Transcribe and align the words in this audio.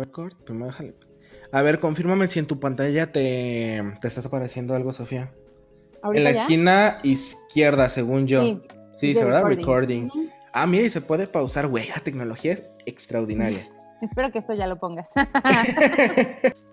Record, 0.00 0.34
primero 0.44 0.66
déjale. 0.66 0.94
A 1.52 1.62
ver, 1.62 1.80
confírmame 1.80 2.28
si 2.28 2.38
en 2.38 2.46
tu 2.46 2.60
pantalla 2.60 3.10
te, 3.12 3.82
te 4.00 4.08
estás 4.08 4.24
apareciendo 4.26 4.74
algo, 4.74 4.92
Sofía. 4.92 5.32
En 6.02 6.24
la 6.24 6.30
esquina 6.30 6.98
izquierda, 7.02 7.88
según 7.88 8.26
yo. 8.26 8.42
Sí, 8.94 9.14
sí 9.14 9.14
¿verdad? 9.14 9.44
Recording. 9.44 10.08
Ah, 10.52 10.66
mira, 10.66 10.84
y 10.84 10.90
se 10.90 11.00
puede 11.00 11.26
pausar, 11.26 11.66
güey. 11.66 11.88
La 11.88 12.00
tecnología 12.00 12.52
es 12.52 12.70
extraordinaria. 12.86 13.68
Espero 14.00 14.32
que 14.32 14.38
esto 14.38 14.54
ya 14.54 14.66
lo 14.66 14.78
pongas. 14.78 15.08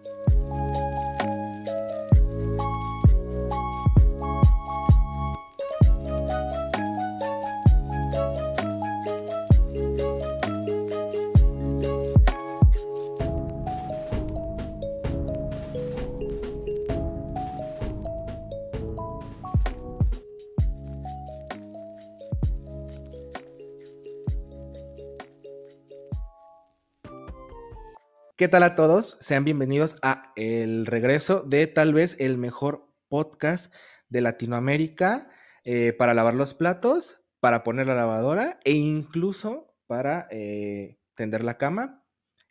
¿Qué 28.37 28.47
tal 28.47 28.61
a 28.61 28.75
todos? 28.75 29.17
Sean 29.19 29.45
bienvenidos 29.45 29.95
a 30.03 30.31
el 30.35 30.85
regreso 30.85 31.41
de 31.41 31.65
tal 31.65 31.95
vez 31.95 32.15
el 32.19 32.37
mejor 32.37 32.87
podcast 33.07 33.73
de 34.09 34.21
Latinoamérica 34.21 35.27
eh, 35.63 35.91
para 35.97 36.13
lavar 36.13 36.35
los 36.35 36.53
platos, 36.53 37.19
para 37.39 37.63
poner 37.63 37.87
la 37.87 37.95
lavadora 37.95 38.59
e 38.63 38.73
incluso 38.73 39.73
para 39.87 40.27
eh, 40.29 40.99
tender 41.15 41.43
la 41.43 41.57
cama. 41.57 42.03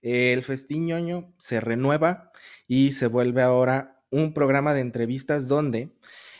El 0.02 0.42
Festín 0.42 0.86
ñoño 0.86 1.32
se 1.38 1.60
renueva 1.60 2.32
y 2.66 2.94
se 2.94 3.06
vuelve 3.06 3.42
ahora 3.42 4.02
un 4.10 4.34
programa 4.34 4.74
de 4.74 4.80
entrevistas 4.80 5.46
donde 5.46 5.92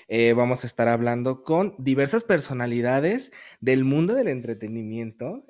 eh, 0.08 0.33
vamos 0.33 0.64
a 0.64 0.66
estar 0.66 0.88
hablando 0.88 1.44
con 1.44 1.77
diversas 1.78 2.25
personalidades 2.25 3.31
del 3.60 3.84
mundo 3.84 4.12
del 4.14 4.27
entretenimiento 4.27 5.44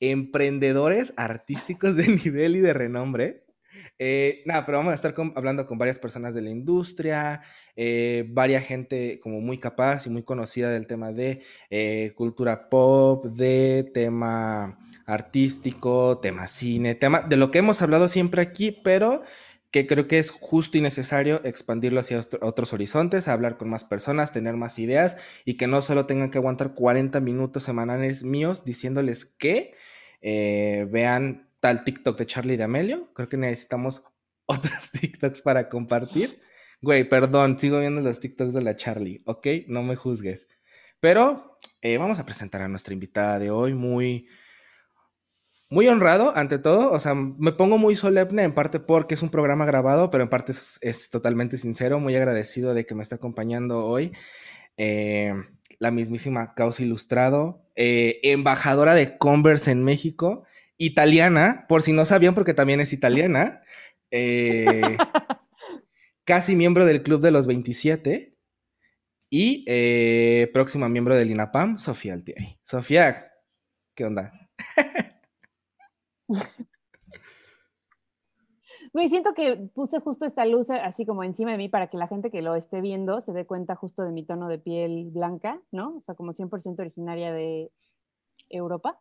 emprendedores 0.00 1.12
artísticos 1.16 1.96
de 1.96 2.08
nivel 2.24 2.56
y 2.56 2.60
de 2.60 2.72
renombre. 2.72 3.44
Eh, 3.98 4.42
nada, 4.46 4.64
pero 4.64 4.78
vamos 4.78 4.92
a 4.92 4.94
estar 4.94 5.14
hablando 5.34 5.66
con 5.66 5.78
varias 5.78 5.98
personas 5.98 6.34
de 6.34 6.42
la 6.42 6.50
industria, 6.50 7.42
eh, 7.76 8.24
varias 8.28 8.64
gente 8.64 9.20
como 9.20 9.40
muy 9.40 9.58
capaz 9.58 10.06
y 10.06 10.10
muy 10.10 10.22
conocida 10.22 10.70
del 10.70 10.86
tema 10.86 11.12
de 11.12 11.42
eh, 11.68 12.12
cultura 12.16 12.68
pop, 12.68 13.26
de 13.26 13.90
tema 13.92 14.78
artístico, 15.06 16.18
tema 16.18 16.46
cine, 16.46 16.94
tema 16.94 17.20
de 17.20 17.36
lo 17.36 17.50
que 17.50 17.58
hemos 17.58 17.82
hablado 17.82 18.08
siempre 18.08 18.40
aquí, 18.40 18.70
pero 18.72 19.22
que 19.70 19.86
creo 19.86 20.08
que 20.08 20.18
es 20.18 20.30
justo 20.30 20.78
y 20.78 20.80
necesario 20.80 21.40
expandirlo 21.44 22.00
hacia 22.00 22.20
otros 22.40 22.72
horizontes, 22.72 23.28
hablar 23.28 23.56
con 23.56 23.68
más 23.68 23.84
personas, 23.84 24.32
tener 24.32 24.56
más 24.56 24.78
ideas 24.78 25.16
y 25.44 25.56
que 25.56 25.66
no 25.66 25.80
solo 25.82 26.06
tengan 26.06 26.30
que 26.30 26.38
aguantar 26.38 26.74
40 26.74 27.20
minutos 27.20 27.62
semanales 27.62 28.24
míos 28.24 28.64
diciéndoles 28.64 29.24
que 29.24 29.74
eh, 30.22 30.86
vean 30.90 31.48
tal 31.60 31.84
TikTok 31.84 32.18
de 32.18 32.26
Charlie 32.26 32.56
de 32.56 32.64
Amelio. 32.64 33.12
Creo 33.14 33.28
que 33.28 33.36
necesitamos 33.36 34.04
otros 34.46 34.90
TikToks 34.90 35.42
para 35.42 35.68
compartir. 35.68 36.40
Güey, 36.82 37.08
perdón, 37.08 37.58
sigo 37.58 37.78
viendo 37.78 38.00
los 38.00 38.20
TikToks 38.20 38.54
de 38.54 38.62
la 38.62 38.74
Charlie, 38.74 39.22
¿ok? 39.26 39.46
No 39.68 39.82
me 39.82 39.96
juzgues. 39.96 40.48
Pero 40.98 41.58
eh, 41.82 41.98
vamos 41.98 42.18
a 42.18 42.26
presentar 42.26 42.62
a 42.62 42.68
nuestra 42.68 42.94
invitada 42.94 43.38
de 43.38 43.50
hoy, 43.50 43.74
muy, 43.74 44.28
muy 45.70 45.86
honrado 45.88 46.36
ante 46.36 46.58
todo. 46.58 46.92
O 46.92 46.98
sea, 47.00 47.14
me 47.14 47.52
pongo 47.52 47.78
muy 47.78 47.96
solemne 47.96 48.42
en 48.42 48.52
parte 48.52 48.80
porque 48.80 49.14
es 49.14 49.22
un 49.22 49.30
programa 49.30 49.64
grabado, 49.64 50.10
pero 50.10 50.24
en 50.24 50.28
parte 50.28 50.52
es, 50.52 51.10
totalmente 51.10 51.56
sincero, 51.56 52.00
muy 52.00 52.14
agradecido 52.16 52.74
de 52.74 52.84
que 52.84 52.94
me 52.94 53.02
esté 53.02 53.14
acompañando 53.14 53.86
hoy. 53.86 54.12
Eh, 54.76 55.32
la 55.78 55.90
mismísima 55.90 56.54
Causa 56.54 56.82
Ilustrado, 56.82 57.64
eh, 57.76 58.20
embajadora 58.24 58.94
de 58.94 59.16
Converse 59.16 59.70
en 59.70 59.82
México, 59.82 60.44
italiana, 60.76 61.66
por 61.68 61.82
si 61.82 61.92
no 61.92 62.04
sabían, 62.04 62.34
porque 62.34 62.52
también 62.52 62.80
es 62.80 62.92
italiana, 62.92 63.62
eh, 64.10 64.96
casi 66.24 66.56
miembro 66.56 66.84
del 66.84 67.02
Club 67.02 67.22
de 67.22 67.30
los 67.30 67.46
27 67.46 68.36
y 69.30 69.64
próxima 70.52 70.88
miembro 70.88 71.14
del 71.14 71.30
INAPAM, 71.30 71.78
Sofía 71.78 72.14
Altieri. 72.14 72.58
Sofía, 72.62 73.30
¿qué 73.94 74.04
onda? 74.04 74.32
Güey, 78.92 79.08
siento 79.08 79.34
que 79.34 79.56
puse 79.74 80.00
justo 80.00 80.26
esta 80.26 80.44
luz 80.44 80.70
así 80.70 81.06
como 81.06 81.22
encima 81.22 81.52
de 81.52 81.58
mí 81.58 81.68
para 81.68 81.86
que 81.86 81.96
la 81.96 82.08
gente 82.08 82.30
que 82.30 82.42
lo 82.42 82.56
esté 82.56 82.80
viendo 82.80 83.20
se 83.20 83.32
dé 83.32 83.46
cuenta 83.46 83.76
justo 83.76 84.02
de 84.02 84.10
mi 84.10 84.24
tono 84.24 84.48
de 84.48 84.58
piel 84.58 85.10
blanca, 85.12 85.60
¿no? 85.70 85.96
O 85.98 86.00
sea, 86.00 86.14
como 86.14 86.32
100% 86.32 86.80
originaria 86.80 87.32
de 87.32 87.70
Europa. 88.48 88.98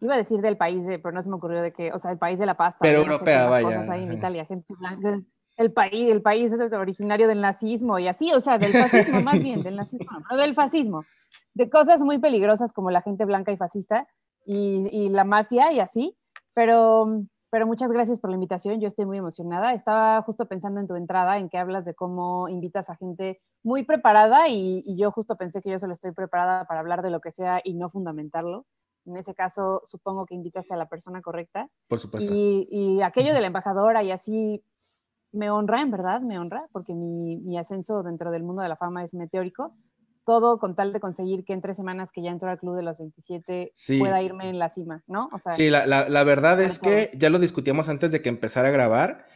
Iba 0.00 0.14
a 0.14 0.16
decir 0.16 0.40
del 0.40 0.56
país, 0.56 0.86
de, 0.86 0.98
pero 0.98 1.12
no 1.12 1.22
se 1.22 1.28
me 1.28 1.36
ocurrió 1.36 1.60
de 1.60 1.72
que, 1.72 1.92
o 1.92 1.98
sea, 1.98 2.12
el 2.12 2.18
país 2.18 2.38
de 2.38 2.46
la 2.46 2.56
pasta. 2.56 2.78
Pero 2.80 3.00
europea, 3.00 3.48
vaya. 3.48 3.66
Cosas 3.66 3.88
ahí 3.90 4.04
en 4.04 4.12
Italia, 4.12 4.46
gente 4.46 4.72
blanca. 4.78 5.20
El 5.56 5.72
país, 5.72 6.10
el 6.10 6.22
país 6.22 6.52
originario 6.72 7.26
del 7.26 7.40
nazismo 7.40 7.98
y 7.98 8.06
así, 8.06 8.32
o 8.32 8.40
sea, 8.40 8.58
del 8.58 8.72
fascismo 8.72 9.20
más 9.20 9.40
bien, 9.40 9.62
del 9.62 9.74
nazismo, 9.74 10.20
no 10.30 10.36
del 10.36 10.54
fascismo. 10.54 11.04
De 11.52 11.68
cosas 11.68 12.00
muy 12.02 12.18
peligrosas 12.18 12.72
como 12.72 12.92
la 12.92 13.02
gente 13.02 13.24
blanca 13.24 13.50
y 13.50 13.56
fascista 13.56 14.06
y, 14.46 14.88
y 14.92 15.08
la 15.08 15.24
mafia 15.24 15.72
y 15.72 15.80
así. 15.80 16.16
Pero 16.58 17.06
pero 17.50 17.66
muchas 17.66 17.92
gracias 17.92 18.18
por 18.18 18.30
la 18.30 18.34
invitación, 18.34 18.80
yo 18.80 18.88
estoy 18.88 19.06
muy 19.06 19.16
emocionada. 19.16 19.72
Estaba 19.72 20.20
justo 20.22 20.46
pensando 20.46 20.80
en 20.80 20.88
tu 20.88 20.96
entrada, 20.96 21.38
en 21.38 21.48
que 21.48 21.56
hablas 21.56 21.84
de 21.84 21.94
cómo 21.94 22.48
invitas 22.48 22.90
a 22.90 22.96
gente 22.96 23.40
muy 23.62 23.84
preparada 23.84 24.48
y, 24.48 24.84
yo 24.96 25.10
justo 25.12 25.36
pensé 25.36 25.62
que 25.62 25.70
yo 25.70 25.78
solo 25.78 25.92
estoy 25.92 26.10
preparada 26.12 26.66
para 26.66 26.80
hablar 26.80 27.00
de 27.00 27.10
lo 27.10 27.20
que 27.20 27.30
sea 27.30 27.60
y 27.62 27.74
no 27.74 27.88
fundamentarlo. 27.90 28.66
En 29.06 29.16
ese 29.16 29.34
caso, 29.34 29.80
supongo 29.84 30.26
que 30.26 30.34
invitaste 30.34 30.74
a 30.74 30.76
la 30.76 30.88
persona 30.88 31.22
correcta. 31.22 31.70
Por 31.86 32.00
supuesto. 32.00 32.34
Y, 32.34 33.00
aquello 33.02 33.32
de 33.32 33.40
la 33.40 33.46
embajadora 33.46 34.02
y 34.02 34.10
así 34.10 34.62
me 35.32 35.50
honra, 35.50 35.80
en 35.80 35.90
verdad, 35.90 36.20
me 36.20 36.38
honra, 36.38 36.66
porque 36.72 36.92
mi, 36.92 37.36
mi 37.36 37.56
ascenso 37.56 38.02
dentro 38.02 38.30
del 38.30 38.42
mundo 38.42 38.62
de 38.62 38.68
la 38.68 38.76
fama 38.76 39.04
es 39.04 39.14
meteórico 39.14 39.74
todo 40.28 40.58
con 40.58 40.74
tal 40.74 40.92
de 40.92 41.00
conseguir 41.00 41.42
que 41.42 41.54
en 41.54 41.62
tres 41.62 41.78
semanas 41.78 42.12
que 42.12 42.20
ya 42.20 42.30
entro 42.30 42.50
al 42.50 42.58
club 42.58 42.76
de 42.76 42.82
los 42.82 42.98
27 42.98 43.72
pueda 43.98 44.20
irme 44.20 44.50
en 44.50 44.58
la 44.58 44.68
cima, 44.68 45.02
¿no? 45.06 45.30
sí, 45.52 45.70
la, 45.70 46.24
verdad 46.24 46.60
es 46.60 46.78
que 46.78 47.10
ya 47.14 47.30
lo 47.30 47.38
discutíamos 47.38 47.88
antes 47.88 48.12
de 48.12 48.20
que 48.20 48.28
empezara 48.28 48.68
a 48.68 48.70
grabar 48.70 49.26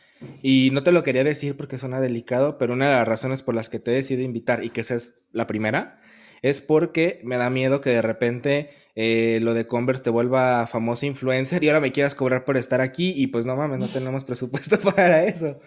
y 0.42 0.68
no 0.74 0.82
te 0.82 0.92
lo 0.92 1.02
quería 1.02 1.24
decir 1.24 1.56
porque 1.56 1.78
suena 1.78 1.98
delicado, 1.98 2.58
pero 2.58 2.74
una 2.74 2.90
de 2.90 2.94
las 2.96 3.08
razones 3.08 3.42
por 3.42 3.54
las 3.54 3.70
que 3.70 3.78
te 3.78 3.90
he 3.90 3.94
decidido 3.94 4.26
invitar 4.26 4.64
y 4.64 4.68
que 4.68 4.82
esa 4.82 4.94
es 4.94 5.24
la 5.32 5.46
primera 5.46 5.98
es 6.42 6.60
porque 6.60 7.22
me 7.24 7.38
da 7.38 7.48
miedo 7.48 7.80
que 7.80 7.88
de 7.88 8.02
repente 8.02 8.68
eh, 8.94 9.40
lo 9.40 9.54
de 9.54 9.66
Converse 9.66 10.02
te 10.02 10.10
vuelva 10.10 10.66
famosa 10.66 11.06
influencer 11.06 11.64
y 11.64 11.68
ahora 11.70 11.80
me 11.80 11.92
quieras 11.92 12.14
cobrar 12.14 12.44
por 12.44 12.58
estar 12.58 12.82
aquí 12.82 13.14
y 13.16 13.28
pues 13.28 13.46
no 13.46 13.56
mames, 13.56 13.78
no 13.78 13.88
tenemos 13.88 14.24
presupuesto 14.24 14.78
para 14.94 15.24
eso. 15.24 15.58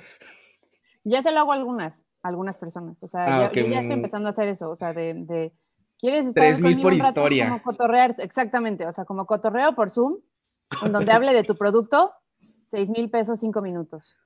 Ya 1.03 1.23
se 1.23 1.31
lo 1.31 1.39
hago 1.39 1.51
algunas 1.53 2.05
algunas 2.27 2.57
personas. 2.57 3.01
O 3.03 3.07
sea, 3.07 3.45
ah, 3.45 3.51
yo 3.51 3.65
ya 3.67 3.81
estoy 3.81 3.95
empezando 3.95 4.27
a 4.27 4.31
hacer 4.31 4.47
eso, 4.47 4.69
o 4.69 4.75
sea, 4.75 4.93
de, 4.93 5.13
de 5.13 5.53
¿quieres 5.99 6.25
estar 6.25 6.43
3000 6.43 6.81
por 6.81 6.93
historia. 6.93 7.49
Como 7.49 7.61
cotorrear, 7.61 8.13
exactamente, 8.17 8.85
o 8.87 8.93
sea, 8.93 9.05
como 9.05 9.25
cotorreo 9.25 9.75
por 9.75 9.91
Zoom, 9.91 10.17
en 10.83 10.91
donde 10.91 11.11
hable 11.11 11.33
de 11.33 11.43
tu 11.43 11.55
producto, 11.55 12.11
seis 12.63 12.89
mil 12.89 13.09
pesos, 13.09 13.39
cinco 13.39 13.61
minutos. 13.61 14.17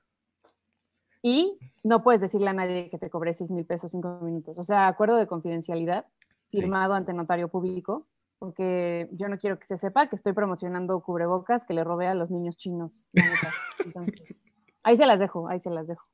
Y 1.22 1.58
no 1.84 2.02
puedes 2.02 2.22
decirle 2.22 2.48
a 2.48 2.54
nadie 2.54 2.88
que 2.88 2.98
te 2.98 3.10
cobré 3.10 3.34
seis 3.34 3.50
mil 3.50 3.66
pesos, 3.66 3.92
cinco 3.92 4.20
minutos. 4.22 4.58
O 4.58 4.64
sea, 4.64 4.88
acuerdo 4.88 5.16
de 5.16 5.26
confidencialidad 5.26 6.06
firmado 6.50 6.94
ante 6.94 7.12
notario 7.12 7.48
público, 7.48 8.06
porque 8.38 9.08
yo 9.12 9.28
no 9.28 9.36
quiero 9.36 9.58
que 9.58 9.66
se 9.66 9.76
sepa 9.76 10.06
que 10.06 10.16
estoy 10.16 10.32
promocionando 10.32 11.00
cubrebocas 11.02 11.64
que 11.66 11.74
le 11.74 11.84
robé 11.84 12.06
a 12.06 12.14
los 12.14 12.30
niños 12.30 12.56
chinos. 12.56 13.04
Entonces, 13.84 14.40
ahí 14.82 14.96
se 14.96 15.06
las 15.06 15.20
dejo, 15.20 15.48
ahí 15.48 15.60
se 15.60 15.70
las 15.70 15.86
dejo. 15.86 16.06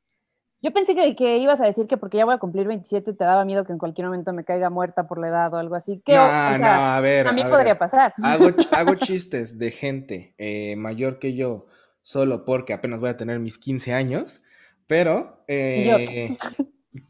Yo 0.62 0.72
pensé 0.72 0.94
que, 0.94 1.14
que, 1.14 1.38
ibas 1.38 1.60
a 1.60 1.64
decir 1.64 1.86
que 1.86 1.96
porque 1.96 2.16
ya 2.16 2.24
voy 2.24 2.34
a 2.34 2.38
cumplir 2.38 2.66
27 2.66 3.12
te 3.12 3.24
daba 3.24 3.44
miedo 3.44 3.64
que 3.64 3.72
en 3.72 3.78
cualquier 3.78 4.06
momento 4.06 4.32
me 4.32 4.44
caiga 4.44 4.70
muerta 4.70 5.06
por 5.06 5.18
la 5.18 5.28
edad 5.28 5.54
o 5.54 5.58
algo 5.58 5.74
así. 5.74 6.02
Que, 6.04 6.14
no, 6.14 6.58
no, 6.58 6.66
a 6.66 7.00
ver. 7.00 7.28
A 7.28 7.32
mí 7.32 7.44
podría 7.44 7.78
pasar. 7.78 8.14
Hago, 8.22 8.48
hago, 8.70 8.94
chistes 8.96 9.58
de 9.58 9.70
gente 9.70 10.34
eh, 10.38 10.74
mayor 10.76 11.18
que 11.18 11.34
yo 11.34 11.66
solo 12.02 12.44
porque 12.44 12.72
apenas 12.72 13.00
voy 13.00 13.10
a 13.10 13.16
tener 13.16 13.38
mis 13.38 13.58
15 13.58 13.92
años, 13.92 14.42
pero... 14.86 15.44
Eh, 15.48 16.36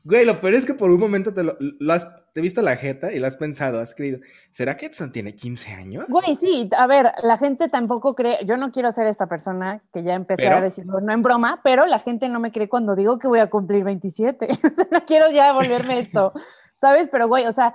güey, 0.05 0.25
lo 0.25 0.41
peor 0.41 0.55
es 0.55 0.67
que 0.67 0.75
por 0.75 0.91
un 0.91 1.01
momento 1.01 1.33
te 1.33 1.43
lo, 1.43 1.57
lo 1.59 1.93
has 1.93 2.07
te 2.37 2.41
he 2.41 2.43
visto 2.43 2.61
la 2.61 2.77
jeta 2.77 3.15
y 3.15 3.19
lo 3.19 3.27
has 3.27 3.39
pensado, 3.39 3.81
has 3.81 3.95
creído, 3.95 4.19
¿será 4.51 4.77
que 4.77 4.85
Edson 4.85 5.11
tiene 5.11 5.35
15 5.35 5.73
años? 5.73 6.05
Güey, 6.07 6.35
sí, 6.35 6.69
a 6.77 6.87
ver, 6.87 7.11
la 7.23 7.39
gente 7.39 7.71
tampoco 7.71 8.15
cree, 8.15 8.45
yo 8.45 8.59
no 8.59 8.73
quiero 8.73 8.93
ser 8.93 9.07
esta 9.07 9.27
persona 9.27 9.83
que 9.91 10.03
ya 10.03 10.13
empecé 10.13 10.47
a 10.47 10.61
decirlo, 10.61 11.01
no 11.01 11.15
en 11.15 11.23
broma, 11.23 11.63
pero 11.65 11.87
la 11.87 11.99
gente 11.99 12.29
no 12.29 12.39
me 12.39 12.53
cree 12.53 12.69
cuando 12.69 12.95
digo 12.95 13.19
que 13.19 13.27
voy 13.27 13.39
a 13.39 13.49
cumplir 13.49 13.85
27, 13.85 14.49
no 14.93 15.07
quiero 15.07 15.31
ya 15.31 15.55
volverme 15.55 15.99
esto, 15.99 16.35
¿sabes? 16.79 17.09
Pero 17.11 17.27
güey, 17.27 17.47
o 17.47 17.53
sea, 17.53 17.75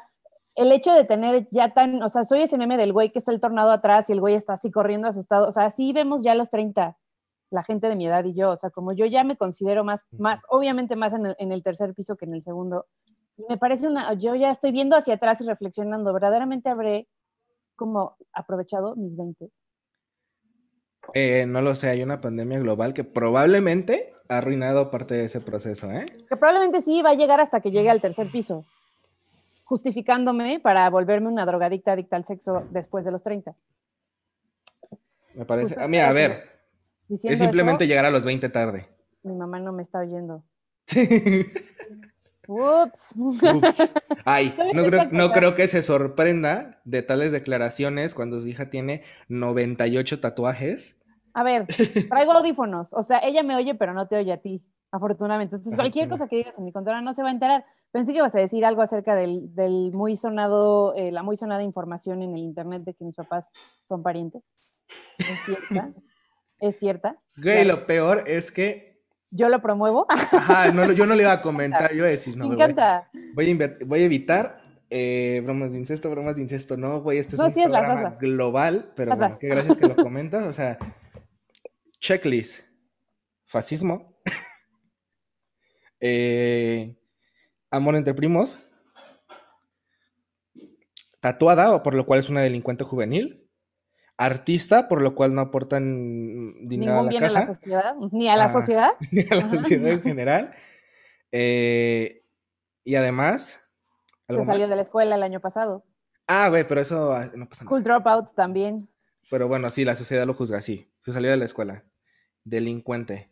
el 0.53 0.71
hecho 0.71 0.93
de 0.93 1.05
tener 1.05 1.47
ya 1.49 1.73
tan, 1.73 2.03
o 2.03 2.09
sea, 2.09 2.23
soy 2.23 2.43
ese 2.43 2.59
meme 2.59 2.77
del 2.77 2.93
güey 2.93 3.11
que 3.11 3.17
está 3.17 3.31
el 3.31 3.39
tornado 3.39 3.71
atrás 3.71 4.11
y 4.11 4.13
el 4.13 4.19
güey 4.19 4.35
está 4.35 4.53
así 4.53 4.69
corriendo 4.69 5.07
asustado, 5.07 5.47
o 5.47 5.51
sea, 5.51 5.65
así 5.65 5.91
vemos 5.91 6.21
ya 6.21 6.35
los 6.35 6.51
30, 6.51 6.95
la 7.51 7.63
gente 7.63 7.87
de 7.87 7.95
mi 7.95 8.07
edad 8.07 8.23
y 8.23 8.33
yo, 8.33 8.49
o 8.51 8.57
sea, 8.57 8.69
como 8.69 8.93
yo 8.93 9.05
ya 9.05 9.23
me 9.23 9.37
considero 9.37 9.83
más, 9.83 10.03
más, 10.17 10.43
obviamente 10.49 10.95
más 10.95 11.13
en 11.13 11.27
el, 11.27 11.35
en 11.37 11.51
el 11.51 11.61
tercer 11.61 11.93
piso 11.93 12.15
que 12.15 12.25
en 12.25 12.33
el 12.33 12.41
segundo, 12.41 12.87
y 13.37 13.43
me 13.47 13.57
parece 13.57 13.87
una, 13.87 14.13
yo 14.13 14.35
ya 14.35 14.51
estoy 14.51 14.71
viendo 14.71 14.95
hacia 14.95 15.15
atrás 15.15 15.41
y 15.41 15.45
reflexionando, 15.45 16.13
verdaderamente 16.13 16.69
habré 16.69 17.07
como 17.75 18.15
aprovechado 18.33 18.95
mis 18.95 19.15
20. 19.15 19.49
Eh, 21.13 21.45
no 21.47 21.61
lo 21.61 21.75
sé, 21.75 21.89
hay 21.89 22.03
una 22.03 22.21
pandemia 22.21 22.59
global 22.59 22.93
que 22.93 23.03
probablemente 23.03 24.13
ha 24.29 24.37
arruinado 24.37 24.91
parte 24.91 25.15
de 25.15 25.25
ese 25.25 25.41
proceso, 25.41 25.91
¿eh? 25.91 26.05
Que 26.29 26.37
probablemente 26.37 26.81
sí 26.81 27.01
va 27.01 27.09
a 27.09 27.15
llegar 27.15 27.41
hasta 27.41 27.59
que 27.59 27.71
llegue 27.71 27.89
al 27.89 27.99
tercer 27.99 28.29
piso, 28.29 28.65
justificándome 29.65 30.59
para 30.59 30.89
volverme 30.89 31.27
una 31.27 31.45
drogadicta 31.45 31.93
adicta 31.93 32.15
al 32.15 32.23
sexo 32.23 32.63
después 32.69 33.03
de 33.03 33.11
los 33.11 33.23
30. 33.23 33.55
Me 35.33 35.45
parece. 35.45 35.81
A 35.81 35.87
mí, 35.87 35.97
a 35.97 36.11
ver. 36.11 36.50
Es 37.11 37.39
simplemente 37.39 37.87
llegar 37.87 38.05
a 38.05 38.11
los 38.11 38.25
20 38.25 38.49
tarde. 38.49 38.87
Mi 39.23 39.35
mamá 39.35 39.59
no 39.59 39.73
me 39.73 39.83
está 39.83 39.99
oyendo. 39.99 40.43
Ups. 42.47 43.15
Ups. 43.17 43.91
Ay, 44.25 44.53
no 44.73 44.83
creo, 44.83 45.09
no 45.11 45.31
creo, 45.31 45.55
que 45.55 45.67
se 45.67 45.83
sorprenda 45.83 46.81
de 46.85 47.01
tales 47.01 47.31
declaraciones 47.31 48.15
cuando 48.15 48.39
su 48.39 48.47
hija 48.47 48.69
tiene 48.69 49.03
98 49.29 50.19
tatuajes. 50.19 50.99
A 51.33 51.43
ver, 51.43 51.67
traigo 52.09 52.31
audífonos. 52.31 52.93
O 52.93 53.03
sea, 53.03 53.19
ella 53.19 53.43
me 53.43 53.55
oye, 53.55 53.75
pero 53.75 53.93
no 53.93 54.07
te 54.07 54.17
oye 54.17 54.33
a 54.33 54.41
ti, 54.41 54.63
afortunadamente. 54.91 55.55
Entonces, 55.55 55.75
cualquier 55.75 56.09
cosa 56.09 56.27
que 56.27 56.37
digas 56.37 56.57
en 56.57 56.65
mi 56.65 56.71
control 56.71 57.03
no 57.03 57.13
se 57.13 57.23
va 57.23 57.29
a 57.29 57.33
enterar. 57.33 57.65
Pensé 57.91 58.11
que 58.11 58.19
ibas 58.19 58.35
a 58.35 58.39
decir 58.39 58.65
algo 58.65 58.81
acerca 58.81 59.15
del, 59.15 59.53
del 59.53 59.91
muy 59.91 60.15
sonado, 60.15 60.93
eh, 60.95 61.11
la 61.11 61.23
muy 61.23 61.35
sonada 61.35 61.61
información 61.61 62.21
en 62.21 62.33
el 62.33 62.41
internet 62.41 62.83
de 62.83 62.93
que 62.93 63.03
mis 63.03 63.15
papás 63.15 63.51
son 63.87 64.01
parientes. 64.01 64.43
¿Es 65.17 65.39
cierta? 65.45 65.93
¿Es 66.61 66.77
cierta? 66.77 67.19
Güey, 67.35 67.65
lo 67.65 67.85
peor 67.85 68.23
es 68.27 68.51
que 68.51 68.91
yo 69.31 69.49
lo 69.49 69.61
promuevo. 69.61 70.05
Ajá, 70.09 70.71
no, 70.71 70.91
yo 70.91 71.05
no 71.05 71.15
le 71.15 71.23
iba 71.23 71.33
a 71.33 71.41
comentar, 71.41 71.91
yo 71.91 71.97
iba 71.97 72.07
a 72.07 72.11
decir, 72.11 72.37
no, 72.37 72.47
Me 72.47 72.55
encanta. 72.55 73.09
Voy, 73.33 73.59
a, 73.61 73.85
voy 73.85 74.01
a 74.01 74.05
evitar 74.05 74.61
eh, 74.89 75.41
bromas 75.43 75.71
de 75.71 75.79
incesto, 75.79 76.09
bromas 76.09 76.35
de 76.35 76.41
incesto, 76.41 76.77
no, 76.77 77.01
güey, 77.01 77.17
este 77.17 77.35
es 77.35 77.41
un 77.41 77.53
programa 77.53 78.17
global, 78.19 78.91
pero 78.95 79.15
bueno, 79.15 79.39
qué 79.39 79.47
gracias 79.47 79.77
que 79.77 79.87
lo 79.87 79.95
comentas, 79.95 80.45
o 80.45 80.51
sea, 80.51 80.77
checklist, 81.99 82.59
fascismo, 83.45 84.17
eh, 86.01 86.97
amor 87.69 87.95
entre 87.95 88.13
primos, 88.13 88.59
tatuada, 91.21 91.73
o 91.73 91.81
por 91.81 91.95
lo 91.95 92.05
cual 92.05 92.19
es 92.19 92.29
una 92.29 92.41
delincuente 92.41 92.83
juvenil, 92.83 93.40
artista, 94.21 94.87
por 94.87 95.01
lo 95.01 95.15
cual 95.15 95.33
no 95.33 95.41
aportan 95.41 96.67
dinero 96.67 96.99
a 96.99 97.03
la 97.03 97.19
casa. 97.19 97.39
a 97.39 97.41
la 97.41 97.53
sociedad, 97.53 97.95
ni 98.11 98.29
a 98.29 98.35
la 98.35 98.49
sociedad. 98.49 98.91
Ni 99.11 99.21
a 99.21 99.35
la 99.35 99.49
sociedad 99.49 99.91
en 99.91 100.01
general. 100.03 100.53
Eh, 101.31 102.23
y 102.83 102.95
además... 102.95 103.59
Se 104.29 104.45
salió 104.45 104.67
de 104.67 104.75
la 104.75 104.81
escuela 104.83 105.15
el 105.15 105.23
año 105.23 105.41
pasado. 105.41 105.83
Ah, 106.27 106.47
güey, 106.49 106.65
pero 106.65 106.79
eso 106.79 107.11
ah, 107.11 107.29
no 107.35 107.49
pasa 107.49 107.65
nada. 107.65 107.69
Cool 107.69 107.83
dropout 107.83 108.33
también. 108.33 108.87
Pero 109.29 109.47
bueno, 109.47 109.69
sí, 109.69 109.83
la 109.83 109.95
sociedad 109.95 110.25
lo 110.25 110.33
juzga 110.33 110.59
así. 110.59 110.89
Se 111.01 111.11
salió 111.11 111.31
de 111.31 111.37
la 111.37 111.45
escuela. 111.45 111.83
Delincuente. 112.43 113.29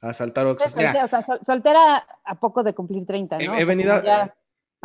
Asaltar 0.00 0.46
o... 0.46 0.58
Soltera, 0.58 1.04
o 1.04 1.08
sea, 1.08 1.22
soltera 1.42 2.04
a 2.24 2.40
poco 2.40 2.62
de 2.62 2.74
cumplir 2.74 3.06
30, 3.06 3.38
¿no? 3.38 3.54
He, 3.54 3.64
venido 3.64 3.94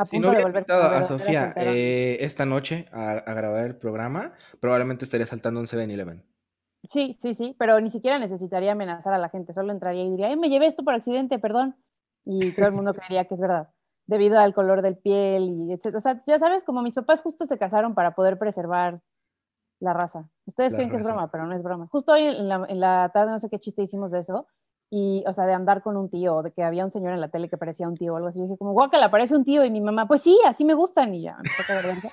si 0.03 0.19
no 0.19 0.29
hubiera 0.29 0.47
invitado 0.47 0.83
a 0.83 1.03
Sofía 1.03 1.53
eh, 1.55 2.17
esta 2.19 2.45
noche 2.45 2.87
a, 2.91 3.33
grabar 3.33 3.65
el 3.65 3.77
programa, 3.77 4.33
probablemente 4.59 5.05
estaría 5.05 5.25
saltando 5.25 5.59
un 5.59 5.67
7-Eleven. 5.67 6.23
Sí, 6.83 7.13
sí, 7.13 7.33
sí, 7.33 7.55
pero 7.57 7.79
ni 7.79 7.89
siquiera 7.89 8.19
necesitaría 8.19 8.73
amenazar 8.73 9.13
a 9.13 9.17
la 9.17 9.29
gente, 9.29 9.53
solo 9.53 9.71
entraría 9.71 10.03
y 10.03 10.09
diría, 10.11 10.35
me 10.35 10.49
llevé 10.49 10.67
esto 10.67 10.83
por 10.83 10.93
accidente, 10.93 11.39
perdón. 11.39 11.75
Y 12.25 12.51
todo 12.53 12.67
el 12.67 12.73
mundo 12.73 12.93
creería 12.93 13.25
que 13.25 13.35
es 13.35 13.39
verdad, 13.39 13.69
debido 14.07 14.37
al 14.39 14.53
color 14.53 14.81
del 14.81 14.97
piel 14.97 15.49
y 15.49 15.71
etc. 15.71 15.95
O 15.95 15.99
sea, 15.99 16.21
ya 16.27 16.37
sabes, 16.39 16.63
como 16.63 16.81
mis 16.81 16.95
papás 16.95 17.21
justo 17.21 17.45
se 17.45 17.57
casaron 17.57 17.95
para 17.95 18.15
poder 18.15 18.37
preservar 18.37 19.01
la 19.79 19.93
raza. 19.93 20.29
Ustedes 20.45 20.73
creen 20.73 20.89
que 20.89 20.97
es 20.97 21.03
broma, 21.03 21.29
pero 21.31 21.45
no 21.45 21.55
es 21.55 21.63
broma. 21.63 21.87
Justo 21.87 22.13
hoy 22.13 22.23
en 22.23 22.47
la, 22.47 22.65
en 22.67 22.79
la 22.79 23.11
tarde, 23.13 23.31
no 23.31 23.39
sé 23.39 23.49
qué 23.49 23.59
chiste 23.59 23.83
hicimos 23.83 24.11
de 24.11 24.19
eso, 24.19 24.47
y, 24.89 25.23
o 25.27 25.33
sea, 25.33 25.45
de 25.45 25.53
andar 25.53 25.81
con 25.81 25.97
un 25.97 26.09
tío, 26.09 26.41
de 26.41 26.51
que 26.51 26.63
había 26.63 26.85
un 26.85 26.91
señor 26.91 27.13
en 27.13 27.21
la 27.21 27.29
tele 27.29 27.49
que 27.49 27.57
parecía 27.57 27.87
un 27.87 27.95
tío 27.95 28.13
o 28.13 28.17
algo 28.17 28.29
así. 28.29 28.39
Yo 28.39 28.45
dije, 28.45 28.57
como, 28.57 28.73
guácala, 28.73 29.09
parece 29.09 29.35
un 29.35 29.43
tío. 29.43 29.65
Y 29.65 29.71
mi 29.71 29.81
mamá, 29.81 30.07
pues 30.07 30.21
sí, 30.21 30.39
así 30.45 30.63
me 30.63 30.73
gustan. 30.73 31.13
Y 31.13 31.23
ya, 31.23 31.37
me 31.37 32.09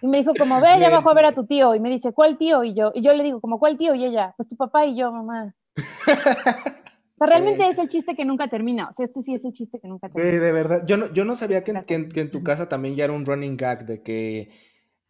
Y 0.00 0.06
me 0.06 0.18
dijo, 0.18 0.32
como, 0.38 0.60
ve 0.60 0.68
allá 0.68 0.88
abajo 0.88 1.10
a 1.10 1.14
ver 1.14 1.26
a 1.26 1.34
tu 1.34 1.44
tío. 1.44 1.74
Y 1.74 1.80
me 1.80 1.90
dice, 1.90 2.12
¿cuál 2.12 2.38
tío? 2.38 2.62
Y 2.64 2.74
yo, 2.74 2.92
y 2.94 3.02
yo 3.02 3.12
le 3.14 3.24
digo, 3.24 3.40
como, 3.40 3.58
¿cuál 3.58 3.76
tío? 3.76 3.94
Y 3.94 4.04
ella, 4.04 4.32
pues 4.36 4.48
tu 4.48 4.56
papá 4.56 4.86
y 4.86 4.96
yo, 4.96 5.12
mamá. 5.12 5.54
O 7.10 7.18
sea, 7.18 7.26
realmente 7.26 7.68
es 7.68 7.76
el 7.78 7.88
chiste 7.88 8.14
que 8.14 8.24
nunca 8.24 8.46
termina. 8.46 8.88
O 8.88 8.92
sea, 8.92 9.02
este 9.02 9.22
sí 9.22 9.34
es 9.34 9.44
el 9.44 9.52
chiste 9.52 9.80
que 9.80 9.88
nunca 9.88 10.08
termina. 10.08 10.38
de 10.38 10.52
verdad. 10.52 10.84
Yo 10.86 10.96
no, 10.96 11.12
yo 11.12 11.24
no 11.24 11.34
sabía 11.34 11.64
que, 11.64 11.74
que, 11.84 12.20
en 12.20 12.30
tu 12.30 12.44
casa 12.44 12.68
también 12.68 12.94
ya 12.94 13.02
era 13.02 13.12
un 13.12 13.26
running 13.26 13.56
gag 13.56 13.86
de 13.86 14.04
que 14.04 14.50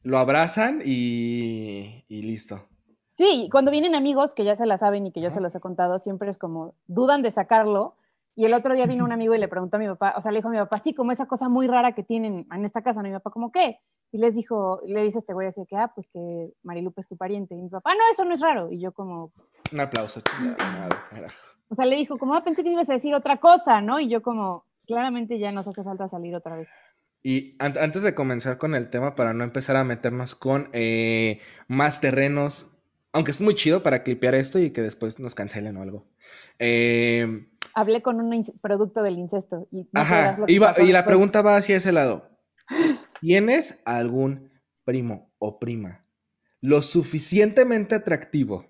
lo 0.00 0.16
abrazan 0.16 0.80
y, 0.82 2.06
y 2.08 2.22
listo. 2.22 2.66
Sí, 3.18 3.48
cuando 3.50 3.72
vienen 3.72 3.96
amigos 3.96 4.32
que 4.32 4.44
ya 4.44 4.54
se 4.54 4.64
la 4.64 4.78
saben 4.78 5.08
y 5.08 5.10
que 5.10 5.20
yo 5.20 5.32
se 5.32 5.40
los 5.40 5.52
he 5.52 5.58
contado, 5.58 5.98
siempre 5.98 6.30
es 6.30 6.38
como, 6.38 6.76
dudan 6.86 7.20
de 7.20 7.32
sacarlo. 7.32 7.96
Y 8.36 8.44
el 8.44 8.54
otro 8.54 8.74
día 8.74 8.86
vino 8.86 9.04
un 9.04 9.10
amigo 9.10 9.34
y 9.34 9.38
le 9.38 9.48
preguntó 9.48 9.76
a 9.76 9.80
mi 9.80 9.88
papá, 9.88 10.14
o 10.16 10.20
sea, 10.22 10.30
le 10.30 10.38
dijo 10.38 10.46
a 10.46 10.52
mi 10.52 10.58
papá, 10.58 10.78
sí, 10.78 10.94
como 10.94 11.10
esa 11.10 11.26
cosa 11.26 11.48
muy 11.48 11.66
rara 11.66 11.96
que 11.96 12.04
tienen 12.04 12.46
en 12.48 12.64
esta 12.64 12.82
casa, 12.82 13.02
¿no? 13.02 13.08
Y 13.08 13.10
mi 13.10 13.16
papá, 13.16 13.30
¿cómo 13.32 13.50
qué? 13.50 13.80
Y 14.12 14.18
les 14.18 14.36
dijo, 14.36 14.80
le 14.86 15.02
dice 15.02 15.18
este 15.18 15.32
güey 15.32 15.48
así 15.48 15.66
que, 15.68 15.76
ah, 15.76 15.90
pues 15.92 16.08
que 16.10 16.52
Marilupe 16.62 17.00
es 17.00 17.08
tu 17.08 17.16
pariente. 17.16 17.56
Y 17.56 17.62
mi 17.62 17.68
papá, 17.68 17.92
no, 17.96 18.02
eso 18.08 18.24
no 18.24 18.34
es 18.34 18.40
raro. 18.40 18.70
Y 18.70 18.80
yo 18.80 18.92
como... 18.92 19.32
Un 19.72 19.80
aplauso. 19.80 20.22
o 21.70 21.74
sea, 21.74 21.86
le 21.86 21.96
dijo, 21.96 22.18
como, 22.18 22.36
ah, 22.36 22.44
pensé 22.44 22.62
que 22.62 22.70
ibas 22.70 22.88
a 22.88 22.92
decir 22.92 23.16
otra 23.16 23.38
cosa, 23.38 23.80
¿no? 23.80 23.98
Y 23.98 24.08
yo 24.08 24.22
como, 24.22 24.64
claramente 24.86 25.40
ya 25.40 25.50
nos 25.50 25.66
hace 25.66 25.82
falta 25.82 26.06
salir 26.06 26.36
otra 26.36 26.56
vez. 26.56 26.68
Y 27.24 27.56
antes 27.58 28.00
de 28.00 28.14
comenzar 28.14 28.58
con 28.58 28.76
el 28.76 28.90
tema, 28.90 29.16
para 29.16 29.34
no 29.34 29.42
empezar 29.42 29.74
a 29.74 29.82
meternos 29.82 30.36
con 30.36 30.70
eh, 30.72 31.40
más 31.66 32.00
terrenos 32.00 32.77
aunque 33.12 33.30
es 33.30 33.40
muy 33.40 33.54
chido 33.54 33.82
para 33.82 34.02
clipear 34.02 34.34
esto 34.34 34.58
y 34.58 34.70
que 34.70 34.82
después 34.82 35.18
nos 35.18 35.34
cancelen 35.34 35.76
o 35.76 35.82
algo. 35.82 36.06
Em, 36.58 37.48
Hablé 37.74 38.02
con 38.02 38.20
un 38.20 38.44
producto 38.60 39.02
del 39.02 39.18
incesto. 39.18 39.68
Y 39.70 39.88
ajá, 39.94 40.38
y 40.46 40.92
la 40.92 41.04
pregunta 41.04 41.42
va 41.42 41.56
hacia 41.56 41.76
ese 41.76 41.92
lado. 41.92 42.28
¿Tienes 43.20 43.80
algún 43.84 44.50
primo 44.84 45.30
o 45.38 45.58
prima 45.58 46.00
lo 46.60 46.82
suficientemente 46.82 47.94
atractivo 47.94 48.66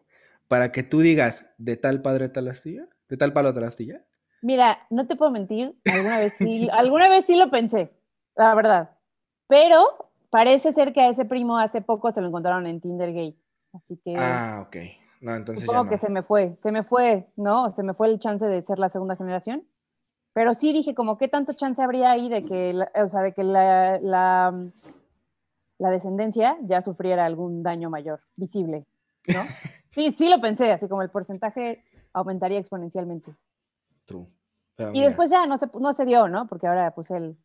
para 0.47 0.73
que 0.73 0.83
tú 0.83 1.01
digas 1.01 1.55
de 1.59 1.77
tal 1.77 2.03
padre 2.03 2.29
tal 2.29 2.49
astilla? 2.49 2.87
¿De 3.09 3.17
tal 3.17 3.33
palo 3.33 3.55
tal 3.55 3.65
astilla? 3.65 4.05
Mira, 4.43 4.87
no 4.91 5.07
te 5.07 5.17
puedo 5.17 5.31
mentir, 5.31 5.75
alguna 5.85 6.19
vez 6.19 6.35
sí, 6.35 6.69
alguna 6.73 7.09
vez 7.09 7.25
sí 7.25 7.37
lo 7.37 7.51
pensé, 7.51 7.91
la 8.37 8.55
verdad. 8.55 8.91
Pero 9.49 10.11
parece 10.31 10.73
ser 10.73 10.93
que 10.93 11.01
a 11.01 11.09
ese 11.09 11.25
primo 11.25 11.59
hace 11.59 11.81
poco 11.81 12.11
se 12.13 12.21
lo 12.21 12.29
encontraron 12.29 12.67
en 12.67 12.81
Tinder 12.81 13.13
Gay. 13.13 13.37
Así 13.73 13.97
que. 13.99 14.17
Ah, 14.17 14.65
ok. 14.67 14.77
No, 15.21 15.35
entonces 15.35 15.65
supongo 15.65 15.89
que 15.89 15.99
se 15.99 16.09
me 16.11 16.23
fue, 16.23 16.55
se 16.59 16.71
me 16.71 16.85
fue, 16.85 17.27
¿no? 17.37 17.73
Se 17.73 17.83
me 17.83 17.95
fue 17.95 18.09
el 18.09 18.19
chance 18.19 18.47
de 18.47 18.63
ser 18.63 18.79
la 18.79 18.89
segunda 18.89 19.17
generación. 19.17 19.67
Pero 20.33 20.55
sí 20.55 20.73
dije, 20.73 20.95
como, 20.95 21.19
¿qué 21.19 21.27
tanto 21.27 21.55
chance 21.55 21.83
habría 21.83 22.13
ahí 22.13 22.29
de 22.29 22.45
que, 22.45 22.73
la, 22.73 22.91
o 22.95 23.09
sea, 23.09 23.23
de 23.23 23.33
que 23.33 23.43
la, 23.43 23.99
la, 24.01 24.71
la, 25.79 25.91
descendencia 25.91 26.57
ya 26.63 26.81
sufriera 26.81 27.25
algún 27.25 27.65
daño 27.65 27.91
mayor, 27.91 28.21
visible, 28.37 28.87
¿no? 29.27 29.41
sí, 29.91 30.13
sí 30.13 30.29
lo 30.29 30.41
pensé, 30.41 30.71
así 30.71 30.87
como 30.87 31.03
el 31.03 31.11
porcentaje 31.11 31.83
aumentaría 32.13 32.61
exponencialmente. 32.61 33.35
True. 34.05 34.27
y 34.93 35.03
después 35.03 35.29
ya 35.29 35.45
no 35.47 35.59
se, 35.59 35.67
no 35.81 35.93
se 35.93 36.05
dio, 36.05 36.29
¿no? 36.29 36.47
Porque 36.47 36.69
ahora, 36.69 36.93
pues, 36.93 37.11
él 37.11 37.37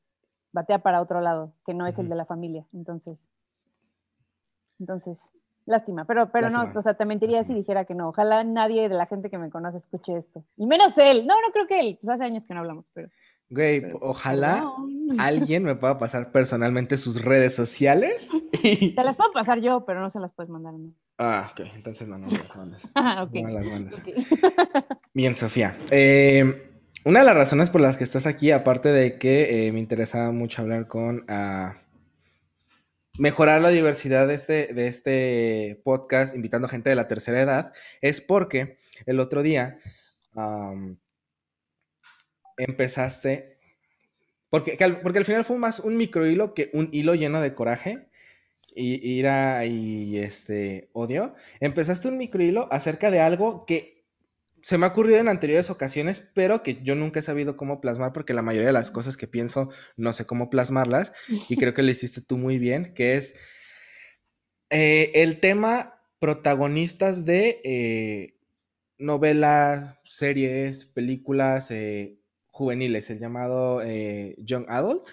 batea 0.51 0.83
para 0.83 1.01
otro 1.01 1.19
lado, 1.19 1.53
que 1.65 1.73
no 1.73 1.87
es 1.87 1.97
el 1.97 2.09
de 2.09 2.15
la 2.15 2.25
familia. 2.25 2.67
Entonces, 2.73 3.31
entonces, 4.79 5.31
Lástima, 5.65 6.05
pero, 6.05 6.29
pero 6.29 6.49
no, 6.49 6.69
o 6.75 6.81
sea, 6.81 6.95
te 6.95 7.05
mentiría 7.05 7.43
si 7.43 7.53
dijera 7.53 7.85
que 7.85 7.95
no. 7.95 8.09
Ojalá 8.09 8.43
nadie 8.43 8.89
de 8.89 8.95
la 8.95 9.05
gente 9.05 9.29
que 9.29 9.37
me 9.37 9.49
conoce 9.49 9.77
escuche 9.77 10.17
esto. 10.17 10.43
Y 10.57 10.67
menos 10.67 10.97
él. 10.97 11.25
No, 11.25 11.35
no 11.35 11.53
creo 11.53 11.67
que 11.67 11.79
él. 11.79 11.99
Pues 12.01 12.15
hace 12.15 12.25
años 12.25 12.45
que 12.45 12.53
no 12.53 12.59
hablamos, 12.59 12.91
pero. 12.93 13.09
Güey, 13.49 13.83
ojalá 14.01 14.65
alguien 15.19 15.63
me 15.63 15.75
pueda 15.75 15.97
pasar 15.97 16.31
personalmente 16.31 16.97
sus 16.97 17.23
redes 17.23 17.55
sociales. 17.55 18.29
Te 18.61 19.03
las 19.03 19.15
puedo 19.15 19.31
pasar 19.31 19.61
yo, 19.61 19.85
pero 19.85 20.01
no 20.01 20.09
se 20.09 20.19
las 20.19 20.33
puedes 20.33 20.49
mandar. 20.49 20.73
¿no? 20.73 20.91
Ah, 21.17 21.49
ok. 21.51 21.61
Entonces 21.75 22.07
no, 22.07 22.17
no 22.17 22.27
me 22.27 22.37
las 22.37 22.55
mandes. 22.55 22.87
ah, 22.95 23.23
ok. 23.23 23.33
No 23.35 23.43
me 23.43 23.53
las 23.53 23.65
mandes. 23.65 24.01
Bien, 25.13 25.35
Sofía. 25.37 25.77
Eh, 25.91 26.71
una 27.05 27.19
de 27.19 27.25
las 27.25 27.35
razones 27.35 27.69
por 27.69 27.79
las 27.79 27.97
que 27.97 28.03
estás 28.03 28.25
aquí, 28.25 28.51
aparte 28.51 28.91
de 28.91 29.17
que 29.17 29.67
eh, 29.67 29.71
me 29.71 29.79
interesaba 29.79 30.31
mucho 30.31 30.61
hablar 30.61 30.87
con. 30.87 31.25
Uh, 31.29 31.82
mejorar 33.19 33.61
la 33.61 33.69
diversidad 33.69 34.27
de 34.27 34.33
este, 34.35 34.73
de 34.73 34.87
este 34.87 35.81
podcast, 35.83 36.35
invitando 36.35 36.67
gente 36.67 36.89
de 36.89 36.95
la 36.95 37.07
tercera 37.07 37.41
edad, 37.41 37.73
es 38.01 38.21
porque 38.21 38.77
el 39.05 39.19
otro 39.19 39.43
día 39.43 39.77
empezaste, 42.57 43.57
Porque, 44.49 44.77
porque 45.01 45.19
al 45.19 45.25
final 45.25 45.45
fue 45.45 45.57
más 45.57 45.79
un 45.79 45.97
micro 45.97 46.27
hilo 46.27 46.53
que 46.53 46.69
un 46.73 46.89
hilo 46.91 47.15
lleno 47.15 47.41
de 47.41 47.55
coraje 47.55 48.07
y 48.75 48.95
ira 49.19 49.65
y 49.65 50.17
este 50.19 50.89
odio. 50.93 51.35
Empezaste 51.59 52.07
un 52.07 52.17
micro 52.17 52.43
hilo 52.43 52.67
acerca 52.71 53.11
de 53.11 53.19
algo 53.21 53.65
que 53.65 53.92
se 54.63 54.77
me 54.77 54.85
ha 54.85 54.89
ocurrido 54.89 55.19
en 55.19 55.27
anteriores 55.27 55.69
ocasiones, 55.69 56.21
pero 56.33 56.63
que 56.63 56.81
yo 56.81 56.95
nunca 56.95 57.19
he 57.19 57.23
sabido 57.23 57.57
cómo 57.57 57.81
plasmar 57.81 58.13
porque 58.13 58.33
la 58.33 58.41
mayoría 58.41 58.67
de 58.67 58.73
las 58.73 58.91
cosas 58.91 59.17
que 59.17 59.27
pienso 59.27 59.69
no 59.97 60.13
sé 60.13 60.25
cómo 60.25 60.49
plasmarlas 60.49 61.11
y 61.49 61.57
creo 61.57 61.73
que 61.73 61.83
lo 61.83 61.91
hiciste 61.91 62.21
tú 62.21 62.37
muy 62.37 62.57
bien, 62.57 62.93
que 62.93 63.15
es 63.15 63.35
eh, 64.69 65.11
el 65.15 65.41
tema 65.41 66.01
protagonistas 66.17 67.25
de 67.25 67.59
eh, 67.65 68.39
novelas, 68.97 69.97
series, 70.05 70.85
películas, 70.85 71.69
eh, 71.69 72.21
juveniles, 72.47 73.09
el 73.09 73.19
llamado 73.19 73.81
Young 74.37 74.65
Adult. 74.69 75.09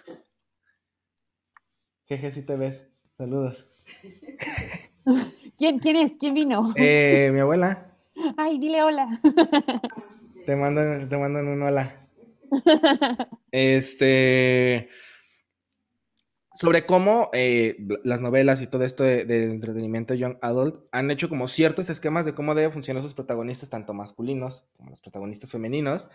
Jeje, 2.07 2.31
si 2.31 2.43
te 2.43 2.55
ves. 2.55 2.89
Saludos. 3.19 3.69
¿Quién, 5.59 5.81
¿Quién 5.81 5.97
es? 5.97 6.13
¿Quién 6.19 6.35
vino? 6.35 6.73
Mi 6.77 7.41
abuela. 7.41 7.90
Ay, 8.37 8.59
dile 8.59 8.83
hola. 8.83 9.21
Te 10.47 10.57
mandan, 10.57 11.09
te 11.09 11.17
mandan 11.17 11.49
un 11.49 11.63
hola. 11.63 12.09
Este 13.53 14.89
sobre 16.53 16.85
cómo 16.85 17.31
eh, 17.33 17.77
las 18.03 18.21
novelas 18.21 18.61
y 18.61 18.67
todo 18.67 18.85
esto 18.85 19.05
de, 19.05 19.21
entretenimiento 19.21 20.15
young 20.15 20.37
adult 20.43 20.81
han 20.91 21.11
hecho 21.11 21.29
como 21.29 21.47
ciertos 21.49 21.89
esquemas 21.91 22.27
de 22.27 22.35
cómo 22.35 22.55
deben 22.55 22.73
funcionar 22.73 23.03
sus 23.03 23.15
protagonistas, 23.15 23.71
tanto 23.71 23.95
masculinos 23.95 24.69
como 24.77 24.91
los 24.91 25.01
protagonistas 25.01 25.53
femeninos, 25.53 26.11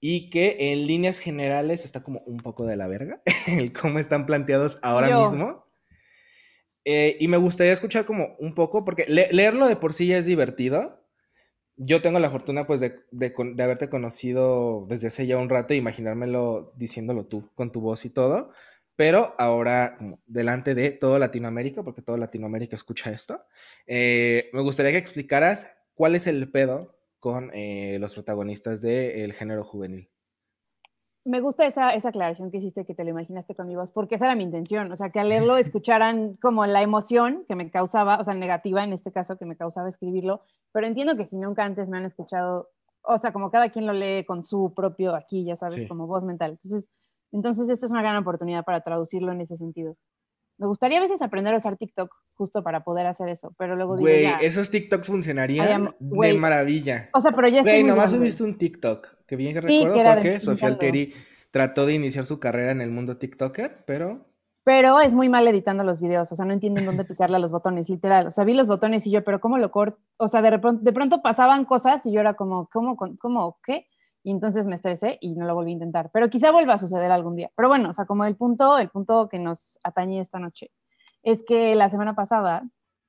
y 0.00 0.30
que 0.30 0.72
en 0.72 0.86
líneas 0.86 1.18
generales 1.18 1.84
está 1.84 2.02
como 2.02 2.20
un 2.20 2.38
poco 2.38 2.66
de 2.66 2.76
la 2.76 2.86
verga 2.86 3.20
el 3.46 3.72
cómo 3.72 3.98
están 3.98 4.26
planteados 4.26 4.78
ahora 4.80 5.22
mismo. 5.22 5.66
Eh, 6.84 7.16
y 7.20 7.28
me 7.28 7.36
gustaría 7.36 7.72
escuchar 7.72 8.06
como 8.06 8.36
un 8.38 8.54
poco, 8.54 8.84
porque 8.84 9.04
leerlo 9.06 9.66
de 9.66 9.76
por 9.76 9.92
sí 9.92 10.06
ya 10.06 10.18
es 10.18 10.24
divertido. 10.24 11.04
Yo 11.78 12.02
tengo 12.02 12.18
la 12.18 12.30
fortuna 12.30 12.66
pues 12.66 12.80
de, 12.80 12.96
de, 13.12 13.32
de 13.54 13.62
haberte 13.62 13.88
conocido 13.88 14.86
desde 14.88 15.08
hace 15.08 15.26
ya 15.26 15.38
un 15.38 15.48
rato 15.48 15.74
e 15.74 15.76
imaginármelo 15.76 16.72
diciéndolo 16.76 17.26
tú, 17.26 17.48
con 17.54 17.72
tu 17.72 17.80
voz 17.80 18.04
y 18.04 18.10
todo 18.10 18.52
pero 18.98 19.36
ahora 19.38 19.96
delante 20.26 20.74
de 20.74 20.90
todo 20.90 21.20
Latinoamérica, 21.20 21.84
porque 21.84 22.02
todo 22.02 22.16
Latinoamérica 22.16 22.74
escucha 22.74 23.12
esto, 23.12 23.44
eh, 23.86 24.50
me 24.52 24.60
gustaría 24.60 24.90
que 24.90 24.98
explicaras 24.98 25.68
cuál 25.94 26.16
es 26.16 26.26
el 26.26 26.50
pedo 26.50 26.98
con 27.20 27.52
eh, 27.54 27.98
los 28.00 28.12
protagonistas 28.14 28.82
del 28.82 29.34
género 29.34 29.62
juvenil. 29.62 30.10
Me 31.28 31.40
gusta 31.40 31.66
esa, 31.66 31.90
esa 31.90 32.08
aclaración 32.08 32.50
que 32.50 32.56
hiciste, 32.56 32.86
que 32.86 32.94
te 32.94 33.04
lo 33.04 33.10
imaginaste 33.10 33.54
con 33.54 33.66
mi 33.66 33.76
voz, 33.76 33.90
porque 33.90 34.14
esa 34.14 34.24
era 34.24 34.34
mi 34.34 34.44
intención, 34.44 34.90
o 34.90 34.96
sea, 34.96 35.10
que 35.10 35.20
al 35.20 35.28
leerlo 35.28 35.58
escucharan 35.58 36.36
como 36.40 36.64
la 36.64 36.82
emoción 36.82 37.44
que 37.46 37.54
me 37.54 37.70
causaba, 37.70 38.18
o 38.18 38.24
sea, 38.24 38.32
negativa 38.32 38.82
en 38.82 38.94
este 38.94 39.12
caso, 39.12 39.36
que 39.36 39.44
me 39.44 39.54
causaba 39.54 39.90
escribirlo, 39.90 40.40
pero 40.72 40.86
entiendo 40.86 41.16
que 41.16 41.26
si 41.26 41.36
nunca 41.36 41.64
antes 41.64 41.90
me 41.90 41.98
han 41.98 42.06
escuchado, 42.06 42.70
o 43.02 43.18
sea, 43.18 43.32
como 43.32 43.50
cada 43.50 43.68
quien 43.68 43.86
lo 43.86 43.92
lee 43.92 44.24
con 44.24 44.42
su 44.42 44.72
propio 44.74 45.14
aquí, 45.14 45.44
ya 45.44 45.54
sabes, 45.54 45.86
como 45.86 46.06
voz 46.06 46.24
mental. 46.24 46.52
Entonces, 46.52 46.90
entonces, 47.30 47.68
esta 47.68 47.86
es 47.86 47.92
una 47.92 48.00
gran 48.00 48.16
oportunidad 48.16 48.64
para 48.64 48.80
traducirlo 48.80 49.32
en 49.32 49.42
ese 49.42 49.56
sentido. 49.56 49.96
Me 50.58 50.66
gustaría 50.66 50.98
a 50.98 51.00
veces 51.00 51.22
aprender 51.22 51.54
a 51.54 51.58
usar 51.58 51.76
TikTok 51.76 52.12
justo 52.34 52.64
para 52.64 52.82
poder 52.82 53.06
hacer 53.06 53.28
eso, 53.28 53.54
pero 53.56 53.76
luego 53.76 53.96
digo, 53.96 54.08
Güey, 54.08 54.26
esos 54.40 54.70
TikToks 54.70 55.06
funcionarían 55.06 55.94
de 56.00 56.34
maravilla. 56.34 57.10
O 57.14 57.20
sea, 57.20 57.30
pero 57.30 57.48
ya 57.48 57.62
Güey, 57.62 57.84
nomás 57.84 58.10
subiste 58.10 58.42
un 58.42 58.58
TikTok, 58.58 59.24
que 59.24 59.36
bien 59.36 59.54
que 59.54 59.60
recuerdo 59.60 60.14
porque 60.14 60.40
Sofía 60.40 60.68
Alteri 60.68 61.14
trató 61.52 61.86
de 61.86 61.94
iniciar 61.94 62.26
su 62.26 62.40
carrera 62.40 62.72
en 62.72 62.80
el 62.80 62.90
mundo 62.90 63.16
TikToker, 63.16 63.84
pero... 63.86 64.26
Pero 64.64 65.00
es 65.00 65.14
muy 65.14 65.30
mal 65.30 65.48
editando 65.48 65.82
los 65.82 66.00
videos, 66.00 66.30
o 66.30 66.36
sea, 66.36 66.44
no 66.44 66.52
entienden 66.52 66.84
dónde 66.84 67.04
picarle 67.04 67.36
a 67.36 67.38
los 67.38 67.52
botones, 67.52 67.88
literal. 67.88 68.26
O 68.26 68.32
sea, 68.32 68.44
vi 68.44 68.52
los 68.52 68.68
botones 68.68 69.06
y 69.06 69.10
yo, 69.10 69.24
pero 69.24 69.40
¿cómo 69.40 69.56
lo 69.56 69.70
corto? 69.70 69.98
O 70.18 70.28
sea, 70.28 70.42
de 70.42 70.50
de 70.50 70.92
pronto 70.92 71.22
pasaban 71.22 71.64
cosas 71.64 72.04
y 72.04 72.12
yo 72.12 72.20
era 72.20 72.34
como, 72.34 72.68
¿cómo, 72.70 72.96
cómo, 72.96 73.58
qué? 73.64 73.86
Y 74.22 74.30
entonces 74.30 74.66
me 74.66 74.76
estresé 74.76 75.18
y 75.20 75.34
no 75.34 75.46
lo 75.46 75.54
volví 75.54 75.70
a 75.70 75.74
intentar. 75.74 76.10
Pero 76.12 76.28
quizá 76.30 76.50
vuelva 76.50 76.74
a 76.74 76.78
suceder 76.78 77.10
algún 77.10 77.36
día. 77.36 77.50
Pero 77.56 77.68
bueno, 77.68 77.90
o 77.90 77.92
sea, 77.92 78.04
como 78.04 78.24
el 78.24 78.36
punto, 78.36 78.78
el 78.78 78.88
punto 78.88 79.28
que 79.28 79.38
nos 79.38 79.78
atañe 79.82 80.20
esta 80.20 80.38
noche 80.38 80.70
es 81.22 81.42
que 81.42 81.74
la 81.74 81.88
semana 81.88 82.14
pasada 82.14 82.64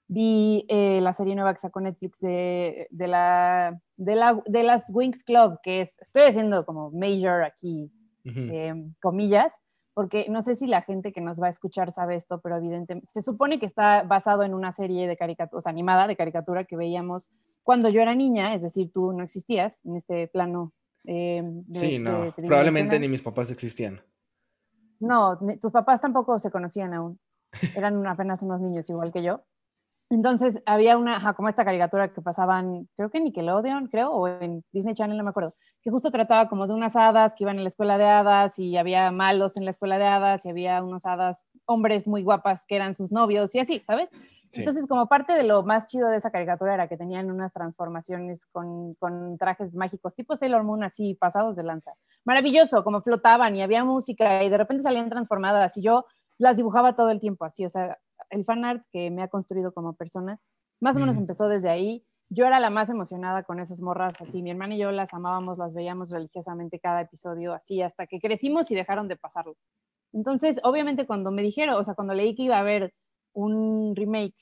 vi 0.08 0.66
eh, 0.70 1.00
la 1.02 1.14
serie 1.14 1.36
nueva 1.36 1.54
que 1.54 1.60
sacó 1.60 1.80
Netflix 1.80 2.20
de, 2.20 2.88
de, 2.90 3.08
la, 3.08 3.80
de, 3.96 4.16
la, 4.16 4.42
de 4.46 4.64
las 4.64 4.90
Wings 4.92 5.24
Club, 5.24 5.60
que 5.62 5.82
es, 5.82 6.00
estoy 6.00 6.24
haciendo 6.24 6.66
como 6.66 6.90
major 6.92 7.44
aquí, 7.44 7.92
em, 8.26 8.94
comillas, 9.02 9.54
porque 9.94 10.28
no 10.30 10.42
sé 10.42 10.56
si 10.56 10.66
la 10.66 10.82
gente 10.82 11.12
que 11.12 11.22
nos 11.22 11.42
va 11.42 11.48
a 11.48 11.52
escuchar 11.52 11.92
sabe 11.92 12.16
esto, 12.16 12.42
pero 12.42 12.58
evidentemente 12.58 13.08
se 13.12 13.22
supone 13.22 13.60
que 13.60 13.66
está 13.66 14.04
basado 14.04 14.44
en 14.44 14.54
una 14.54 14.72
serie 14.72 15.08
de 15.08 15.18
caricatura, 15.18 15.62
animada 15.66 16.08
de 16.08 16.16
caricatura 16.16 16.64
que 16.64 16.76
veíamos 16.76 17.30
cuando 17.64 17.90
yo 17.90 18.02
era 18.02 18.16
niña, 18.16 18.56
es 18.56 18.64
decir, 18.64 18.92
tú 18.92 19.14
no 19.14 19.24
existías 19.24 19.86
en 19.86 19.96
este 19.96 20.28
plano 20.28 20.74
eh, 21.12 21.44
sí, 21.74 21.98
no, 21.98 22.32
probablemente 22.36 23.00
ni 23.00 23.08
mis 23.10 23.24
papás 23.24 23.50
existían. 23.50 24.00
No, 25.00 25.40
tus 25.60 25.72
papás 25.72 26.02
tampoco 26.02 26.38
se 26.38 26.52
conocían 26.52 26.94
aún. 26.94 27.20
Eran 27.76 28.06
apenas 28.06 28.44
unos 28.44 28.62
niños 28.62 28.88
igual 28.92 29.12
que 29.12 29.24
yo. 29.24 29.42
Entonces 30.12 30.62
había 30.68 30.98
una, 30.98 31.34
como 31.34 31.50
esta 31.50 31.66
caricatura 31.66 32.14
que 32.14 32.22
pasaban, 32.22 32.88
creo 32.96 33.10
que 33.10 33.18
en 33.18 33.24
Nickelodeon, 33.24 33.88
creo, 33.88 34.12
o 34.12 34.28
en 34.28 34.64
Disney 34.72 34.94
Channel, 34.94 35.18
no 35.18 35.24
me 35.24 35.32
acuerdo, 35.32 35.56
que 35.82 35.90
justo 35.90 36.12
trataba 36.12 36.48
como 36.48 36.68
de 36.68 36.74
unas 36.74 36.96
hadas 36.96 37.34
que 37.34 37.44
iban 37.44 37.58
en 37.58 37.64
la 37.64 37.70
escuela 37.70 37.98
de 37.98 38.06
hadas 38.06 38.60
y 38.60 38.78
había 38.78 39.12
malos 39.12 39.58
en 39.58 39.66
la 39.66 39.72
escuela 39.72 39.98
de 39.98 40.06
hadas 40.06 40.46
y 40.46 40.50
había 40.50 40.84
unos 40.84 41.08
hadas, 41.08 41.48
hombres 41.66 42.08
muy 42.08 42.22
guapas 42.22 42.66
que 42.68 42.76
eran 42.76 42.94
sus 42.94 43.12
novios 43.12 43.54
y 43.56 43.60
así, 43.60 43.80
¿sabes? 43.80 44.10
Entonces, 44.54 44.88
como 44.88 45.08
parte 45.08 45.34
de 45.34 45.44
lo 45.44 45.64
más 45.64 45.88
chido 45.88 46.10
de 46.10 46.18
esa 46.18 46.32
caricatura 46.32 46.74
era 46.74 46.88
que 46.88 46.98
tenían 46.98 47.30
unas 47.30 47.54
transformaciones 47.54 48.46
con, 48.48 48.96
con, 48.96 49.38
trajes 49.38 49.76
mágicos, 49.76 50.16
tipo 50.16 50.36
Sailor 50.36 50.64
Moon, 50.64 50.84
así 50.84 51.14
pasados 51.14 51.56
de 51.56 51.64
lanza. 51.64 51.94
Maravilloso, 52.26 52.84
como 52.84 53.02
flotaban 53.02 53.56
y 53.56 53.62
había 53.62 53.84
música 53.84 54.44
y 54.44 54.50
de 54.50 54.58
repente 54.58 54.84
salían 54.84 55.10
transformadas 55.10 55.78
y 55.78 55.84
yo 55.84 56.06
las 56.38 56.58
dibujaba 56.58 56.96
todo 56.96 57.12
el 57.12 57.20
tiempo 57.20 57.46
así. 57.46 57.66
O 57.66 57.70
sea, 57.70 58.00
el 58.30 58.46
fan 58.46 58.66
art 58.66 58.84
que 58.92 59.12
me 59.12 59.22
ha 59.22 59.28
construido 59.28 59.72
como 59.72 59.94
persona, 59.94 60.40
más 60.80 60.96
o 60.98 61.00
menos 61.00 61.18
empezó 61.18 61.48
desde 61.48 61.70
ahí. 61.70 62.04
Yo 62.32 62.46
era 62.46 62.60
la 62.60 62.70
más 62.70 62.90
emocionada 62.90 63.44
con 63.44 63.60
esas 63.60 63.82
morras 63.82 64.20
así. 64.22 64.42
Mi 64.42 64.52
hermana 64.52 64.76
y 64.76 64.80
yo 64.80 64.92
las 64.92 65.14
amábamos, 65.14 65.58
las 65.58 65.74
veíamos 65.74 66.12
religiosamente 66.12 66.80
cada 66.80 67.02
episodio 67.02 67.54
así 67.54 67.82
hasta 67.82 68.08
que 68.08 68.20
crecimos 68.20 68.70
y 68.72 68.76
dejaron 68.76 69.08
de 69.08 69.16
pasarlo. 69.16 69.56
Entonces, 70.14 70.60
obviamente 70.64 71.06
cuando 71.06 71.32
me 71.32 71.42
dijeron, 71.42 71.76
o 71.76 71.84
sea, 71.84 71.94
cuando 71.94 72.14
leí 72.14 72.36
que 72.36 72.44
iba 72.44 72.58
a 72.58 72.62
haber 72.62 72.94
un 73.40 73.96
remake 73.96 74.36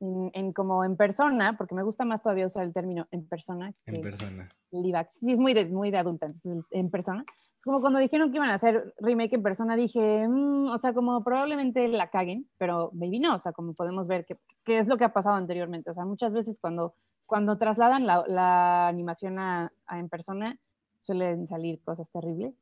en, 0.00 0.52
como 0.52 0.84
en 0.84 0.96
persona, 0.96 1.56
porque 1.56 1.74
me 1.74 1.82
gusta 1.82 2.04
más 2.04 2.22
todavía 2.22 2.46
usar 2.46 2.64
el 2.64 2.72
término 2.72 3.06
en 3.10 3.26
persona. 3.26 3.72
en 3.86 4.02
persona. 4.02 4.48
Live 4.70 5.06
Sí, 5.10 5.32
es 5.32 5.38
muy 5.38 5.54
de, 5.54 5.66
muy 5.66 5.90
de 5.90 5.98
adulta, 5.98 6.26
entonces 6.26 6.64
en 6.70 6.90
persona. 6.90 7.24
Es 7.38 7.62
como 7.62 7.80
cuando 7.80 7.98
dijeron 7.98 8.30
que 8.30 8.36
iban 8.36 8.50
a 8.50 8.54
hacer 8.54 8.94
remake 8.98 9.34
en 9.34 9.42
persona, 9.42 9.76
dije, 9.76 10.26
mm, 10.28 10.66
o 10.66 10.78
sea, 10.78 10.92
como 10.92 11.22
probablemente 11.24 11.88
la 11.88 12.10
caguen, 12.10 12.48
pero 12.58 12.90
maybe 12.92 13.18
no, 13.18 13.36
o 13.36 13.38
sea, 13.38 13.52
como 13.52 13.74
podemos 13.74 14.06
ver 14.06 14.26
qué 14.26 14.78
es 14.78 14.88
lo 14.88 14.98
que 14.98 15.04
ha 15.04 15.12
pasado 15.12 15.36
anteriormente. 15.36 15.90
O 15.90 15.94
sea, 15.94 16.04
muchas 16.04 16.34
veces 16.34 16.58
cuando, 16.60 16.94
cuando 17.26 17.56
trasladan 17.56 18.06
la, 18.06 18.24
la 18.26 18.88
animación 18.88 19.38
a, 19.38 19.72
a 19.86 19.98
en 19.98 20.08
persona, 20.08 20.58
suelen 21.00 21.46
salir 21.46 21.82
cosas 21.82 22.10
terribles 22.10 22.54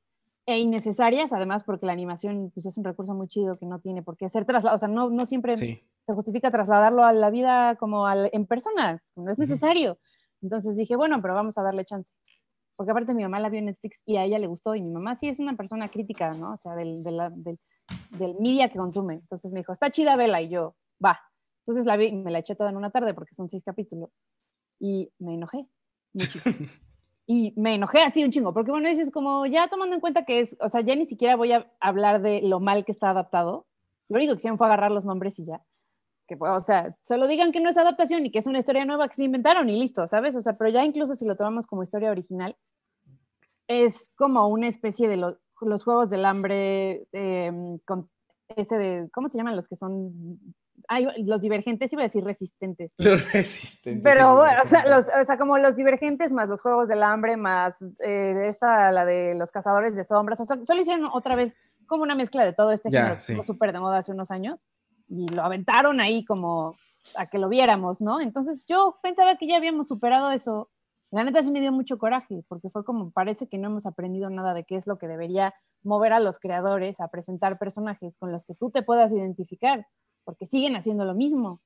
e 0.46 0.58
innecesarias, 0.58 1.32
además, 1.32 1.64
porque 1.64 1.86
la 1.86 1.92
animación 1.92 2.50
pues, 2.52 2.66
es 2.66 2.76
un 2.76 2.84
recurso 2.84 3.14
muy 3.14 3.28
chido 3.28 3.58
que 3.58 3.66
no 3.66 3.80
tiene 3.80 4.02
por 4.02 4.16
qué 4.16 4.28
ser 4.28 4.44
trasladado, 4.44 4.76
o 4.76 4.78
sea, 4.78 4.88
no, 4.88 5.08
no 5.10 5.24
siempre 5.26 5.56
se 5.56 6.14
justifica 6.14 6.50
trasladarlo 6.50 7.04
a 7.04 7.12
la 7.12 7.30
vida 7.30 7.76
como 7.76 8.06
al, 8.06 8.28
en 8.32 8.46
persona, 8.46 9.02
no 9.14 9.30
es 9.30 9.38
necesario. 9.38 9.98
Entonces 10.42 10.76
dije, 10.76 10.96
bueno, 10.96 11.22
pero 11.22 11.34
vamos 11.34 11.56
a 11.58 11.62
darle 11.62 11.84
chance. 11.84 12.12
Porque 12.74 12.90
aparte 12.90 13.14
mi 13.14 13.22
mamá 13.22 13.38
la 13.38 13.48
vio 13.48 13.60
en 13.60 13.66
Netflix 13.66 14.02
y 14.04 14.16
a 14.16 14.24
ella 14.24 14.38
le 14.40 14.48
gustó, 14.48 14.74
y 14.74 14.82
mi 14.82 14.90
mamá 14.90 15.14
sí 15.14 15.28
es 15.28 15.38
una 15.38 15.56
persona 15.56 15.90
crítica, 15.90 16.34
¿no? 16.34 16.54
O 16.54 16.58
sea, 16.58 16.74
del, 16.74 17.04
del, 17.04 17.20
del, 18.10 18.34
media 18.40 18.68
que 18.68 18.78
consume. 18.78 19.14
Entonces 19.14 19.52
me 19.52 19.60
dijo, 19.60 19.72
está 19.72 19.90
chida, 19.90 20.16
vela, 20.16 20.42
y 20.42 20.48
yo, 20.48 20.74
va. 21.04 21.20
Entonces 21.60 21.86
la 21.86 21.96
vi, 21.96 22.10
me 22.12 22.32
la 22.32 22.40
eché 22.40 22.56
toda 22.56 22.70
en 22.70 22.76
una 22.76 22.90
tarde 22.90 23.14
porque 23.14 23.36
son 23.36 23.48
seis 23.48 23.62
capítulos, 23.62 24.10
y 24.80 25.12
me 25.20 25.34
enojé 25.34 25.68
muchísimo. 26.12 26.56
y 27.26 27.52
me 27.56 27.74
enojé 27.74 28.02
así 28.02 28.24
un 28.24 28.30
chingo, 28.30 28.52
porque 28.52 28.70
bueno, 28.70 28.88
dices 28.88 29.10
como 29.10 29.46
ya 29.46 29.68
tomando 29.68 29.94
en 29.94 30.00
cuenta 30.00 30.24
que 30.24 30.40
es, 30.40 30.56
o 30.60 30.68
sea, 30.68 30.80
ya 30.80 30.94
ni 30.96 31.06
siquiera 31.06 31.36
voy 31.36 31.52
a 31.52 31.70
hablar 31.80 32.20
de 32.20 32.42
lo 32.42 32.60
mal 32.60 32.84
que 32.84 32.92
está 32.92 33.10
adaptado, 33.10 33.66
lo 34.08 34.16
único 34.16 34.32
que 34.32 34.38
hicieron 34.38 34.58
fue 34.58 34.66
agarrar 34.66 34.90
los 34.90 35.04
nombres 35.04 35.38
y 35.38 35.44
ya, 35.44 35.62
que 36.26 36.36
o 36.38 36.60
sea, 36.60 36.96
solo 37.02 37.26
digan 37.26 37.52
que 37.52 37.60
no 37.60 37.70
es 37.70 37.76
adaptación 37.76 38.26
y 38.26 38.30
que 38.30 38.38
es 38.38 38.46
una 38.46 38.58
historia 38.58 38.84
nueva 38.84 39.08
que 39.08 39.16
se 39.16 39.24
inventaron 39.24 39.68
y 39.70 39.78
listo, 39.78 40.06
¿sabes? 40.08 40.34
O 40.34 40.40
sea, 40.40 40.56
pero 40.56 40.70
ya 40.70 40.84
incluso 40.84 41.14
si 41.14 41.24
lo 41.24 41.36
tomamos 41.36 41.66
como 41.66 41.82
historia 41.82 42.10
original, 42.10 42.56
es 43.68 44.10
como 44.16 44.48
una 44.48 44.68
especie 44.68 45.08
de 45.08 45.16
los 45.16 45.84
juegos 45.84 46.10
del 46.10 46.24
hambre, 46.24 47.06
em, 47.12 47.78
con 47.86 48.10
ese 48.56 48.76
de, 48.76 49.08
¿cómo 49.12 49.28
se 49.28 49.38
llaman 49.38 49.56
los 49.56 49.68
que 49.68 49.76
son 49.76 50.12
hay 50.88 51.06
los 51.24 51.40
divergentes, 51.40 51.92
iba 51.92 52.02
a 52.02 52.04
decir 52.04 52.24
resistentes. 52.24 52.92
Los 52.98 53.32
resistentes. 53.32 54.02
Pero, 54.02 54.36
bueno, 54.36 54.62
o 54.64 54.66
sea, 54.66 54.86
los, 54.86 55.06
o 55.08 55.24
sea, 55.24 55.38
como 55.38 55.58
los 55.58 55.76
divergentes 55.76 56.32
más 56.32 56.48
los 56.48 56.60
Juegos 56.60 56.88
del 56.88 57.02
Hambre, 57.02 57.36
más 57.36 57.82
eh, 58.00 58.46
esta, 58.48 58.90
la 58.92 59.04
de 59.04 59.34
los 59.34 59.50
Cazadores 59.50 59.94
de 59.94 60.04
Sombras, 60.04 60.40
o 60.40 60.44
sea, 60.44 60.58
solo 60.66 60.80
hicieron 60.80 61.08
otra 61.12 61.34
vez 61.36 61.56
como 61.86 62.02
una 62.02 62.14
mezcla 62.14 62.44
de 62.44 62.52
todo 62.52 62.72
este 62.72 62.90
Ya, 62.90 63.02
género, 63.16 63.20
sí. 63.20 63.36
súper 63.46 63.72
de 63.72 63.80
moda 63.80 63.98
hace 63.98 64.12
unos 64.12 64.30
años, 64.30 64.66
y 65.08 65.28
lo 65.28 65.42
aventaron 65.42 66.00
ahí 66.00 66.24
como 66.24 66.76
a 67.16 67.26
que 67.26 67.38
lo 67.38 67.48
viéramos, 67.48 68.00
¿no? 68.00 68.20
Entonces 68.20 68.64
yo 68.66 68.98
pensaba 69.02 69.36
que 69.36 69.46
ya 69.46 69.56
habíamos 69.56 69.88
superado 69.88 70.30
eso. 70.30 70.70
La 71.10 71.24
neta 71.24 71.42
sí 71.42 71.50
me 71.50 71.60
dio 71.60 71.72
mucho 71.72 71.98
coraje, 71.98 72.42
porque 72.48 72.70
fue 72.70 72.84
como, 72.84 73.10
parece 73.10 73.46
que 73.46 73.58
no 73.58 73.68
hemos 73.68 73.84
aprendido 73.84 74.30
nada 74.30 74.54
de 74.54 74.64
qué 74.64 74.76
es 74.76 74.86
lo 74.86 74.98
que 74.98 75.08
debería 75.08 75.54
mover 75.82 76.12
a 76.14 76.20
los 76.20 76.38
creadores 76.38 77.00
a 77.00 77.08
presentar 77.08 77.58
personajes 77.58 78.16
con 78.16 78.32
los 78.32 78.46
que 78.46 78.54
tú 78.54 78.70
te 78.70 78.82
puedas 78.82 79.12
identificar, 79.12 79.86
porque 80.24 80.46
siguen 80.46 80.76
haciendo 80.76 81.04
lo 81.04 81.14
mismo. 81.14 81.60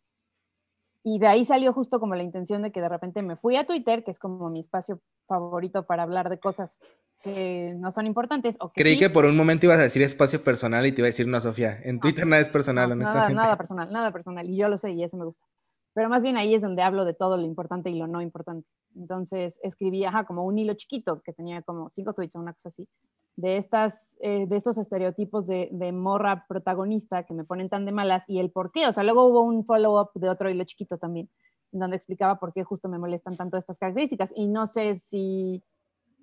Y 1.03 1.19
de 1.21 1.29
ahí 1.29 1.45
salió 1.45 1.73
justo 1.73 2.01
como 2.01 2.17
la 2.17 2.25
intención 2.25 2.63
de 2.63 2.73
que 2.73 2.81
de 2.81 2.89
repente 2.89 3.23
me 3.23 3.37
fui 3.37 3.57
a 3.57 3.65
Twitter, 3.67 4.03
que 4.03 4.11
es 4.11 4.19
como 4.19 4.51
mi 4.51 4.59
espacio 4.61 5.01
favorito 5.27 5.87
para 5.87 6.03
hablar 6.03 6.29
de 6.29 6.41
cosas 6.41 6.81
que 7.23 7.75
no 7.79 7.93
son 7.93 8.07
importantes. 8.07 8.57
O 8.61 8.73
que 8.73 8.83
Creí 8.83 8.95
sí. 8.95 8.99
que 9.01 9.11
por 9.11 9.25
un 9.25 9.37
momento 9.37 9.67
ibas 9.67 9.79
a 9.79 9.83
decir 9.83 10.03
espacio 10.03 10.43
personal 10.43 10.85
y 10.85 10.93
te 10.93 11.01
iba 11.01 11.07
a 11.07 11.15
decir 11.15 11.29
no, 11.29 11.41
Sofía. 11.41 11.79
En 11.85 12.01
Twitter 12.01 12.27
nada 12.27 12.43
es 12.43 12.51
personal, 12.51 12.89
No, 12.89 12.97
nada, 12.97 13.11
honestamente. 13.11 13.35
nada 13.35 13.57
personal, 13.57 13.93
nada 13.93 14.13
personal. 14.13 14.51
Y 14.51 14.57
yo 14.57 14.69
lo 14.69 14.79
sé 14.79 14.91
y 14.93 15.05
eso 15.05 15.17
me 15.17 15.25
gusta. 15.27 15.47
Pero 15.95 16.09
más 16.09 16.23
bien 16.23 16.37
ahí 16.37 16.55
es 16.55 16.63
donde 16.63 16.83
hablo 16.83 17.05
de 17.05 17.15
todo 17.15 17.37
lo 17.37 17.45
importante 17.45 17.89
y 17.89 17.95
lo 17.99 18.07
no 18.07 18.21
importante. 18.21 18.69
Entonces 18.97 19.61
escribí, 19.63 20.05
ajá, 20.05 20.25
como 20.25 20.45
un 20.45 20.59
hilo 20.59 20.75
chiquito 20.75 21.23
que 21.23 21.33
tenía 21.33 21.63
como 21.63 21.89
cinco 21.89 22.13
tweets 22.15 22.35
o 22.37 22.41
una 22.41 22.53
cosa 22.53 22.69
así, 22.69 22.89
de, 23.37 23.59
estas, 23.59 24.17
eh, 24.21 24.47
de 24.47 24.57
estos 24.57 24.79
estereotipos 24.79 25.47
de, 25.47 25.69
de 25.71 25.93
morra 25.93 26.47
protagonista 26.49 27.25
que 27.25 27.35
me 27.35 27.45
ponen 27.45 27.69
tan 27.69 27.85
de 27.85 27.93
malas 27.93 28.25
y 28.29 28.39
el 28.41 28.51
por 28.51 28.73
qué. 28.73 28.87
O 28.89 28.93
sea, 28.93 29.05
luego 29.05 29.27
hubo 29.27 29.43
un 29.43 29.65
follow-up 29.65 30.11
de 30.15 30.29
otro 30.29 30.51
hilo 30.51 30.65
chiquito 30.65 30.99
también, 30.99 31.29
donde 31.71 31.97
explicaba 31.97 32.39
por 32.39 32.53
qué 32.53 32.65
justo 32.65 32.89
me 32.89 32.99
molestan 32.99 33.37
tanto 33.37 33.59
estas 33.59 33.79
características. 33.79 34.33
Y 34.35 34.49
no 34.49 34.67
sé 34.67 34.97
si 34.97 35.63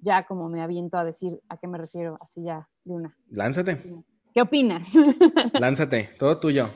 ya 0.01 0.25
como 0.25 0.49
me 0.49 0.61
aviento 0.61 0.97
a 0.97 1.05
decir 1.05 1.39
a 1.49 1.57
qué 1.57 1.67
me 1.67 1.77
refiero, 1.77 2.17
así 2.19 2.43
ya 2.43 2.67
de 2.83 2.93
una. 2.93 3.17
Lánzate, 3.29 3.81
¿Qué 4.33 4.41
opinas? 4.41 4.87
lánzate, 5.53 6.09
todo 6.17 6.39
tuyo. 6.39 6.69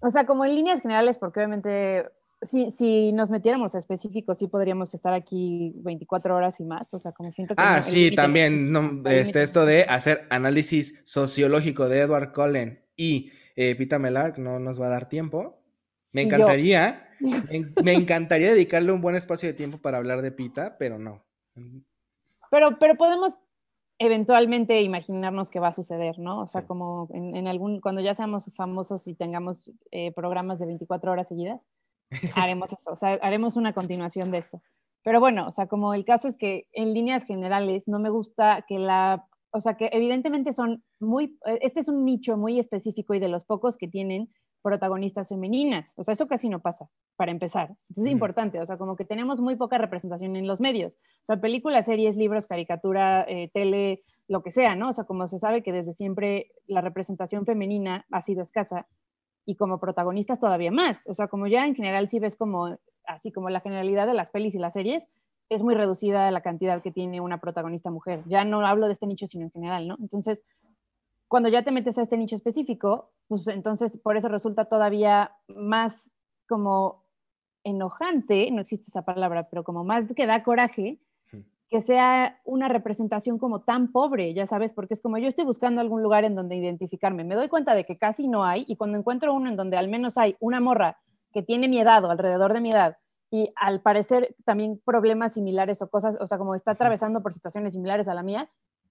O 0.00 0.10
sea, 0.10 0.26
como 0.26 0.44
en 0.44 0.54
líneas 0.54 0.80
generales, 0.80 1.18
porque 1.18 1.40
obviamente 1.40 2.08
si, 2.44 2.70
si 2.70 3.12
nos 3.12 3.30
metiéramos 3.30 3.74
a 3.74 3.78
específicos, 3.78 4.38
sí 4.38 4.46
podríamos 4.46 4.94
estar 4.94 5.14
aquí 5.14 5.72
24 5.76 6.34
horas 6.36 6.60
y 6.60 6.64
más. 6.64 6.92
O 6.94 6.98
sea, 6.98 7.12
como 7.12 7.32
siento 7.32 7.54
que... 7.54 7.62
Ah, 7.62 7.82
sí, 7.82 8.14
también, 8.14 8.72
no, 8.72 8.98
este, 9.06 9.42
esto 9.42 9.66
de 9.66 9.82
hacer 9.84 10.26
análisis 10.30 11.00
sociológico 11.04 11.88
de 11.88 12.00
Edward 12.00 12.32
Cullen 12.32 12.84
y 12.96 13.30
eh, 13.56 13.74
Pita 13.74 13.98
Melark 13.98 14.38
no 14.38 14.58
nos 14.58 14.80
va 14.80 14.86
a 14.86 14.90
dar 14.90 15.08
tiempo. 15.08 15.60
Me 16.12 16.22
encantaría, 16.22 17.08
me, 17.20 17.72
me 17.82 17.92
encantaría 17.92 18.50
dedicarle 18.50 18.92
un 18.92 19.00
buen 19.00 19.16
espacio 19.16 19.48
de 19.48 19.54
tiempo 19.54 19.78
para 19.78 19.98
hablar 19.98 20.22
de 20.22 20.32
Pita, 20.32 20.76
pero 20.78 20.98
no. 20.98 21.24
Pero, 22.50 22.78
pero 22.78 22.94
podemos 22.96 23.38
eventualmente 23.98 24.82
imaginarnos 24.82 25.50
que 25.50 25.60
va 25.60 25.68
a 25.68 25.72
suceder, 25.72 26.18
¿no? 26.18 26.42
O 26.42 26.48
sea, 26.48 26.62
Sí. 26.62 26.66
como 26.66 27.08
en, 27.12 27.36
en 27.36 27.46
algún, 27.46 27.80
cuando 27.80 28.00
ya 28.00 28.14
seamos 28.14 28.44
famosos 28.56 29.06
y 29.06 29.14
tengamos 29.14 29.62
eh, 29.92 30.12
programas 30.12 30.58
de 30.58 30.66
24 30.66 31.12
horas 31.12 31.28
seguidas, 31.28 31.60
haremos 32.34 32.72
eso, 32.72 32.92
o 32.92 32.96
sea, 32.96 33.18
haremos 33.22 33.56
una 33.56 33.72
continuación 33.72 34.30
de 34.30 34.38
esto. 34.38 34.62
Pero 35.02 35.20
bueno, 35.20 35.46
o 35.46 35.52
sea, 35.52 35.66
como 35.66 35.92
el 35.94 36.04
caso 36.04 36.28
es 36.28 36.36
que 36.36 36.66
en 36.72 36.94
líneas 36.94 37.24
generales 37.24 37.88
no 37.88 37.98
me 37.98 38.08
gusta 38.10 38.64
que 38.66 38.78
la, 38.78 39.26
o 39.50 39.60
sea, 39.60 39.76
que 39.76 39.90
evidentemente 39.92 40.52
son 40.52 40.82
muy, 40.98 41.38
eh, 41.46 41.58
este 41.62 41.80
es 41.80 41.88
un 41.88 42.04
nicho 42.04 42.36
muy 42.36 42.58
específico 42.58 43.14
y 43.14 43.20
de 43.20 43.28
los 43.28 43.44
pocos 43.44 43.76
que 43.76 43.86
tienen 43.86 44.30
protagonistas 44.62 45.28
femeninas, 45.28 45.92
o 45.98 46.04
sea, 46.04 46.12
eso 46.12 46.26
casi 46.26 46.48
no 46.48 46.60
pasa, 46.60 46.88
para 47.16 47.30
empezar. 47.30 47.72
Eso 47.72 48.00
es 48.00 48.06
importante, 48.06 48.62
o 48.62 48.66
sea, 48.66 48.78
como 48.78 48.96
que 48.96 49.04
tenemos 49.04 49.38
muy 49.38 49.56
poca 49.56 49.76
representación 49.76 50.36
en 50.36 50.46
los 50.46 50.58
medios, 50.58 50.94
o 50.94 51.24
sea, 51.24 51.38
películas, 51.38 51.84
series, 51.84 52.16
libros, 52.16 52.46
caricatura, 52.46 53.26
eh, 53.28 53.50
tele, 53.52 54.04
lo 54.26 54.42
que 54.42 54.50
sea, 54.50 54.74
¿no? 54.74 54.88
O 54.88 54.92
sea, 54.94 55.04
como 55.04 55.28
se 55.28 55.38
sabe 55.38 55.62
que 55.62 55.70
desde 55.70 55.92
siempre 55.92 56.50
la 56.66 56.80
representación 56.80 57.44
femenina 57.44 58.06
ha 58.10 58.22
sido 58.22 58.40
escasa 58.40 58.86
y 59.46 59.56
como 59.56 59.78
protagonistas 59.78 60.40
todavía 60.40 60.70
más. 60.70 61.06
O 61.06 61.14
sea, 61.14 61.28
como 61.28 61.46
ya 61.46 61.66
en 61.66 61.74
general 61.74 62.08
si 62.08 62.18
ves 62.18 62.36
como, 62.36 62.78
así 63.06 63.32
como 63.32 63.50
la 63.50 63.60
generalidad 63.60 64.06
de 64.06 64.14
las 64.14 64.30
pelis 64.30 64.54
y 64.54 64.58
las 64.58 64.72
series, 64.72 65.06
es 65.50 65.62
muy 65.62 65.74
reducida 65.74 66.30
la 66.30 66.40
cantidad 66.40 66.82
que 66.82 66.90
tiene 66.90 67.20
una 67.20 67.40
protagonista 67.40 67.90
mujer. 67.90 68.22
Ya 68.26 68.44
no 68.44 68.66
hablo 68.66 68.86
de 68.86 68.94
este 68.94 69.06
nicho, 69.06 69.26
sino 69.26 69.44
en 69.44 69.50
general, 69.50 69.86
¿no? 69.86 69.96
Entonces, 70.00 70.42
cuando 71.28 71.48
ya 71.48 71.62
te 71.62 71.72
metes 71.72 71.98
a 71.98 72.02
este 72.02 72.16
nicho 72.16 72.36
específico, 72.36 73.10
pues 73.28 73.46
entonces 73.48 73.98
por 74.02 74.16
eso 74.16 74.28
resulta 74.28 74.66
todavía 74.66 75.32
más 75.48 76.14
como 76.48 77.04
enojante, 77.64 78.50
no 78.50 78.60
existe 78.60 78.90
esa 78.90 79.02
palabra, 79.02 79.48
pero 79.48 79.64
como 79.64 79.84
más 79.84 80.06
que 80.14 80.26
da 80.26 80.42
coraje. 80.42 81.00
Que 81.70 81.80
sea 81.80 82.40
una 82.44 82.68
representación 82.68 83.38
como 83.38 83.62
tan 83.62 83.90
pobre, 83.90 84.32
ya 84.34 84.46
sabes, 84.46 84.72
porque 84.72 84.94
es 84.94 85.00
como 85.00 85.18
yo 85.18 85.28
estoy 85.28 85.44
buscando 85.44 85.80
algún 85.80 86.02
lugar 86.02 86.24
en 86.24 86.34
donde 86.34 86.56
identificarme, 86.56 87.24
me 87.24 87.34
doy 87.34 87.48
cuenta 87.48 87.74
de 87.74 87.84
que 87.84 87.98
casi 87.98 88.28
no 88.28 88.44
hay, 88.44 88.64
y 88.68 88.76
cuando 88.76 88.98
encuentro 88.98 89.34
uno 89.34 89.48
en 89.48 89.56
donde 89.56 89.76
al 89.76 89.88
menos 89.88 90.18
hay 90.18 90.36
una 90.40 90.60
morra 90.60 90.98
que 91.32 91.42
tiene 91.42 91.68
mi 91.68 91.80
edad 91.80 92.04
o 92.04 92.10
alrededor 92.10 92.52
de 92.52 92.60
mi 92.60 92.70
edad, 92.70 92.96
y 93.30 93.52
al 93.56 93.80
parecer 93.80 94.36
también 94.44 94.80
problemas 94.84 95.34
similares 95.34 95.82
o 95.82 95.90
cosas, 95.90 96.16
o 96.20 96.26
sea, 96.26 96.38
como 96.38 96.54
está 96.54 96.72
atravesando 96.72 97.22
por 97.22 97.32
situaciones 97.32 97.72
similares 97.72 98.06
a 98.08 98.14
la 98.14 98.22
mía, 98.22 98.48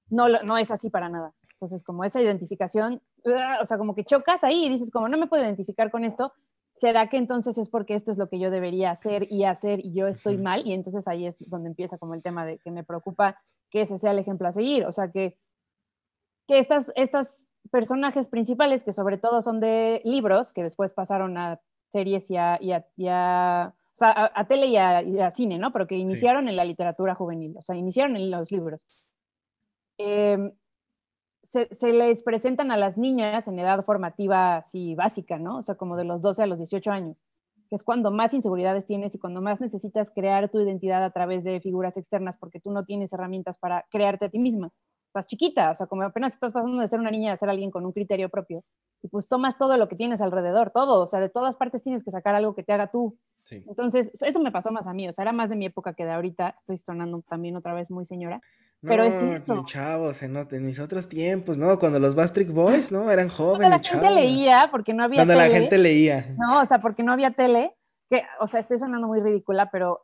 no, 0.10 0.28
no 0.28 0.58
es 0.58 0.70
así 0.70 0.90
para 0.90 1.08
nada. 1.08 1.34
Entonces, 1.54 1.82
como 1.82 2.04
esa 2.04 2.22
identificación, 2.22 3.02
¡ah! 3.26 3.60
o 3.62 3.66
sea, 3.66 3.78
como 3.78 3.96
que 3.96 4.04
chocas 4.04 4.44
ahí 4.44 4.66
y 4.66 4.70
dices, 4.70 4.92
como 4.92 5.08
no 5.08 5.18
me 5.18 5.28
puedo 5.28 5.44
identificar 5.44 5.92
con 5.92 6.04
esto, 6.04 6.34
¿será 6.76 7.08
que 7.08 7.18
entonces 7.18 7.58
es 7.58 7.70
porque 7.70 7.96
esto 7.96 8.12
es 8.12 8.18
lo 8.18 8.28
que 8.30 8.40
yo 8.40 8.52
debería 8.52 8.92
hacer 8.92 9.28
y 9.32 9.44
hacer 9.46 9.80
y 9.86 9.94
yo 9.94 10.08
estoy 10.08 10.38
mal? 10.38 10.66
Y 10.68 10.74
entonces 10.74 11.08
ahí 11.08 11.26
es 11.28 11.38
donde 11.50 11.70
empieza 11.70 11.98
como 11.98 12.14
el 12.14 12.22
tema 12.24 12.46
de 12.46 12.58
que 12.60 12.72
me 12.72 12.84
preocupa 12.84 13.42
que 13.70 13.82
ese 13.82 13.98
sea 13.98 14.12
el 14.12 14.20
ejemplo 14.20 14.48
a 14.48 14.54
seguir. 14.54 14.86
O 14.86 14.92
sea, 14.92 15.12
que, 15.12 15.38
que 16.48 16.60
estas, 16.60 16.92
estas 16.96 17.48
personajes 17.72 18.28
principales, 18.28 18.84
que 18.84 18.92
sobre 18.94 19.18
todo 19.18 19.42
son 19.42 19.60
de 19.60 20.02
libros, 20.04 20.52
que 20.54 20.64
después 20.64 20.94
pasaron 20.94 21.38
a 21.38 21.62
series 21.90 22.30
y 22.32 22.38
a, 22.38 22.58
y 22.62 22.72
a- 22.74 22.86
y 22.98 23.08
a- 23.08 23.74
o 23.76 23.96
sea, 23.96 24.10
a, 24.10 24.32
a 24.42 24.48
tele 24.48 24.66
y 24.68 24.76
a, 24.78 25.02
y 25.04 25.20
a 25.20 25.30
cine, 25.30 25.58
¿no? 25.60 25.72
Pero 25.72 25.86
que 25.88 25.96
iniciaron 25.96 26.48
en 26.50 26.56
la 26.56 26.66
literatura 26.66 27.14
juvenil, 27.16 27.56
o 27.58 27.62
sea, 27.64 27.76
iniciaron 27.76 28.16
en 28.18 28.32
los 28.32 28.52
libros. 28.52 29.06
Em, 29.98 30.52
se, 31.44 31.74
se 31.76 31.94
les 31.94 32.24
presentan 32.24 32.72
a 32.72 32.78
las 32.78 32.98
niñas 32.98 33.48
en 33.48 33.60
edad 33.60 33.84
formativa 33.86 34.58
así 34.58 34.96
básica, 34.96 35.38
¿no? 35.38 35.58
O 35.58 35.62
sea, 35.62 35.76
como 35.76 35.96
de 35.96 36.06
los 36.06 36.22
12 36.22 36.44
a 36.44 36.48
los 36.48 36.58
18 36.58 36.92
años, 36.92 37.24
que 37.70 37.76
es 37.76 37.84
cuando 37.84 38.12
más 38.12 38.34
inseguridades 38.34 38.86
tienes 38.86 39.14
y 39.14 39.20
cuando 39.20 39.42
más 39.42 39.60
necesitas 39.60 40.10
crear 40.10 40.50
tu 40.50 40.60
identidad 40.60 41.04
a 41.04 41.12
través 41.12 41.44
de 41.44 41.60
figuras 41.60 41.98
externas 41.98 42.38
porque 42.38 42.60
tú 42.60 42.72
no 42.72 42.86
tienes 42.86 43.14
herramientas 43.14 43.58
para 43.58 43.86
crearte 43.92 44.26
a 44.26 44.30
ti 44.30 44.40
misma. 44.40 44.72
Estás 45.08 45.28
chiquita, 45.28 45.70
o 45.70 45.76
sea, 45.76 45.86
como 45.86 46.02
apenas 46.04 46.34
estás 46.34 46.54
pasando 46.54 46.82
de 46.82 46.88
ser 46.88 47.00
una 47.00 47.12
niña 47.12 47.34
a 47.34 47.38
ser 47.38 47.50
alguien 47.50 47.70
con 47.70 47.86
un 47.86 47.92
criterio 47.92 48.30
propio. 48.30 48.64
Y 49.04 49.10
pues 49.10 49.28
tomas 49.28 49.58
todo 49.58 49.78
lo 49.78 49.88
que 49.88 49.96
tienes 49.96 50.22
alrededor, 50.22 50.72
todo, 50.72 51.04
o 51.04 51.08
sea, 51.08 51.20
de 51.20 51.30
todas 51.30 51.58
partes 51.58 51.84
tienes 51.84 52.04
que 52.04 52.10
sacar 52.10 52.34
algo 52.34 52.56
que 52.56 52.64
te 52.64 52.74
haga 52.74 52.90
tú. 52.90 53.18
Sí. 53.44 53.64
Entonces, 53.68 54.12
eso 54.24 54.40
me 54.40 54.52
pasó 54.52 54.72
más 54.72 54.88
a 54.88 54.94
mí, 54.94 55.08
o 55.08 55.14
sea, 55.14 55.24
era 55.24 55.34
más 55.34 55.50
de 55.50 55.58
mi 55.58 55.66
época 55.66 55.94
que 55.94 56.06
de 56.06 56.14
ahorita. 56.14 56.56
Estoy 56.58 56.78
sonando 56.78 57.22
también 57.28 57.56
otra 57.58 57.74
vez 57.74 57.92
muy 57.92 58.06
señora. 58.06 58.42
Pero 58.86 59.04
es 59.04 59.14
No, 59.14 59.20
cierto. 59.30 59.56
mi 59.56 59.66
chavo, 59.66 60.14
se 60.14 60.28
nota 60.28 60.56
en 60.56 60.66
mis 60.66 60.80
otros 60.80 61.08
tiempos, 61.08 61.58
¿no? 61.58 61.80
Cuando 61.80 62.00
los 62.00 62.16
Bastric 62.16 62.52
Boys, 62.52 62.92
¿no? 62.92 63.10
Eran 63.10 63.30
jóvenes, 63.30 63.70
la 63.70 63.78
gente 63.80 63.90
chavos. 64.06 64.12
leía, 64.16 64.68
porque 64.72 64.94
no 64.94 65.04
había 65.04 65.24
la 65.26 65.34
tele. 65.36 65.50
gente 65.50 65.78
leía. 65.78 66.36
No, 66.38 66.62
o 66.62 66.66
sea, 66.66 66.80
porque 66.80 67.02
no 67.04 67.14
había 67.14 67.32
tele, 67.32 67.76
que, 68.10 68.24
o 68.42 68.48
sea, 68.48 68.60
estoy 68.60 68.78
sonando 68.80 69.08
muy 69.08 69.22
ridícula, 69.22 69.70
pero 69.72 70.02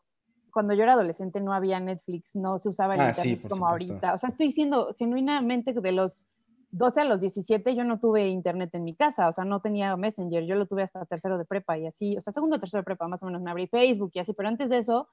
cuando 0.51 0.73
yo 0.73 0.83
era 0.83 0.93
adolescente 0.93 1.41
no 1.41 1.53
había 1.53 1.79
Netflix, 1.79 2.35
no 2.35 2.57
se 2.57 2.69
usaba 2.69 2.95
el 2.95 3.01
Ah, 3.01 3.09
internet 3.09 3.39
sí, 3.41 3.47
como 3.47 3.67
supuesto. 3.67 3.91
ahorita. 3.93 4.13
O 4.13 4.17
sea, 4.17 4.29
estoy 4.29 4.47
diciendo 4.47 4.95
genuinamente 4.97 5.73
de 5.73 5.91
los 5.91 6.25
12 6.71 7.01
a 7.01 7.03
los 7.03 7.19
17 7.21 7.75
yo 7.75 7.83
no 7.83 7.99
tuve 7.99 8.27
internet 8.27 8.69
en 8.73 8.83
mi 8.83 8.95
casa, 8.95 9.27
o 9.27 9.33
sea, 9.33 9.43
no 9.43 9.59
tenía 9.59 9.95
Messenger, 9.97 10.43
yo 10.45 10.55
lo 10.55 10.67
tuve 10.67 10.83
hasta 10.83 11.03
tercero 11.05 11.37
de 11.37 11.45
prepa 11.45 11.77
y 11.79 11.87
así, 11.87 12.15
o 12.17 12.21
sea, 12.21 12.31
segundo 12.31 12.57
o 12.57 12.59
tercero 12.59 12.81
de 12.81 12.85
prepa 12.85 13.07
más 13.07 13.23
o 13.23 13.25
menos 13.25 13.41
me 13.41 13.49
abrí 13.51 13.67
Facebook 13.67 14.11
y 14.13 14.19
así, 14.19 14.33
pero 14.33 14.49
antes 14.49 14.69
de 14.69 14.77
eso, 14.77 15.07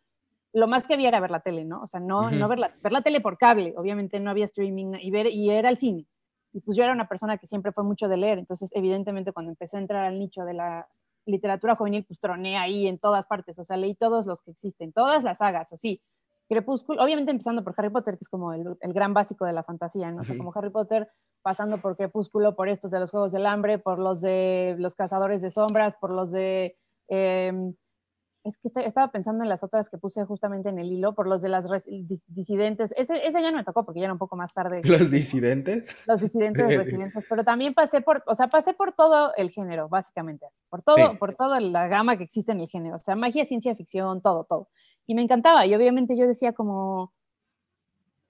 lo 0.57 0.66
más 0.66 0.87
que 0.87 0.95
había 0.95 1.09
era 1.09 1.21
ver 1.21 1.31
la 1.31 1.40
tele, 1.40 1.66
¿no? 1.66 1.83
O 1.83 1.87
sea, 1.87 2.01
no, 2.01 2.31
no 2.31 2.49
ver, 2.49 2.59
la, 2.59 2.75
ver 2.83 2.90
la 2.90 3.03
tele 3.03 3.21
por 3.21 3.37
cable, 3.37 3.75
obviamente 3.77 4.19
no 4.21 4.31
había 4.31 4.47
streaming 4.47 4.95
y, 5.03 5.11
ver, 5.11 5.27
y 5.27 5.51
era 5.51 5.69
el 5.69 5.77
cine. 5.77 6.07
Y 6.55 6.61
pues 6.61 6.79
yo 6.79 6.83
era 6.83 6.95
una 6.95 7.09
persona 7.09 7.37
que 7.37 7.47
siempre 7.47 7.73
fue 7.73 7.85
mucho 7.85 8.09
de 8.09 8.16
leer, 8.16 8.38
entonces 8.38 8.71
evidentemente 8.73 9.33
cuando 9.33 9.51
empecé 9.51 9.77
a 9.77 9.81
entrar 9.81 10.05
al 10.07 10.19
nicho 10.19 10.47
de 10.47 10.55
la 10.55 10.88
literatura 11.27 11.77
juvenil, 11.77 12.07
pues 12.07 12.19
troné 12.21 12.57
ahí 12.57 12.88
en 12.88 12.99
todas 12.99 13.27
partes, 13.27 13.59
o 13.59 13.64
sea, 13.64 13.77
leí 13.77 13.95
todos 13.95 14.25
los 14.25 14.40
que 14.40 14.51
existen, 14.51 14.95
todas 14.95 15.25
las 15.25 15.38
sagas, 15.38 15.75
así. 15.75 16.01
Crepúsculo, 16.49 17.03
obviamente 17.05 17.33
empezando 17.33 17.62
por 17.62 17.75
Harry 17.77 17.90
Potter, 17.90 18.16
que 18.16 18.25
es 18.25 18.29
como 18.31 18.55
el, 18.55 18.79
el 18.81 18.92
gran 18.95 19.12
básico 19.12 19.45
de 19.45 19.53
la 19.53 19.62
fantasía, 19.62 20.11
¿no? 20.11 20.23
O 20.23 20.25
sea, 20.25 20.37
Ujú. 20.37 20.45
como 20.45 20.53
Harry 20.57 20.71
Potter, 20.71 21.11
pasando 21.42 21.83
por 21.83 21.99
Crepúsculo, 21.99 22.57
por 22.57 22.71
estos 22.71 22.90
de 22.92 23.01
los 23.01 23.11
Juegos 23.11 23.33
del 23.33 23.45
Hambre, 23.45 23.79
por 23.79 23.99
los 23.99 24.23
de 24.23 24.75
los 24.79 24.95
Cazadores 24.95 25.42
de 25.42 25.51
Sombras, 25.51 25.97
por 25.97 26.14
los 26.14 26.31
de... 26.31 26.79
em, 27.09 27.75
es 28.47 28.59
que 28.59 28.69
estaba 28.81 29.11
pensando 29.11 29.43
en 29.43 29.49
las 29.49 29.65
otras 29.65 29.91
que 29.91 29.99
puse 29.99 30.25
justamente 30.25 30.69
en 30.69 30.79
el 30.79 30.93
hilo, 30.93 31.15
por 31.15 31.27
los 31.27 31.43
de 31.43 31.49
las 31.49 31.69
disidentes. 32.29 32.95
Ese, 32.97 33.27
ese 33.27 33.43
ya 33.43 33.51
no 33.51 33.57
me 33.57 33.65
tocó 33.65 33.85
porque 33.85 34.01
ya 34.01 34.07
era 34.07 34.13
un 34.13 34.19
poco 34.19 34.37
más 34.37 34.55
tarde. 34.55 34.83
¿Los 34.85 35.11
disidentes? 35.11 35.97
Los 36.07 36.21
disidentes 36.21 36.65
residentes, 36.77 37.25
pero 37.29 37.43
también 37.43 37.75
pasé 37.75 38.01
por, 38.01 38.23
o 38.27 38.35
sea, 38.35 38.49
pasé 38.49 38.73
por 38.73 38.93
todo 38.93 39.35
el 39.37 39.51
género, 39.51 39.89
básicamente, 39.89 40.47
por 40.69 40.83
todo, 40.83 41.19
por 41.19 41.35
toda 41.35 41.61
la 41.61 41.89
gama 41.89 42.17
que 42.17 42.25
existe 42.25 42.53
en 42.53 42.61
el 42.61 42.69
género, 42.69 42.97
o 42.97 43.01
sea, 43.01 43.17
magia, 43.17 43.45
ciencia 43.47 43.75
ficción, 43.75 44.23
todo, 44.23 44.45
todo. 44.45 44.69
Y 45.07 45.15
me 45.15 45.23
encantaba, 45.23 45.67
y 45.67 45.75
obviamente 45.75 46.17
yo 46.17 46.27
decía 46.29 46.53
como, 46.53 47.13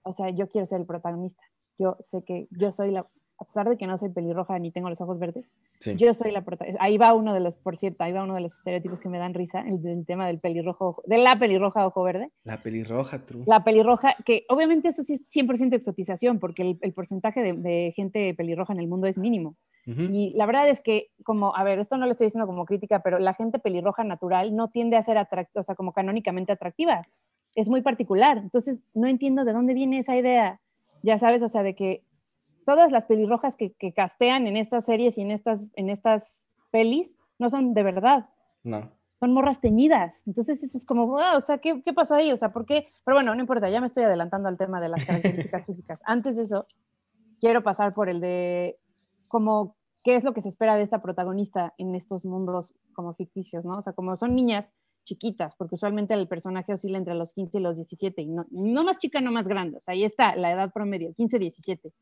o 0.02 0.12
sea, 0.14 0.30
yo 0.30 0.48
quiero 0.48 0.66
ser 0.66 0.80
el 0.80 0.86
protagonista. 0.86 1.42
Yo 1.78 1.96
sé 2.00 2.24
que 2.24 2.48
yo 2.50 2.72
soy 2.72 2.90
la, 2.90 3.06
a 3.38 3.44
pesar 3.44 3.68
de 3.68 3.76
que 3.76 3.86
no 3.86 3.98
soy 3.98 4.08
pelirroja 4.10 4.58
ni 4.58 4.70
tengo 4.70 4.88
los 4.88 5.00
ojos 5.00 5.18
verdes, 5.18 5.50
yo 5.96 6.14
soy 6.14 6.32
la 6.32 6.42
protagonista. 6.42 6.82
Ahí 6.82 6.96
va 6.98 7.12
uno 7.14 7.34
de 7.34 7.40
los, 7.40 7.58
por 7.58 7.76
cierto, 7.76 8.04
ahí 8.04 8.12
va 8.12 8.22
uno 8.22 8.34
de 8.34 8.40
los 8.40 8.54
estereotipos 8.54 9.00
que 9.00 9.08
me 9.08 9.18
dan 9.18 9.34
risa, 9.34 9.60
el, 9.60 10.04
tema 10.06 10.26
del 10.26 10.38
pelirrojo, 10.38 11.02
de 11.06 11.18
la 11.18 11.38
pelirroja 11.38 11.86
ojo 11.86 12.02
verde. 12.02 12.30
La 12.44 12.62
pelirroja, 12.62 13.24
true. 13.24 13.44
La 13.46 13.64
pelirroja, 13.64 14.16
que 14.24 14.44
obviamente 14.48 14.88
eso 14.88 15.02
sí 15.02 15.14
es 15.14 15.30
100% 15.34 15.74
exotización, 15.74 16.38
porque 16.38 16.78
el, 16.80 16.92
porcentaje 16.92 17.42
de, 17.42 17.92
gente 17.94 18.34
pelirroja 18.34 18.72
en 18.72 18.80
el 18.80 18.88
mundo 18.88 19.06
es 19.06 19.18
mínimo. 19.18 19.56
Y 19.88 20.32
la 20.34 20.46
verdad 20.46 20.68
es 20.68 20.80
que, 20.80 21.10
como, 21.22 21.54
a 21.54 21.62
ver, 21.62 21.78
esto 21.78 21.96
no 21.96 22.06
lo 22.06 22.10
estoy 22.10 22.26
diciendo 22.26 22.48
como 22.48 22.64
crítica, 22.64 23.02
pero 23.04 23.20
la 23.20 23.34
gente 23.34 23.60
pelirroja 23.60 24.02
natural 24.02 24.56
no 24.56 24.68
tiende 24.68 24.96
a 24.96 25.02
ser 25.02 25.16
atractiva, 25.16 25.60
o 25.60 25.62
sea, 25.62 25.76
como 25.76 25.92
canónicamente 25.92 26.50
atractiva. 26.50 27.06
Es 27.54 27.68
muy 27.68 27.82
particular. 27.82 28.36
Entonces, 28.38 28.80
no 28.94 29.06
entiendo 29.06 29.44
de 29.44 29.52
dónde 29.52 29.74
viene 29.74 29.98
esa 29.98 30.16
idea 30.16 30.60
ya 31.06 31.18
sabes, 31.18 31.42
o 31.42 31.48
sea, 31.48 31.62
de 31.62 31.74
que 31.74 32.02
todas 32.66 32.90
las 32.90 33.06
pelirrojas 33.06 33.56
que, 33.56 33.72
que 33.74 33.94
castean 33.94 34.46
en 34.46 34.56
estas 34.56 34.84
series 34.84 35.16
y 35.16 35.22
en 35.22 35.30
estas, 35.30 35.70
en 35.76 35.88
estas 35.88 36.48
pelis 36.70 37.16
no 37.38 37.48
son 37.48 37.72
de 37.72 37.82
verdad. 37.84 38.28
No. 38.64 38.90
Son 39.20 39.32
morras 39.32 39.60
teñidas. 39.60 40.24
Entonces 40.26 40.62
eso 40.62 40.76
es 40.76 40.84
como, 40.84 41.14
o 41.14 41.40
sea, 41.40 41.58
¿qué, 41.58 41.80
¿qué, 41.82 41.92
pasó 41.94 42.16
ahí? 42.16 42.32
O 42.32 42.36
sea, 42.36 42.52
¿por 42.52 42.66
qué? 42.66 42.88
Pero 43.04 43.16
bueno, 43.16 43.34
no 43.34 43.40
importa, 43.40 43.70
ya 43.70 43.80
me 43.80 43.86
estoy 43.86 44.02
adelantando 44.02 44.48
al 44.48 44.58
tema 44.58 44.80
de 44.80 44.88
las 44.88 45.06
características 45.06 45.64
físicas. 45.66 46.00
Antes 46.04 46.36
de 46.36 46.42
eso, 46.42 46.66
quiero 47.40 47.62
pasar 47.62 47.94
por 47.94 48.08
el 48.08 48.20
de 48.20 48.78
como 49.28 49.76
qué 50.02 50.16
es 50.16 50.24
lo 50.24 50.34
que 50.34 50.42
se 50.42 50.48
espera 50.48 50.74
de 50.74 50.82
esta 50.82 51.00
protagonista 51.00 51.72
en 51.78 51.94
estos 51.94 52.24
mundos 52.24 52.74
como 52.92 53.14
ficticios, 53.14 53.64
¿no? 53.64 53.78
O 53.78 53.82
sea, 53.82 53.92
como 53.92 54.16
son 54.16 54.34
niñas 54.34 54.72
chiquitas, 55.04 55.54
porque 55.54 55.76
usualmente 55.76 56.14
el 56.14 56.26
personaje 56.26 56.74
oscila 56.74 56.98
entre 56.98 57.14
los 57.14 57.32
15 57.32 57.58
y 57.58 57.60
los 57.60 57.76
17, 57.76 58.22
y 58.22 58.26
no, 58.26 58.44
no 58.50 58.82
más 58.82 58.98
chica, 58.98 59.20
no 59.20 59.30
más 59.30 59.46
grande, 59.46 59.78
o 59.78 59.80
sea, 59.80 59.92
ahí 59.92 60.02
está 60.02 60.34
la 60.34 60.50
edad 60.50 60.72
promedio, 60.72 61.14
15, 61.14 61.38
17 61.38 61.92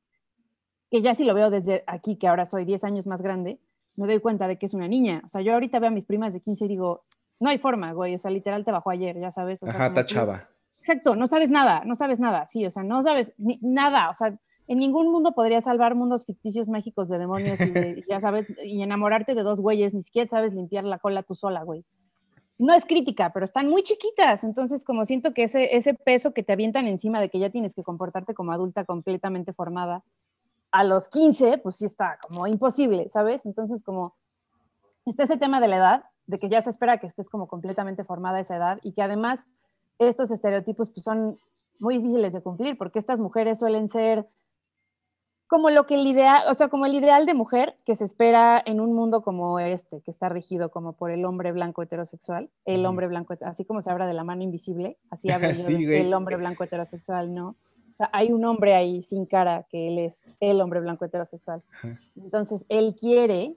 que 0.90 1.02
ya 1.02 1.14
si 1.14 1.24
lo 1.24 1.34
veo 1.34 1.50
desde 1.50 1.84
aquí, 1.86 2.16
que 2.16 2.28
ahora 2.28 2.46
soy 2.46 2.64
10 2.64 2.84
años 2.84 3.06
más 3.06 3.22
grande, 3.22 3.58
me 3.96 4.06
doy 4.06 4.20
cuenta 4.20 4.48
de 4.48 4.58
que 4.58 4.66
es 4.66 4.74
una 4.74 4.88
niña. 4.88 5.22
O 5.24 5.28
sea, 5.28 5.40
yo 5.40 5.54
ahorita 5.54 5.78
veo 5.78 5.88
a 5.88 5.92
mis 5.92 6.04
primas 6.04 6.32
de 6.32 6.40
15 6.40 6.64
y 6.64 6.68
digo, 6.68 7.04
no 7.40 7.50
hay 7.50 7.58
forma, 7.58 7.92
güey, 7.92 8.14
o 8.14 8.18
sea, 8.18 8.30
literal 8.30 8.64
te 8.64 8.72
bajó 8.72 8.90
ayer, 8.90 9.18
ya 9.18 9.30
sabes. 9.30 9.62
O 9.62 9.68
Ajá, 9.68 9.92
tachaba. 9.92 10.48
Exacto, 10.80 11.16
no 11.16 11.28
sabes 11.28 11.50
nada, 11.50 11.82
no 11.86 11.96
sabes 11.96 12.20
nada, 12.20 12.46
sí, 12.46 12.66
o 12.66 12.70
sea, 12.70 12.82
no 12.82 13.02
sabes 13.02 13.32
nada, 13.38 14.10
o 14.10 14.14
sea, 14.14 14.38
en 14.66 14.78
ningún 14.78 15.10
mundo 15.10 15.32
podría 15.32 15.62
salvar 15.62 15.94
mundos 15.94 16.26
ficticios 16.26 16.68
mágicos 16.68 17.08
de 17.08 17.18
demonios 17.18 17.58
y 17.60 18.04
ya 18.08 18.20
sabes, 18.20 18.52
y 18.62 18.82
enamorarte 18.82 19.34
de 19.34 19.42
dos 19.42 19.62
güeyes, 19.62 19.94
ni 19.94 20.02
siquiera 20.02 20.28
sabes 20.28 20.52
limpiar 20.52 20.84
la 20.84 20.98
cola 20.98 21.22
tú 21.22 21.34
sola, 21.34 21.62
güey. 21.62 21.84
No 22.58 22.74
es 22.74 22.84
crítica, 22.84 23.32
pero 23.32 23.46
están 23.46 23.68
muy 23.68 23.82
chiquitas, 23.82 24.44
entonces 24.44 24.84
como 24.84 25.06
siento 25.06 25.32
que 25.32 25.44
ese, 25.44 25.74
ese 25.74 25.94
peso 25.94 26.32
que 26.34 26.42
te 26.42 26.52
avientan 26.52 26.86
encima 26.86 27.18
de 27.18 27.30
que 27.30 27.38
ya 27.38 27.48
tienes 27.48 27.74
que 27.74 27.82
comportarte 27.82 28.34
como 28.34 28.52
adulta 28.52 28.84
completamente 28.84 29.54
formada, 29.54 30.04
a 30.74 30.82
los 30.82 31.08
15, 31.08 31.58
pues 31.58 31.76
sí 31.76 31.84
está 31.84 32.18
como 32.26 32.48
imposible, 32.48 33.08
¿sabes? 33.08 33.46
Entonces, 33.46 33.80
como 33.80 34.16
está 35.06 35.22
ese 35.22 35.36
tema 35.36 35.60
de 35.60 35.68
la 35.68 35.76
edad, 35.76 36.04
de 36.26 36.40
que 36.40 36.48
ya 36.48 36.60
se 36.62 36.70
espera 36.70 36.98
que 36.98 37.06
estés 37.06 37.28
como 37.28 37.46
completamente 37.46 38.02
formada 38.02 38.38
a 38.38 38.40
esa 38.40 38.56
edad 38.56 38.80
y 38.82 38.92
que 38.92 39.00
además 39.00 39.46
estos 40.00 40.32
estereotipos 40.32 40.90
pues, 40.90 41.04
son 41.04 41.38
muy 41.78 41.98
difíciles 41.98 42.32
de 42.32 42.42
cumplir 42.42 42.76
porque 42.76 42.98
estas 42.98 43.20
mujeres 43.20 43.60
suelen 43.60 43.86
ser 43.86 44.26
como 45.46 45.70
lo 45.70 45.86
que 45.86 45.94
el 45.94 46.08
ideal, 46.08 46.42
o 46.48 46.54
sea, 46.54 46.66
como 46.66 46.86
el 46.86 46.94
ideal 46.94 47.24
de 47.24 47.34
mujer 47.34 47.76
que 47.84 47.94
se 47.94 48.02
espera 48.02 48.60
en 48.66 48.80
un 48.80 48.94
mundo 48.94 49.22
como 49.22 49.60
este, 49.60 50.00
que 50.00 50.10
está 50.10 50.28
regido 50.28 50.72
como 50.72 50.94
por 50.94 51.12
el 51.12 51.24
hombre 51.24 51.52
blanco 51.52 51.82
heterosexual, 51.82 52.50
el 52.64 52.84
hombre 52.84 53.06
blanco, 53.06 53.34
así 53.42 53.64
como 53.64 53.80
se 53.80 53.92
habla 53.92 54.08
de 54.08 54.14
la 54.14 54.24
mano 54.24 54.42
invisible, 54.42 54.98
así 55.08 55.30
habla 55.30 55.50
el 55.50 56.12
hombre 56.14 56.36
blanco 56.36 56.64
heterosexual, 56.64 57.32
¿no? 57.32 57.54
O 57.94 57.96
sea, 57.96 58.10
hay 58.12 58.32
un 58.32 58.44
hombre 58.44 58.74
ahí 58.74 59.04
sin 59.04 59.24
cara 59.24 59.66
que 59.70 59.86
él 59.86 60.00
es 60.00 60.26
el 60.40 60.60
hombre 60.60 60.80
blanco 60.80 61.04
heterosexual. 61.04 61.62
Entonces, 62.16 62.66
él 62.68 62.96
quiere 62.98 63.56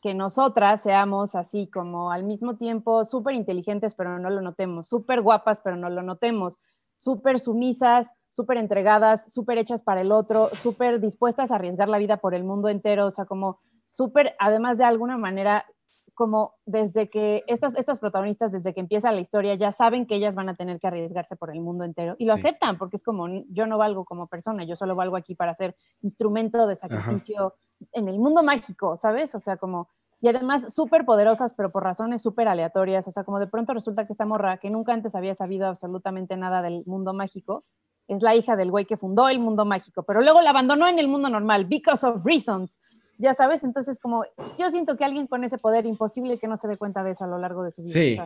que 0.00 0.14
nosotras 0.14 0.82
seamos 0.82 1.34
así 1.34 1.66
como 1.66 2.12
al 2.12 2.22
mismo 2.22 2.56
tiempo 2.56 3.04
súper 3.04 3.34
inteligentes, 3.34 3.96
pero 3.96 4.20
no 4.20 4.30
lo 4.30 4.40
notemos, 4.40 4.88
súper 4.88 5.20
guapas, 5.20 5.60
pero 5.60 5.76
no 5.76 5.90
lo 5.90 6.02
notemos, 6.02 6.58
súper 6.96 7.40
sumisas, 7.40 8.12
súper 8.28 8.56
entregadas, 8.58 9.32
súper 9.32 9.58
hechas 9.58 9.82
para 9.82 10.00
el 10.00 10.12
otro, 10.12 10.50
súper 10.54 11.00
dispuestas 11.00 11.50
a 11.50 11.56
arriesgar 11.56 11.88
la 11.88 11.98
vida 11.98 12.18
por 12.18 12.34
el 12.34 12.44
mundo 12.44 12.68
entero, 12.68 13.06
o 13.06 13.10
sea, 13.10 13.24
como 13.24 13.58
súper, 13.90 14.34
además 14.38 14.78
de 14.78 14.84
alguna 14.84 15.18
manera, 15.18 15.66
como 16.14 16.54
desde 16.66 17.08
que 17.08 17.42
estas, 17.46 17.74
estas 17.74 17.98
protagonistas, 17.98 18.52
desde 18.52 18.74
que 18.74 18.80
empieza 18.80 19.12
la 19.12 19.20
historia, 19.20 19.54
ya 19.54 19.72
saben 19.72 20.06
que 20.06 20.16
ellas 20.16 20.34
van 20.34 20.48
a 20.48 20.54
tener 20.54 20.78
que 20.78 20.86
arriesgarse 20.86 21.36
por 21.36 21.50
el 21.50 21.60
mundo 21.60 21.84
entero 21.84 22.16
y 22.18 22.26
lo 22.26 22.34
aceptan 22.34 22.78
porque 22.78 22.96
es 22.96 23.02
como, 23.02 23.26
yo 23.48 23.66
no 23.66 23.78
valgo 23.78 24.04
como 24.04 24.26
persona, 24.26 24.64
yo 24.64 24.76
solo 24.76 24.94
valgo 24.94 25.16
aquí 25.16 25.34
para 25.34 25.54
ser 25.54 25.74
instrumento 26.02 26.66
de 26.66 26.76
sacrificio 26.76 27.54
en 27.92 28.08
el 28.08 28.18
mundo 28.18 28.42
mágico, 28.42 28.96
¿sabes? 28.96 29.34
O 29.34 29.40
sea, 29.40 29.56
como, 29.56 29.88
y 30.20 30.28
además 30.28 30.72
súper 30.72 31.04
poderosas, 31.04 31.54
pero 31.54 31.72
por 31.72 31.82
razones 31.82 32.22
súper 32.22 32.46
aleatorias, 32.48 33.08
o 33.08 33.10
sea, 33.10 33.24
como 33.24 33.40
de 33.40 33.46
pronto 33.46 33.72
resulta 33.72 34.06
que 34.06 34.12
esta 34.12 34.26
morra, 34.26 34.58
que 34.58 34.70
nunca 34.70 34.92
antes 34.92 35.14
había 35.14 35.34
sabido 35.34 35.66
absolutamente 35.66 36.36
nada 36.36 36.62
del 36.62 36.84
mundo 36.86 37.14
mágico, 37.14 37.64
es 38.08 38.20
la 38.20 38.34
hija 38.34 38.56
del 38.56 38.70
güey 38.70 38.84
que 38.84 38.96
fundó 38.96 39.28
el 39.28 39.38
mundo 39.38 39.64
mágico, 39.64 40.02
pero 40.02 40.20
luego 40.20 40.40
la 40.42 40.50
abandonó 40.50 40.86
en 40.86 40.98
el 40.98 41.08
mundo 41.08 41.30
normal, 41.30 41.64
because 41.64 42.06
of 42.06 42.24
reasons 42.24 42.78
ya 43.18 43.34
sabes, 43.34 43.64
entonces 43.64 44.00
como 44.00 44.24
yo 44.58 44.70
siento 44.70 44.96
que 44.96 45.04
alguien 45.04 45.26
con 45.26 45.44
ese 45.44 45.58
poder 45.58 45.86
imposible 45.86 46.38
que 46.38 46.48
no 46.48 46.56
se 46.56 46.68
dé 46.68 46.76
cuenta 46.76 47.04
de 47.04 47.12
eso 47.12 47.24
a 47.24 47.28
lo 47.28 47.38
largo 47.38 47.62
de 47.62 47.70
su 47.70 47.82
vida. 47.82 47.92
Sí. 47.92 48.18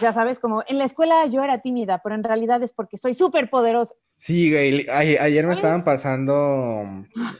ya 0.00 0.12
sabes, 0.12 0.40
como 0.40 0.62
en 0.66 0.78
la 0.78 0.84
escuela 0.84 1.26
yo 1.26 1.42
era 1.42 1.60
tímida, 1.60 2.00
pero 2.02 2.14
en 2.14 2.24
realidad 2.24 2.62
es 2.62 2.72
porque 2.72 2.96
soy 2.96 3.14
súper 3.14 3.50
poderosa. 3.50 3.94
Sí, 4.16 4.50
güey, 4.50 4.88
ayer 4.90 5.46
me 5.46 5.52
estaban 5.52 5.84
pasando, 5.84 6.84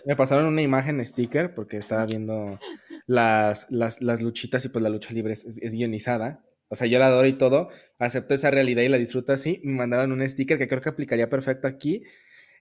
me 0.07 0.17
pasaron 0.17 0.47
una 0.47 0.63
imagen 0.63 1.05
sticker 1.05 1.55
porque 1.55 1.77
estaba 1.77 2.07
viendo 2.07 2.59
las, 3.07 3.71
las, 3.71 4.01
las 4.01 4.23
luchitas 4.23 4.65
y 4.65 4.69
pues 4.69 4.83
la 4.83 4.91
lucha 4.91 5.13
libre 5.13 5.33
es, 5.33 5.45
es, 5.45 5.73
guionizada. 5.73 6.45
O 6.69 6.77
sea, 6.77 6.87
yo 6.87 6.99
la 6.99 7.07
adoro 7.07 7.27
y 7.27 7.33
todo, 7.33 7.69
acepto 7.99 8.35
esa 8.35 8.51
realidad 8.51 8.83
y 8.83 8.89
la 8.89 8.99
disfruto 8.99 9.33
así. 9.33 9.61
Me 9.65 9.73
mandaron 9.73 10.13
un 10.13 10.29
sticker 10.29 10.59
que 10.59 10.69
creo 10.69 10.83
que 10.83 10.91
aplicaría 10.91 11.29
perfecto 11.29 11.67
aquí 11.67 12.05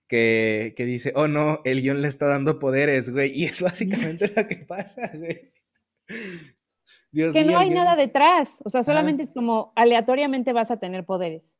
que, 0.07 0.73
dice, 0.77 1.11
oh 1.15 1.27
no, 1.27 1.59
el 1.63 1.81
guion 1.81 2.01
le 2.01 2.07
está 2.07 2.27
dando 2.27 2.59
poderes, 2.59 3.09
güey. 3.09 3.31
Y 3.33 3.45
es 3.45 3.61
básicamente 3.61 4.27
lo 4.35 4.47
que 4.47 4.57
pasa, 4.57 5.11
güey. 5.13 5.51
que 7.11 7.45
no 7.45 7.57
hay 7.57 7.69
nada 7.69 7.95
detrás, 7.95 8.61
o 8.63 8.69
sea, 8.69 8.83
solamente 8.83 9.23
es 9.23 9.31
como 9.31 9.73
aleatoriamente 9.75 10.53
vas 10.53 10.71
a 10.71 10.77
tener 10.77 11.05
poderes. 11.05 11.59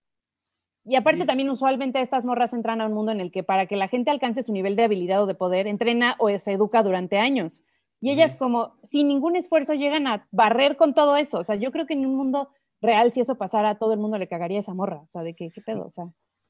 Y 0.86 0.96
aparte 0.96 1.26
también 1.26 1.50
usualmente 1.50 2.00
estas 2.00 2.24
morras 2.24 2.54
entran 2.54 2.80
a 2.80 2.86
un 2.86 2.94
mundo 2.94 3.12
en 3.12 3.20
el 3.20 3.30
que 3.30 3.44
para 3.44 3.66
que 3.66 3.76
la 3.76 3.90
gente 3.90 4.10
alcance 4.10 4.42
su 4.42 4.54
nivel 4.54 4.78
de 4.78 4.86
habilidad 4.86 5.22
o 5.22 5.26
de 5.26 5.36
poder, 5.36 5.68
entrena 5.68 6.16
o 6.18 6.30
se 6.40 6.54
educa 6.54 6.82
durante 6.82 7.18
años. 7.18 7.62
Y 8.00 8.12
ellas 8.12 8.38
como 8.38 8.76
sin 8.84 9.10
ningún 9.10 9.36
esfuerzo 9.36 9.74
llegan 9.74 10.08
a 10.08 10.28
barrer 10.32 10.78
con 10.78 10.94
todo 10.94 11.18
eso. 11.18 11.40
O 11.40 11.44
sea, 11.44 11.56
yo 11.58 11.72
creo 11.74 11.88
que 11.88 11.94
en 11.94 12.06
un 12.06 12.16
mundo 12.16 12.50
real 12.80 13.12
si 13.12 13.20
eso 13.20 13.36
pasara, 13.36 13.78
todo 13.78 13.92
el 13.92 14.00
mundo 14.00 14.18
le 14.18 14.30
cagaría 14.30 14.60
esa 14.60 14.74
morra. 14.74 15.02
O 15.02 15.08
sea, 15.08 15.24
de 15.24 15.36
que, 15.36 15.50
¿qué 15.52 15.62
pedo? 15.62 15.88
O 15.88 15.92
sea. 15.92 16.06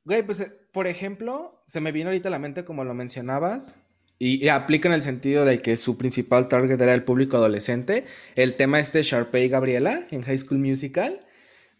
Güey, 0.07 0.23
pues, 0.23 0.39
eh, 0.39 0.53
por 0.71 0.87
ejemplo, 0.87 1.61
se 1.67 1.81
me 1.81 1.91
vino 1.91 2.07
ahorita 2.07 2.29
a 2.29 2.31
la 2.31 2.39
mente 2.39 2.63
como 2.63 2.85
lo 2.85 2.93
mencionabas, 2.93 3.79
y, 4.19 4.47
aplica 4.47 4.87
en 4.87 4.93
el 4.93 5.01
sentido 5.01 5.43
de 5.43 5.61
que 5.61 5.75
su 5.75 5.97
principal 5.97 6.47
target 6.47 6.79
era 6.79 6.93
el 6.93 7.03
público 7.03 7.35
adolescente, 7.35 8.05
el 8.35 8.55
tema 8.55 8.79
este 8.79 9.03
Sharpay 9.03 9.43
y 9.43 9.49
Gabriela 9.49 10.07
en 10.09 10.21
High 10.21 10.39
School 10.39 10.59
Musical, 10.59 11.25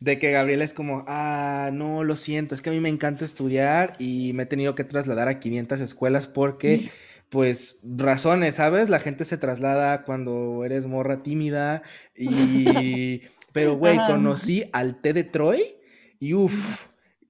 de 0.01 0.19
que 0.19 0.31
Gabriela 0.31 0.65
es 0.65 0.73
como, 0.73 1.05
ah, 1.07 1.69
no, 1.71 2.03
lo 2.03 2.17
siento, 2.17 2.53
es 2.53 2.61
que 2.61 2.69
a 2.69 2.73
mí 2.73 2.81
me 2.81 2.89
encanta 2.89 3.23
estudiar 3.23 3.95
y 3.97 4.33
me 4.33 4.43
he 4.43 4.45
tenido 4.45 4.75
que 4.75 4.83
trasladar 4.83 5.29
a 5.29 5.39
500 5.39 5.79
escuelas 5.79 6.27
porque... 6.27 6.91
pues 7.29 7.79
razones, 7.83 8.55
¿sabes? 8.55 8.89
La 8.89 9.01
gente 9.01 9.25
se 9.25 9.37
traslada 9.37 10.03
cuando 10.03 10.63
eres 10.63 10.85
morra 10.85 11.23
tímida 11.23 11.81
y... 12.15 13.21
Pero, 13.53 13.75
güey, 13.75 13.97
conocí 14.05 14.69
al 14.71 15.01
T 15.01 15.11
de 15.13 15.23
Troy 15.25 15.75
y 16.19 16.33
uff, 16.35 16.87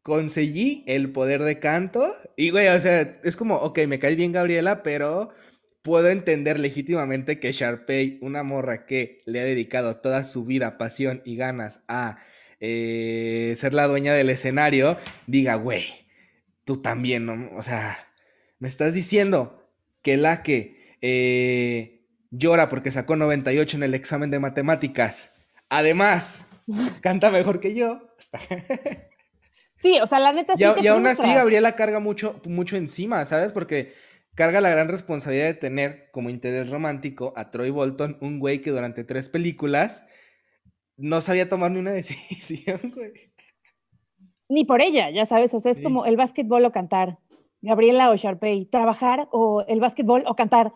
conseguí 0.08 0.86
el 0.88 1.12
poder 1.12 1.44
de 1.44 1.60
canto. 1.60 2.16
Y, 2.38 2.52
güey, 2.52 2.70
o 2.70 2.80
sea, 2.80 3.20
es 3.26 3.36
como, 3.36 3.58
ok, 3.58 3.80
me 3.90 4.00
cae 4.00 4.16
bien 4.16 4.32
Gabriela, 4.32 4.82
pero 4.82 5.32
puedo 5.82 6.08
entender 6.08 6.62
legítimamente 6.62 7.42
que 7.42 7.52
Sharpay, 7.52 8.20
una 8.22 8.42
morra 8.42 8.86
que 8.86 9.18
le 9.26 9.42
ha 9.42 9.44
dedicado 9.44 9.98
toda 9.98 10.24
su 10.24 10.46
vida, 10.46 10.78
pasión 10.78 11.22
y 11.26 11.36
ganas 11.36 11.84
a 11.90 12.20
eh, 12.62 13.54
ser 13.58 13.74
la 13.74 13.86
dueña 13.88 14.14
del 14.14 14.30
escenario, 14.30 14.96
diga, 15.26 15.56
güey, 15.56 15.84
tú 16.64 16.78
también, 16.82 17.26
¿no? 17.26 17.50
O 17.58 17.62
sea, 17.62 18.08
me 18.60 18.70
estás 18.70 18.94
diciendo 18.94 19.70
que 20.04 20.16
la 20.16 20.42
que 20.42 20.96
eh, 21.02 22.08
llora 22.32 22.70
porque 22.70 22.92
sacó 22.92 23.18
98 23.18 23.76
en 23.76 23.84
el 23.84 23.94
examen 23.94 24.32
de 24.32 24.40
matemáticas, 24.40 25.34
además 25.68 26.46
canta 27.02 27.30
mejor 27.30 27.60
que 27.60 27.76
yo. 27.76 28.08
sí, 29.78 30.00
o 30.02 30.08
sea, 30.08 30.20
la 30.20 30.34
neta 30.34 30.56
sí. 30.56 30.64
Y, 30.80 30.84
y 30.84 30.88
aún 30.88 31.08
así, 31.08 31.34
Gabriela 31.34 31.76
carga 31.76 32.00
mucho, 32.00 32.42
mucho 32.46 32.76
encima, 32.76 33.26
¿sabes? 33.26 33.54
Porque 33.54 33.94
carga 34.36 34.62
la 34.62 34.70
gran 34.70 34.88
responsabilidad 34.88 35.48
de 35.48 35.54
tener 35.56 36.12
como 36.12 36.30
interés 36.30 36.70
romántico 36.70 37.34
a 37.36 37.50
Troy 37.50 37.72
Bolton, 37.72 38.18
un 38.22 38.40
güey 38.40 38.62
que 38.62 38.70
durante 38.70 39.04
tres 39.04 39.30
películas 39.30 40.06
no 40.96 41.22
sabía 41.22 41.50
tomar 41.50 41.72
ni 41.72 41.80
una 41.80 41.92
decisión, 41.94 42.80
güey. 42.94 43.14
Ni 44.50 44.64
por 44.64 44.82
ella, 44.82 45.10
ya 45.10 45.26
sabes, 45.26 45.54
o 45.54 45.60
sea, 45.60 45.72
es 45.72 45.82
como 45.82 46.06
el 46.06 46.16
básquetbol 46.16 46.64
o 46.66 46.72
cantar, 46.72 47.18
Gabriela 47.62 48.12
o 48.12 48.16
Sharpay, 48.16 48.66
trabajar 48.66 49.28
o 49.32 49.66
el 49.68 49.80
básquetbol 49.80 50.24
o 50.26 50.36
cantar. 50.36 50.72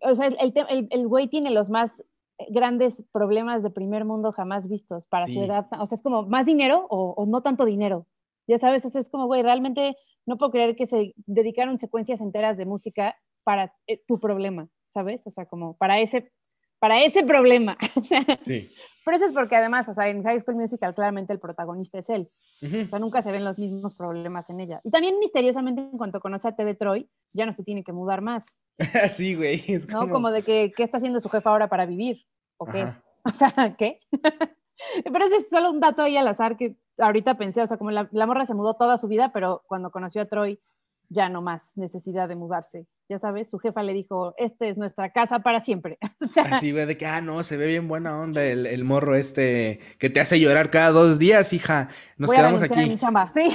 O 0.00 0.14
sea, 0.14 0.26
el, 0.28 1.06
güey 1.06 1.28
tiene 1.28 1.50
los 1.50 1.68
más 1.68 2.02
grandes 2.50 3.04
problemas 3.12 3.62
de 3.62 3.70
primer 3.70 4.04
mundo 4.04 4.32
jamás 4.32 4.68
vistos 4.68 5.06
para 5.06 5.26
su 5.26 5.42
edad. 5.42 5.66
O 5.78 5.86
sea, 5.86 5.96
es 5.96 6.02
como 6.02 6.22
más 6.24 6.46
dinero 6.46 6.86
o, 6.88 7.24
no 7.26 7.42
tanto 7.42 7.64
dinero. 7.64 8.06
Ya 8.46 8.58
sabes, 8.58 8.84
o 8.84 8.90
sea, 8.90 9.00
es 9.00 9.10
como, 9.10 9.26
güey, 9.26 9.42
realmente 9.42 9.96
no 10.26 10.38
puedo 10.38 10.52
creer 10.52 10.76
que 10.76 10.86
se 10.86 11.14
dedicaron 11.26 11.78
secuencias 11.78 12.20
enteras 12.20 12.56
de 12.56 12.66
música 12.66 13.16
para 13.44 13.74
eh, 13.86 14.02
tu 14.06 14.20
problema, 14.20 14.68
¿sabes? 14.88 15.26
O 15.26 15.30
sea, 15.30 15.46
como 15.46 15.76
para 15.76 16.00
ese, 16.00 16.32
para 16.78 17.02
ese 17.02 17.24
problema. 17.24 17.76
sí. 18.42 18.70
Pero 19.06 19.18
eso 19.18 19.26
es 19.26 19.32
porque 19.32 19.54
además, 19.54 19.88
o 19.88 19.94
sea, 19.94 20.08
en 20.08 20.24
High 20.24 20.40
School 20.40 20.56
Musical 20.56 20.92
claramente 20.92 21.32
el 21.32 21.38
protagonista 21.38 21.96
es 21.96 22.10
él. 22.10 22.28
O 22.60 22.88
sea, 22.88 22.98
nunca 22.98 23.22
se 23.22 23.30
ven 23.30 23.44
los 23.44 23.56
mismos 23.56 23.94
problemas 23.94 24.50
en 24.50 24.58
ella. 24.58 24.80
Y 24.82 24.90
también 24.90 25.20
misteriosamente, 25.20 25.80
en 25.80 25.96
cuanto 25.96 26.18
conoce 26.18 26.48
a 26.48 26.56
T. 26.56 26.64
de 26.64 26.74
Troy, 26.74 27.08
ya 27.32 27.46
no 27.46 27.52
se 27.52 27.62
tiene 27.62 27.84
que 27.84 27.92
mudar 27.92 28.20
más. 28.20 28.58
sí, 29.08 29.36
güey. 29.36 29.62
¿No? 29.92 30.00
Como... 30.00 30.12
como... 30.12 30.30
de 30.32 30.42
que, 30.42 30.72
¿qué 30.76 30.82
está 30.82 30.96
haciendo 30.96 31.20
su 31.20 31.28
jefa 31.28 31.50
ahora 31.50 31.68
para 31.68 31.86
vivir? 31.86 32.26
¿O 32.58 32.66
qué? 32.66 32.84
O 33.24 33.30
sea, 33.30 33.74
¿qué? 33.76 34.00
pero 35.04 35.24
ese 35.24 35.36
es 35.36 35.48
solo 35.48 35.70
un 35.70 35.80
dato 35.80 36.02
ahí 36.02 36.16
al 36.16 36.28
azar 36.28 36.56
que 36.56 36.76
ahorita 36.96 37.36
pensé, 37.36 37.60
o 37.60 37.66
sea, 37.66 37.76
como 37.76 37.90
la, 37.90 38.08
la 38.12 38.26
morra 38.26 38.46
se 38.46 38.54
mudó 38.54 38.74
toda 38.74 38.98
su 38.98 39.08
vida, 39.08 39.32
pero 39.32 39.64
cuando 39.66 39.90
conoció 39.90 40.22
a 40.22 40.26
Troy 40.26 40.60
ya 41.08 41.28
no 41.28 41.42
más 41.42 41.76
necesidad 41.76 42.28
de 42.28 42.36
mudarse. 42.36 42.86
Ya 43.08 43.18
sabes, 43.18 43.48
su 43.48 43.58
jefa 43.58 43.82
le 43.82 43.92
dijo, 43.92 44.34
este 44.36 44.68
es 44.68 44.78
nuestra 44.78 45.12
casa 45.12 45.38
para 45.38 45.60
siempre. 45.60 45.98
Así, 46.44 46.72
ve 46.72 46.86
de 46.86 46.96
que, 46.96 47.06
ah, 47.06 47.20
no, 47.20 47.42
se 47.42 47.56
ve 47.56 47.66
bien 47.66 47.86
buena 47.86 48.18
onda 48.18 48.42
el, 48.44 48.84
morro 48.84 49.14
este 49.14 49.80
que 49.98 50.10
te 50.10 50.20
hace 50.20 50.40
llorar 50.40 50.70
cada 50.70 50.90
dos 50.90 51.18
días, 51.18 51.52
hija. 51.52 51.88
Nos 52.16 52.30
quedamos 52.30 52.62
aquí. 52.62 52.80
mi 52.80 52.98
chamba. 52.98 53.30
Sí, 53.32 53.48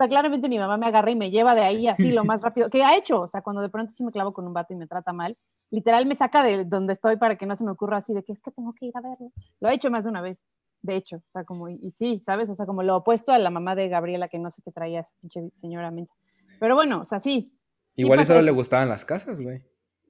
o 0.00 0.08
claramente 0.08 0.48
mi 0.48 0.58
mamá 0.58 0.76
me 0.76 0.86
agarra 0.86 1.10
y 1.10 1.16
me 1.16 1.30
lleva 1.30 1.54
de 1.54 1.62
ahí 1.62 1.86
así 1.86 2.10
lo 2.10 2.24
más 2.24 2.40
rápido. 2.42 2.70
¿Qué 2.70 2.82
ha 2.82 2.96
hecho? 2.96 3.20
O 3.20 3.26
sea, 3.28 3.42
cuando 3.42 3.62
de 3.62 3.68
pronto 3.68 3.92
sí 3.92 4.02
me 4.02 4.10
clavo 4.10 4.32
con 4.32 4.46
un 4.46 4.52
vato 4.52 4.72
y 4.72 4.76
me 4.76 4.86
trata 4.86 5.12
mal, 5.12 5.36
literal 5.70 6.06
me 6.06 6.14
saca 6.14 6.42
de 6.42 6.64
donde 6.64 6.92
estoy 6.92 7.16
para 7.16 7.36
que 7.36 7.46
no 7.46 7.54
se 7.54 7.64
me 7.64 7.70
ocurra 7.70 7.98
así 7.98 8.12
de 8.14 8.24
que 8.24 8.32
es 8.32 8.42
que 8.42 8.50
tengo 8.50 8.72
que 8.72 8.86
ir 8.86 8.96
a 8.96 9.00
verlo. 9.00 9.30
Lo 9.60 9.68
ha 9.68 9.74
hecho 9.74 9.90
más 9.90 10.04
de 10.04 10.10
una 10.10 10.20
vez 10.20 10.42
de 10.84 10.96
hecho, 10.96 11.16
o 11.16 11.28
sea, 11.28 11.44
como, 11.44 11.70
y, 11.70 11.90
sí, 11.92 12.20
¿sabes? 12.24 12.50
O 12.50 12.54
sea, 12.54 12.66
como 12.66 12.82
lo 12.82 12.96
opuesto 12.96 13.32
a 13.32 13.38
la 13.38 13.48
mamá 13.48 13.74
de 13.74 13.88
Gabriela, 13.88 14.28
que 14.28 14.38
no 14.38 14.50
sé 14.50 14.60
qué 14.62 14.70
traía 14.70 15.00
esa 15.00 15.14
pinche 15.18 15.50
señora 15.54 15.90
mensa. 15.90 16.14
Pero 16.60 16.74
bueno, 16.74 17.00
o 17.00 17.04
sea, 17.04 17.20
sí. 17.20 17.56
Igual 17.96 18.20
eso 18.20 18.40
le 18.40 18.50
gustaban 18.50 18.88
las 18.88 19.04
casas, 19.04 19.40
güey. 19.40 19.62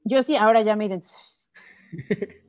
Yo 0.05 0.23
sí, 0.23 0.37
ahora 0.37 0.63
ya 0.63 0.77
me 0.77 0.87
identifico. 0.87 1.21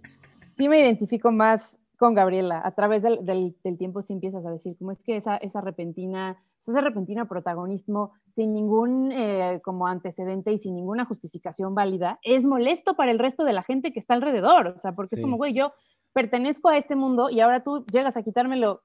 sí 0.52 0.70
me 0.70 0.80
identifico 0.80 1.32
más 1.32 1.80
con 1.98 2.14
Gabriela. 2.14 2.62
A 2.64 2.72
través 2.72 3.04
del, 3.04 3.26
del, 3.26 3.78
tiempo 3.78 4.02
sí 4.02 4.14
empiezas 4.14 4.46
a 4.46 4.52
decir, 4.52 4.76
cómo 4.78 4.92
es 4.92 5.02
que 5.04 5.16
esa, 5.16 5.38
esa 5.38 5.62
repentina, 5.62 6.38
ese 6.60 6.82
repentino 6.82 7.28
protagonismo 7.28 8.14
sin 8.34 8.54
ningún 8.54 9.12
eh, 9.12 9.62
como 9.64 9.88
antecedente 9.88 10.52
y 10.52 10.58
sin 10.58 10.76
ninguna 10.76 11.06
justificación 11.06 11.74
válida, 11.74 12.20
es 12.24 12.46
molesto 12.46 12.96
para 12.96 13.12
el 13.12 13.20
resto 13.20 13.44
de 13.44 13.54
la 13.54 13.64
gente 13.64 13.94
que 13.94 14.00
está 14.00 14.14
alrededor. 14.14 14.68
O 14.68 14.80
sea, 14.80 14.94
porque 14.94 15.16
es 15.16 15.22
como, 15.22 15.38
güey, 15.38 15.54
yo 15.54 15.74
pertenezco 16.14 16.70
a 16.70 16.78
este 16.78 16.96
mundo 16.96 17.30
y 17.30 17.40
ahora 17.40 17.64
tú 17.64 17.86
llegas 17.92 18.18
a 18.18 18.24
quitármelo 18.24 18.84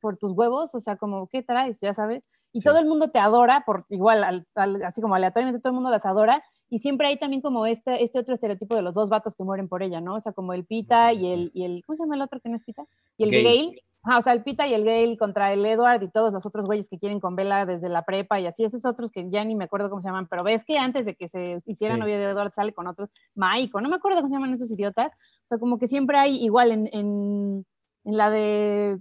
por 0.00 0.16
tus 0.16 0.32
huevos, 0.32 0.74
o 0.74 0.80
sea, 0.80 0.96
como, 0.96 1.26
¿qué 1.28 1.42
traes? 1.42 1.80
Ya 1.80 1.94
sabes. 1.94 2.28
Y 2.56 2.60
todo 2.60 2.78
el 2.78 2.86
mundo 2.86 3.10
te 3.10 3.18
adora, 3.18 3.64
por 3.66 3.84
igual, 3.90 4.46
así 4.82 5.02
como 5.02 5.14
aleatoriamente 5.14 5.60
todo 5.60 5.72
el 5.72 5.74
mundo 5.74 5.90
las 5.90 6.06
adora, 6.06 6.42
y 6.70 6.78
siempre 6.78 7.06
hay 7.06 7.18
también 7.18 7.42
como 7.42 7.66
este, 7.66 8.02
este 8.02 8.18
otro 8.18 8.32
estereotipo 8.32 8.74
de 8.74 8.80
los 8.80 8.94
dos 8.94 9.10
vatos 9.10 9.34
que 9.34 9.44
mueren 9.44 9.68
por 9.68 9.82
ella, 9.82 10.00
¿no? 10.00 10.14
O 10.14 10.20
sea, 10.22 10.32
como 10.32 10.54
el 10.54 10.64
Pita 10.64 11.12
y 11.12 11.30
el, 11.30 11.50
y 11.52 11.66
el, 11.66 11.84
¿cómo 11.84 11.98
se 11.98 12.04
llama 12.04 12.14
el 12.14 12.22
otro 12.22 12.40
que 12.40 12.48
no 12.48 12.56
es 12.56 12.64
Pita? 12.64 12.86
Y 13.18 13.24
el 13.24 13.30
Gale. 13.30 13.82
o 14.18 14.22
sea, 14.22 14.32
el 14.32 14.42
Pita 14.42 14.66
y 14.66 14.72
el 14.72 14.86
Gale 14.86 15.18
contra 15.18 15.52
el 15.52 15.66
Edward 15.66 16.02
y 16.02 16.08
todos 16.08 16.32
los 16.32 16.46
otros 16.46 16.64
güeyes 16.64 16.88
que 16.88 16.98
quieren 16.98 17.20
con 17.20 17.36
Vela 17.36 17.66
desde 17.66 17.90
la 17.90 18.06
prepa 18.06 18.40
y 18.40 18.46
así, 18.46 18.64
esos 18.64 18.86
otros 18.86 19.10
que 19.10 19.28
ya 19.28 19.44
ni 19.44 19.54
me 19.54 19.64
acuerdo 19.64 19.90
cómo 19.90 20.00
se 20.00 20.08
llaman, 20.08 20.26
pero 20.26 20.42
ves 20.42 20.64
que 20.64 20.78
antes 20.78 21.04
de 21.04 21.14
que 21.14 21.28
se 21.28 21.60
hiciera 21.66 21.98
novia 21.98 22.18
de 22.18 22.24
Edward 22.24 22.54
sale 22.54 22.72
con 22.72 22.86
otros, 22.86 23.10
Maiko, 23.34 23.82
no 23.82 23.90
me 23.90 23.96
acuerdo 23.96 24.20
cómo 24.20 24.30
se 24.30 24.34
llaman 24.36 24.54
esos 24.54 24.72
idiotas, 24.72 25.12
o 25.12 25.48
sea, 25.48 25.58
como 25.58 25.78
que 25.78 25.88
siempre 25.88 26.16
hay 26.16 26.42
igual 26.42 26.70
en, 26.70 26.88
en, 26.90 27.66
la 28.04 28.30
de 28.30 28.98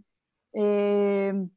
eh, 0.52 1.48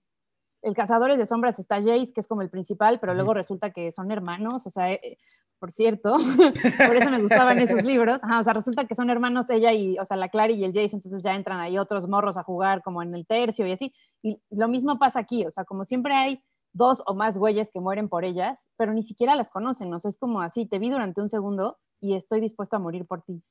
El 0.62 0.74
Cazadores 0.74 1.18
de 1.18 1.26
Sombras 1.26 1.58
está 1.58 1.76
Jace, 1.76 2.12
que 2.12 2.20
es 2.20 2.26
como 2.26 2.42
el 2.42 2.50
principal, 2.50 2.98
pero 3.00 3.14
luego 3.14 3.34
resulta 3.34 3.70
que 3.70 3.92
son 3.92 4.10
hermanos, 4.10 4.66
o 4.66 4.70
sea, 4.70 4.92
eh, 4.92 5.18
por 5.58 5.72
cierto, 5.72 6.12
por 6.86 6.96
eso 6.96 7.10
me 7.10 7.20
gustaban 7.20 7.58
esos 7.58 7.82
libros, 7.84 8.20
o 8.22 8.42
sea, 8.42 8.52
resulta 8.52 8.86
que 8.86 8.94
son 8.94 9.10
hermanos 9.10 9.50
ella 9.50 9.72
y, 9.72 9.98
o 9.98 10.04
sea, 10.04 10.16
la 10.16 10.28
Clary 10.28 10.54
y 10.54 10.64
el 10.64 10.72
Jace, 10.72 10.96
entonces 10.96 11.22
ya 11.22 11.34
entran 11.34 11.60
ahí 11.60 11.78
otros 11.78 12.08
morros 12.08 12.36
a 12.36 12.42
jugar 12.42 12.82
como 12.82 13.02
en 13.02 13.14
el 13.14 13.26
tercio 13.26 13.66
y 13.66 13.72
así, 13.72 13.92
y 14.22 14.40
lo 14.50 14.68
mismo 14.68 14.98
pasa 14.98 15.20
aquí, 15.20 15.46
o 15.46 15.50
sea, 15.50 15.64
como 15.64 15.84
siempre 15.84 16.14
hay 16.14 16.42
dos 16.72 17.02
o 17.06 17.14
más 17.14 17.38
güeyes 17.38 17.70
que 17.72 17.80
mueren 17.80 18.08
por 18.08 18.24
ellas, 18.24 18.68
pero 18.76 18.92
ni 18.92 19.02
siquiera 19.02 19.34
las 19.34 19.50
conocen, 19.50 19.92
o 19.92 20.00
sea, 20.00 20.08
es 20.08 20.18
como 20.18 20.42
así, 20.42 20.66
te 20.66 20.78
vi 20.78 20.90
durante 20.90 21.20
un 21.20 21.28
segundo 21.28 21.78
y 22.00 22.14
estoy 22.14 22.40
dispuesta 22.40 22.76
a 22.76 22.80
morir 22.80 23.06
por 23.06 23.22
ti. 23.22 23.42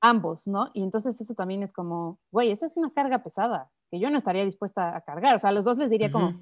Ambos, 0.00 0.46
¿no? 0.46 0.70
Y 0.74 0.82
entonces 0.82 1.20
eso 1.20 1.34
también 1.34 1.62
es 1.62 1.72
como, 1.72 2.18
güey, 2.30 2.50
eso 2.50 2.66
es 2.66 2.76
una 2.76 2.90
carga 2.92 3.22
pesada, 3.22 3.70
que 3.90 4.00
yo 4.00 4.10
no 4.10 4.18
estaría 4.18 4.44
dispuesta 4.44 4.96
a 4.96 5.00
cargar. 5.02 5.36
O 5.36 5.38
sea, 5.38 5.50
a 5.50 5.52
los 5.52 5.64
dos 5.64 5.78
les 5.78 5.90
diría 5.90 6.10
como, 6.10 6.40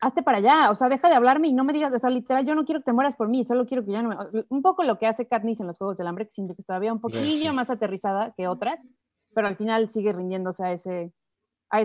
hazte 0.00 0.22
para 0.22 0.38
allá, 0.38 0.70
o 0.70 0.74
sea, 0.74 0.88
deja 0.88 1.08
de 1.08 1.14
hablarme 1.14 1.48
y 1.48 1.52
no 1.52 1.64
me 1.64 1.72
digas, 1.72 1.92
o 1.92 1.98
sea, 1.98 2.10
literal, 2.10 2.46
yo 2.46 2.54
no 2.54 2.64
quiero 2.64 2.80
que 2.80 2.86
te 2.86 2.92
mueras 2.92 3.14
por 3.14 3.28
mí, 3.28 3.44
solo 3.44 3.66
quiero 3.66 3.84
que 3.84 3.92
ya 3.92 4.02
no 4.02 4.10
me... 4.10 4.44
Un 4.48 4.62
poco 4.62 4.84
lo 4.84 4.98
que 4.98 5.06
hace 5.06 5.26
Katniss 5.26 5.60
en 5.60 5.66
los 5.66 5.78
Juegos 5.78 5.96
del 5.96 6.06
Hambre, 6.06 6.26
que 6.26 6.32
siento 6.32 6.54
que 6.54 6.62
es 6.62 6.66
todavía 6.66 6.92
un 6.92 7.00
poquillo 7.00 7.52
más 7.52 7.70
aterrizada 7.70 8.32
que 8.36 8.48
otras, 8.48 8.86
pero 9.34 9.48
al 9.48 9.56
final 9.56 9.88
sigue 9.88 10.12
rindiéndose 10.12 10.64
a 10.64 10.72
ese, 10.72 11.12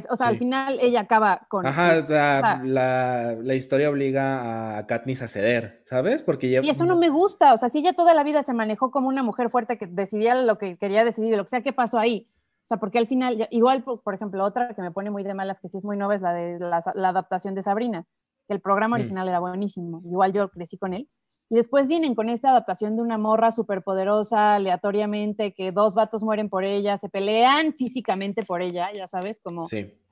o 0.10 0.16
sea, 0.16 0.28
al 0.28 0.38
final 0.38 0.80
ella 0.82 1.02
acaba 1.02 1.46
con... 1.48 1.66
Ajá, 1.66 2.00
o 2.04 2.08
sea, 2.08 2.62
la, 2.64 3.36
la, 3.42 3.56
historia 3.56 3.90
obliga 3.90 4.78
a 4.78 4.88
Katniss 4.88 5.22
a 5.22 5.28
ceder, 5.28 5.84
¿sabes? 5.86 6.22
Porque 6.22 6.48
Y 6.48 6.70
eso 6.70 6.86
no 6.86 6.96
me 6.96 7.10
gusta, 7.10 7.54
o 7.54 7.58
sea, 7.58 7.70
si 7.70 7.80
ella 7.80 7.94
toda 7.94 8.14
la 8.14 8.24
vida 8.24 8.44
se 8.44 8.54
manejó 8.54 8.92
como 8.92 9.08
una 9.08 9.24
mujer 9.24 9.50
fuerte 9.50 9.78
que 9.78 9.88
decidía 9.88 10.36
lo 10.36 10.58
que 10.58 10.78
quería 10.78 11.04
decidir, 11.04 11.36
lo 11.36 11.44
que 11.44 11.50
sea, 11.50 11.62
¿qué 11.62 11.74
pasó 11.74 12.00
ahí? 12.00 12.28
O 12.64 12.68
sea, 12.70 12.78
porque 12.78 13.00
al 13.00 13.08
final, 13.08 13.48
igual, 13.50 13.84
por 13.84 14.14
ejemplo, 14.14 14.44
otra 14.44 14.74
que 14.76 14.82
me 14.82 14.92
pone 14.92 15.10
muy 15.10 15.24
de 15.24 15.34
malas, 15.34 15.60
que 15.60 15.70
sí 15.70 15.78
es 15.78 15.86
muy 15.86 15.98
nueva, 15.98 16.16
es 16.16 16.22
la 16.22 16.34
de 16.34 16.60
la, 16.60 16.78
adaptación 17.10 17.56
de 17.56 17.64
Sabrina, 17.64 18.06
el 18.48 18.60
programa 18.60 18.98
mm. 18.98 19.00
original 19.00 19.28
era 19.28 19.40
buenísimo, 19.40 20.02
igual 20.06 20.34
yo 20.34 20.50
crecí 20.50 20.78
con 20.78 20.94
él, 20.94 21.08
y 21.50 21.56
después 21.56 21.88
vienen 21.88 22.16
con 22.16 22.30
esta 22.30 22.52
adaptación 22.52 22.96
de 22.96 23.02
una 23.02 23.18
morra 23.18 23.52
superpoderosa, 23.52 24.56
aleatoriamente, 24.56 25.54
que 25.54 25.72
dos 25.72 25.96
vatos 25.96 26.22
mueren 26.22 26.50
por 26.50 26.64
ella, 26.64 26.98
se 26.98 27.10
pelean 27.10 27.74
físicamente 27.74 28.44
por 28.44 28.62
ella, 28.62 28.92
ya 28.94 29.08
sabes, 29.08 29.40
como 29.42 29.66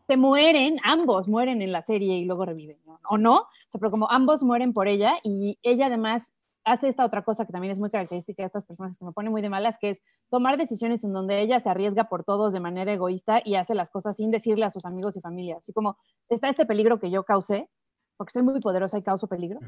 se 0.08 0.15
mueren, 0.17 0.78
ambos 0.84 1.28
mueren 1.28 1.62
en 1.62 1.71
la 1.71 1.82
serie 1.82 2.17
y 2.17 2.26
luego 2.26 2.45
reviven, 2.45 2.78
¿no? 2.86 3.00
¿o 3.10 3.17
no? 3.17 3.36
O 3.38 3.69
sea, 3.69 3.80
pero 3.80 3.91
como 3.91 4.10
ambos 4.10 4.41
mueren 4.41 4.73
por 4.73 4.88
ella 4.88 5.15
y 5.23 5.60
ella 5.62 5.88
además 5.88 6.34
hace 6.63 6.89
esta 6.89 7.06
otra 7.06 7.23
cosa 7.23 7.45
que 7.45 7.54
también 7.54 7.71
es 7.71 7.80
muy 7.80 7.89
característica 7.89 8.43
de 8.43 8.47
estas 8.47 8.65
personas 8.65 8.97
que 8.97 9.06
me 9.06 9.13
pone 9.13 9.30
muy 9.30 9.41
de 9.41 9.50
malas, 9.50 9.78
que 9.80 9.89
es 9.89 10.02
tomar 10.30 10.58
decisiones 10.58 11.04
en 11.04 11.13
donde 11.13 11.39
ella 11.39 11.60
se 11.62 11.69
arriesga 11.69 12.10
por 12.10 12.26
todos 12.26 12.52
de 12.52 12.60
manera 12.60 12.91
egoísta 12.91 13.41
y 13.43 13.56
hace 13.56 13.73
las 13.73 13.89
cosas 13.89 14.17
sin 14.17 14.32
decirle 14.32 14.65
a 14.65 14.71
sus 14.71 14.84
amigos 14.84 15.15
y 15.15 15.21
familia. 15.21 15.58
Así 15.58 15.71
como 15.71 15.97
está 16.28 16.50
este 16.50 16.65
peligro 16.65 17.00
que 17.00 17.10
yo 17.10 17.23
causé, 17.23 17.69
porque 18.17 18.32
soy 18.32 18.41
muy 18.41 18.60
poderosa 18.60 18.97
y 18.97 19.03
causo 19.03 19.27
peligro. 19.27 19.60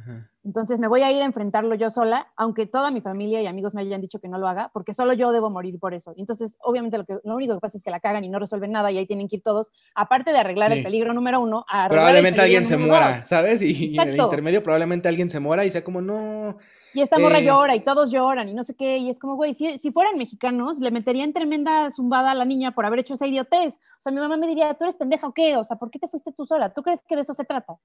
Entonces 0.43 0.79
me 0.79 0.87
voy 0.87 1.03
a 1.03 1.11
ir 1.11 1.21
a 1.21 1.25
enfrentarlo 1.25 1.75
yo 1.75 1.89
sola, 1.89 2.27
aunque 2.35 2.65
toda 2.65 2.89
mi 2.89 2.99
familia 2.99 3.41
y 3.41 3.47
amigos 3.47 3.75
me 3.75 3.81
hayan 3.81 4.01
dicho 4.01 4.19
que 4.19 4.27
no 4.27 4.39
lo 4.39 4.47
haga, 4.47 4.71
porque 4.73 4.93
solo 4.93 5.13
yo 5.13 5.31
debo 5.31 5.49
morir 5.49 5.79
por 5.79 5.93
eso. 5.93 6.13
entonces, 6.17 6.57
obviamente, 6.61 6.97
lo, 6.97 7.05
que, 7.05 7.19
lo 7.23 7.35
único 7.35 7.53
que 7.53 7.59
pasa 7.59 7.77
es 7.77 7.83
que 7.83 7.91
la 7.91 7.99
cagan 7.99 8.23
y 8.23 8.29
no 8.29 8.39
resuelven 8.39 8.71
nada 8.71 8.91
y 8.91 8.97
ahí 8.97 9.05
tienen 9.05 9.27
que 9.29 9.37
ir 9.37 9.43
todos, 9.43 9.69
aparte 9.93 10.31
de 10.31 10.39
arreglar 10.39 10.71
el 10.71 10.83
peligro 10.83 11.13
número 11.13 11.39
uno, 11.39 11.65
Probablemente 11.87 12.41
alguien 12.41 12.65
se 12.65 12.77
muera, 12.77 13.21
¿sabes? 13.21 13.61
Y, 13.61 13.97
en 13.97 14.09
el 14.09 14.19
intermedio 14.19 14.63
probablemente 14.63 15.07
alguien 15.07 15.29
se 15.29 15.39
muera 15.39 15.65
y 15.65 15.69
sea 15.69 15.83
como, 15.83 16.01
no... 16.01 16.57
Y 16.93 17.01
esta 17.01 17.19
morra 17.19 17.39
eh, 17.39 17.45
llora 17.45 17.75
y 17.75 17.81
todos 17.81 18.09
lloran 18.09 18.49
y 18.49 18.53
no 18.53 18.63
sé 18.63 18.75
qué, 18.75 18.97
y 18.97 19.09
es 19.09 19.19
como, 19.19 19.35
güey, 19.35 19.53
si, 19.53 19.77
si 19.77 19.91
fueran 19.91 20.17
mexicanos, 20.17 20.79
le 20.79 20.89
meterían 20.89 21.33
tremenda 21.33 21.89
zumbada 21.91 22.31
a 22.31 22.35
la 22.35 22.45
niña 22.45 22.71
por 22.71 22.85
haber 22.85 22.99
hecho 22.99 23.13
esa 23.13 23.27
idiotez. 23.27 23.75
O 23.99 24.01
sea, 24.01 24.11
mi 24.11 24.19
mamá 24.19 24.37
me 24.37 24.47
diría, 24.47 24.73
¿tú 24.73 24.85
eres 24.85 24.97
pendeja 24.97 25.27
o 25.27 25.33
qué? 25.33 25.55
O 25.57 25.63
sea, 25.63 25.77
¿por 25.77 25.91
qué 25.91 25.99
te 25.99 26.07
fuiste 26.07 26.31
tú 26.31 26.45
sola? 26.45 26.73
¿Tú 26.73 26.81
crees 26.81 27.01
que 27.07 27.15
de 27.15 27.21
eso 27.21 27.33
se 27.33 27.45
trata? 27.45 27.75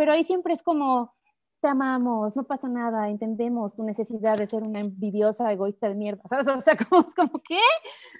Pero 0.00 0.12
ahí 0.12 0.24
siempre 0.24 0.54
es 0.54 0.62
como, 0.62 1.12
te 1.60 1.68
amamos, 1.68 2.34
no 2.34 2.44
pasa 2.44 2.68
nada, 2.70 3.10
entendemos 3.10 3.74
tu 3.74 3.82
necesidad 3.82 4.38
de 4.38 4.46
ser 4.46 4.62
una 4.62 4.80
envidiosa, 4.80 5.52
egoísta 5.52 5.90
de 5.90 5.94
mierda, 5.94 6.22
¿sabes? 6.24 6.46
O 6.46 6.58
sea, 6.62 6.74
como, 6.88 7.06
es 7.06 7.14
como, 7.14 7.42
¿qué? 7.46 7.60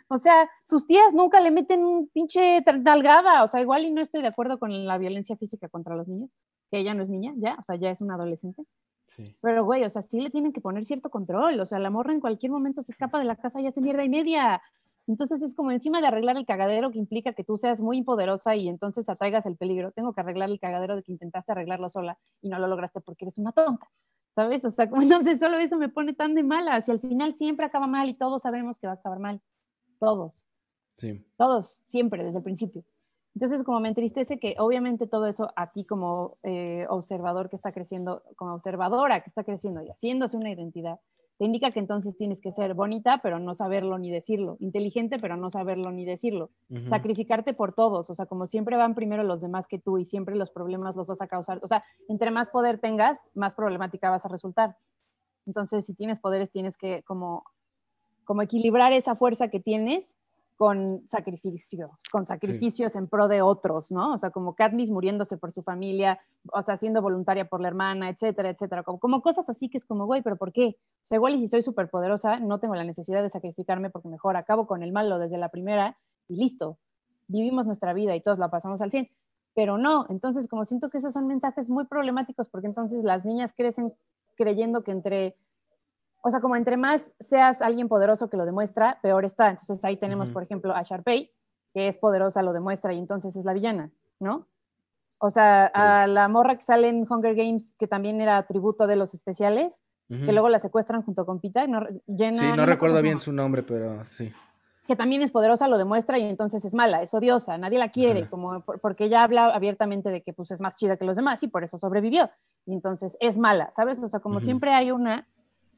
O 0.08 0.18
sea, 0.18 0.46
sus 0.62 0.84
tías 0.86 1.14
nunca 1.14 1.40
le 1.40 1.50
meten 1.50 1.82
un 1.82 2.06
pinche 2.08 2.60
talgada, 2.84 3.44
o 3.44 3.48
sea, 3.48 3.62
igual 3.62 3.86
y 3.86 3.92
no 3.92 4.02
estoy 4.02 4.20
de 4.20 4.28
acuerdo 4.28 4.58
con 4.58 4.84
la 4.84 4.98
violencia 4.98 5.38
física 5.38 5.70
contra 5.70 5.96
los 5.96 6.06
niños, 6.06 6.28
que 6.70 6.80
ella 6.80 6.92
no 6.92 7.02
es 7.02 7.08
niña, 7.08 7.32
ya, 7.38 7.56
o 7.58 7.62
sea, 7.62 7.76
ya 7.76 7.90
es 7.90 8.02
una 8.02 8.16
adolescente. 8.16 8.62
Sí. 9.06 9.34
Pero, 9.40 9.64
güey, 9.64 9.84
o 9.84 9.90
sea, 9.90 10.02
sí 10.02 10.20
le 10.20 10.28
tienen 10.28 10.52
que 10.52 10.60
poner 10.60 10.84
cierto 10.84 11.08
control, 11.08 11.60
o 11.60 11.66
sea, 11.66 11.78
la 11.78 11.88
morra 11.88 12.12
en 12.12 12.20
cualquier 12.20 12.52
momento 12.52 12.82
se 12.82 12.92
escapa 12.92 13.18
de 13.18 13.24
la 13.24 13.36
casa 13.36 13.58
y 13.62 13.66
hace 13.66 13.80
mierda 13.80 14.04
y 14.04 14.10
media, 14.10 14.60
Entonces 15.10 15.42
es 15.42 15.54
como 15.54 15.72
encima 15.72 16.00
de 16.00 16.06
arreglar 16.06 16.36
el 16.36 16.46
cagadero 16.46 16.92
que 16.92 16.98
implica 17.00 17.32
que 17.32 17.42
tú 17.42 17.56
seas 17.56 17.80
muy 17.80 18.00
poderosa 18.04 18.54
y 18.54 18.68
entonces 18.68 19.08
atraigas 19.08 19.44
el 19.44 19.56
peligro, 19.56 19.90
tengo 19.90 20.12
que 20.12 20.20
arreglar 20.20 20.50
el 20.50 20.60
cagadero 20.60 20.94
de 20.94 21.02
que 21.02 21.10
intentaste 21.10 21.50
arreglarlo 21.50 21.90
sola 21.90 22.16
y 22.40 22.48
no 22.48 22.60
lo 22.60 22.68
lograste 22.68 23.00
porque 23.00 23.24
eres 23.24 23.36
una 23.36 23.50
tonta. 23.50 23.90
¿Sabes? 24.36 24.64
O 24.64 24.70
sea, 24.70 24.88
como 24.88 25.02
entonces 25.02 25.40
solo 25.40 25.58
eso 25.58 25.76
me 25.78 25.88
pone 25.88 26.12
tan 26.14 26.36
de 26.36 26.44
malas 26.44 26.86
y 26.86 26.92
al 26.92 27.00
final 27.00 27.34
siempre 27.34 27.66
acaba 27.66 27.88
mal 27.88 28.08
y 28.08 28.14
todos 28.14 28.42
sabemos 28.42 28.78
que 28.78 28.86
va 28.86 28.92
a 28.92 28.96
acabar 28.96 29.18
mal. 29.18 29.40
Todos. 29.98 30.46
Sí. 30.96 31.26
Todos, 31.36 31.82
siempre, 31.86 32.22
desde 32.22 32.38
el 32.38 32.44
principio. 32.44 32.84
Entonces, 33.34 33.64
como 33.64 33.80
me 33.80 33.88
entristece 33.88 34.38
que 34.38 34.54
obviamente 34.58 35.08
todo 35.08 35.26
eso 35.26 35.52
a 35.56 35.72
ti 35.72 35.84
como 35.84 36.38
eh, 36.44 36.86
observador 36.88 37.50
que 37.50 37.56
está 37.56 37.72
creciendo, 37.72 38.22
como 38.36 38.54
observadora 38.54 39.22
que 39.22 39.28
está 39.28 39.42
creciendo 39.42 39.82
y 39.82 39.88
haciéndose 39.88 40.36
una 40.36 40.52
identidad, 40.52 41.00
te 41.40 41.46
indica 41.46 41.70
que 41.70 41.80
entonces 41.80 42.18
tienes 42.18 42.38
que 42.38 42.52
ser 42.52 42.74
bonita, 42.74 43.20
pero 43.22 43.38
no 43.38 43.54
saberlo 43.54 43.96
ni 43.96 44.10
decirlo, 44.10 44.58
inteligente, 44.60 45.18
pero 45.18 45.38
no 45.38 45.50
saberlo 45.50 45.90
ni 45.90 46.04
decirlo, 46.04 46.50
sacrificarte 46.86 47.54
por 47.54 47.72
todos, 47.72 48.10
o 48.10 48.14
sea, 48.14 48.26
como 48.26 48.46
siempre 48.46 48.76
van 48.76 48.94
primero 48.94 49.22
los 49.22 49.40
demás 49.40 49.66
que 49.66 49.78
tú 49.78 49.96
y 49.96 50.04
siempre 50.04 50.36
los 50.36 50.50
problemas 50.50 50.96
los 50.96 51.08
vas 51.08 51.22
a 51.22 51.28
causar, 51.28 51.58
o 51.62 51.66
sea, 51.66 51.82
entre 52.08 52.30
más 52.30 52.50
poder 52.50 52.78
tengas, 52.78 53.30
más 53.32 53.54
problemática 53.54 54.10
vas 54.10 54.26
a 54.26 54.28
resultar. 54.28 54.76
Entonces, 55.46 55.86
si 55.86 55.94
tienes 55.94 56.20
poderes, 56.20 56.50
tienes 56.50 56.76
que 56.76 57.02
como, 57.04 57.44
como 58.24 58.42
equilibrar 58.42 58.92
esa 58.92 59.16
fuerza 59.16 59.48
que 59.48 59.60
tienes 59.60 60.18
con 60.60 61.08
sacrificios, 61.08 61.90
con 62.12 62.26
sacrificios 62.26 62.94
en 62.94 63.08
pro 63.08 63.28
de 63.28 63.40
otros, 63.40 63.90
¿no? 63.90 64.12
O 64.12 64.18
sea, 64.18 64.28
como 64.28 64.54
Katniss 64.54 64.90
muriéndose 64.90 65.38
por 65.38 65.54
su 65.54 65.62
familia, 65.62 66.20
o 66.52 66.62
sea, 66.62 66.76
siendo 66.76 67.00
voluntaria 67.00 67.48
por 67.48 67.62
la 67.62 67.68
hermana, 67.68 68.10
etcétera, 68.10 68.50
etcétera. 68.50 68.82
Como, 68.82 69.00
como 69.00 69.22
cosas 69.22 69.48
así 69.48 69.70
que 69.70 69.78
es 69.78 69.86
como, 69.86 70.04
güey, 70.04 70.20
pero 70.20 70.36
¿por 70.36 70.52
qué? 70.52 70.76
O 71.02 71.06
sea, 71.06 71.16
igual 71.16 71.36
y 71.36 71.40
si 71.40 71.48
soy 71.48 71.62
súper 71.62 71.88
poderosa, 71.88 72.40
no 72.40 72.60
tengo 72.60 72.74
la 72.74 72.84
necesidad 72.84 73.22
de 73.22 73.30
sacrificarme 73.30 73.88
porque 73.88 74.08
mejor 74.08 74.36
acabo 74.36 74.66
con 74.66 74.82
el 74.82 74.92
malo 74.92 75.18
desde 75.18 75.38
la 75.38 75.48
primera 75.48 75.96
y 76.28 76.36
listo. 76.36 76.76
Vivimos 77.26 77.64
nuestra 77.64 77.94
vida 77.94 78.14
y 78.14 78.20
todos 78.20 78.38
la 78.38 78.50
pasamos 78.50 78.82
al 78.82 78.90
100. 78.90 79.08
Pero 79.54 79.78
no, 79.78 80.04
entonces 80.10 80.46
como 80.46 80.66
siento 80.66 80.90
que 80.90 80.98
esos 80.98 81.14
son 81.14 81.26
mensajes 81.26 81.70
muy 81.70 81.86
problemáticos 81.86 82.50
porque 82.50 82.66
entonces 82.66 83.02
las 83.02 83.24
niñas 83.24 83.54
crecen 83.56 83.94
creyendo 84.36 84.84
que 84.84 84.90
entre 84.90 85.36
o 86.22 86.30
sea, 86.30 86.40
como 86.40 86.56
entre 86.56 86.76
más 86.76 87.12
seas 87.20 87.62
alguien 87.62 87.88
poderoso 87.88 88.28
que 88.28 88.36
lo 88.36 88.44
demuestra, 88.44 88.98
peor 89.02 89.24
está. 89.24 89.50
Entonces 89.50 89.82
ahí 89.84 89.96
tenemos, 89.96 90.28
por 90.28 90.42
ejemplo, 90.42 90.74
a 90.74 90.82
Sharpay, 90.82 91.30
que 91.72 91.88
es 91.88 91.98
poderosa, 91.98 92.42
lo 92.42 92.52
demuestra 92.52 92.92
y 92.92 92.98
entonces 92.98 93.36
es 93.36 93.44
la 93.44 93.52
villana, 93.52 93.90
¿no? 94.18 94.46
O 95.18 95.30
sea, 95.30 95.66
a 95.66 96.06
la 96.06 96.28
morra 96.28 96.56
que 96.56 96.62
sale 96.62 96.88
en 96.88 97.06
Hunger 97.08 97.34
Games, 97.34 97.74
que 97.78 97.86
también 97.86 98.20
era 98.20 98.42
tributo 98.46 98.86
de 98.86 98.96
los 98.96 99.14
especiales, 99.14 99.82
que 100.08 100.32
luego 100.32 100.48
la 100.48 100.58
secuestran 100.58 101.02
junto 101.02 101.24
con 101.24 101.38
Pita. 101.38 101.68
No, 101.68 101.86
sí, 102.08 102.52
no, 102.56 102.66
recuerdo 102.66 103.00
bien 103.00 103.20
su 103.20 103.32
nombre, 103.32 103.62
pero 103.62 104.04
sí. 104.04 104.32
Que 104.88 104.96
también 104.96 105.22
es 105.22 105.30
poderosa, 105.30 105.68
lo 105.68 105.78
demuestra 105.78 106.18
y 106.18 106.24
entonces 106.24 106.64
es 106.64 106.74
mala, 106.74 107.00
es 107.00 107.14
odiosa, 107.14 107.56
nadie 107.58 107.78
la 107.78 107.90
quiere, 107.90 108.28
como 108.28 108.62
porque 108.62 109.04
ella 109.04 109.22
habla 109.22 109.54
abiertamente 109.54 110.10
de 110.10 110.22
que 110.22 110.32
pues 110.32 110.50
es 110.50 110.60
más 110.60 110.74
chida 110.74 110.96
que 110.96 111.04
los 111.04 111.14
demás 111.14 111.44
y 111.44 111.48
por 111.48 111.62
eso 111.62 111.78
sobrevivió. 111.78 112.28
Y 112.66 112.72
entonces 112.72 113.16
es 113.20 113.38
mala, 113.38 113.70
¿sabes? 113.70 114.02
O 114.02 114.08
sea, 114.08 114.18
como 114.18 114.40
siempre 114.40 114.72
hay 114.74 114.90
una 114.90 115.28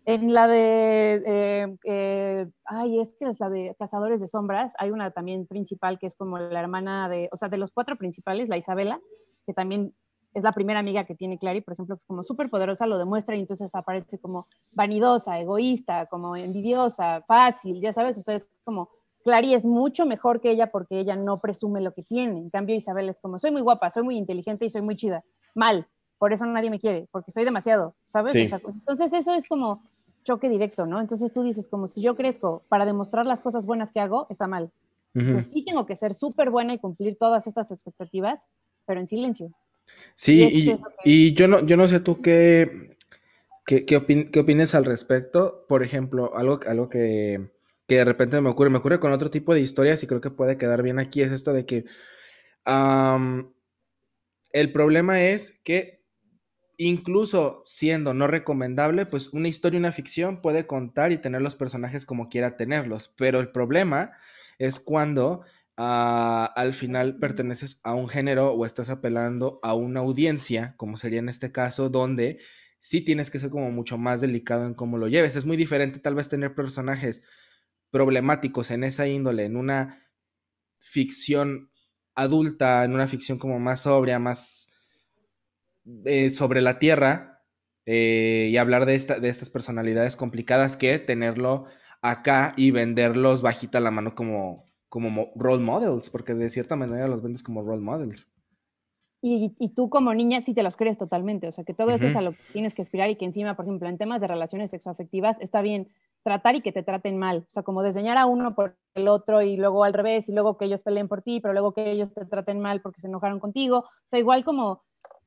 en 0.04 0.32
la 0.32 0.48
de, 0.48 1.22
eh, 1.26 1.76
eh, 1.84 2.46
ay, 2.64 3.00
es 3.00 3.14
que 3.14 3.26
es 3.26 3.38
la 3.38 3.48
de 3.48 3.76
Cazadores 3.78 4.20
de 4.20 4.28
Sombras, 4.28 4.74
hay 4.78 4.90
una 4.90 5.12
también 5.12 5.46
principal 5.46 5.98
que 5.98 6.06
es 6.06 6.16
como 6.16 6.38
la 6.38 6.60
hermana 6.60 7.08
de, 7.08 7.28
o 7.32 7.36
sea, 7.36 7.48
de 7.48 7.58
los 7.58 7.70
cuatro 7.70 7.96
principales, 7.96 8.48
la 8.48 8.56
Isabela, 8.56 9.00
que 9.46 9.54
también 9.54 9.94
es 10.34 10.42
la 10.42 10.52
primera 10.52 10.80
amiga 10.80 11.04
que 11.04 11.14
tiene 11.14 11.38
Clary, 11.38 11.60
por 11.60 11.74
ejemplo, 11.74 11.96
que 11.96 12.00
es 12.00 12.06
como 12.06 12.24
súper 12.24 12.50
poderosa, 12.50 12.86
lo 12.86 12.98
demuestra 12.98 13.36
y 13.36 13.40
entonces 13.40 13.74
aparece 13.74 14.18
como 14.18 14.48
vanidosa, 14.72 15.38
egoísta, 15.38 16.06
como 16.06 16.34
envidiosa, 16.36 17.22
fácil, 17.26 17.80
ya 17.80 17.92
sabes, 17.92 18.18
o 18.18 18.22
sea, 18.22 18.34
es 18.34 18.50
como, 18.64 18.88
Clary 19.24 19.54
es 19.54 19.64
mucho 19.64 20.04
mejor 20.04 20.40
que 20.40 20.50
ella 20.50 20.72
porque 20.72 20.98
ella 20.98 21.14
no 21.14 21.40
presume 21.40 21.80
lo 21.80 21.92
que 21.92 22.02
tiene, 22.02 22.38
en 22.38 22.50
cambio 22.50 22.74
Isabel 22.74 23.08
es 23.08 23.18
como, 23.20 23.38
soy 23.38 23.52
muy 23.52 23.60
guapa, 23.60 23.90
soy 23.90 24.02
muy 24.02 24.16
inteligente 24.16 24.64
y 24.64 24.70
soy 24.70 24.82
muy 24.82 24.96
chida, 24.96 25.22
mal, 25.54 25.86
por 26.18 26.32
eso 26.32 26.46
nadie 26.46 26.70
me 26.70 26.80
quiere, 26.80 27.08
porque 27.12 27.30
soy 27.30 27.44
demasiado, 27.44 27.94
¿sabes? 28.06 28.34
entonces 28.34 29.12
eso 29.12 29.34
es 29.34 29.46
como 29.46 29.82
choque 30.24 30.48
directo, 30.48 30.86
¿no? 30.86 31.00
Entonces 31.00 31.32
tú 31.32 31.42
dices, 31.42 31.68
como 31.68 31.88
si 31.88 32.00
yo 32.02 32.16
crezco 32.16 32.62
para 32.68 32.84
demostrar 32.86 33.26
las 33.26 33.40
cosas 33.40 33.66
buenas 33.66 33.92
que 33.92 34.00
hago, 34.00 34.26
está 34.30 34.46
mal. 34.46 34.70
Entonces 35.14 35.50
sí 35.50 35.62
tengo 35.64 35.84
que 35.84 35.94
ser 35.94 36.14
súper 36.14 36.48
buena 36.48 36.72
y 36.72 36.78
cumplir 36.78 37.16
todas 37.16 37.46
estas 37.46 37.70
expectativas, 37.70 38.46
pero 38.86 38.98
en 38.98 39.06
silencio. 39.06 39.52
Sí, 40.14 40.78
y, 41.04 41.34
yo, 41.34 41.48
no, 41.48 41.60
yo 41.66 41.76
no 41.76 41.86
sé 41.86 42.00
tú 42.00 42.22
qué, 42.22 42.96
qué, 43.66 43.84
qué, 43.84 43.96
opines 43.96 44.74
al 44.74 44.86
respecto. 44.86 45.66
Por 45.68 45.82
ejemplo, 45.82 46.34
algo, 46.34 46.60
algo 46.66 46.88
que, 46.88 47.50
que, 47.86 47.96
de 47.96 48.04
repente 48.04 48.40
me 48.40 48.48
ocurre, 48.48 48.70
me 48.70 48.78
ocurre 48.78 49.00
con 49.00 49.12
otro 49.12 49.30
tipo 49.30 49.52
de 49.52 49.60
historias 49.60 50.02
y 50.02 50.06
creo 50.06 50.22
que 50.22 50.30
puede 50.30 50.56
quedar 50.56 50.82
bien 50.82 50.98
aquí, 50.98 51.20
es 51.20 51.32
esto 51.32 51.52
de 51.52 51.66
que 51.66 51.84
el 54.52 54.72
problema 54.72 55.22
es 55.22 55.60
que 55.64 56.01
incluso 56.76 57.62
siendo 57.66 58.14
no 58.14 58.26
recomendable, 58.26 59.06
pues 59.06 59.28
una 59.32 59.48
historia, 59.48 59.78
una 59.78 59.92
ficción 59.92 60.40
puede 60.40 60.66
contar 60.66 61.12
y 61.12 61.18
tener 61.18 61.42
los 61.42 61.54
personajes 61.54 62.06
como 62.06 62.28
quiera 62.28 62.56
tenerlos, 62.56 63.12
pero 63.16 63.40
el 63.40 63.50
problema 63.50 64.12
es 64.58 64.80
cuando 64.80 65.42
ah, 65.76 66.52
al 66.56 66.74
final 66.74 67.18
perteneces 67.18 67.80
a 67.84 67.94
un 67.94 68.08
género 68.08 68.52
o 68.52 68.66
estás 68.66 68.90
apelando 68.90 69.60
a 69.62 69.74
una 69.74 70.00
audiencia, 70.00 70.74
como 70.76 70.96
sería 70.96 71.20
en 71.20 71.28
este 71.28 71.52
caso, 71.52 71.88
donde 71.88 72.38
sí 72.80 73.00
tienes 73.00 73.30
que 73.30 73.38
ser 73.38 73.50
como 73.50 73.70
mucho 73.70 73.96
más 73.98 74.20
delicado 74.20 74.66
en 74.66 74.74
cómo 74.74 74.98
lo 74.98 75.08
lleves. 75.08 75.36
Es 75.36 75.46
muy 75.46 75.56
diferente 75.56 76.00
tal 76.00 76.14
vez 76.16 76.28
tener 76.28 76.54
personajes 76.54 77.22
problemáticos 77.90 78.70
en 78.70 78.84
esa 78.84 79.06
índole, 79.06 79.44
en 79.44 79.56
una 79.56 80.08
ficción 80.80 81.70
adulta, 82.14 82.84
en 82.84 82.94
una 82.94 83.06
ficción 83.06 83.38
como 83.38 83.60
más 83.60 83.82
sobria, 83.82 84.18
más 84.18 84.68
eh, 86.04 86.30
sobre 86.30 86.60
la 86.60 86.78
Tierra 86.78 87.42
eh, 87.86 88.48
y 88.50 88.56
hablar 88.56 88.86
de, 88.86 88.94
esta, 88.94 89.18
de 89.18 89.28
estas 89.28 89.50
personalidades 89.50 90.16
complicadas 90.16 90.76
que 90.76 90.98
tenerlo 90.98 91.66
acá 92.00 92.54
y 92.56 92.70
venderlos 92.70 93.42
bajita 93.42 93.80
la 93.80 93.90
mano 93.90 94.14
como, 94.14 94.66
como 94.88 95.32
role 95.34 95.62
models, 95.62 96.10
porque 96.10 96.34
de 96.34 96.50
cierta 96.50 96.76
manera 96.76 97.08
los 97.08 97.22
vendes 97.22 97.42
como 97.42 97.62
role 97.62 97.82
models. 97.82 98.30
Y, 99.24 99.54
y, 99.58 99.68
tú 99.68 99.88
como 99.88 100.12
niña 100.14 100.42
sí 100.42 100.52
te 100.52 100.64
los 100.64 100.76
crees 100.76 100.98
totalmente, 100.98 101.46
o 101.46 101.52
sea 101.52 101.62
que 101.62 101.74
todo 101.74 101.92
eso 101.92 102.08
es 102.08 102.16
a 102.16 102.22
lo 102.22 102.32
que 102.32 102.42
tienes 102.52 102.74
que 102.74 102.82
aspirar 102.82 103.08
y 103.08 103.14
que 103.14 103.24
encima, 103.24 103.54
por 103.54 103.64
ejemplo, 103.64 103.88
en 103.88 103.96
temas 103.96 104.20
de 104.20 104.26
relaciones 104.26 104.72
sexoafectivas 104.72 105.40
está 105.40 105.62
bien 105.62 105.88
tratar 106.24 106.56
y 106.56 106.60
que 106.60 106.72
te 106.72 106.82
traten 106.82 107.18
mal, 107.18 107.44
o 107.48 107.52
sea 107.52 107.62
como 107.62 107.82
desdeñar 107.82 108.18
a 108.18 108.26
uno 108.26 108.56
por 108.56 108.76
el 108.94 109.06
otro 109.06 109.40
y 109.42 109.56
luego 109.56 109.84
al 109.84 109.92
revés 109.92 110.28
y 110.28 110.32
luego 110.32 110.56
que 110.56 110.64
ellos 110.64 110.82
peleen 110.82 111.06
por 111.06 111.22
ti, 111.22 111.40
pero 111.40 111.52
luego 111.52 111.72
que 111.72 111.90
ellos 111.90 112.12
te 112.12 112.26
traten 112.26 112.58
mal 112.58 112.80
porque 112.80 113.00
se 113.00 113.06
enojaron 113.06 113.38
contigo, 113.38 113.78
o 113.78 114.08
sea 114.08 114.18
igual 114.18 114.44
como 114.44 114.82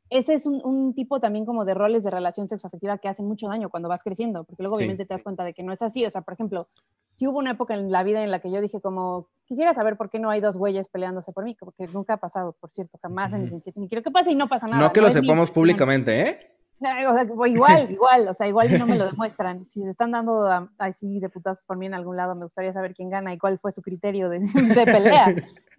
ese 0.09 0.33
es 0.33 0.45
un, 0.45 0.93
tipo 0.93 1.19
también 1.19 1.45
como 1.45 1.65
de 1.65 1.73
roles 1.73 2.03
de 2.03 2.11
relación 2.11 2.47
sexoafectiva 2.47 2.97
que 2.99 3.07
hacen 3.07 3.27
mucho 3.27 3.47
daño 3.47 3.69
cuando 3.69 3.89
vas 3.89 4.03
creciendo, 4.03 4.43
porque 4.43 4.63
luego 4.63 4.75
obviamente 4.75 5.05
te 5.05 5.13
das 5.13 5.23
cuenta 5.23 5.43
de 5.43 5.53
que 5.53 5.63
no 5.63 5.73
es 5.73 5.81
así. 5.81 6.05
O 6.05 6.09
sea, 6.09 6.21
por 6.21 6.33
ejemplo, 6.33 6.67
si 7.15 7.27
hubo 7.27 7.39
una 7.39 7.51
época 7.51 7.73
en 7.73 7.91
la 7.91 8.03
vida 8.03 8.23
en 8.23 8.31
la 8.31 8.39
que 8.39 8.51
yo 8.51 8.61
dije 8.61 8.79
como, 8.81 9.27
quisiera 9.45 9.73
saber 9.73 9.97
por 9.97 10.09
qué 10.09 10.19
no 10.19 10.29
hay 10.29 10.41
dos 10.41 10.57
güeyes 10.57 10.89
peleándose 10.89 11.31
por 11.31 11.43
mí, 11.43 11.55
porque 11.59 11.87
nunca 11.87 12.13
ha 12.13 12.17
pasado, 12.17 12.55
por 12.59 12.69
cierto, 12.69 12.99
jamás 13.01 13.33
en 13.33 13.43
el 13.43 13.61
ni 13.75 13.89
quiero 13.89 14.03
que 14.03 14.11
pase 14.11 14.31
y 14.31 14.35
no 14.35 14.47
pasa 14.47 14.67
nada. 14.67 14.81
No 14.81 14.93
que 14.93 15.01
lo 15.01 15.09
sepamos 15.09 15.49
públicamente, 15.49 16.21
¿eh? 16.21 16.54
igual, 17.47 17.91
igual, 17.91 18.27
o 18.27 18.33
sea, 18.33 18.47
igual 18.47 18.77
no 18.77 18.85
me 18.85 18.97
lo 18.97 19.05
demuestran. 19.05 19.67
Si 19.69 19.83
se 19.83 19.89
están 19.89 20.11
dando 20.11 20.47
así 20.77 21.19
de 21.19 21.29
putazos 21.29 21.65
por 21.65 21.77
mí 21.77 21.85
en 21.85 21.93
algún 21.93 22.17
lado, 22.17 22.35
me 22.35 22.45
gustaría 22.45 22.73
saber 22.73 22.93
quién 22.93 23.09
gana 23.09 23.33
y 23.33 23.37
cuál 23.37 23.59
fue 23.59 23.71
su 23.71 23.81
criterio 23.81 24.29
de, 24.29 24.39
de 24.75 24.85
pelea 24.85 25.35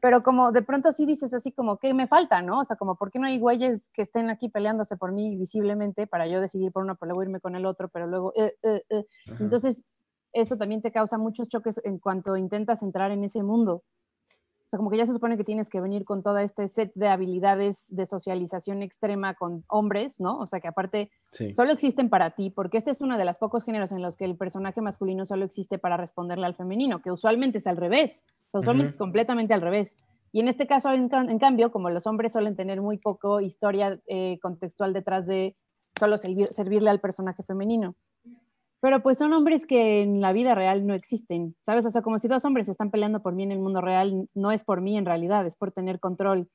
pero 0.06 0.22
como 0.22 0.52
de 0.52 0.62
pronto 0.62 0.92
sí 0.92 1.06
dices 1.06 1.32
así 1.34 1.50
como, 1.50 1.78
¿qué 1.78 1.94
me 1.94 2.06
falta, 2.06 2.42
no? 2.42 2.60
O 2.60 2.64
sea, 2.64 2.76
como, 2.76 2.96
¿por 2.96 3.10
qué 3.10 3.18
no 3.18 3.26
hay 3.26 3.38
güeyes 3.38 3.88
que 3.92 4.02
estén 4.02 4.30
aquí 4.30 4.48
peleándose 4.48 4.96
por 4.96 5.10
mí 5.10 5.36
visiblemente 5.36 6.06
para 6.06 6.28
yo 6.28 6.40
decidir 6.40 6.70
por 6.70 6.84
uno, 6.84 6.96
pero 6.96 7.08
luego 7.08 7.22
irme 7.24 7.40
con 7.40 7.56
el 7.56 7.66
otro, 7.66 7.88
pero 7.88 8.06
luego... 8.06 8.32
Eh, 8.36 8.54
eh, 8.62 8.84
eh? 8.88 9.04
Entonces, 9.40 9.82
eso 10.32 10.56
también 10.56 10.82
te 10.82 10.92
causa 10.92 11.18
muchos 11.18 11.48
choques 11.48 11.80
en 11.82 11.98
cuanto 11.98 12.36
intentas 12.36 12.82
entrar 12.82 13.10
en 13.10 13.24
ese 13.24 13.42
mundo. 13.42 13.82
O 14.66 14.68
sea, 14.68 14.78
como 14.78 14.90
que 14.90 14.96
ya 14.96 15.06
se 15.06 15.12
supone 15.12 15.36
que 15.36 15.44
tienes 15.44 15.68
que 15.68 15.80
venir 15.80 16.04
con 16.04 16.24
toda 16.24 16.42
este 16.42 16.66
set 16.66 16.90
de 16.96 17.06
habilidades 17.06 17.86
de 17.94 18.04
socialización 18.04 18.82
extrema 18.82 19.34
con 19.34 19.64
hombres, 19.68 20.18
¿no? 20.18 20.38
O 20.38 20.46
sea, 20.48 20.58
que 20.58 20.66
aparte 20.66 21.08
solo 21.52 21.70
existen 21.70 22.08
para 22.08 22.30
ti, 22.30 22.50
porque 22.50 22.78
este 22.78 22.90
es 22.90 23.00
uno 23.00 23.16
de 23.16 23.24
los 23.24 23.38
pocos 23.38 23.62
géneros 23.62 23.92
en 23.92 24.02
los 24.02 24.16
que 24.16 24.24
el 24.24 24.36
personaje 24.36 24.80
masculino 24.80 25.24
solo 25.24 25.44
existe 25.44 25.78
para 25.78 25.96
responderle 25.96 26.46
al 26.46 26.56
femenino, 26.56 27.00
que 27.00 27.12
usualmente 27.12 27.58
es 27.58 27.66
al 27.68 27.76
revés, 27.76 28.24
usualmente 28.50 28.90
es 28.90 28.96
completamente 28.96 29.54
al 29.54 29.60
revés. 29.60 29.94
Y 30.32 30.40
en 30.40 30.48
este 30.48 30.66
caso, 30.66 30.92
en, 30.92 31.08
cambio, 31.08 31.70
como 31.70 31.88
los 31.88 32.08
hombres 32.08 32.32
suelen 32.32 32.56
tener 32.56 32.82
muy 32.82 32.98
poco 32.98 33.40
historia 33.40 34.00
eh, 34.08 34.40
contextual 34.42 34.92
detrás 34.92 35.26
de 35.26 35.54
solo 35.96 36.18
servirle 36.18 36.90
al 36.90 37.00
personaje 37.00 37.44
femenino 37.44 37.94
pero 38.80 39.02
pues 39.02 39.18
son 39.18 39.32
hombres 39.32 39.66
que 39.66 40.02
en 40.02 40.20
la 40.20 40.32
vida 40.32 40.54
real 40.54 40.86
no 40.86 40.94
existen, 40.94 41.56
¿sabes? 41.62 41.86
O 41.86 41.90
sea, 41.90 42.02
como 42.02 42.18
si 42.18 42.28
dos 42.28 42.44
hombres 42.44 42.68
están 42.68 42.90
peleando 42.90 43.22
por 43.22 43.34
mí 43.34 43.42
en 43.42 43.52
el 43.52 43.58
mundo 43.58 43.80
real, 43.80 44.28
no 44.34 44.52
es 44.52 44.64
por 44.64 44.80
mí 44.80 44.96
en 44.96 45.06
realidad, 45.06 45.46
es 45.46 45.56
por 45.56 45.72
tener 45.72 45.98
control 45.98 46.48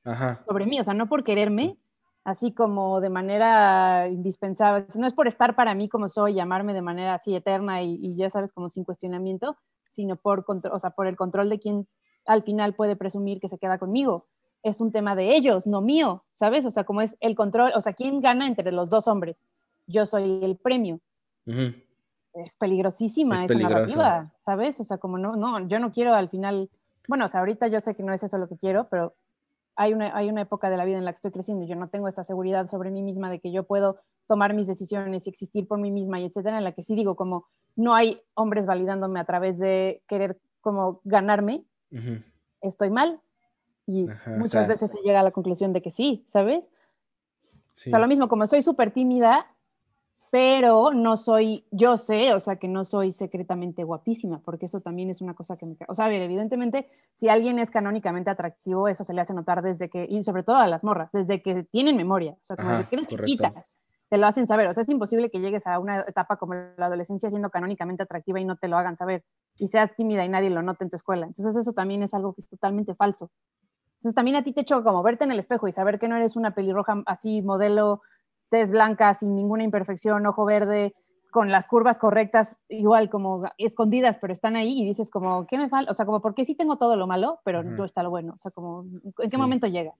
sobre 0.46 0.66
mí, 0.66 0.80
o 0.80 0.84
sea, 0.84 0.94
no 0.94 1.08
por 1.08 1.24
quererme, 1.24 1.76
así 2.24 2.52
como 2.52 3.00
de 3.00 3.10
manera 3.10 4.08
indispensable, 4.08 4.86
no 4.96 5.06
es 5.06 5.14
por 5.14 5.26
estar 5.26 5.56
para 5.56 5.74
mí 5.74 5.88
como 5.88 6.08
soy, 6.08 6.34
llamarme 6.34 6.74
de 6.74 6.82
manera 6.82 7.14
así 7.14 7.34
eterna 7.34 7.82
y, 7.82 8.14
ya 8.16 8.30
sabes, 8.30 8.52
como 8.52 8.68
sin 8.68 8.84
cuestionamiento, 8.84 9.56
sino 9.90 10.16
por, 10.16 10.44
o 10.48 10.78
sea, 10.78 10.90
por 10.90 11.06
el 11.06 11.16
control 11.16 11.50
de 11.50 11.58
quien 11.58 11.88
al 12.26 12.44
final 12.44 12.74
puede 12.74 12.96
presumir 12.96 13.40
que 13.40 13.48
se 13.48 13.58
queda 13.58 13.78
conmigo. 13.78 14.28
Es 14.62 14.80
un 14.80 14.92
tema 14.92 15.16
de 15.16 15.34
ellos, 15.34 15.66
no 15.66 15.80
mío, 15.80 16.24
¿sabes? 16.34 16.64
O 16.64 16.70
sea, 16.70 16.84
como 16.84 17.02
es 17.02 17.16
el 17.20 17.34
control, 17.34 17.72
o 17.74 17.80
sea, 17.80 17.94
¿quién 17.94 18.20
gana 18.20 18.46
entre 18.46 18.70
los 18.70 18.90
dos 18.90 19.08
hombres? 19.08 19.44
Yo 19.88 20.06
soy 20.06 20.38
el 20.44 20.56
premio. 20.56 21.00
Es 22.34 22.54
peligrosísima 22.54 23.34
esa 23.34 23.54
narrativa, 23.54 24.32
¿sabes? 24.38 24.80
O 24.80 24.84
sea, 24.84 24.98
como 24.98 25.18
no, 25.18 25.36
no, 25.36 25.66
yo 25.68 25.78
no 25.78 25.92
quiero 25.92 26.14
al 26.14 26.28
final, 26.28 26.70
bueno, 27.08 27.26
o 27.26 27.28
sea, 27.28 27.40
ahorita 27.40 27.68
yo 27.68 27.80
sé 27.80 27.94
que 27.94 28.02
no 28.02 28.12
es 28.12 28.22
eso 28.22 28.38
lo 28.38 28.48
que 28.48 28.56
quiero, 28.56 28.88
pero 28.88 29.14
hay 29.76 29.92
una, 29.92 30.16
hay 30.16 30.28
una 30.28 30.42
época 30.42 30.70
de 30.70 30.76
la 30.76 30.84
vida 30.84 30.98
en 30.98 31.04
la 31.04 31.12
que 31.12 31.16
estoy 31.16 31.30
creciendo 31.30 31.64
y 31.64 31.68
yo 31.68 31.76
no 31.76 31.88
tengo 31.88 32.08
esta 32.08 32.24
seguridad 32.24 32.68
sobre 32.68 32.90
mí 32.90 33.02
misma 33.02 33.30
de 33.30 33.40
que 33.40 33.52
yo 33.52 33.64
puedo 33.64 33.98
tomar 34.26 34.54
mis 34.54 34.66
decisiones 34.66 35.26
y 35.26 35.30
existir 35.30 35.66
por 35.66 35.78
mí 35.78 35.90
misma 35.90 36.20
y 36.20 36.24
etcétera, 36.24 36.58
en 36.58 36.64
la 36.64 36.72
que 36.72 36.82
sí 36.82 36.94
digo 36.94 37.16
como 37.16 37.46
no 37.76 37.94
hay 37.94 38.20
hombres 38.34 38.66
validándome 38.66 39.20
a 39.20 39.24
través 39.24 39.58
de 39.58 40.02
querer 40.06 40.38
como 40.60 41.00
ganarme, 41.04 41.64
estoy 42.60 42.90
mal. 42.90 43.20
Y 43.86 44.06
muchas 44.38 44.68
veces 44.68 44.90
se 44.90 44.98
llega 45.02 45.20
a 45.20 45.24
la 45.24 45.32
conclusión 45.32 45.72
de 45.72 45.82
que 45.82 45.90
sí, 45.90 46.24
¿sabes? 46.28 46.70
O 47.74 47.90
sea, 47.90 47.98
lo 47.98 48.06
mismo, 48.06 48.28
como 48.28 48.46
soy 48.46 48.62
súper 48.62 48.92
tímida, 48.92 49.46
pero 50.32 50.94
no 50.94 51.18
soy, 51.18 51.66
yo 51.70 51.98
sé, 51.98 52.32
o 52.32 52.40
sea, 52.40 52.56
que 52.56 52.66
no 52.66 52.86
soy 52.86 53.12
secretamente 53.12 53.84
guapísima, 53.84 54.40
porque 54.42 54.64
eso 54.64 54.80
también 54.80 55.10
es 55.10 55.20
una 55.20 55.34
cosa 55.34 55.58
que 55.58 55.66
me... 55.66 55.76
O 55.88 55.94
sea, 55.94 56.10
evidentemente, 56.10 56.88
si 57.12 57.28
alguien 57.28 57.58
es 57.58 57.70
canónicamente 57.70 58.30
atractivo, 58.30 58.88
eso 58.88 59.04
se 59.04 59.12
le 59.12 59.20
hace 59.20 59.34
notar 59.34 59.60
desde 59.60 59.90
que, 59.90 60.06
y 60.08 60.22
sobre 60.22 60.42
todo 60.42 60.56
a 60.56 60.66
las 60.68 60.84
morras, 60.84 61.12
desde 61.12 61.42
que 61.42 61.64
tienen 61.64 61.98
memoria, 61.98 62.32
o 62.32 62.44
sea, 62.46 62.56
como 62.56 62.70
desde 62.70 62.88
que 62.88 62.96
eres 62.96 63.08
chiquita, 63.08 63.66
te 64.08 64.16
lo 64.16 64.26
hacen 64.26 64.46
saber, 64.46 64.68
o 64.68 64.72
sea, 64.72 64.80
es 64.80 64.88
imposible 64.88 65.30
que 65.30 65.38
llegues 65.38 65.66
a 65.66 65.78
una 65.78 66.00
etapa 66.00 66.36
como 66.38 66.54
la 66.54 66.86
adolescencia 66.86 67.28
siendo 67.28 67.50
canónicamente 67.50 68.02
atractiva 68.02 68.40
y 68.40 68.46
no 68.46 68.56
te 68.56 68.68
lo 68.68 68.78
hagan 68.78 68.96
saber, 68.96 69.24
y 69.58 69.68
seas 69.68 69.94
tímida 69.94 70.24
y 70.24 70.30
nadie 70.30 70.48
lo 70.48 70.62
note 70.62 70.84
en 70.84 70.88
tu 70.88 70.96
escuela. 70.96 71.26
Entonces 71.26 71.54
eso 71.56 71.74
también 71.74 72.02
es 72.02 72.14
algo 72.14 72.32
que 72.32 72.40
es 72.40 72.48
totalmente 72.48 72.94
falso. 72.94 73.30
Entonces 73.98 74.14
también 74.14 74.36
a 74.36 74.42
ti 74.42 74.54
te 74.54 74.64
choca 74.64 74.82
como 74.82 75.02
verte 75.02 75.24
en 75.24 75.32
el 75.32 75.38
espejo 75.38 75.68
y 75.68 75.72
saber 75.72 75.98
que 75.98 76.08
no 76.08 76.16
eres 76.16 76.36
una 76.36 76.54
pelirroja 76.54 77.02
así, 77.04 77.42
modelo 77.42 78.00
tez 78.52 78.70
blanca, 78.70 79.14
sin 79.14 79.34
ninguna 79.34 79.64
imperfección, 79.64 80.26
ojo 80.26 80.44
verde, 80.44 80.94
con 81.30 81.50
las 81.50 81.66
curvas 81.66 81.98
correctas, 81.98 82.58
igual 82.68 83.08
como 83.08 83.44
escondidas, 83.56 84.18
pero 84.18 84.34
están 84.34 84.56
ahí 84.56 84.78
y 84.78 84.84
dices 84.84 85.10
como, 85.10 85.46
¿qué 85.46 85.56
me 85.56 85.70
falta? 85.70 85.90
O 85.90 85.94
sea, 85.94 86.04
como, 86.04 86.20
¿por 86.20 86.34
qué 86.34 86.44
sí 86.44 86.54
tengo 86.54 86.76
todo 86.76 86.94
lo 86.94 87.06
malo, 87.06 87.40
pero 87.44 87.62
no 87.62 87.86
está 87.86 88.02
lo 88.02 88.10
bueno? 88.10 88.34
O 88.34 88.38
sea, 88.38 88.50
como, 88.50 88.84
¿en 89.18 89.30
qué 89.30 89.38
momento 89.38 89.66
llega? 89.66 89.94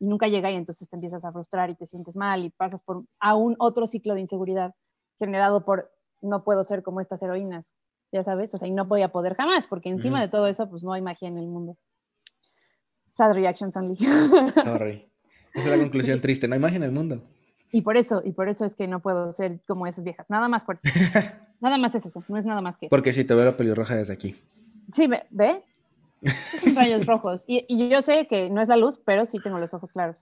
Y 0.00 0.06
nunca 0.06 0.26
llega 0.26 0.50
y 0.50 0.54
entonces 0.54 0.88
te 0.88 0.96
empiezas 0.96 1.22
a 1.22 1.32
frustrar 1.32 1.68
y 1.68 1.74
te 1.74 1.84
sientes 1.84 2.16
mal 2.16 2.42
y 2.46 2.48
pasas 2.48 2.82
por 2.82 3.04
aún 3.20 3.56
otro 3.58 3.86
ciclo 3.86 4.14
de 4.14 4.22
inseguridad 4.22 4.74
generado 5.18 5.66
por 5.66 5.90
no 6.22 6.44
puedo 6.44 6.64
ser 6.64 6.82
como 6.82 7.02
estas 7.02 7.22
heroínas, 7.22 7.74
ya 8.10 8.22
sabes, 8.22 8.54
o 8.54 8.58
sea, 8.58 8.68
y 8.68 8.70
no 8.70 8.86
voy 8.86 9.02
a 9.02 9.12
poder 9.12 9.34
jamás, 9.34 9.66
porque 9.66 9.90
encima 9.90 10.22
de 10.22 10.28
todo 10.28 10.46
eso, 10.46 10.70
pues 10.70 10.82
no 10.82 10.94
hay 10.94 11.02
magia 11.02 11.28
en 11.28 11.36
el 11.36 11.46
mundo. 11.46 11.76
Sad 13.10 13.34
reactions 13.34 13.76
only. 13.76 13.96
Sorry. 14.64 15.12
Esa 15.52 15.64
es 15.70 15.76
la 15.76 15.78
conclusión 15.78 16.20
triste, 16.22 16.48
no 16.48 16.54
hay 16.54 16.60
magia 16.60 16.76
en 16.76 16.84
el 16.84 16.92
mundo. 16.92 17.20
Y 17.70 17.82
por 17.82 17.96
eso, 17.96 18.22
y 18.24 18.32
por 18.32 18.48
eso 18.48 18.64
es 18.64 18.74
que 18.74 18.86
no 18.88 19.00
puedo 19.00 19.32
ser 19.32 19.60
como 19.66 19.86
esas 19.86 20.04
viejas. 20.04 20.30
Nada 20.30 20.48
más 20.48 20.64
por 20.64 20.76
eso. 20.76 20.88
nada 21.60 21.78
más 21.78 21.94
es 21.94 22.06
eso, 22.06 22.24
no 22.28 22.38
es 22.38 22.46
nada 22.46 22.60
más 22.60 22.78
que 22.78 22.88
Porque 22.88 23.12
si 23.12 23.24
te 23.24 23.34
veo 23.34 23.44
la 23.44 23.56
pelirroja 23.56 23.94
desde 23.94 24.14
aquí. 24.14 24.36
Sí, 24.92 25.06
ve, 25.06 25.26
¿ve? 25.30 25.62
Son 26.62 26.74
rayos 26.74 27.06
rojos. 27.06 27.44
Y, 27.46 27.64
y, 27.68 27.88
yo 27.88 28.02
sé 28.02 28.26
que 28.26 28.50
no 28.50 28.60
es 28.60 28.68
la 28.68 28.76
luz, 28.76 29.00
pero 29.04 29.26
sí 29.26 29.38
tengo 29.40 29.58
los 29.58 29.72
ojos 29.74 29.92
claros. 29.92 30.16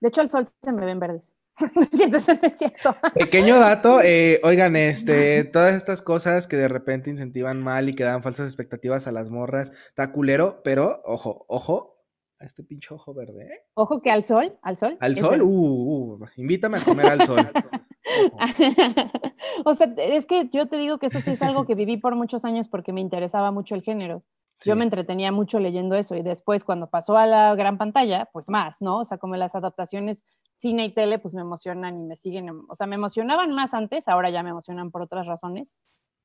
De 0.00 0.08
hecho, 0.08 0.20
al 0.20 0.30
sol 0.30 0.46
se 0.46 0.72
me 0.72 0.84
ven 0.84 1.00
verdes. 1.00 1.34
es 2.12 2.58
cierto. 2.58 2.96
Pequeño 3.14 3.58
dato, 3.58 4.00
eh, 4.04 4.40
oigan, 4.42 4.76
este, 4.76 5.44
todas 5.44 5.74
estas 5.74 6.02
cosas 6.02 6.46
que 6.46 6.56
de 6.56 6.68
repente 6.68 7.10
incentivan 7.10 7.62
mal 7.62 7.88
y 7.88 7.94
que 7.94 8.04
dan 8.04 8.22
falsas 8.22 8.46
expectativas 8.46 9.06
a 9.06 9.12
las 9.12 9.30
morras, 9.30 9.72
está 9.88 10.12
culero, 10.12 10.60
pero 10.62 11.00
ojo, 11.04 11.44
ojo, 11.48 11.95
a 12.38 12.44
este 12.44 12.62
pinche 12.62 12.94
ojo 12.94 13.14
verde. 13.14 13.44
¿eh? 13.44 13.60
Ojo 13.74 14.00
que 14.00 14.10
al 14.10 14.24
sol, 14.24 14.58
al 14.62 14.76
sol. 14.76 14.96
Al 15.00 15.16
sol, 15.16 15.42
uh, 15.42 16.18
uh, 16.20 16.26
invítame 16.36 16.78
a 16.78 16.84
comer 16.84 17.06
al 17.06 17.26
sol. 17.26 17.38
o 19.64 19.74
sea, 19.74 19.92
es 19.96 20.26
que 20.26 20.48
yo 20.52 20.66
te 20.66 20.76
digo 20.76 20.98
que 20.98 21.06
eso 21.06 21.20
sí 21.20 21.32
es 21.32 21.42
algo 21.42 21.66
que 21.66 21.74
viví 21.74 21.96
por 21.96 22.14
muchos 22.14 22.44
años 22.44 22.68
porque 22.68 22.92
me 22.92 23.00
interesaba 23.00 23.50
mucho 23.50 23.74
el 23.74 23.82
género. 23.82 24.22
Yo 24.64 24.74
me 24.74 24.84
entretenía 24.84 25.32
mucho 25.32 25.60
leyendo 25.60 25.96
eso 25.96 26.16
y 26.16 26.22
después 26.22 26.64
cuando 26.64 26.88
pasó 26.88 27.18
a 27.18 27.26
la 27.26 27.54
gran 27.54 27.76
pantalla, 27.76 28.30
pues 28.32 28.48
más, 28.48 28.80
¿no? 28.80 29.00
O 29.00 29.04
sea, 29.04 29.18
como 29.18 29.36
las 29.36 29.54
adaptaciones 29.54 30.24
cine 30.56 30.86
y 30.86 30.94
tele, 30.94 31.18
pues 31.18 31.34
me 31.34 31.42
emocionan 31.42 32.00
y 32.00 32.04
me 32.04 32.16
siguen, 32.16 32.48
o 32.66 32.74
sea, 32.74 32.86
me 32.86 32.94
emocionaban 32.94 33.52
más 33.52 33.74
antes, 33.74 34.08
ahora 34.08 34.30
ya 34.30 34.42
me 34.42 34.48
emocionan 34.48 34.90
por 34.90 35.02
otras 35.02 35.26
razones. 35.26 35.68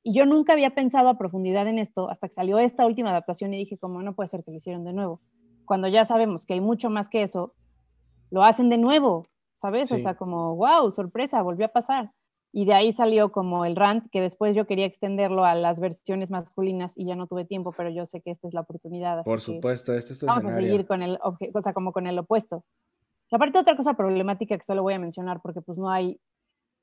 Y 0.02 0.14
yo 0.14 0.24
nunca 0.24 0.54
había 0.54 0.74
pensado 0.74 1.10
a 1.10 1.18
profundidad 1.18 1.68
en 1.68 1.78
esto 1.78 2.08
hasta 2.08 2.26
que 2.26 2.32
salió 2.32 2.58
esta 2.58 2.86
última 2.86 3.10
adaptación 3.10 3.52
y 3.52 3.58
dije, 3.58 3.76
como 3.76 4.02
no 4.02 4.14
puede 4.14 4.28
ser 4.28 4.42
que 4.42 4.50
lo 4.50 4.56
hicieron 4.56 4.84
de 4.84 4.94
nuevo 4.94 5.20
cuando 5.64 5.88
ya 5.88 6.04
sabemos 6.04 6.46
que 6.46 6.54
hay 6.54 6.60
mucho 6.60 6.90
más 6.90 7.08
que 7.08 7.22
eso, 7.22 7.54
lo 8.30 8.44
hacen 8.44 8.68
de 8.70 8.78
nuevo, 8.78 9.26
¿sabes? 9.52 9.92
O 9.92 9.98
sea, 9.98 10.16
como, 10.16 10.56
wow, 10.56 10.90
sorpresa, 10.90 11.42
volvió 11.42 11.66
a 11.66 11.68
pasar. 11.68 12.12
Y 12.54 12.66
de 12.66 12.74
ahí 12.74 12.92
salió 12.92 13.32
como 13.32 13.64
el 13.64 13.76
rant, 13.76 14.10
que 14.10 14.20
después 14.20 14.54
yo 14.54 14.66
quería 14.66 14.84
extenderlo 14.84 15.44
a 15.44 15.54
las 15.54 15.80
versiones 15.80 16.30
masculinas 16.30 16.98
y 16.98 17.06
ya 17.06 17.16
no 17.16 17.26
tuve 17.26 17.46
tiempo, 17.46 17.72
pero 17.74 17.88
yo 17.88 18.04
sé 18.04 18.20
que 18.20 18.30
esta 18.30 18.46
es 18.46 18.52
la 18.52 18.60
oportunidad. 18.60 19.24
Por 19.24 19.40
supuesto, 19.40 19.94
este 19.94 20.12
es 20.12 20.18
tu 20.18 20.26
Vamos 20.26 20.44
a 20.44 20.52
seguir 20.52 20.86
con 20.86 21.02
el, 21.02 21.18
o 21.22 21.62
sea, 21.62 21.72
como 21.72 21.92
con 21.92 22.06
el 22.06 22.18
opuesto. 22.18 22.64
Y 23.30 23.36
aparte 23.36 23.58
otra 23.58 23.76
cosa 23.76 23.94
problemática 23.94 24.58
que 24.58 24.64
solo 24.64 24.82
voy 24.82 24.92
a 24.92 24.98
mencionar, 24.98 25.40
porque 25.40 25.62
pues 25.62 25.78
no 25.78 25.90
hay 25.90 26.20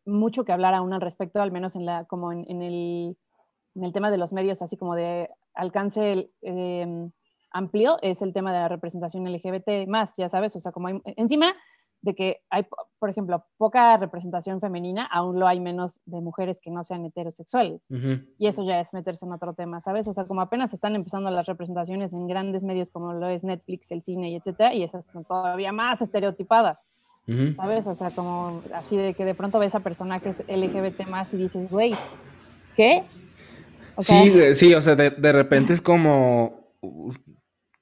mucho 0.06 0.44
que 0.44 0.52
hablar 0.52 0.74
aún 0.74 0.94
al 0.94 1.02
respecto, 1.02 1.42
al 1.42 1.52
menos 1.52 1.76
en, 1.76 1.86
la, 1.86 2.06
como 2.06 2.32
en, 2.32 2.62
el, 2.64 3.16
en 3.76 3.84
el 3.84 3.94
tema 3.94 4.10
de 4.10 4.18
los 4.18 4.34
medios, 4.34 4.64
así 4.64 4.76
como 4.76 4.96
de 4.96 5.30
alcance 5.54 6.32
eh, 6.42 7.10
amplio 7.52 7.97
es 8.02 8.22
el 8.22 8.34
tema 8.34 8.54
de 8.54 8.60
la 8.60 8.68
representación 8.68 9.32
LGBT 9.32 9.88
más, 9.88 10.16
ya 10.18 10.30
sabes, 10.30 10.56
o 10.56 10.60
sea, 10.60 10.72
como 10.72 10.88
hay, 10.88 11.02
encima 11.18 11.54
de 12.02 12.16
que 12.16 12.41
hay, 12.50 12.66
por 12.97 13.10
ejemplo, 13.10 13.45
poca 13.58 13.97
representación 13.97 14.62
femenina, 14.62 15.06
aún 15.06 15.39
lo 15.39 15.47
hay 15.47 15.60
menos 15.60 16.02
de 16.06 16.22
mujeres 16.22 16.60
que 16.62 16.72
no 16.72 16.84
sean 16.84 17.06
heterosexuales. 17.06 17.82
Y 18.38 18.47
eso 18.47 18.64
ya 18.64 18.80
es 18.80 18.93
meterse 18.93 19.26
en 19.26 19.34
otro 19.34 19.54
tema, 19.54 19.82
¿sabes? 19.82 20.08
O 20.08 20.14
sea, 20.14 20.26
como 20.26 20.41
apenas 20.41 20.74
están 20.74 20.95
empezando 20.95 21.30
las 21.30 21.45
representaciones 21.45 22.14
en 22.14 22.28
grandes 22.28 22.64
medios 22.64 22.89
como 22.91 23.14
lo 23.14 23.28
es 23.28 23.43
Netflix, 23.43 23.91
el 23.91 24.02
cine 24.02 24.30
y 24.30 24.36
etcétera, 24.36 24.74
y 24.74 24.84
esas 24.84 25.08
son 25.08 25.26
todavía 25.26 25.72
más 25.72 26.02
estereotipadas. 26.02 26.86
¿Sabes? 27.56 27.86
O 27.86 27.93
sea, 27.93 28.10
como 28.10 28.64
así 28.74 28.97
de 28.97 29.14
que 29.14 29.24
de 29.24 29.36
pronto 29.36 29.60
ves 29.60 29.76
a 29.76 29.82
personajes 29.82 30.41
LGBT 30.47 31.08
más 31.08 31.32
y 31.32 31.38
dices, 31.38 31.70
güey, 31.70 31.93
¿qué? 32.76 33.04
sí, 34.00 34.56
sí, 34.56 34.74
o 34.74 34.82
sea, 34.82 34.95
de, 34.95 35.12
de 35.12 35.32
repente 35.32 35.74
es 35.74 35.82
como 35.82 36.72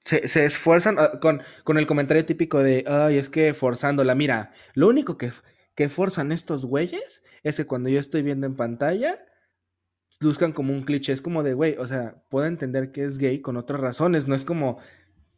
se, 0.08 0.46
esfuerzan 0.46 0.98
ah, 1.00 1.20
con, 1.20 1.42
con, 1.64 1.78
el 1.78 1.86
comentario 1.86 2.26
típico 2.26 2.64
de, 2.64 2.86
ay, 2.88 3.18
es 3.18 3.30
que 3.30 3.54
forzándola. 3.54 4.16
Mira, 4.16 4.52
lo 4.74 4.88
único 4.88 5.18
que, 5.18 5.32
que 5.76 5.90
forzan 5.90 6.32
estos 6.32 6.66
güeyes 6.66 7.24
es 7.44 7.58
que 7.58 7.66
cuando 7.66 7.90
yo 7.90 8.00
estoy 8.00 8.22
viendo 8.22 8.48
en 8.48 8.56
pantalla, 8.56 9.20
buscan 10.22 10.54
como 10.54 10.74
un 10.74 10.84
cliché. 10.84 11.12
Es 11.12 11.22
como 11.22 11.44
de, 11.44 11.54
güey, 11.54 11.78
o 11.78 11.86
sea, 11.88 12.24
puedo 12.30 12.46
entender 12.46 12.92
que 12.92 13.04
es 13.04 13.18
gay 13.18 13.42
con 13.42 13.58
otras 13.58 13.82
razones. 13.82 14.28
No 14.28 14.36
es 14.36 14.46
como 14.46 14.78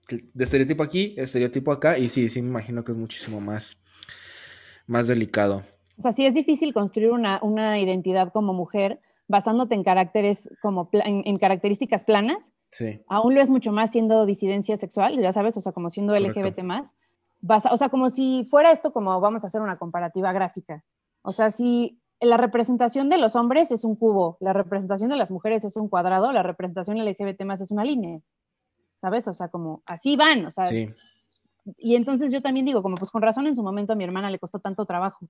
de 0.08 0.44
estereotipo 0.44 0.84
aquí, 0.84 1.16
estereotipo 1.18 1.72
acá. 1.72 1.98
Y 1.98 2.10
sí, 2.10 2.30
sí, 2.30 2.42
me 2.42 2.50
imagino 2.50 2.84
que 2.84 2.92
es 2.92 2.98
muchísimo 2.98 3.42
más, 3.42 3.82
más 4.86 5.08
delicado. 5.08 5.64
O 5.98 6.02
sea, 6.02 6.12
sí 6.12 6.26
es 6.26 6.34
difícil 6.34 6.74
construir 6.74 7.12
una, 7.12 7.40
una 7.42 7.80
identidad 7.80 8.32
como 8.32 8.54
mujer 8.54 9.02
basándote 9.30 9.76
en 9.76 9.84
caracteres 9.84 10.50
como 10.60 10.90
en, 10.92 11.38
características 11.38 12.04
planas, 12.04 12.54
sí. 12.72 13.00
aún 13.08 13.36
lo 13.36 13.42
es 13.42 13.52
mucho 13.52 13.72
más 13.72 13.92
siendo 13.92 14.26
disidencia 14.26 14.76
sexual, 14.76 15.18
ya 15.22 15.32
sabes, 15.32 15.56
o 15.56 15.62
sea, 15.62 15.72
como 15.72 15.92
siendo 15.92 16.18
LGBT 16.18 16.64
más, 16.64 16.96
o 17.48 17.78
sea, 17.78 17.90
como 17.90 18.10
si 18.10 18.46
fuera 18.50 18.72
esto 18.72 18.92
como 18.92 19.22
vamos 19.22 19.44
a 19.44 19.48
hacer 19.48 19.62
una 19.62 19.78
comparativa 19.78 20.34
gráfica. 20.34 20.84
O 21.22 21.32
sea, 21.32 21.52
si 21.52 22.02
la 22.20 22.38
representación 22.38 23.08
de 23.08 23.20
los 23.20 23.36
hombres 23.36 23.72
es 23.72 23.84
un 23.84 23.96
cubo, 23.96 24.38
la 24.42 24.52
representación 24.52 25.10
de 25.10 25.16
las 25.16 25.30
mujeres 25.30 25.64
es 25.64 25.78
un 25.78 25.90
cuadrado, 25.90 26.32
la 26.32 26.44
representación 26.44 26.98
LGBT 26.98 27.44
más 27.44 27.62
es 27.62 27.70
una 27.70 27.86
línea. 27.86 28.20
¿Sabes? 28.96 29.28
O 29.28 29.34
sea, 29.34 29.48
como 29.48 29.84
así 29.86 30.18
van, 30.18 30.46
o 30.46 30.52
sea. 30.52 30.66
Sí. 30.66 30.90
Y 31.78 31.96
entonces 31.96 32.34
yo 32.34 32.42
también 32.42 32.66
digo, 32.66 32.82
como 32.82 32.96
pues 32.96 33.12
con 33.12 33.22
razón 33.22 33.48
en 33.48 33.56
su 33.56 33.64
momento 33.64 33.94
a 33.94 33.96
mi 33.96 34.04
hermana 34.04 34.30
le 34.30 34.40
costó 34.40 34.60
tanto 34.60 34.86
trabajo 34.86 35.30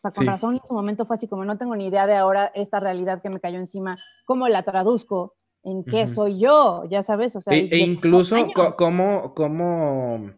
o 0.00 0.02
sea, 0.02 0.12
con 0.12 0.26
razón 0.26 0.54
en 0.54 0.66
su 0.66 0.72
momento 0.72 1.04
fue 1.04 1.16
así 1.16 1.28
como 1.28 1.44
no 1.44 1.58
tengo 1.58 1.76
ni 1.76 1.88
idea 1.88 2.06
de 2.06 2.16
ahora 2.16 2.50
esta 2.54 2.80
realidad 2.80 3.20
que 3.20 3.28
me 3.28 3.38
cayó 3.38 3.58
encima, 3.58 3.98
cómo 4.24 4.48
la 4.48 4.62
traduzco, 4.62 5.34
en 5.62 5.84
qué 5.84 6.06
soy 6.06 6.40
yo, 6.40 6.84
ya 6.88 7.02
sabes, 7.02 7.36
o 7.36 7.42
sea. 7.42 7.52
E, 7.52 7.68
e 7.70 7.76
incluso 7.80 8.34
cómo, 8.78 9.34
cómo, 9.34 10.30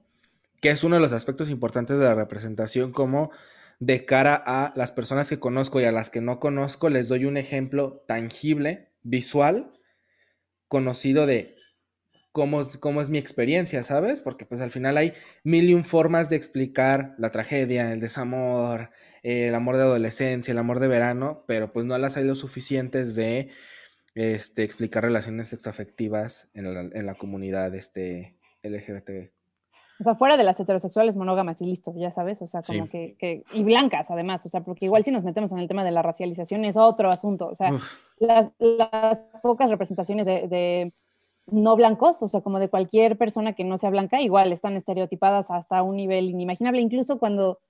que 0.60 0.70
es 0.70 0.82
uno 0.82 0.96
de 0.96 1.02
los 1.02 1.12
aspectos 1.12 1.48
importantes 1.48 1.96
de 1.96 2.04
la 2.04 2.16
representación, 2.16 2.90
como 2.90 3.30
de 3.78 4.04
cara 4.04 4.34
a 4.34 4.72
las 4.74 4.90
personas 4.90 5.28
que 5.28 5.38
conozco 5.38 5.80
y 5.80 5.84
a 5.84 5.92
las 5.92 6.10
que 6.10 6.20
no 6.20 6.40
conozco, 6.40 6.88
les 6.88 7.06
doy 7.06 7.24
un 7.24 7.36
ejemplo 7.36 8.02
tangible, 8.08 8.90
visual, 9.04 9.70
conocido 10.66 11.24
de 11.24 11.54
cómo, 12.32 12.64
cómo 12.80 13.00
es 13.00 13.10
mi 13.10 13.18
experiencia, 13.18 13.84
¿sabes? 13.84 14.22
Porque 14.22 14.44
pues 14.44 14.60
al 14.60 14.72
final 14.72 14.96
hay 14.96 15.12
mil 15.44 15.70
y 15.70 15.74
un 15.74 15.84
formas 15.84 16.30
de 16.30 16.36
explicar 16.36 17.14
la 17.16 17.30
tragedia, 17.30 17.92
el 17.92 18.00
desamor, 18.00 18.90
el 19.22 19.54
amor 19.54 19.76
de 19.76 19.82
adolescencia, 19.82 20.52
el 20.52 20.58
amor 20.58 20.80
de 20.80 20.88
verano, 20.88 21.44
pero 21.46 21.72
pues 21.72 21.86
no 21.86 21.96
las 21.98 22.16
hay 22.16 22.24
lo 22.24 22.34
suficientes 22.34 23.14
de 23.14 23.50
este, 24.14 24.64
explicar 24.64 25.04
relaciones 25.04 25.48
sexoafectivas 25.48 26.48
en 26.54 26.74
la, 26.74 26.80
en 26.80 27.06
la 27.06 27.14
comunidad 27.14 27.74
este, 27.74 28.36
LGBT. 28.62 29.32
O 30.00 30.04
sea, 30.04 30.16
fuera 30.16 30.36
de 30.36 30.42
las 30.42 30.58
heterosexuales 30.58 31.14
monógamas 31.14 31.60
y 31.60 31.66
listo, 31.66 31.94
ya 31.96 32.10
sabes, 32.10 32.42
o 32.42 32.48
sea, 32.48 32.62
como 32.62 32.88
que, 32.88 33.44
y 33.52 33.62
blancas 33.62 34.10
además, 34.10 34.44
o 34.44 34.48
sea, 34.48 34.64
porque 34.64 34.86
igual 34.86 35.04
si 35.04 35.12
nos 35.12 35.22
metemos 35.22 35.52
en 35.52 35.60
el 35.60 35.68
tema 35.68 35.84
de 35.84 35.92
la 35.92 36.02
racialización 36.02 36.64
es 36.64 36.76
otro 36.76 37.08
asunto, 37.08 37.46
o 37.46 37.54
sea, 37.54 37.72
las, 38.18 38.50
las, 38.58 39.20
pocas 39.42 39.70
representaciones 39.70 40.26
de, 40.26 40.92
no 41.46 41.76
blancos, 41.76 42.20
o 42.20 42.26
sea, 42.26 42.40
como 42.40 42.58
de 42.58 42.68
cualquier 42.68 43.16
persona 43.16 43.52
que 43.52 43.62
no 43.62 43.78
sea 43.78 43.90
blanca, 43.90 44.20
igual 44.20 44.52
están 44.52 44.76
estereotipadas 44.76 45.52
hasta 45.52 45.84
un 45.84 45.94
nivel 45.94 46.30
inimaginable, 46.30 46.80
incluso 46.80 47.20
cuando 47.20 47.60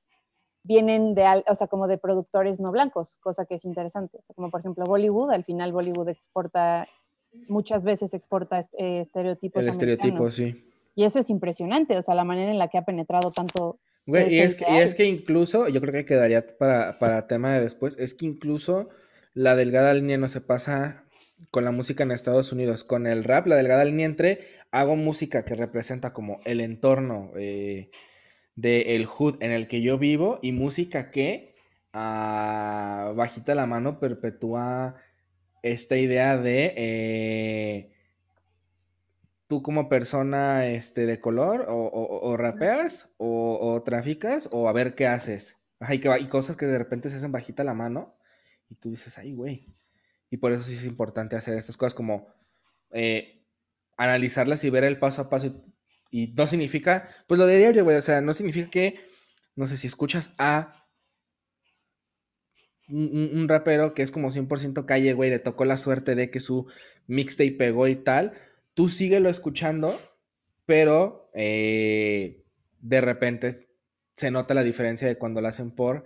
vienen 0.65 1.15
de, 1.15 1.25
o 1.49 1.55
sea, 1.55 1.67
como 1.67 1.89
de 1.89 1.99
productores 1.99 2.61
no 2.61 2.73
blancos, 2.73 3.19
cosa 3.21 3.45
que 3.45 3.57
es 3.57 3.65
interesante. 3.65 4.19
O 4.19 4.23
sea, 4.23 4.35
como 4.35 4.51
por 4.51 4.61
ejemplo 4.61 4.85
Bollywood, 4.85 5.33
al 5.33 5.45
final 5.45 5.73
Bollywood 5.73 6.09
exporta, 6.09 6.89
muchas 7.49 7.85
veces 7.85 8.15
exporta 8.15 8.61
eh, 8.79 9.01
estereotipos. 9.01 9.63
El 9.63 9.69
estereotipo, 9.69 10.31
sí. 10.31 10.69
Y 10.95 11.05
eso 11.05 11.19
es 11.19 11.31
impresionante, 11.31 11.97
o 11.97 12.03
sea, 12.03 12.15
la 12.15 12.25
manera 12.25 12.51
en 12.51 12.59
la 12.59 12.69
que 12.69 12.79
ha 12.79 12.85
penetrado 12.85 13.31
tanto. 13.31 13.79
Güey, 14.05 14.35
y 14.35 14.41
es, 14.41 14.57
que, 14.57 14.67
y 14.71 14.79
es 14.79 14.95
que 14.95 15.05
incluso, 15.05 15.69
yo 15.69 15.81
creo 15.81 15.93
que 15.93 16.05
quedaría 16.05 16.45
para, 16.59 16.99
para 16.99 17.27
tema 17.27 17.55
de 17.55 17.61
después, 17.61 17.97
es 17.99 18.15
que 18.15 18.27
incluso 18.27 18.89
la 19.33 19.57
delgada 19.57 19.95
línea 19.95 20.19
no 20.19 20.29
se 20.29 20.41
pasa 20.41 21.05
con 21.51 21.65
la 21.65 21.73
música 21.73 22.03
en 22.03 22.11
Estados 22.11 22.53
Unidos. 22.53 22.85
Con 22.85 23.07
el 23.07 23.25
rap, 23.25 23.47
la 23.47 23.57
delgada 23.57 23.85
línea 23.85 24.07
entre 24.07 24.41
hago 24.71 24.97
música 24.97 25.45
que 25.45 25.55
representa 25.55 26.13
como 26.13 26.41
el 26.45 26.61
entorno, 26.61 27.33
eh, 27.37 27.91
del 28.55 29.07
hood 29.07 29.42
en 29.42 29.50
el 29.50 29.68
que 29.68 29.82
yo 29.82 29.98
vivo 29.98 30.38
y 30.42 30.53
música 30.53 31.11
que 31.11 31.55
ah, 31.92 33.12
bajita 33.16 33.55
la 33.55 33.66
mano 33.66 33.98
perpetúa 33.98 34.96
esta 35.62 35.96
idea 35.96 36.36
de 36.36 36.74
eh, 36.76 37.92
tú 39.46 39.62
como 39.62 39.88
persona 39.88 40.66
este, 40.66 41.07
de 41.07 41.20
color 41.20 41.66
o, 41.68 42.36
rapeas 42.36 43.11
o, 43.18 43.82
traficas 43.84 44.48
o 44.53 44.68
a 44.68 44.72
ver 44.72 44.94
qué 44.94 45.07
haces. 45.07 45.59
que, 46.00 46.11
y 46.20 46.26
cosas 46.26 46.57
que 46.57 46.66
de 46.66 46.78
repente 46.78 47.11
se 47.11 47.16
hacen 47.16 47.32
bajita 47.32 47.64
la 47.64 47.74
mano 47.74 48.16
y 48.68 48.74
tú 48.76 48.90
dices, 48.90 49.18
ay, 49.18 49.32
güey. 49.32 49.74
Y 50.30 50.38
por 50.38 50.53
eso 50.53 50.62
sí 50.62 50.72
es 50.72 50.86
importante 50.86 51.36
hacer 51.36 51.55
estas 51.59 51.76
cosas 51.76 51.92
como 51.92 52.28
eh, 52.92 53.44
analizarlas 53.98 54.64
y 54.64 54.70
ver 54.70 54.84
el 54.84 54.98
paso 54.98 55.22
a 55.22 55.28
paso 55.28 55.62
y 56.13 56.29
no 56.37 56.47
significa, 56.47 57.09
pues 57.27 57.39
lo 57.39 57.47
de 57.47 57.57
diario, 57.57 57.85
güey, 57.85 57.97
o 57.97 58.03
sea, 58.03 58.21
no 58.21 58.35
significa 58.35 58.71
que, 58.71 59.01
no 59.57 59.67
sé, 59.67 59.79
si 59.79 59.87
escuchas 59.87 60.35
a 60.37 60.87
un, 62.87 63.49
rapero 63.49 63.95
que 63.95 64.03
es 64.03 64.11
como 64.11 64.31
100% 64.31 64.85
calle, 64.85 65.15
güey, 65.15 65.31
le 65.31 65.39
tocó 65.39 65.65
la 65.65 65.79
suerte 65.79 66.15
de 66.15 66.31
que 66.31 66.41
su 66.41 66.67
mixtape 67.07 67.53
pegó 67.53 67.89
y 67.89 67.97
tal, 67.97 68.35
tú 68.75 68.91
síguelo 68.91 69.31
escuchando, 69.31 69.99
pero 70.67 71.31
eh, 71.33 72.45
de 72.81 73.01
repente 73.01 73.55
se 74.15 74.31
nota 74.31 74.53
la 74.53 74.63
diferencia 74.63 75.09
de 75.09 75.17
cuando 75.17 75.41
lo 75.41 75.49
hacen 75.49 75.71
por 75.71 76.05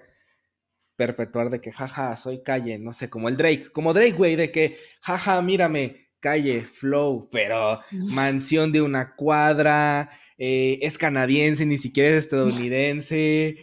perpetuar 0.94 1.50
de 1.50 1.60
que, 1.60 1.72
jaja, 1.72 2.16
soy 2.16 2.44
calle, 2.44 2.78
no 2.78 2.92
sé, 2.92 3.10
como 3.10 3.28
el 3.28 3.36
Drake, 3.36 3.72
como 3.72 3.92
Drake, 3.92 4.12
güey, 4.12 4.36
de 4.36 4.52
que, 4.52 4.76
jaja, 5.00 5.42
mírame, 5.42 6.05
calle, 6.26 6.62
flow, 6.62 7.28
pero 7.30 7.80
mansión 7.92 8.72
de 8.72 8.82
una 8.82 9.14
cuadra, 9.14 10.10
eh, 10.38 10.80
es 10.82 10.98
canadiense, 10.98 11.64
ni 11.66 11.78
siquiera 11.78 12.10
es 12.10 12.24
estadounidense. 12.24 13.54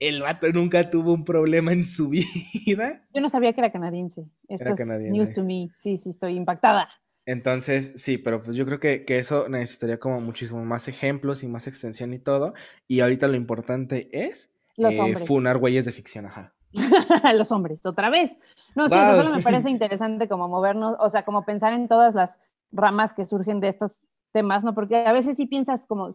El 0.00 0.22
vato 0.22 0.50
nunca 0.50 0.88
tuvo 0.88 1.12
un 1.12 1.26
problema 1.26 1.70
en 1.74 1.84
su 1.84 2.08
vida. 2.64 3.06
Yo 3.12 3.20
no 3.20 3.28
sabía 3.28 3.52
que 3.52 3.60
era 3.60 3.70
canadiense. 3.70 4.24
Esto 4.48 4.72
es 4.72 4.86
news 5.10 5.34
to 5.34 5.44
me. 5.44 5.68
Sí, 5.76 5.98
sí, 5.98 6.08
estoy 6.08 6.34
impactada. 6.34 6.88
Entonces, 7.26 7.92
sí, 7.96 8.16
pero 8.16 8.42
pues 8.42 8.56
yo 8.56 8.64
creo 8.64 8.80
que, 8.80 9.04
eso 9.06 9.50
necesitaría 9.50 10.00
como 10.00 10.18
muchísimo 10.22 10.64
más 10.64 10.88
ejemplos 10.88 11.42
y 11.42 11.48
más 11.48 11.66
extensión 11.66 12.14
y 12.14 12.18
todo. 12.18 12.54
Y 12.86 13.00
ahorita 13.00 13.28
lo 13.28 13.36
importante 13.36 14.08
es 14.12 14.56
eh, 14.78 15.14
funar 15.26 15.58
güeyes 15.58 15.84
de 15.84 15.92
ficción, 15.92 16.24
ajá. 16.24 16.54
los 17.34 17.52
hombres, 17.52 17.84
otra 17.84 18.08
vez. 18.08 18.38
No, 18.78 18.88
sí, 18.88 18.94
eso 18.94 19.16
solo 19.16 19.34
me 19.34 19.42
parece 19.42 19.70
interesante 19.70 20.28
como 20.28 20.46
movernos, 20.46 20.96
o 21.00 21.10
sea, 21.10 21.24
como 21.24 21.44
pensar 21.44 21.72
en 21.72 21.88
todas 21.88 22.14
las 22.14 22.38
ramas 22.70 23.12
que 23.12 23.24
surgen 23.24 23.58
de 23.58 23.66
estos 23.68 24.04
temas, 24.32 24.62
¿no? 24.62 24.72
Porque 24.72 25.04
a 25.04 25.12
veces 25.12 25.36
sí 25.36 25.46
piensas 25.46 25.84
como, 25.84 26.10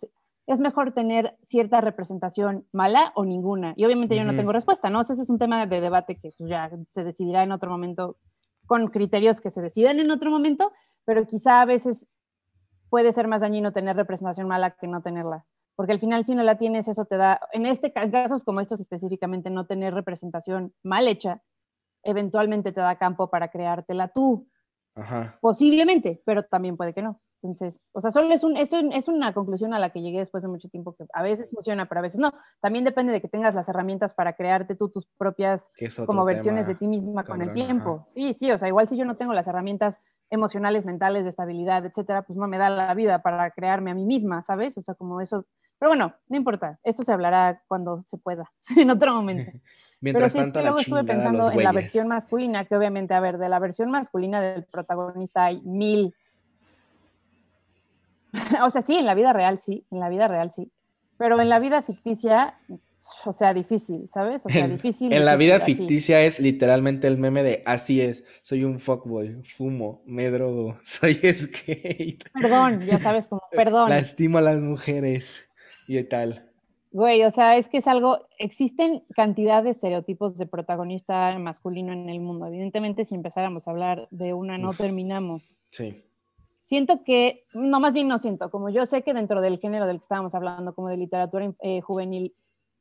es 0.47 0.59
mejor 0.61 0.93
tener 0.93 1.37
cierta 1.43 1.81
representación 1.81 2.65
mala 2.71 3.11
o 3.15 3.25
ninguna. 3.25 3.73
Y 3.75 3.83
obviamente 3.83 4.15
yo 4.15 4.23
no 4.23 4.33
tengo 4.33 4.53
respuesta, 4.53 4.89
¿no? 4.89 5.01
O 5.01 5.03
sea, 5.03 5.13
ese 5.13 5.23
es 5.23 5.29
un 5.29 5.39
tema 5.39 5.65
de 5.65 5.81
debate 5.81 6.15
que 6.15 6.31
pues, 6.37 6.49
ya 6.49 6.71
se 6.87 7.03
decidirá 7.03 7.43
en 7.43 7.51
otro 7.51 7.69
momento 7.69 8.15
con 8.65 8.87
criterios 8.87 9.41
que 9.41 9.49
se 9.49 9.61
decidan 9.61 9.99
en 9.99 10.09
otro 10.09 10.31
momento, 10.31 10.71
pero 11.03 11.27
quizá 11.27 11.59
a 11.59 11.65
veces 11.65 12.07
puede 12.89 13.11
ser 13.11 13.27
más 13.27 13.41
dañino 13.41 13.73
tener 13.73 13.97
representación 13.97 14.47
mala 14.47 14.71
que 14.71 14.87
no 14.87 15.01
tenerla 15.01 15.45
porque 15.75 15.91
al 15.91 15.99
final 15.99 16.23
si 16.25 16.35
no 16.35 16.43
la 16.43 16.57
tienes, 16.57 16.87
eso 16.87 17.05
te 17.05 17.17
da, 17.17 17.39
en 17.51 17.65
este 17.65 17.91
casos 17.91 18.43
como 18.43 18.61
estos 18.61 18.79
específicamente, 18.79 19.49
no 19.49 19.65
tener 19.65 19.93
representación 19.93 20.73
mal 20.83 21.07
hecha, 21.07 21.41
eventualmente 22.03 22.71
te 22.71 22.81
da 22.81 22.97
campo 22.97 23.29
para 23.29 23.49
creártela 23.49 24.09
tú. 24.09 24.47
Ajá. 24.95 25.37
Posiblemente, 25.41 26.21
pero 26.25 26.43
también 26.43 26.77
puede 26.77 26.93
que 26.93 27.01
no. 27.01 27.19
Entonces, 27.41 27.81
o 27.91 27.99
sea, 27.99 28.09
solo 28.09 28.33
es, 28.33 28.43
un, 28.43 28.55
es, 28.55 28.71
es, 28.71 29.07
una 29.09 29.33
conclusión 29.33 29.73
a 29.73 29.79
la 29.79 29.89
que 29.89 30.01
llegué 30.01 30.19
después 30.19 30.43
de 30.43 30.49
mucho 30.49 30.69
tiempo 30.69 30.95
que 30.95 31.05
a 31.13 31.21
veces 31.21 31.49
funciona, 31.49 31.89
pero 31.89 31.99
a 31.99 32.01
veces 32.01 32.19
no. 32.19 32.33
También 32.61 32.85
depende 32.85 33.11
de 33.11 33.19
que 33.19 33.27
tengas 33.27 33.53
las 33.53 33.67
herramientas 33.67 34.13
para 34.13 34.33
crearte 34.33 34.75
tú 34.75 34.87
tus 34.87 35.07
propias 35.17 35.69
como 36.05 36.23
versiones 36.23 36.67
de 36.67 36.75
ti 36.75 36.87
misma 36.87 37.25
con 37.25 37.41
el 37.41 37.53
tiempo. 37.53 38.05
Sí, 38.07 38.33
sí, 38.33 38.49
o 38.49 38.57
sea, 38.57 38.69
igual 38.69 38.87
si 38.87 38.95
yo 38.95 39.03
no 39.03 39.17
tengo 39.17 39.33
las 39.33 39.47
herramientas 39.47 39.99
emocionales, 40.29 40.85
mentales, 40.85 41.25
de 41.25 41.31
estabilidad, 41.31 41.85
etcétera, 41.85 42.21
pues 42.21 42.37
no 42.37 42.47
me 42.47 42.57
da 42.57 42.69
la 42.69 42.93
vida 42.93 43.21
para 43.21 43.51
crearme 43.51 43.91
a 43.91 43.95
mí 43.95 44.05
misma, 44.05 44.41
¿sabes? 44.41 44.77
O 44.77 44.81
sea, 44.81 44.95
como 44.95 45.19
eso 45.19 45.45
pero 45.83 45.89
bueno, 45.89 46.15
no 46.29 46.37
importa, 46.37 46.79
eso 46.81 47.03
se 47.03 47.11
hablará 47.11 47.61
cuando 47.67 48.03
se 48.03 48.17
pueda, 48.17 48.49
en 48.77 48.89
otro 48.89 49.13
momento. 49.15 49.51
Mientras 50.03 50.33
Pero 50.33 50.43
sí, 50.43 50.49
es 50.49 50.53
que 50.53 50.61
luego 50.63 50.79
estuve 50.79 51.03
pensando 51.05 51.49
en 51.49 51.63
la 51.63 51.71
versión 51.71 52.09
masculina, 52.09 52.65
que 52.65 52.75
obviamente, 52.75 53.13
a 53.13 53.21
ver, 53.21 53.37
de 53.37 53.47
la 53.47 53.57
versión 53.59 53.89
masculina 53.89 54.41
del 54.41 54.65
protagonista 54.65 55.45
hay 55.45 55.61
mil. 55.61 56.13
o 58.61 58.69
sea, 58.69 58.81
sí, 58.81 58.97
en 58.97 59.05
la 59.05 59.13
vida 59.13 59.31
real 59.31 59.59
sí, 59.59 59.85
en 59.91 60.01
la 60.01 60.09
vida 60.09 60.27
real 60.27 60.51
sí. 60.51 60.69
Pero 61.17 61.39
en 61.39 61.47
la 61.47 61.57
vida 61.59 61.83
ficticia, 61.83 62.59
o 63.23 63.31
sea, 63.31 63.53
difícil, 63.53 64.09
¿sabes? 64.09 64.45
O 64.45 64.49
sea, 64.49 64.67
difícil. 64.67 65.13
En, 65.13 65.23
la 65.23 65.37
vida 65.37 65.61
ficticia 65.61 66.21
es 66.21 66.41
literalmente 66.41 67.07
el 67.07 67.17
meme 67.17 67.41
de 67.41 67.63
así 67.65 68.01
es, 68.01 68.25
soy 68.41 68.65
un 68.65 68.79
fuckboy, 68.79 69.41
fumo, 69.45 70.03
me 70.05 70.29
drogo, 70.29 70.79
soy 70.83 71.13
skate. 71.13 72.29
Perdón, 72.33 72.81
ya 72.81 72.99
sabes, 72.99 73.27
como 73.27 73.43
perdón. 73.53 73.89
Lastimo 73.89 74.39
a 74.39 74.41
las 74.41 74.59
mujeres 74.59 75.49
y 75.87 76.03
tal. 76.03 76.52
Güey, 76.93 77.23
o 77.23 77.31
sea, 77.31 77.57
es 77.57 77.69
que 77.69 77.77
es 77.77 77.87
algo, 77.87 78.19
existen 78.37 79.03
cantidad 79.15 79.63
de 79.63 79.71
estereotipos 79.71 80.37
de 80.37 80.45
protagonista 80.45 81.35
masculino 81.39 81.91
en 81.91 82.07
el 82.07 82.19
mundo. 82.19 82.45
Evidentemente, 82.45 83.03
si 83.03 83.15
empezáramos 83.15 83.67
a 83.67 83.71
hablar 83.71 84.07
de 84.11 84.35
una, 84.35 84.59
no 84.59 84.73
terminamos. 84.73 85.55
Sí. 85.71 86.05
Siento 86.61 87.03
que, 87.03 87.45
no, 87.55 87.79
más 87.79 87.95
bien 87.95 88.07
no 88.07 88.19
siento, 88.19 88.51
como 88.51 88.69
yo 88.69 88.85
sé 88.85 89.01
que 89.01 89.15
dentro 89.15 89.41
del 89.41 89.57
género 89.57 89.87
del 89.87 89.97
que 89.97 90.03
estábamos 90.03 90.35
hablando, 90.35 90.75
como 90.75 90.87
de 90.87 90.97
literatura 90.97 91.51
eh, 91.61 91.81
juvenil 91.81 92.35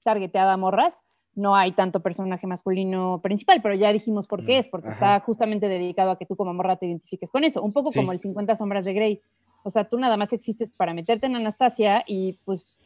targeteada 0.04 0.52
a 0.52 0.56
morras, 0.58 1.04
no 1.34 1.56
hay 1.56 1.72
tanto 1.72 2.00
personaje 2.00 2.46
masculino 2.46 3.20
principal, 3.22 3.62
pero 3.62 3.74
ya 3.74 3.94
dijimos 3.94 4.26
por 4.26 4.44
qué 4.44 4.56
mm, 4.56 4.60
es, 4.60 4.68
porque 4.68 4.90
está 4.90 5.20
justamente 5.20 5.68
dedicado 5.68 6.10
a 6.10 6.18
que 6.18 6.26
tú 6.26 6.36
como 6.36 6.52
morra 6.52 6.76
te 6.76 6.84
identifiques 6.84 7.30
con 7.30 7.44
eso, 7.44 7.62
un 7.62 7.72
poco 7.72 7.90
como 7.90 8.12
el 8.12 8.20
50 8.20 8.56
sombras 8.56 8.84
de 8.84 8.92
Grey. 8.92 9.22
O 9.64 9.70
sea, 9.70 9.88
tú 9.88 9.98
nada 9.98 10.18
más 10.18 10.34
existes 10.34 10.70
para 10.70 10.92
meterte 10.92 11.26
en 11.26 11.36
Anastasia 11.36 12.04
y 12.06 12.34
pues 12.44 12.76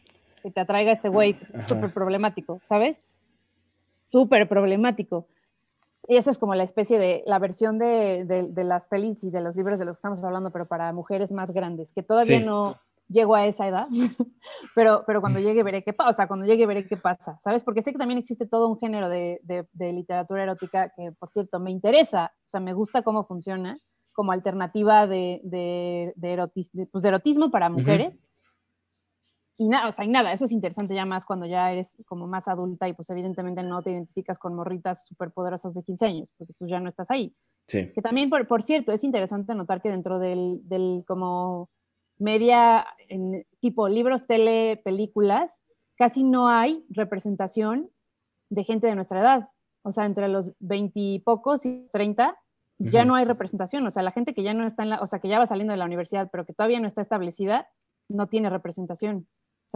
que 0.46 0.52
te 0.52 0.60
atraiga 0.60 0.92
este 0.92 1.08
güey 1.08 1.34
súper 1.66 1.92
problemático, 1.92 2.60
¿sabes? 2.64 3.00
Súper 4.04 4.48
problemático. 4.48 5.26
Y 6.06 6.16
esa 6.16 6.30
es 6.30 6.38
como 6.38 6.54
la 6.54 6.62
especie 6.62 7.00
de, 7.00 7.24
la 7.26 7.40
versión 7.40 7.78
de, 7.78 8.24
de, 8.24 8.64
las 8.64 8.86
pelis 8.86 9.24
y 9.24 9.30
de 9.30 9.40
los 9.40 9.56
libros 9.56 9.80
de 9.80 9.86
los 9.86 9.96
que 9.96 9.98
estamos 9.98 10.22
hablando, 10.22 10.52
pero 10.52 10.66
para 10.66 10.92
mujeres 10.92 11.32
más 11.32 11.50
grandes, 11.50 11.92
que 11.92 12.04
todavía 12.04 12.38
no 12.38 12.76
llego 13.08 13.34
a 13.34 13.46
esa 13.46 13.66
edad, 13.66 13.88
pero, 14.76 15.02
pero 15.04 15.20
cuando 15.20 15.40
llegue 15.40 15.64
veré 15.64 15.82
qué 15.82 15.92
pasa, 15.92 16.10
o 16.10 16.12
sea, 16.12 16.28
cuando 16.28 16.46
llegue 16.46 16.64
veré 16.64 16.86
qué 16.86 16.96
pasa, 16.96 17.36
¿sabes? 17.40 17.64
Porque 17.64 17.82
sé 17.82 17.90
que 17.90 17.98
también 17.98 18.18
existe 18.18 18.46
todo 18.46 18.68
un 18.68 18.78
género 18.78 19.08
de, 19.08 19.40
de 19.42 19.92
literatura 19.92 20.44
erótica 20.44 20.92
que, 20.96 21.10
por 21.10 21.28
cierto, 21.30 21.58
me 21.58 21.72
interesa, 21.72 22.32
o 22.46 22.48
sea, 22.48 22.60
me 22.60 22.72
gusta 22.72 23.02
cómo 23.02 23.24
funciona 23.24 23.76
como 24.16 24.32
alternativa 24.32 25.06
de, 25.06 25.40
de, 25.44 26.48
pues, 26.90 27.04
erotismo 27.04 27.50
para 27.50 27.68
mujeres. 27.68 28.18
Y 29.58 29.68
nada, 29.68 29.88
o 29.88 29.92
sea, 29.92 30.04
y 30.04 30.08
nada, 30.08 30.32
eso 30.32 30.44
es 30.44 30.52
interesante 30.52 30.94
ya 30.94 31.06
más 31.06 31.24
cuando 31.24 31.46
ya 31.46 31.72
eres 31.72 31.96
como 32.04 32.26
más 32.26 32.46
adulta 32.46 32.88
y 32.88 32.92
pues 32.92 33.08
evidentemente 33.08 33.62
no 33.62 33.82
te 33.82 33.90
identificas 33.90 34.38
con 34.38 34.54
morritas 34.54 35.06
superpoderosas 35.06 35.72
de 35.74 35.82
15 35.82 36.06
años, 36.06 36.32
porque 36.36 36.52
tú 36.52 36.66
ya 36.66 36.78
no 36.78 36.88
estás 36.88 37.10
ahí. 37.10 37.34
Sí. 37.66 37.90
Que 37.94 38.02
también, 38.02 38.28
por, 38.28 38.46
por 38.46 38.62
cierto, 38.62 38.92
es 38.92 39.02
interesante 39.02 39.54
notar 39.54 39.80
que 39.80 39.88
dentro 39.88 40.18
del, 40.18 40.60
del 40.68 41.04
como 41.06 41.70
media, 42.18 42.86
en, 43.08 43.46
tipo 43.60 43.88
libros, 43.88 44.26
tele, 44.26 44.80
películas, 44.84 45.62
casi 45.96 46.22
no 46.22 46.48
hay 46.48 46.84
representación 46.90 47.90
de 48.50 48.64
gente 48.64 48.86
de 48.86 48.94
nuestra 48.94 49.20
edad. 49.20 49.48
O 49.82 49.92
sea, 49.92 50.04
entre 50.04 50.28
los 50.28 50.52
20 50.60 50.92
y 50.94 51.18
pocos 51.20 51.64
y 51.64 51.88
30, 51.92 52.36
ya 52.78 53.04
no 53.04 53.14
hay 53.14 53.24
representación, 53.24 53.86
o 53.86 53.90
sea, 53.90 54.02
la 54.02 54.10
gente 54.10 54.34
que 54.34 54.42
ya 54.42 54.52
no 54.52 54.66
está 54.66 54.82
en 54.82 54.90
la, 54.90 55.00
o 55.00 55.06
sea, 55.06 55.18
que 55.18 55.28
ya 55.28 55.38
va 55.38 55.46
saliendo 55.46 55.72
de 55.72 55.78
la 55.78 55.86
universidad, 55.86 56.28
pero 56.30 56.44
que 56.44 56.52
todavía 56.52 56.78
no 56.78 56.86
está 56.86 57.00
establecida, 57.00 57.68
no 58.08 58.26
tiene 58.26 58.50
representación. 58.50 59.26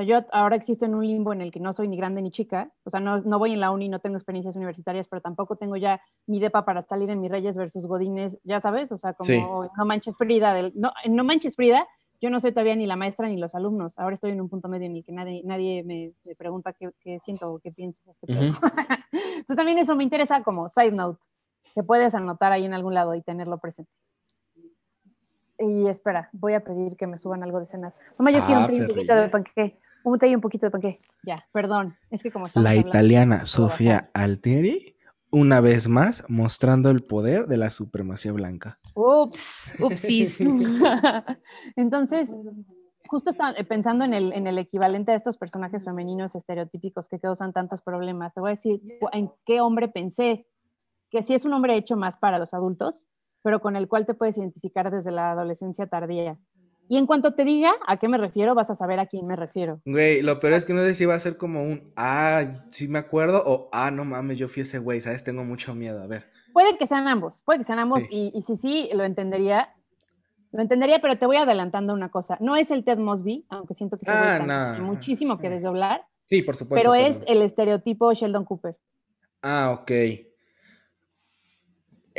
Sea, 0.00 0.20
yo 0.20 0.26
ahora 0.32 0.56
existo 0.56 0.86
en 0.86 0.94
un 0.94 1.06
limbo 1.06 1.32
en 1.32 1.42
el 1.42 1.50
que 1.50 1.60
no 1.60 1.72
soy 1.72 1.86
ni 1.86 1.96
grande 1.96 2.22
ni 2.22 2.30
chica, 2.30 2.72
o 2.84 2.90
sea, 2.90 3.00
no, 3.00 3.20
no 3.20 3.38
voy 3.38 3.52
en 3.52 3.60
la 3.60 3.70
uni, 3.70 3.88
no 3.88 3.98
tengo 3.98 4.16
experiencias 4.16 4.56
universitarias, 4.56 5.08
pero 5.08 5.20
tampoco 5.20 5.56
tengo 5.56 5.76
ya 5.76 6.00
mi 6.26 6.40
depa 6.40 6.64
para 6.64 6.80
salir 6.82 7.10
en 7.10 7.20
mis 7.20 7.30
Reyes 7.30 7.56
versus 7.56 7.86
Godines, 7.86 8.38
ya 8.44 8.60
sabes, 8.60 8.92
o 8.92 8.98
sea, 8.98 9.12
como 9.12 9.70
no 9.76 9.84
manches 9.84 10.16
Frida, 10.16 10.54
del, 10.54 10.72
no, 10.74 10.92
no 11.08 11.24
manches 11.24 11.54
Frida, 11.54 11.86
yo 12.20 12.30
no 12.30 12.40
soy 12.40 12.52
todavía 12.52 12.76
ni 12.76 12.86
la 12.86 12.96
maestra 12.96 13.28
ni 13.28 13.36
los 13.36 13.54
alumnos, 13.54 13.98
ahora 13.98 14.14
estoy 14.14 14.30
en 14.30 14.40
un 14.40 14.48
punto 14.48 14.68
medio 14.68 14.86
en 14.86 14.96
el 14.96 15.04
que 15.04 15.12
nadie, 15.12 15.42
nadie 15.44 15.82
me, 15.84 16.14
pregunta 16.36 16.72
qué, 16.72 16.90
qué, 17.00 17.18
siento 17.20 17.52
o 17.52 17.58
qué 17.58 17.70
pienso. 17.70 18.02
Entonces 18.22 19.56
también 19.56 19.78
eso 19.78 19.96
me 19.96 20.04
interesa 20.04 20.42
como 20.42 20.68
side 20.68 20.92
note, 20.92 21.20
que 21.74 21.82
puedes 21.82 22.14
anotar 22.14 22.52
ahí 22.52 22.64
en 22.64 22.72
algún 22.72 22.94
lado 22.94 23.14
y 23.14 23.22
tenerlo 23.22 23.58
presente. 23.58 23.92
Y 25.58 25.86
espera, 25.88 26.30
voy 26.32 26.54
a 26.54 26.64
pedir 26.64 26.96
que 26.96 27.06
me 27.06 27.18
suban 27.18 27.42
algo 27.42 27.60
de 27.60 27.66
cenar. 27.66 27.92
Mamá, 28.18 28.30
yo 28.30 28.44
quiero 28.46 28.60
un 28.60 28.82
ah, 28.82 28.86
poquito 28.88 29.14
de 29.14 29.28
panqueque. 29.28 29.78
Un 30.04 30.18
y 30.22 30.34
un 30.34 30.40
poquito 30.40 30.66
de 30.66 30.70
panqueque. 30.70 31.00
Ya, 31.24 31.46
perdón. 31.52 31.96
Es 32.10 32.22
que 32.22 32.30
como 32.30 32.46
La 32.54 32.74
italiana 32.74 33.46
Sofía 33.46 34.10
Altieri, 34.14 34.96
una 35.30 35.60
vez 35.60 35.88
más, 35.88 36.24
mostrando 36.28 36.90
el 36.90 37.02
poder 37.02 37.46
de 37.46 37.56
la 37.56 37.70
supremacía 37.70 38.32
blanca. 38.32 38.78
Ups, 38.94 39.72
upsis. 39.78 40.40
Entonces, 41.76 42.36
justo 43.06 43.30
estaba 43.30 43.54
pensando 43.68 44.04
en 44.04 44.14
el, 44.14 44.32
en 44.32 44.46
el 44.46 44.58
equivalente 44.58 45.12
a 45.12 45.16
estos 45.16 45.36
personajes 45.36 45.84
femeninos 45.84 46.34
estereotípicos 46.34 47.08
que 47.08 47.20
causan 47.20 47.52
tantos 47.52 47.82
problemas. 47.82 48.34
Te 48.34 48.40
voy 48.40 48.50
a 48.50 48.52
decir 48.52 48.80
en 49.12 49.30
qué 49.44 49.60
hombre 49.60 49.88
pensé. 49.88 50.46
Que 51.10 51.24
sí 51.24 51.34
es 51.34 51.44
un 51.44 51.52
hombre 51.52 51.76
hecho 51.76 51.96
más 51.96 52.16
para 52.16 52.38
los 52.38 52.54
adultos, 52.54 53.08
pero 53.42 53.60
con 53.60 53.74
el 53.74 53.88
cual 53.88 54.06
te 54.06 54.14
puedes 54.14 54.38
identificar 54.38 54.92
desde 54.92 55.10
la 55.10 55.32
adolescencia 55.32 55.88
tardía. 55.88 56.38
Y 56.90 56.96
en 56.96 57.06
cuanto 57.06 57.34
te 57.34 57.44
diga 57.44 57.72
a 57.86 57.98
qué 57.98 58.08
me 58.08 58.18
refiero, 58.18 58.56
vas 58.56 58.68
a 58.68 58.74
saber 58.74 58.98
a 58.98 59.06
quién 59.06 59.24
me 59.24 59.36
refiero. 59.36 59.80
Güey, 59.84 60.22
lo 60.22 60.40
peor 60.40 60.54
es 60.54 60.64
que 60.64 60.74
no 60.74 60.80
sé 60.80 60.96
si 60.96 61.06
va 61.06 61.14
a 61.14 61.20
ser 61.20 61.36
como 61.36 61.62
un, 61.62 61.92
ah, 61.94 62.64
sí 62.70 62.88
me 62.88 62.98
acuerdo, 62.98 63.44
o, 63.46 63.68
ah, 63.70 63.92
no 63.92 64.04
mames, 64.04 64.38
yo 64.38 64.48
fui 64.48 64.62
ese 64.62 64.80
güey, 64.80 65.00
¿sabes? 65.00 65.22
Tengo 65.22 65.44
mucho 65.44 65.72
miedo, 65.72 66.02
a 66.02 66.08
ver. 66.08 66.24
Puede 66.52 66.76
que 66.78 66.88
sean 66.88 67.06
ambos, 67.06 67.42
puede 67.44 67.60
que 67.60 67.64
sean 67.64 67.78
ambos, 67.78 68.02
y, 68.10 68.32
y 68.34 68.42
sí, 68.42 68.56
sí, 68.56 68.90
lo 68.92 69.04
entendería, 69.04 69.72
lo 70.50 70.62
entendería, 70.62 71.00
pero 71.00 71.16
te 71.16 71.26
voy 71.26 71.36
adelantando 71.36 71.94
una 71.94 72.08
cosa. 72.08 72.36
No 72.40 72.56
es 72.56 72.72
el 72.72 72.82
Ted 72.82 72.98
Mosby, 72.98 73.46
aunque 73.50 73.74
siento 73.74 73.96
que 73.96 74.06
se 74.06 74.10
ah, 74.10 74.76
muchísimo 74.80 75.38
que 75.38 75.48
desdoblar. 75.48 76.04
Sí, 76.24 76.42
por 76.42 76.56
supuesto. 76.56 76.90
Pero 76.90 77.00
es 77.00 77.22
el 77.28 77.42
estereotipo 77.42 78.12
Sheldon 78.14 78.44
Cooper. 78.44 78.76
Ah, 79.42 79.78
ok 79.80 79.92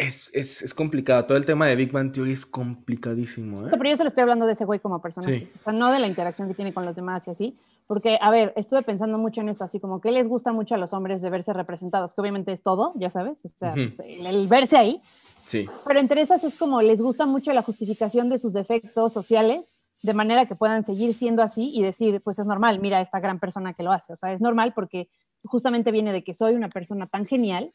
es, 0.01 0.31
es, 0.33 0.61
es, 0.63 0.73
complicado. 0.73 1.25
Todo 1.25 1.37
el 1.37 1.45
tema 1.45 1.67
de 1.67 1.75
Big 1.75 1.91
Bang 1.91 2.11
Theory 2.11 2.33
es 2.33 2.45
complicadísimo. 2.45 3.67
¿eh? 3.67 3.69
pero 3.69 3.89
yo 3.89 3.97
solo 3.97 4.07
estoy 4.07 4.23
hablando 4.23 4.47
de 4.47 4.53
ese 4.53 4.65
güey 4.65 4.79
como 4.79 4.99
personaje. 4.99 5.51
O 5.59 5.63
sea, 5.63 5.73
no 5.73 5.91
de 5.91 5.99
la 5.99 6.07
interacción 6.07 6.47
que 6.47 6.55
tiene 6.55 6.73
con 6.73 6.85
los 6.85 6.95
demás 6.95 7.27
y 7.27 7.31
así. 7.31 7.57
Porque, 7.85 8.17
a 8.19 8.31
ver, 8.31 8.53
estuve 8.55 8.81
pensando 8.81 9.17
mucho 9.17 9.41
en 9.41 9.49
esto, 9.49 9.63
así 9.63 9.79
como 9.79 10.01
que 10.01 10.11
les 10.11 10.27
gusta 10.27 10.53
mucho 10.53 10.75
a 10.75 10.77
los 10.77 10.93
hombres 10.93 11.21
de 11.21 11.29
verse 11.29 11.53
representados, 11.53 12.13
que 12.13 12.21
obviamente 12.21 12.51
es 12.51 12.63
todo, 12.63 12.93
ya 12.95 13.09
sabes, 13.09 13.43
o 13.43 13.49
sea, 13.49 13.73
pues, 13.73 13.99
el, 13.99 14.47
verse 14.47 14.77
ahí. 14.77 15.01
Sí. 15.45 15.67
Pero 15.85 15.99
entre 15.99 16.21
esas 16.21 16.43
es 16.45 16.57
como 16.57 16.81
les 16.81 17.01
gusta 17.01 17.25
mucho 17.25 17.51
la 17.51 17.61
justificación 17.61 18.29
de 18.29 18.39
sus 18.39 18.53
defectos 18.53 19.11
sociales, 19.11 19.75
de 20.03 20.13
manera 20.13 20.45
que 20.45 20.55
puedan 20.55 20.83
seguir 20.83 21.13
siendo 21.13 21.43
así 21.43 21.69
y 21.73 21.83
decir, 21.83 22.21
pues 22.21 22.39
es 22.39 22.47
normal, 22.47 22.79
mira 22.79 23.01
esta 23.01 23.19
gran 23.19 23.39
persona 23.39 23.73
que 23.73 23.83
lo 23.83 23.91
hace. 23.91 24.13
O 24.13 24.17
sea, 24.17 24.31
es 24.31 24.41
normal 24.41 24.73
porque 24.73 25.09
justamente 25.43 25.91
viene 25.91 26.13
de 26.13 26.23
que 26.23 26.33
soy 26.33 26.55
una 26.55 26.69
persona 26.69 27.07
tan 27.07 27.25
genial 27.25 27.71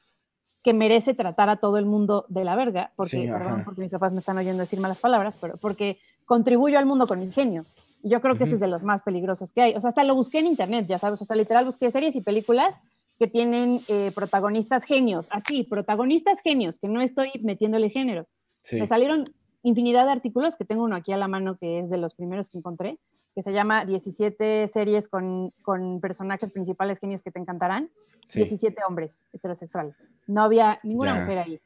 que 0.67 0.75
merece 0.75 1.15
tratar 1.15 1.49
a 1.49 1.59
todo 1.59 1.79
el 1.79 1.87
mundo 1.87 2.25
de 2.29 2.43
la 2.43 2.57
verga, 2.57 2.91
porque, 2.97 3.29
perdón, 3.31 3.63
porque 3.65 3.83
mis 3.83 3.93
papás 3.93 4.13
me 4.13 4.19
están 4.19 4.37
oyendo 4.37 4.63
decir 4.63 4.81
malas 4.81 4.99
palabras, 4.99 5.39
pero 5.41 5.59
porque 5.59 5.97
contribuyo 6.25 6.77
al 6.77 6.87
mundo 6.87 7.07
con 7.07 7.23
ingenio. 7.23 7.65
Yo 8.03 8.21
creo 8.21 8.37
que 8.37 8.43
ese 8.43 8.55
es 8.55 8.61
de 8.61 8.67
los 8.67 8.83
más 8.83 9.03
peligrosos 9.03 9.53
que 9.53 9.63
hay. 9.63 9.77
O 9.77 9.81
sea, 9.81 9.91
hasta 9.91 10.03
lo 10.03 10.17
busqué 10.17 10.41
en 10.41 10.47
internet, 10.47 10.87
ya 10.89 10.99
sabes, 10.99 11.23
o 11.23 11.25
sea, 11.25 11.37
literal 11.37 11.67
busqué 11.67 11.89
series 11.93 12.17
y 12.17 12.21
películas 12.21 12.81
que 13.17 13.29
tienen 13.29 13.79
eh, 13.87 14.11
protagonistas 14.13 14.83
genios, 14.83 15.29
así, 15.31 15.63
protagonistas 15.63 16.41
genios, 16.41 16.81
que 16.81 16.89
no 16.89 17.01
estoy 17.01 17.31
metiéndole 17.45 17.89
género. 17.89 18.27
Me 18.73 18.89
salieron 18.89 19.33
infinidad 19.63 20.05
de 20.07 20.11
artículos, 20.11 20.57
que 20.57 20.65
tengo 20.65 20.83
uno 20.83 20.97
aquí 20.97 21.13
a 21.13 21.17
la 21.17 21.29
mano 21.29 21.59
que 21.59 21.79
es 21.79 21.91
de 21.91 21.99
los 21.99 22.15
primeros 22.15 22.51
que 22.51 22.59
encontré, 22.59 22.99
que 23.37 23.43
se 23.43 23.53
llama 23.53 23.85
17 23.85 24.67
series 24.67 25.11
con, 25.11 25.51
con 25.61 26.01
personajes 26.01 26.51
principales 26.51 26.99
genios 26.99 27.23
que 27.23 27.31
te 27.31 27.39
encantarán. 27.39 27.91
17 28.35 28.83
hombres 28.89 29.27
heterosexuales. 29.35 30.15
No 30.27 30.43
había 30.43 30.81
ninguna 30.83 31.21
mujer 31.21 31.39
ahí. 31.39 31.61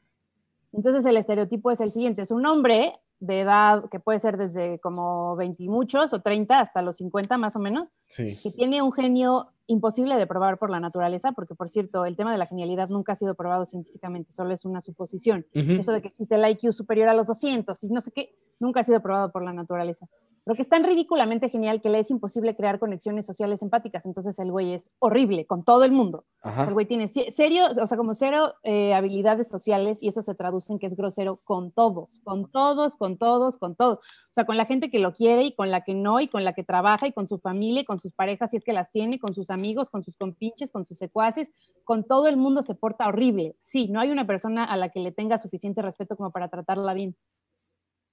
Entonces 0.73 1.05
el 1.05 1.15
estereotipo 1.15 1.71
es 1.71 1.79
el 1.79 1.93
siguiente, 1.93 2.23
es 2.23 2.31
un 2.31 2.45
hombre 2.45 2.99
de 3.21 3.39
edad 3.39 3.89
que 3.89 4.01
puede 4.01 4.19
ser 4.19 4.35
desde 4.35 4.79
como 4.79 5.37
20 5.37 5.63
y 5.63 5.69
muchos 5.69 6.11
o 6.11 6.21
30 6.21 6.59
hasta 6.59 6.81
los 6.81 6.97
50 6.97 7.37
más 7.37 7.55
o 7.55 7.59
menos, 7.59 7.89
que 8.17 8.51
tiene 8.53 8.81
un 8.81 8.91
genio 8.91 9.47
imposible 9.67 10.17
de 10.17 10.27
probar 10.27 10.57
por 10.57 10.69
la 10.69 10.81
naturaleza, 10.81 11.31
porque 11.31 11.55
por 11.55 11.69
cierto, 11.69 12.03
el 12.05 12.17
tema 12.17 12.33
de 12.33 12.37
la 12.37 12.47
genialidad 12.47 12.89
nunca 12.89 13.13
ha 13.13 13.15
sido 13.15 13.35
probado 13.35 13.65
científicamente, 13.65 14.33
solo 14.33 14.53
es 14.53 14.65
una 14.65 14.81
suposición. 14.81 15.45
Eso 15.53 15.93
de 15.93 16.01
que 16.01 16.09
existe 16.09 16.35
el 16.35 16.49
IQ 16.49 16.73
superior 16.73 17.07
a 17.07 17.13
los 17.13 17.27
200 17.27 17.81
y 17.83 17.87
no 17.89 18.01
sé 18.01 18.11
qué, 18.11 18.35
nunca 18.59 18.81
ha 18.81 18.83
sido 18.83 19.01
probado 19.01 19.31
por 19.31 19.43
la 19.43 19.53
naturaleza 19.53 20.09
pero 20.43 20.55
que 20.55 20.63
es 20.63 20.69
tan 20.69 20.83
ridículamente 20.83 21.49
genial 21.49 21.81
que 21.81 21.89
le 21.89 21.99
es 21.99 22.09
imposible 22.09 22.55
crear 22.55 22.79
conexiones 22.79 23.25
sociales 23.25 23.61
empáticas. 23.61 24.05
Entonces 24.05 24.37
el 24.39 24.51
güey 24.51 24.73
es 24.73 24.89
horrible 24.99 25.45
con 25.45 25.63
todo 25.63 25.83
el 25.83 25.91
mundo. 25.91 26.25
El 26.43 26.73
güey 26.73 26.87
tiene 26.87 27.07
serio, 27.07 27.67
o 27.79 27.87
sea, 27.87 27.97
como 27.97 28.15
cero 28.15 28.55
eh, 28.63 28.95
habilidades 28.95 29.47
sociales 29.47 29.99
y 30.01 30.07
eso 30.07 30.23
se 30.23 30.33
traduce 30.33 30.73
en 30.73 30.79
que 30.79 30.87
es 30.87 30.95
grosero 30.95 31.41
con 31.43 31.71
todos, 31.71 32.21
con 32.23 32.49
todos, 32.51 32.95
con 32.95 33.17
todos, 33.17 33.57
con 33.57 33.75
todos. 33.75 33.99
O 33.99 34.33
sea, 34.33 34.45
con 34.45 34.57
la 34.57 34.65
gente 34.65 34.89
que 34.89 34.99
lo 34.99 35.13
quiere 35.13 35.43
y 35.43 35.53
con 35.53 35.69
la 35.69 35.83
que 35.83 35.93
no, 35.93 36.19
y 36.19 36.27
con 36.27 36.43
la 36.43 36.53
que 36.53 36.63
trabaja 36.63 37.05
y 37.05 37.11
con 37.11 37.27
su 37.27 37.37
familia 37.37 37.81
y 37.81 37.85
con 37.85 37.99
sus 37.99 38.13
parejas 38.13 38.51
si 38.51 38.57
es 38.57 38.63
que 38.63 38.73
las 38.73 38.91
tiene, 38.91 39.19
con 39.19 39.35
sus 39.35 39.49
amigos, 39.49 39.89
con 39.89 40.03
sus 40.03 40.17
compinches, 40.17 40.71
con 40.71 40.85
sus 40.85 40.97
secuaces, 40.97 41.51
con 41.83 42.05
todo 42.05 42.27
el 42.27 42.37
mundo 42.37 42.63
se 42.63 42.73
porta 42.73 43.07
horrible. 43.07 43.55
Sí, 43.61 43.89
no 43.89 43.99
hay 43.99 44.09
una 44.09 44.25
persona 44.25 44.63
a 44.63 44.77
la 44.77 44.89
que 44.89 45.01
le 45.01 45.11
tenga 45.11 45.37
suficiente 45.37 45.81
respeto 45.81 46.15
como 46.15 46.31
para 46.31 46.49
tratarla 46.49 46.93
bien. 46.93 47.15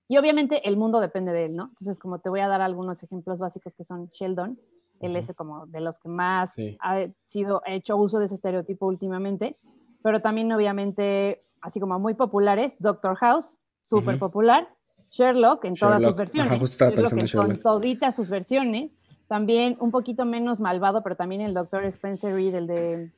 Y 0.09 0.17
obviamente 0.17 0.67
el 0.67 0.77
mundo 0.77 1.01
depende 1.01 1.33
de 1.33 1.45
él, 1.45 1.55
¿no? 1.55 1.65
Entonces, 1.65 1.99
como 1.99 2.19
te 2.19 2.31
voy 2.31 2.41
a 2.41 2.49
dar 2.49 2.63
algunos 2.63 3.03
ejemplos 3.03 3.39
básicos 3.39 3.75
que 3.75 3.85
son 3.85 4.09
Sheldon, 4.13 4.59
él 5.01 5.17
es 5.17 5.33
como 5.37 5.67
de 5.67 5.81
los 5.81 5.99
que 5.99 6.09
más 6.09 6.57
ha 6.81 7.07
sido 7.25 7.63
hecho 7.67 7.97
uso 7.97 8.19
de 8.19 8.25
ese 8.25 8.35
estereotipo 8.35 8.87
últimamente, 8.87 9.57
pero 10.03 10.21
también 10.21 10.51
obviamente, 10.53 11.45
así 11.61 11.79
como 11.79 11.99
muy 11.99 12.15
populares, 12.15 12.77
Doctor 12.81 13.17
House, 13.17 13.59
súper 13.83 14.19
popular, 14.19 14.69
Sherlock 15.11 15.65
en 15.65 15.75
todas 15.75 16.03
sus 16.03 16.17
versiones, 16.17 16.53
Sherlock. 16.61 17.47
con 17.47 17.61
toditas 17.61 18.17
sus 18.17 18.29
versiones, 18.29 18.91
también 19.27 19.77
un 19.81 19.91
poquito 19.91 20.25
menos 20.25 20.59
malvado, 20.59 21.03
pero 21.03 21.17
también 21.17 21.43
el 21.43 21.55
Doctor 21.55 21.85
Spencer 21.85 22.35
Reed, 22.35 22.55
el 22.55 22.67
de 22.67 23.13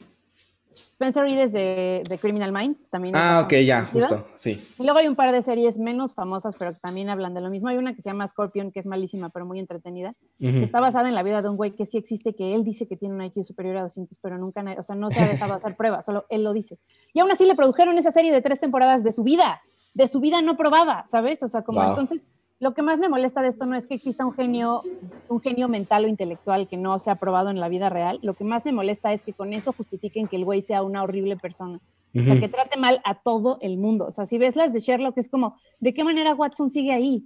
Spencer 1.00 1.22
Reed 1.22 1.38
es 1.38 1.52
de, 1.52 2.18
Criminal 2.20 2.52
Minds, 2.52 2.88
también. 2.90 3.16
Ah, 3.16 3.40
ok, 3.42 3.54
ya, 3.64 3.86
justo, 3.86 4.26
sí. 4.34 4.62
Y 4.78 4.82
luego 4.82 4.98
hay 4.98 5.08
un 5.08 5.16
par 5.16 5.32
de 5.32 5.40
series 5.40 5.78
menos 5.78 6.12
famosas, 6.12 6.54
pero 6.58 6.72
que 6.74 6.78
también 6.80 7.08
hablan 7.08 7.32
de 7.32 7.40
lo 7.40 7.48
mismo. 7.48 7.68
Hay 7.68 7.78
una 7.78 7.94
que 7.94 8.02
se 8.02 8.10
llama 8.10 8.28
Scorpion, 8.28 8.70
que 8.70 8.80
es 8.80 8.86
malísima, 8.86 9.30
pero 9.30 9.46
muy 9.46 9.58
entretenida. 9.58 10.14
está 10.38 10.80
basada 10.80 11.08
en 11.08 11.14
la 11.14 11.22
vida 11.22 11.40
de 11.40 11.48
un 11.48 11.56
güey 11.56 11.70
que 11.70 11.86
sí 11.86 11.96
existe, 11.96 12.34
que 12.34 12.54
él 12.54 12.64
dice 12.64 12.86
que 12.86 12.96
tiene 12.96 13.14
un 13.14 13.22
IQ 13.22 13.44
superior 13.44 13.78
a 13.78 13.82
200, 13.82 14.18
pero 14.20 14.36
nunca, 14.36 14.62
o 14.78 14.82
sea, 14.82 14.94
no 14.96 15.10
se 15.10 15.20
ha 15.20 15.28
dejado 15.28 15.54
hacer 15.54 15.76
pruebas, 15.76 16.04
solo 16.04 16.26
él 16.28 16.44
lo 16.44 16.52
dice. 16.52 16.78
Y 17.14 17.20
aún 17.20 17.30
así 17.30 17.46
le 17.46 17.54
produjeron 17.54 17.96
esa 17.96 18.10
serie 18.10 18.32
de 18.32 18.42
tres 18.42 18.60
temporadas 18.60 19.02
de 19.02 19.12
su 19.12 19.22
vida, 19.22 19.62
de 19.94 20.06
su 20.06 20.20
vida 20.20 20.42
no 20.42 20.56
probada, 20.56 21.04
¿sabes? 21.06 21.42
O 21.42 21.48
sea, 21.48 21.62
como 21.62 21.82
entonces 21.82 22.22
lo 22.60 22.74
que 22.74 22.82
más 22.82 22.98
me 22.98 23.08
molesta 23.08 23.40
de 23.40 23.48
esto 23.48 23.64
no 23.64 23.74
es 23.74 23.86
que 23.86 23.94
exista 23.94 24.26
un 24.26 24.34
genio, 24.34 24.82
un 25.28 25.40
genio 25.40 25.66
mental 25.66 26.04
o 26.04 26.08
intelectual 26.08 26.68
que 26.68 26.76
no 26.76 26.98
se 26.98 27.10
ha 27.10 27.14
probado 27.14 27.48
en 27.48 27.58
la 27.58 27.68
vida 27.68 27.88
real. 27.88 28.20
Lo 28.22 28.34
que 28.34 28.44
más 28.44 28.66
me 28.66 28.72
molesta 28.72 29.14
es 29.14 29.22
que 29.22 29.32
con 29.32 29.54
eso 29.54 29.72
justifiquen 29.72 30.28
que 30.28 30.36
el 30.36 30.44
güey 30.44 30.60
sea 30.60 30.82
una 30.82 31.02
horrible 31.02 31.38
persona. 31.38 31.80
O 32.14 32.22
sea, 32.22 32.38
que 32.38 32.48
trate 32.48 32.76
mal 32.76 33.00
a 33.04 33.14
todo 33.14 33.58
el 33.62 33.78
mundo. 33.78 34.06
O 34.06 34.12
sea, 34.12 34.26
si 34.26 34.36
ves 34.36 34.56
las 34.56 34.74
de 34.74 34.80
Sherlock, 34.80 35.16
es 35.16 35.28
como, 35.28 35.56
¿de 35.78 35.94
qué 35.94 36.04
manera 36.04 36.34
Watson 36.34 36.68
sigue 36.68 36.92
ahí? 36.92 37.24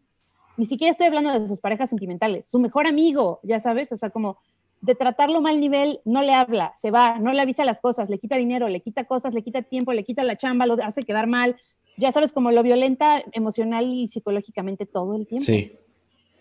Ni 0.57 0.66
siquiera 0.66 0.93
estoy 0.93 1.09
hablando 1.09 1.39
de 1.39 1.49
sus 1.49 1.59
parejas 1.59 1.89
sentimentales, 1.89 2.47
su 2.47 2.61
mejor 2.61 2.87
amigo, 2.87 3.41
ya 3.43 3.59
sabes, 3.59 3.91
o 3.91 3.97
sea, 3.97 4.11
como 4.11 4.39
de 4.82 4.95
tratarlo 4.95 5.41
mal 5.41 5.59
nivel, 5.59 6.01
no 6.05 6.22
le 6.22 6.32
habla, 6.32 6.72
se 6.76 6.91
va, 6.91 7.18
no 7.18 7.32
le 7.32 7.41
avisa 7.41 7.64
las 7.64 7.80
cosas, 7.80 8.09
le 8.09 8.18
quita 8.18 8.37
dinero, 8.37 8.68
le 8.68 8.80
quita 8.80 9.05
cosas, 9.05 9.35
le 9.35 9.43
quita 9.43 9.62
tiempo, 9.62 9.93
le 9.93 10.05
quita 10.05 10.22
la 10.22 10.37
chamba, 10.37 10.66
lo 10.66 10.76
hace 10.85 11.03
quedar 11.03 11.26
mal, 11.26 11.57
ya 11.97 12.12
sabes, 12.12 12.32
como 12.32 12.51
lo 12.51 12.62
violenta 12.62 13.22
emocional 13.32 13.86
y 13.86 14.09
psicológicamente 14.09 14.86
todo 14.86 15.14
el 15.14 15.26
tiempo. 15.26 15.45
Sí. 15.45 15.78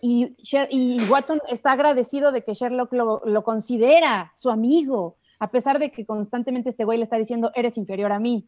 Y, 0.02 0.36
y 0.70 1.02
Watson 1.10 1.40
está 1.50 1.72
agradecido 1.72 2.32
de 2.32 2.44
que 2.44 2.54
Sherlock 2.54 2.92
lo, 2.92 3.22
lo, 3.24 3.44
considera 3.44 4.34
su 4.36 4.50
amigo, 4.50 5.16
a 5.40 5.50
pesar 5.50 5.80
de 5.80 5.92
que 5.92 6.06
constantemente 6.06 6.72
este 6.72 6.84
güey 6.84 6.98
le 6.98 7.06
está 7.06 7.18
diciendo, 7.18 7.52
eres 7.56 7.78
inferior 7.78 8.12
a 8.12 8.20
mí. 8.20 8.46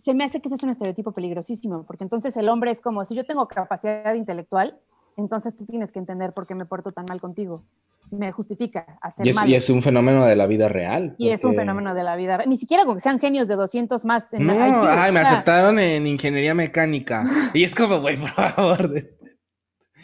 Se 0.00 0.12
me 0.12 0.24
hace 0.24 0.40
que 0.40 0.48
ese 0.48 0.56
es 0.56 0.62
un 0.62 0.68
estereotipo 0.68 1.12
peligrosísimo, 1.12 1.84
porque 1.86 2.04
entonces 2.04 2.36
el 2.36 2.50
hombre 2.50 2.70
es 2.70 2.82
como, 2.82 3.04
si 3.06 3.14
yo 3.14 3.24
tengo 3.24 3.48
capacidad 3.48 4.12
intelectual, 4.12 4.78
entonces 5.16 5.56
tú 5.56 5.64
tienes 5.64 5.92
que 5.92 5.98
entender 5.98 6.32
por 6.32 6.46
qué 6.46 6.54
me 6.54 6.66
porto 6.66 6.92
tan 6.92 7.04
mal 7.08 7.20
contigo. 7.20 7.64
Me 8.10 8.32
justifica 8.32 8.98
hacer 9.00 9.26
y 9.26 9.30
es, 9.30 9.36
mal. 9.36 9.48
Y 9.48 9.54
es 9.54 9.70
un 9.70 9.82
fenómeno 9.82 10.26
de 10.26 10.36
la 10.36 10.46
vida 10.46 10.68
real. 10.68 11.14
Y 11.18 11.30
es 11.30 11.44
un 11.44 11.54
fenómeno 11.54 11.94
de 11.94 12.02
la 12.02 12.16
vida 12.16 12.36
real. 12.36 12.48
Ni 12.48 12.56
siquiera 12.56 12.84
con 12.84 12.96
que 12.96 13.00
sean 13.00 13.18
genios 13.18 13.48
de 13.48 13.56
200 13.56 14.04
más. 14.04 14.32
En 14.34 14.46
no, 14.46 14.54
ay, 14.58 15.12
me 15.12 15.20
aceptaron 15.20 15.78
en 15.78 16.06
ingeniería 16.06 16.54
mecánica. 16.54 17.24
y 17.54 17.64
es 17.64 17.74
como, 17.74 18.00
güey, 18.00 18.16
por 18.16 18.30
favor. 18.30 18.90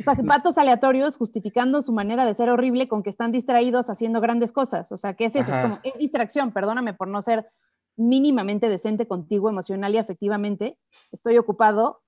O 0.00 0.02
sea, 0.02 0.14
patos 0.26 0.56
aleatorios 0.56 1.18
justificando 1.18 1.82
su 1.82 1.92
manera 1.92 2.24
de 2.24 2.32
ser 2.32 2.48
horrible 2.48 2.88
con 2.88 3.02
que 3.02 3.10
están 3.10 3.32
distraídos 3.32 3.90
haciendo 3.90 4.20
grandes 4.20 4.50
cosas. 4.50 4.90
O 4.92 4.98
sea, 4.98 5.14
¿qué 5.14 5.26
es 5.26 5.36
eso? 5.36 5.52
Es 5.52 5.60
como, 5.60 5.78
es 5.82 5.94
distracción, 5.98 6.52
perdóname 6.52 6.94
por 6.94 7.08
no 7.08 7.20
ser 7.20 7.46
mínimamente 7.96 8.68
decente 8.68 9.06
contigo 9.06 9.50
emocional 9.50 9.94
y 9.94 9.98
afectivamente. 9.98 10.78
Estoy 11.12 11.36
ocupado 11.36 12.00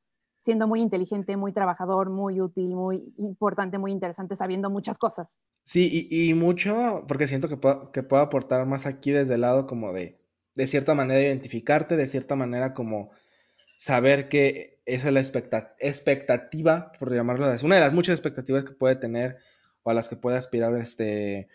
siendo 0.42 0.66
muy 0.66 0.80
inteligente, 0.80 1.36
muy 1.36 1.52
trabajador, 1.52 2.10
muy 2.10 2.40
útil, 2.40 2.74
muy 2.74 3.14
importante, 3.16 3.78
muy 3.78 3.92
interesante, 3.92 4.34
sabiendo 4.34 4.70
muchas 4.70 4.98
cosas. 4.98 5.38
Sí, 5.62 6.08
y, 6.10 6.34
mucho, 6.34 7.04
porque 7.06 7.28
siento 7.28 7.48
que 7.48 7.56
puedo, 7.56 7.92
que 7.92 8.02
puedo 8.02 8.22
aportar 8.22 8.66
más 8.66 8.86
aquí 8.86 9.12
desde 9.12 9.36
el 9.36 9.42
lado 9.42 9.68
como 9.68 9.92
de, 9.92 10.18
de 10.56 10.66
cierta 10.66 10.96
manera, 10.96 11.22
identificarte, 11.22 11.96
de 11.96 12.08
cierta 12.08 12.34
manera 12.34 12.74
como 12.74 13.12
saber 13.78 14.28
que 14.28 14.80
esa 14.84 15.08
es 15.08 15.14
la 15.14 15.20
expectativa, 15.20 16.90
por 16.98 17.14
llamarlo 17.14 17.46
así, 17.46 17.64
una 17.64 17.76
de 17.76 17.82
las 17.82 17.92
muchas 17.92 18.14
expectativas 18.14 18.64
que 18.64 18.72
puede 18.72 18.96
tener 18.96 19.38
o 19.84 19.90
a 19.92 19.94
las 19.94 20.08
que 20.08 20.16
puede 20.16 20.36
aspirar 20.36 20.74
este 20.74 21.46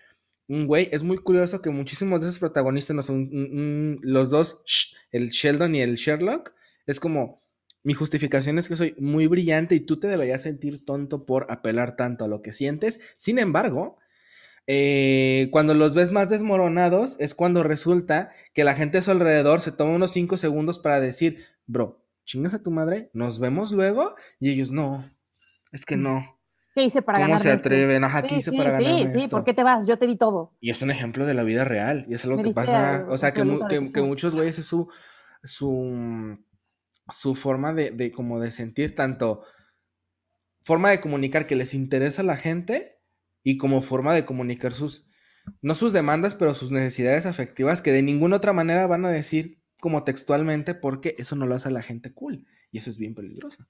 un 0.48 0.66
güey. 0.66 0.88
Es 0.94 1.04
muy 1.04 1.18
curioso 1.18 1.62
que 1.62 1.72
muchísimos 1.72 2.22
de 2.22 2.28
esos 2.28 2.40
protagonistas 2.40 2.96
no 2.96 3.02
son 3.02 4.00
los 4.02 4.30
dos, 4.30 4.96
el 5.12 5.28
Sheldon 5.28 5.76
y 5.76 5.82
el 5.82 5.96
Sherlock, 5.96 6.54
es 6.86 7.02
como 7.02 7.46
mi 7.88 7.94
justificación 7.94 8.60
es 8.60 8.68
que 8.68 8.76
soy 8.76 8.96
muy 9.00 9.28
brillante 9.28 9.74
y 9.74 9.80
tú 9.80 9.98
te 9.98 10.10
deberías 10.10 10.42
sentir 10.42 10.84
tonto 10.84 11.26
por 11.26 11.50
apelar 11.50 11.96
tanto 11.96 12.26
a 12.26 12.28
lo 12.28 12.42
que 12.42 12.52
sientes. 12.52 13.00
Sin 13.16 13.40
embargo, 13.40 13.98
eh, 14.68 15.48
cuando 15.54 15.74
los 15.74 15.96
ves 15.96 16.12
más 16.12 16.30
desmoronados 16.30 17.16
es 17.18 17.34
cuando 17.34 17.64
resulta 17.64 18.32
que 18.54 18.66
la 18.66 18.76
gente 18.76 18.98
a 18.98 19.02
su 19.02 19.12
alrededor 19.12 19.62
se 19.62 19.72
toma 19.72 19.96
unos 19.96 20.12
5 20.12 20.38
segundos 20.38 20.80
para 20.80 21.00
decir, 21.00 21.46
bro, 21.66 22.04
chingas 22.26 22.54
a 22.56 22.62
tu 22.62 22.72
madre, 22.72 23.10
nos 23.14 23.40
vemos 23.40 23.72
luego. 23.72 24.18
Y 24.38 24.50
ellos, 24.50 24.74
no, 24.74 25.10
es 25.72 25.86
que 25.86 25.96
no. 25.96 26.42
¿Qué 26.76 26.84
hice 26.84 27.02
para 27.02 27.20
ganar? 27.20 27.38
¿Cómo 27.38 27.44
se 27.44 27.52
atreven? 27.54 28.04
Ajá, 28.04 28.22
¿qué 28.22 28.36
hice 28.36 28.52
para 28.52 28.72
ganar? 28.72 29.12
Sí, 29.14 29.22
sí, 29.22 29.28
¿por 29.30 29.46
qué 29.46 29.54
te 29.54 29.64
vas? 29.64 29.88
Yo 29.88 29.98
te 29.98 30.08
di 30.08 30.18
todo. 30.18 30.52
Y 30.60 30.72
es 30.72 30.82
un 30.82 30.92
ejemplo 30.92 31.26
de 31.26 31.36
la 31.36 31.44
vida 31.44 31.64
real. 31.64 32.06
Y 32.10 32.16
es 32.16 32.26
algo 32.26 32.44
que 32.44 32.52
pasa. 32.52 33.06
O 33.08 33.18
sea, 33.18 33.32
que, 33.32 33.44
que, 33.94 34.02
muchos 34.02 34.36
güeyes 34.36 34.60
es 34.60 34.66
su, 34.66 34.90
su 35.42 36.38
su 37.10 37.36
forma 37.36 37.74
de, 37.74 38.12
como 38.12 38.40
de 38.40 38.52
sentir 38.52 38.96
tanto 38.96 39.44
forma 40.62 40.90
de 40.90 41.00
comunicar 41.00 41.48
que 41.48 41.56
les 41.56 41.74
interesa 41.74 42.22
a 42.22 42.26
la 42.26 42.36
gente 42.36 43.00
y 43.44 43.58
como 43.58 43.82
forma 43.82 44.14
de 44.14 44.26
comunicar 44.26 44.74
sus, 44.74 45.08
no 45.62 45.76
sus 45.76 45.94
demandas, 45.94 46.36
pero 46.36 46.54
sus 46.54 46.72
necesidades 46.72 47.26
afectivas 47.26 47.82
que 47.82 47.94
de 47.94 48.02
ninguna 48.02 48.38
otra 48.38 48.52
manera 48.52 48.86
van 48.88 49.06
a 49.06 49.12
decir 49.12 49.62
como 49.80 50.04
textualmente 50.04 50.76
porque 50.76 51.16
eso 51.18 51.36
no 51.36 51.46
lo 51.46 51.56
hace 51.56 51.72
la 51.72 51.82
gente 51.82 52.14
cool 52.14 52.46
y 52.72 52.80
eso 52.80 52.90
es 52.90 52.98
bien 52.98 53.16
peligroso. 53.16 53.66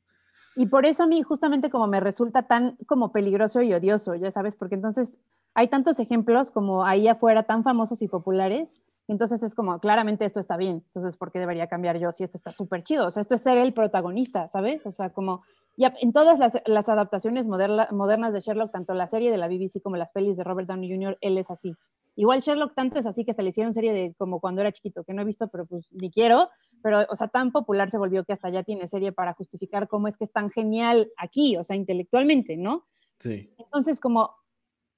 Y 0.56 0.66
por 0.66 0.88
eso 0.88 1.04
a 1.04 1.08
mí 1.08 1.22
justamente 1.22 1.70
como 1.70 1.86
me 1.86 2.00
resulta 2.00 2.48
tan 2.48 2.78
como 2.88 3.12
peligroso 3.12 3.62
y 3.62 3.74
odioso, 3.74 4.16
ya 4.16 4.32
sabes, 4.32 4.56
porque 4.56 4.74
entonces 4.74 5.20
hay 5.54 5.68
tantos 5.68 6.00
ejemplos 6.00 6.50
como 6.50 6.84
ahí 6.84 7.08
afuera 7.08 7.44
tan 7.44 7.64
famosos 7.64 8.02
y 8.02 8.08
populares 8.08 8.74
entonces 9.08 9.42
es 9.44 9.56
como, 9.56 9.80
claramente 9.80 10.26
esto 10.26 10.40
está 10.40 10.58
bien, 10.58 10.84
entonces 10.86 11.16
¿por 11.16 11.32
qué 11.32 11.40
debería 11.40 11.68
cambiar 11.68 11.98
yo 11.98 12.12
si 12.12 12.24
esto 12.24 12.38
está 12.38 12.52
súper 12.52 12.84
chido? 12.84 13.08
O 13.08 13.12
sea, 13.12 13.22
esto 13.22 13.36
es 13.36 13.42
ser 13.42 13.58
el 13.58 13.74
protagonista, 13.74 14.48
¿sabes? 14.48 14.86
O 14.86 14.92
sea, 14.92 15.12
como 15.12 15.44
ya 15.78 15.94
en 16.02 16.12
todas 16.12 16.40
las, 16.66 16.90
adaptaciones 16.90 17.46
modernas 17.46 18.34
de 18.34 18.40
Sherlock, 18.40 18.72
tanto 18.72 18.94
la 18.96 19.08
serie 19.08 19.32
de 19.32 19.38
la 19.38 19.48
BBC 19.48 19.82
como 19.82 19.96
las 19.96 20.12
pelis 20.12 20.36
de 20.36 20.44
Robert 20.44 20.68
Downey 20.68 20.92
Jr., 20.92 21.18
él 21.22 21.38
es 21.38 21.52
así. 21.52 21.76
Igual 22.16 22.42
Sherlock 22.42 22.74
tanto 22.74 22.98
es 22.98 23.06
así 23.06 23.24
que 23.24 23.32
hasta 23.32 23.44
le 23.44 23.50
hicieron 23.50 23.74
serie 23.74 23.94
de 23.94 24.16
como 24.18 24.40
cuando 24.40 24.62
era 24.62 24.72
chiquito, 24.72 25.04
que 25.04 25.14
no 25.14 25.22
he 25.22 25.26
visto, 25.26 25.48
pero 25.50 25.68
pues 25.68 25.88
ni 25.92 26.10
quiero, 26.10 26.50
pero 26.82 27.06
o 27.10 27.16
sea, 27.16 27.28
tan 27.28 27.52
popular 27.52 27.92
se 27.92 28.00
volvió 28.00 28.24
que 28.24 28.34
hasta 28.34 28.50
ya 28.50 28.64
tiene 28.64 28.88
serie 28.88 29.12
para 29.12 29.34
justificar 29.34 29.88
cómo 29.88 30.08
es 30.08 30.18
que 30.18 30.24
es 30.24 30.32
tan 30.32 30.50
genial 30.50 31.12
aquí, 31.16 31.58
o 31.58 31.64
sea, 31.64 31.76
intelectualmente, 31.76 32.58
¿no? 32.58 32.88
Sí. 33.20 33.54
Entonces, 33.60 34.00
como 34.00 34.32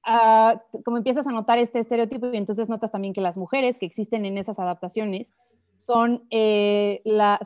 Ah, 0.05 0.61
como 0.85 0.97
empiezas 0.97 1.27
a 1.27 1.31
notar 1.31 1.57
este 1.57 1.79
estereotipo 1.79 2.31
y 2.33 2.37
entonces 2.37 2.69
notas 2.69 2.91
también 2.91 3.13
que 3.13 3.21
las 3.21 3.37
mujeres 3.37 3.77
que 3.77 3.85
existen 3.85 4.25
en 4.25 4.37
esas 4.37 4.57
adaptaciones 4.59 5.35
son, 5.77 6.23
eh, 6.29 7.01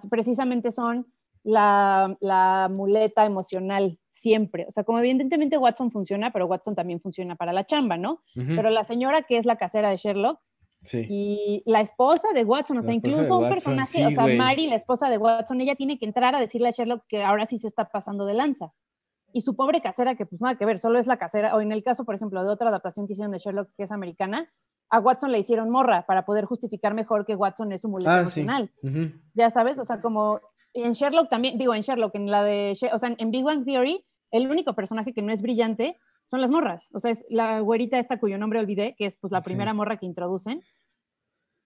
precisamente 0.10 0.72
son 0.72 1.08
la, 1.44 2.72
muleta 2.76 3.26
emocional 3.26 3.98
siempre. 4.10 4.66
O 4.68 4.72
sea, 4.72 4.84
como 4.84 5.00
evidentemente 5.00 5.58
Watson 5.58 5.92
funciona, 5.92 6.32
pero 6.32 6.46
Watson 6.46 6.76
también 6.76 7.02
funciona 7.02 7.36
para 7.36 7.54
la 7.54 7.66
chamba, 7.66 7.98
¿no? 7.98 8.22
Pero 8.36 8.70
la 8.70 8.84
señora 8.84 9.24
que 9.24 9.38
es 9.38 9.46
la 9.46 9.58
casera 9.58 9.90
de 9.90 9.98
Sherlock 9.98 10.40
y 10.92 11.64
la 11.66 11.82
esposa 11.82 12.30
de 12.34 12.44
Watson, 12.44 12.78
o 12.78 12.82
sea, 12.82 12.94
incluso 12.94 13.40
un 13.40 13.50
personaje, 13.50 14.06
o 14.06 14.12
sea, 14.12 14.28
Mary, 14.28 14.68
la 14.68 14.76
esposa 14.76 15.10
de 15.10 15.18
Watson, 15.18 15.62
ella 15.62 15.76
tiene 15.76 15.98
que 15.98 16.06
entrar 16.06 16.36
a 16.36 16.40
decirle 16.40 16.70
a 16.70 16.72
Sherlock 16.72 17.04
que 17.08 17.24
ahora 17.24 17.46
sí 17.46 17.58
se 17.58 17.68
está 17.68 17.86
pasando 17.86 18.26
de 18.26 18.36
lanza 18.36 18.74
y 19.34 19.42
su 19.42 19.56
pobre 19.56 19.82
casera, 19.82 20.16
que 20.16 20.26
pues 20.26 20.40
nada 20.40 20.56
que 20.56 20.66
ver, 20.66 20.80
solo 20.80 21.00
es 21.00 21.08
la 21.08 21.18
casera, 21.18 21.56
o 21.56 21.62
en 21.62 21.72
el 21.72 21.84
caso, 21.84 22.06
por 22.06 22.16
ejemplo, 22.16 22.44
de 22.44 22.50
otra 22.50 22.70
adaptación 22.70 23.08
que 23.08 23.14
hicieron 23.14 23.32
de 23.32 23.40
Sherlock, 23.40 23.70
que 23.76 23.84
es 23.84 23.92
americana, 23.92 24.50
a 24.90 25.00
Watson 25.00 25.32
le 25.32 25.40
hicieron 25.40 25.72
morra 25.72 26.06
para 26.06 26.24
poder 26.24 26.46
justificar 26.46 26.94
mejor 26.94 27.26
que 27.26 27.36
Watson 27.36 27.72
es 27.72 27.84
un 27.84 27.92
muleta 27.92 28.18
ah, 28.18 28.22
emocional. 28.22 28.72
Ya 29.34 29.50
sabes, 29.50 29.80
o 29.80 29.86
sea, 29.86 30.02
como 30.02 30.40
en 30.74 30.94
Sherlock 30.94 31.30
también, 31.30 31.58
digo, 31.58 31.74
en 31.74 31.82
Sherlock, 31.82 32.14
en 32.14 32.30
la 32.30 32.44
de, 32.44 32.78
o 32.94 33.00
sea, 33.00 33.16
en 33.18 33.32
Big 33.32 33.44
Bang 33.44 33.66
Theory, 33.66 34.06
el 34.30 34.50
único 34.50 34.74
personaje 34.74 35.14
que 35.14 35.24
no 35.24 35.34
es 35.34 35.42
brillante 35.42 35.98
son 36.28 36.42
las 36.42 36.52
morras. 36.52 36.90
O 36.94 37.00
sea, 37.00 37.10
es 37.10 37.26
la 37.30 37.60
güerita 37.60 37.98
esta 37.98 38.20
cuyo 38.20 38.38
nombre 38.38 38.60
olvidé, 38.60 38.96
que 38.96 39.08
es 39.08 39.18
pues 39.18 39.32
la 39.32 39.42
primera 39.42 39.74
morra 39.74 39.98
que 39.98 40.06
introducen, 40.06 40.62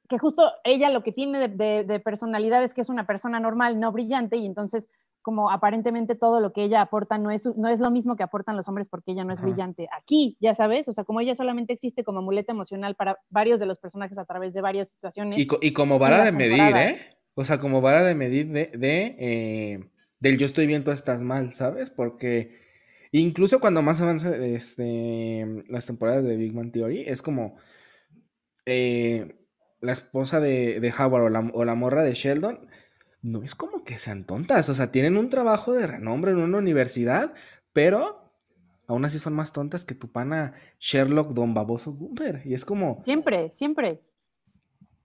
que 0.07 0.17
justo 0.17 0.49
ella 0.63 0.89
lo 0.89 1.03
que 1.03 1.11
tiene 1.11 1.49
de, 1.49 1.83
de 1.83 1.99
personalidad 1.99 2.63
es 2.63 2.73
que 2.73 2.79
es 2.79 2.89
una 2.89 3.05
persona 3.05 3.41
normal, 3.41 3.77
no 3.77 3.91
brillante, 3.91 4.37
y 4.37 4.45
entonces 4.45 4.87
como 5.27 5.51
aparentemente 5.51 6.15
todo 6.15 6.39
lo 6.39 6.53
que 6.53 6.63
ella 6.63 6.79
aporta 6.79 7.17
no 7.17 7.31
es, 7.31 7.45
no 7.57 7.67
es 7.67 7.81
lo 7.81 7.91
mismo 7.91 8.15
que 8.15 8.23
aportan 8.23 8.55
los 8.55 8.69
hombres 8.69 8.87
porque 8.87 9.11
ella 9.11 9.25
no 9.25 9.33
es 9.33 9.41
brillante. 9.41 9.89
Aquí, 9.91 10.37
ya 10.39 10.55
sabes, 10.55 10.87
o 10.87 10.93
sea, 10.93 11.03
como 11.03 11.19
ella 11.19 11.35
solamente 11.35 11.73
existe 11.73 12.05
como 12.05 12.21
muleta 12.21 12.53
emocional 12.53 12.95
para 12.95 13.19
varios 13.29 13.59
de 13.59 13.65
los 13.65 13.77
personajes 13.77 14.17
a 14.17 14.23
través 14.23 14.53
de 14.53 14.61
varias 14.61 14.89
situaciones. 14.91 15.37
Y, 15.37 15.73
como 15.73 15.99
vara 15.99 16.23
de 16.23 16.31
medir, 16.31 16.77
¿eh? 16.77 16.97
O 17.33 17.43
sea, 17.43 17.59
como 17.59 17.81
vara 17.81 18.03
de 18.03 18.15
medir 18.15 18.47
de, 18.53 18.71
de 18.73 19.15
eh, 19.19 19.89
del 20.21 20.37
yo 20.37 20.45
estoy 20.45 20.65
bien, 20.65 20.85
tú 20.85 20.91
estás 20.91 21.23
mal, 21.23 21.51
¿sabes? 21.51 21.89
Porque 21.89 22.61
incluso 23.11 23.59
cuando 23.59 23.81
más 23.81 23.99
avanza 23.99 24.33
este, 24.37 25.45
las 25.67 25.87
temporadas 25.87 26.23
de 26.23 26.37
Big 26.37 26.53
Man 26.53 26.71
Theory, 26.71 27.03
es 27.05 27.21
como 27.21 27.57
eh, 28.65 29.35
la 29.81 29.91
esposa 29.91 30.39
de, 30.39 30.79
de 30.79 30.93
Howard 30.97 31.23
o 31.23 31.29
la, 31.29 31.51
o 31.53 31.65
la 31.65 31.75
morra 31.75 32.03
de 32.03 32.13
Sheldon 32.13 32.69
no 33.21 33.43
es 33.43 33.55
como 33.55 33.83
que 33.83 33.97
sean 33.97 34.23
tontas, 34.23 34.69
o 34.69 34.75
sea, 34.75 34.91
tienen 34.91 35.17
un 35.17 35.29
trabajo 35.29 35.73
de 35.73 35.87
renombre 35.87 36.31
en 36.31 36.37
una 36.37 36.57
universidad, 36.57 37.33
pero 37.73 38.27
aún 38.87 39.05
así 39.05 39.19
son 39.19 39.33
más 39.33 39.51
tontas 39.51 39.83
que 39.83 39.95
tu 39.95 40.07
pana 40.07 40.53
Sherlock 40.79 41.33
Don 41.33 41.53
Baboso 41.53 41.91
Gumber. 41.91 42.41
Y 42.45 42.53
es 42.53 42.65
como... 42.65 43.01
Siempre, 43.03 43.49
siempre. 43.51 44.01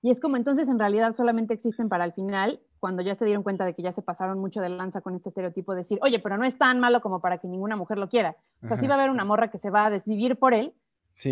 Y 0.03 0.11
es 0.11 0.21
como 0.21 0.37
entonces 0.37 0.69
en 0.69 0.79
realidad 0.79 1.15
solamente 1.15 1.55
existen 1.55 1.89
para 1.89 2.05
el 2.05 2.13
final, 2.13 2.61
cuando 2.81 3.03
ya 3.03 3.15
se 3.15 3.25
dieron 3.25 3.45
cuenta 3.45 3.65
de 3.65 3.75
que 3.75 3.83
ya 3.83 3.93
se 3.93 4.03
pasaron 4.03 4.41
mucho 4.41 4.61
de 4.61 4.69
lanza 4.69 5.01
con 5.01 5.15
este 5.15 5.29
estereotipo, 5.29 5.73
de 5.73 5.79
decir, 5.79 5.99
oye, 6.03 6.19
pero 6.19 6.37
no 6.37 6.45
es 6.45 6.59
tan 6.59 6.81
malo 6.81 7.01
como 7.01 7.21
para 7.21 7.39
que 7.39 7.47
ninguna 7.47 7.77
mujer 7.77 7.99
lo 7.99 8.09
quiera. 8.09 8.37
O 8.63 8.67
sea, 8.67 8.77
sí 8.77 8.89
va 8.89 8.95
a 8.95 8.99
haber 8.99 9.11
una 9.11 9.25
morra 9.25 9.51
que 9.51 9.59
se 9.59 9.71
va 9.71 9.87
a 9.87 9.91
desvivir 9.91 10.37
por 10.37 10.55
él, 10.55 10.75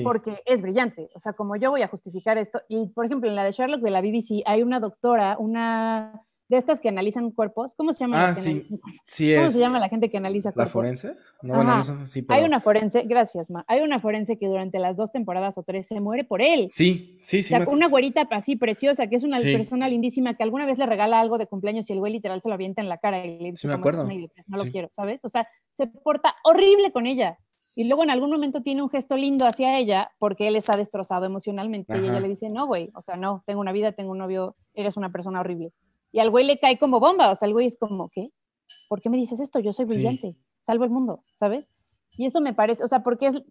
porque 0.04 0.42
es 0.46 0.62
brillante. 0.62 1.10
O 1.14 1.20
sea, 1.20 1.32
como 1.32 1.56
yo 1.56 1.70
voy 1.70 1.82
a 1.82 1.88
justificar 1.88 2.38
esto. 2.38 2.62
Y 2.68 2.86
por 2.86 3.04
ejemplo, 3.04 3.28
en 3.28 3.34
la 3.34 3.42
de 3.42 3.50
Sherlock 3.50 3.80
de 3.80 3.90
la 3.90 4.00
BBC 4.00 4.42
hay 4.46 4.62
una 4.62 4.78
doctora, 4.78 5.36
una 5.38 6.22
de 6.50 6.56
estas 6.56 6.80
que 6.80 6.88
analizan 6.88 7.30
cuerpos. 7.30 7.76
¿Cómo 7.76 7.92
se 7.92 8.00
llama? 8.00 8.30
Ah, 8.30 8.34
sí. 8.34 8.66
sí 9.06 9.32
¿Cómo 9.36 9.50
se 9.52 9.60
llama 9.60 9.78
la 9.78 9.88
gente 9.88 10.10
que 10.10 10.16
analiza 10.16 10.50
cuerpos? 10.50 10.66
¿La 10.66 10.72
forense? 10.72 11.14
No, 11.42 11.54
bueno, 11.54 12.06
sí, 12.08 12.26
Hay 12.28 12.42
una 12.42 12.58
forense, 12.58 13.04
gracias, 13.04 13.52
Ma. 13.52 13.64
Hay 13.68 13.82
una 13.82 14.00
forense 14.00 14.36
que 14.36 14.48
durante 14.48 14.80
las 14.80 14.96
dos 14.96 15.12
temporadas 15.12 15.56
o 15.58 15.62
tres 15.62 15.86
se 15.86 16.00
muere 16.00 16.24
por 16.24 16.42
él. 16.42 16.68
Sí, 16.72 17.20
sí, 17.22 17.44
sí. 17.44 17.54
O 17.54 17.58
sea, 17.58 17.68
una 17.68 17.86
güerita 17.86 18.26
así 18.32 18.56
preciosa, 18.56 19.06
que 19.06 19.14
es 19.14 19.22
una 19.22 19.40
persona 19.40 19.88
lindísima, 19.88 20.34
que 20.34 20.42
alguna 20.42 20.66
vez 20.66 20.76
le 20.76 20.86
regala 20.86 21.20
algo 21.20 21.38
de 21.38 21.46
cumpleaños 21.46 21.88
y 21.88 21.92
el 21.92 22.00
güey 22.00 22.12
literal 22.12 22.40
se 22.42 22.48
lo 22.48 22.54
avienta 22.54 22.82
en 22.82 22.88
la 22.88 22.98
cara 22.98 23.24
y 23.24 23.38
le 23.38 23.50
dice, 23.50 23.60
sí, 23.60 23.66
me 23.68 23.74
acuerdo. 23.74 24.04
no 24.04 24.56
lo 24.56 24.64
quiero, 24.72 24.88
¿sabes? 24.90 25.24
O 25.24 25.28
sea, 25.28 25.46
se 25.72 25.86
porta 25.86 26.34
horrible 26.42 26.90
con 26.90 27.06
ella. 27.06 27.38
Y 27.76 27.84
luego 27.84 28.02
en 28.02 28.10
algún 28.10 28.30
momento 28.30 28.60
tiene 28.62 28.82
un 28.82 28.90
gesto 28.90 29.16
lindo 29.16 29.46
hacia 29.46 29.78
ella 29.78 30.10
porque 30.18 30.48
él 30.48 30.56
está 30.56 30.76
destrozado 30.76 31.26
emocionalmente 31.26 31.96
y 31.96 32.00
ella 32.00 32.18
le 32.18 32.28
dice, 32.28 32.50
no, 32.50 32.66
güey, 32.66 32.90
o 32.94 33.02
sea, 33.02 33.14
no, 33.16 33.44
tengo 33.46 33.60
una 33.60 33.70
vida, 33.70 33.92
tengo 33.92 34.10
un 34.10 34.18
novio, 34.18 34.56
eres 34.74 34.96
una 34.96 35.12
persona 35.12 35.38
horrible. 35.38 35.70
Y 36.12 36.18
al 36.18 36.30
güey 36.30 36.44
le 36.44 36.58
cae 36.58 36.78
como 36.78 37.00
bomba, 37.00 37.30
o 37.30 37.36
sea, 37.36 37.46
el 37.46 37.52
güey 37.52 37.66
es 37.66 37.76
como, 37.76 38.08
¿qué? 38.08 38.32
¿Por 38.88 39.00
qué 39.00 39.10
me 39.10 39.16
dices 39.16 39.40
esto? 39.40 39.58
Yo 39.60 39.72
soy 39.72 39.84
brillante, 39.84 40.36
salvo 40.62 40.84
el 40.84 40.90
mundo, 40.90 41.24
¿sabes? 41.38 41.66
Y 42.16 42.26
eso 42.26 42.40
me 42.40 42.54
parece, 42.54 42.84
o 42.84 42.88
sea, 42.88 43.02
porque 43.02 43.26
es 43.26 43.42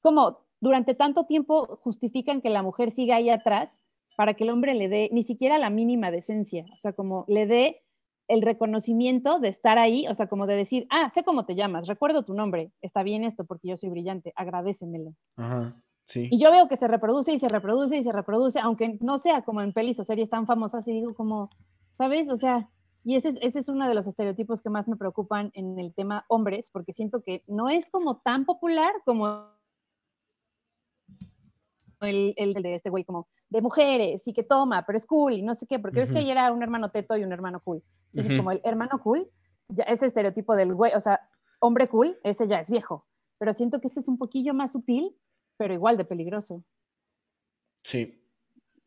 como 0.00 0.38
durante 0.60 0.94
tanto 0.94 1.24
tiempo 1.24 1.80
justifican 1.82 2.40
que 2.40 2.50
la 2.50 2.62
mujer 2.62 2.90
siga 2.90 3.16
ahí 3.16 3.30
atrás 3.30 3.80
para 4.16 4.34
que 4.34 4.44
el 4.44 4.50
hombre 4.50 4.74
le 4.74 4.88
dé 4.88 5.08
ni 5.12 5.22
siquiera 5.22 5.58
la 5.58 5.70
mínima 5.70 6.10
decencia, 6.10 6.66
o 6.72 6.78
sea, 6.78 6.92
como 6.92 7.24
le 7.28 7.46
dé 7.46 7.82
el 8.28 8.42
reconocimiento 8.42 9.40
de 9.40 9.48
estar 9.48 9.78
ahí, 9.78 10.06
o 10.06 10.14
sea, 10.14 10.28
como 10.28 10.46
de 10.46 10.54
decir, 10.54 10.86
ah, 10.90 11.10
sé 11.10 11.24
cómo 11.24 11.46
te 11.46 11.56
llamas, 11.56 11.88
recuerdo 11.88 12.24
tu 12.24 12.34
nombre, 12.34 12.70
está 12.80 13.02
bien 13.02 13.24
esto 13.24 13.44
porque 13.44 13.68
yo 13.68 13.76
soy 13.76 13.88
brillante, 13.88 14.32
agradecemelo. 14.36 15.14
Ajá, 15.36 15.74
sí. 16.06 16.28
Y 16.30 16.38
yo 16.38 16.52
veo 16.52 16.68
que 16.68 16.76
se 16.76 16.86
reproduce 16.86 17.32
y 17.32 17.40
se 17.40 17.48
reproduce 17.48 17.96
y 17.96 18.04
se 18.04 18.12
reproduce, 18.12 18.60
aunque 18.60 18.98
no 19.00 19.18
sea 19.18 19.42
como 19.42 19.62
en 19.62 19.72
pelis 19.72 19.98
o 19.98 20.04
series 20.04 20.30
tan 20.30 20.46
famosas, 20.46 20.86
y 20.86 20.92
digo 20.92 21.14
como, 21.14 21.50
¿sabes? 22.00 22.30
O 22.30 22.38
sea, 22.38 22.66
y 23.04 23.16
ese 23.16 23.28
es, 23.28 23.38
ese 23.42 23.58
es 23.58 23.68
uno 23.68 23.86
de 23.86 23.94
los 23.94 24.06
estereotipos 24.06 24.62
que 24.62 24.70
más 24.70 24.88
me 24.88 24.96
preocupan 24.96 25.50
en 25.52 25.78
el 25.78 25.92
tema 25.92 26.24
hombres, 26.28 26.70
porque 26.70 26.94
siento 26.94 27.22
que 27.22 27.44
no 27.46 27.68
es 27.68 27.90
como 27.90 28.22
tan 28.22 28.46
popular 28.46 28.90
como 29.04 29.50
el, 32.00 32.32
el 32.38 32.54
de 32.54 32.74
este 32.74 32.88
güey, 32.88 33.04
como 33.04 33.28
de 33.50 33.60
mujeres 33.60 34.26
y 34.26 34.32
que 34.32 34.42
toma, 34.42 34.86
pero 34.86 34.96
es 34.96 35.04
cool 35.04 35.34
y 35.34 35.42
no 35.42 35.54
sé 35.54 35.66
qué, 35.66 35.78
porque 35.78 36.00
es 36.00 36.10
que 36.10 36.20
ella 36.20 36.32
era 36.32 36.52
un 36.52 36.62
hermano 36.62 36.90
teto 36.90 37.18
y 37.18 37.22
un 37.22 37.32
hermano 37.32 37.60
cool. 37.60 37.82
Entonces, 38.14 38.34
como 38.34 38.50
el 38.50 38.62
hermano 38.64 38.98
cool, 39.02 39.30
ya 39.68 39.84
ese 39.84 40.06
estereotipo 40.06 40.56
del 40.56 40.72
güey, 40.72 40.94
o 40.94 41.00
sea, 41.00 41.20
hombre 41.58 41.86
cool, 41.90 42.18
ese 42.24 42.48
ya 42.48 42.60
es 42.60 42.70
viejo. 42.70 43.06
Pero 43.36 43.52
siento 43.52 43.78
que 43.82 43.88
este 43.88 44.00
es 44.00 44.08
un 44.08 44.16
poquillo 44.16 44.54
más 44.54 44.72
sutil, 44.72 45.14
pero 45.58 45.74
igual 45.74 45.98
de 45.98 46.06
peligroso. 46.06 46.64
Sí. 47.82 48.19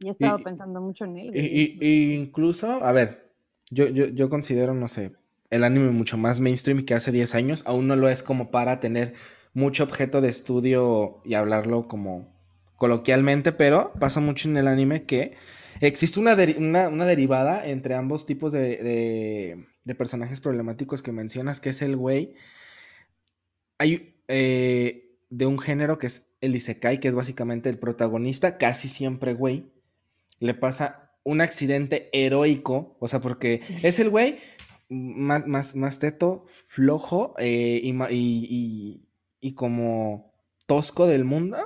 Y 0.03 0.07
he 0.07 0.11
estado 0.11 0.39
pensando 0.39 0.81
mucho 0.81 1.05
en 1.05 1.17
él. 1.17 1.31
Y, 1.33 2.13
incluso, 2.13 2.83
a 2.83 2.91
ver, 2.91 3.31
yo, 3.69 3.87
yo, 3.87 4.07
yo 4.07 4.29
considero, 4.29 4.73
no 4.73 4.87
sé, 4.87 5.13
el 5.49 5.63
anime 5.63 5.91
mucho 5.91 6.17
más 6.17 6.39
mainstream 6.39 6.83
que 6.83 6.93
hace 6.93 7.11
10 7.11 7.35
años, 7.35 7.63
aún 7.65 7.87
no 7.87 7.95
lo 7.95 8.09
es 8.09 8.23
como 8.23 8.51
para 8.51 8.79
tener 8.79 9.13
mucho 9.53 9.83
objeto 9.83 10.19
de 10.19 10.29
estudio 10.29 11.21
y 11.23 11.35
hablarlo 11.35 11.87
como 11.87 12.33
coloquialmente, 12.75 13.51
pero 13.51 13.93
pasa 13.99 14.19
mucho 14.19 14.49
en 14.49 14.57
el 14.57 14.67
anime 14.67 15.03
que 15.03 15.37
existe 15.79 16.19
una, 16.19 16.35
una, 16.89 17.05
derivada 17.05 17.65
entre 17.67 17.95
ambos 17.95 18.25
tipos 18.25 18.51
de, 18.51 19.65
de, 19.85 19.95
personajes 19.95 20.39
problemáticos 20.39 21.01
que 21.01 21.11
mencionas, 21.11 21.59
que 21.59 21.69
es 21.69 21.81
el 21.81 21.95
güey. 21.95 22.35
Hay 23.77 24.15
eh, 24.27 25.17
de 25.29 25.45
un 25.45 25.59
género 25.59 25.97
que 25.97 26.07
es 26.07 26.33
el 26.41 26.55
Isekai, 26.55 26.99
que 26.99 27.07
es 27.07 27.15
básicamente 27.15 27.69
el 27.69 27.79
protagonista, 27.79 28.57
casi 28.57 28.87
siempre 28.87 29.33
güey. 29.33 29.71
Le 30.43 30.53
pasa 30.53 31.11
un 31.23 31.41
accidente 31.41 32.09
heroico, 32.11 32.97
o 32.99 33.07
sea, 33.07 33.21
porque 33.21 33.61
es 33.81 33.99
el 33.99 34.09
güey 34.09 34.39
más, 34.89 35.47
más, 35.47 35.75
más 35.75 35.99
teto, 35.99 36.45
flojo 36.67 37.33
eh, 37.37 37.79
y, 37.81 37.91
y, 38.09 39.07
y 39.39 39.53
como 39.53 40.33
tosco 40.65 41.07
del 41.07 41.23
mundo 41.23 41.57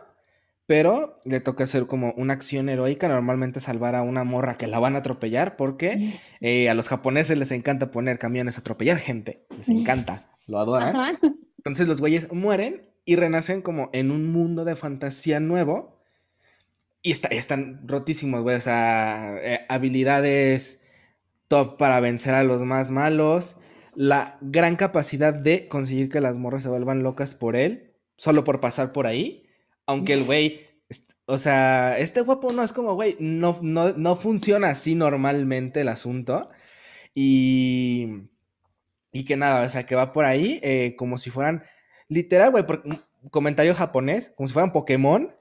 pero 0.68 1.20
le 1.24 1.40
toca 1.40 1.64
hacer 1.64 1.88
como 1.88 2.14
una 2.18 2.34
acción 2.34 2.68
heroica, 2.68 3.08
normalmente 3.08 3.62
salvar 3.62 3.96
a 3.96 4.02
una 4.02 4.26
morra 4.26 4.58
que 4.58 4.68
la 4.68 4.80
van 4.80 4.96
a 4.96 5.00
atropellar, 5.00 5.56
porque 5.56 6.14
eh, 6.42 6.70
a 6.70 6.74
los 6.74 6.90
japoneses 6.90 7.40
les 7.40 7.52
encanta 7.52 7.90
poner 7.90 8.20
camiones 8.20 8.58
a 8.58 8.60
atropellar 8.60 8.98
gente, 8.98 9.46
les 9.58 9.70
encanta, 9.70 10.30
lo 10.46 10.60
adoran. 10.60 11.18
Entonces 11.58 11.88
los 11.88 12.02
güeyes 12.02 12.32
mueren 12.34 12.82
y 13.06 13.16
renacen 13.16 13.62
como 13.62 13.90
en 13.94 14.12
un 14.12 14.30
mundo 14.30 14.66
de 14.66 14.76
fantasía 14.76 15.40
nuevo 15.40 15.97
y 17.02 17.12
están 17.12 17.88
rotísimos, 17.88 18.42
güey, 18.42 18.58
o 18.58 18.62
sea, 18.62 19.38
eh, 19.42 19.66
habilidades 19.70 20.82
top 21.48 21.78
para 21.78 22.00
vencer 22.00 22.34
a 22.34 22.44
los 22.44 22.64
más 22.64 22.92
malos, 22.92 23.58
la 23.96 24.38
gran 24.42 24.76
capacidad 24.76 25.34
de 25.34 25.68
conseguir 25.68 26.10
que 26.10 26.22
las 26.22 26.38
morras 26.38 26.64
se 26.64 26.70
vuelvan 26.70 27.04
locas 27.04 27.34
por 27.34 27.56
él, 27.56 27.94
solo 28.18 28.44
por 28.44 28.60
pasar 28.60 28.92
por 28.92 29.08
ahí 29.08 29.48
aunque 29.88 30.14
el 30.14 30.24
güey, 30.26 30.68
o 31.26 31.38
sea, 31.40 31.98
este 31.98 32.22
guapo 32.22 32.52
no 32.52 32.62
es 32.62 32.74
como, 32.74 32.94
güey, 32.94 33.18
no, 33.20 33.58
no, 33.62 34.16
funciona 34.18 34.70
así 34.70 34.96
normalmente 34.96 35.82
el 35.82 35.88
asunto. 35.88 36.48
Y, 37.16 38.30
y 39.12 39.26
que 39.26 39.38
nada, 39.38 39.66
o 39.66 39.70
sea, 39.70 39.86
que 39.86 39.96
va 39.96 40.14
por 40.14 40.26
ahí 40.26 40.60
eh, 40.62 40.96
como 40.98 41.18
si 41.18 41.32
fueran, 41.32 41.64
literal, 42.10 42.52
güey, 42.52 42.66
por, 42.68 42.84
comentario 43.32 43.74
japonés, 43.74 44.34
como 44.36 44.48
si 44.48 44.54
fueran 44.54 44.74
Pokémon, 44.74 45.34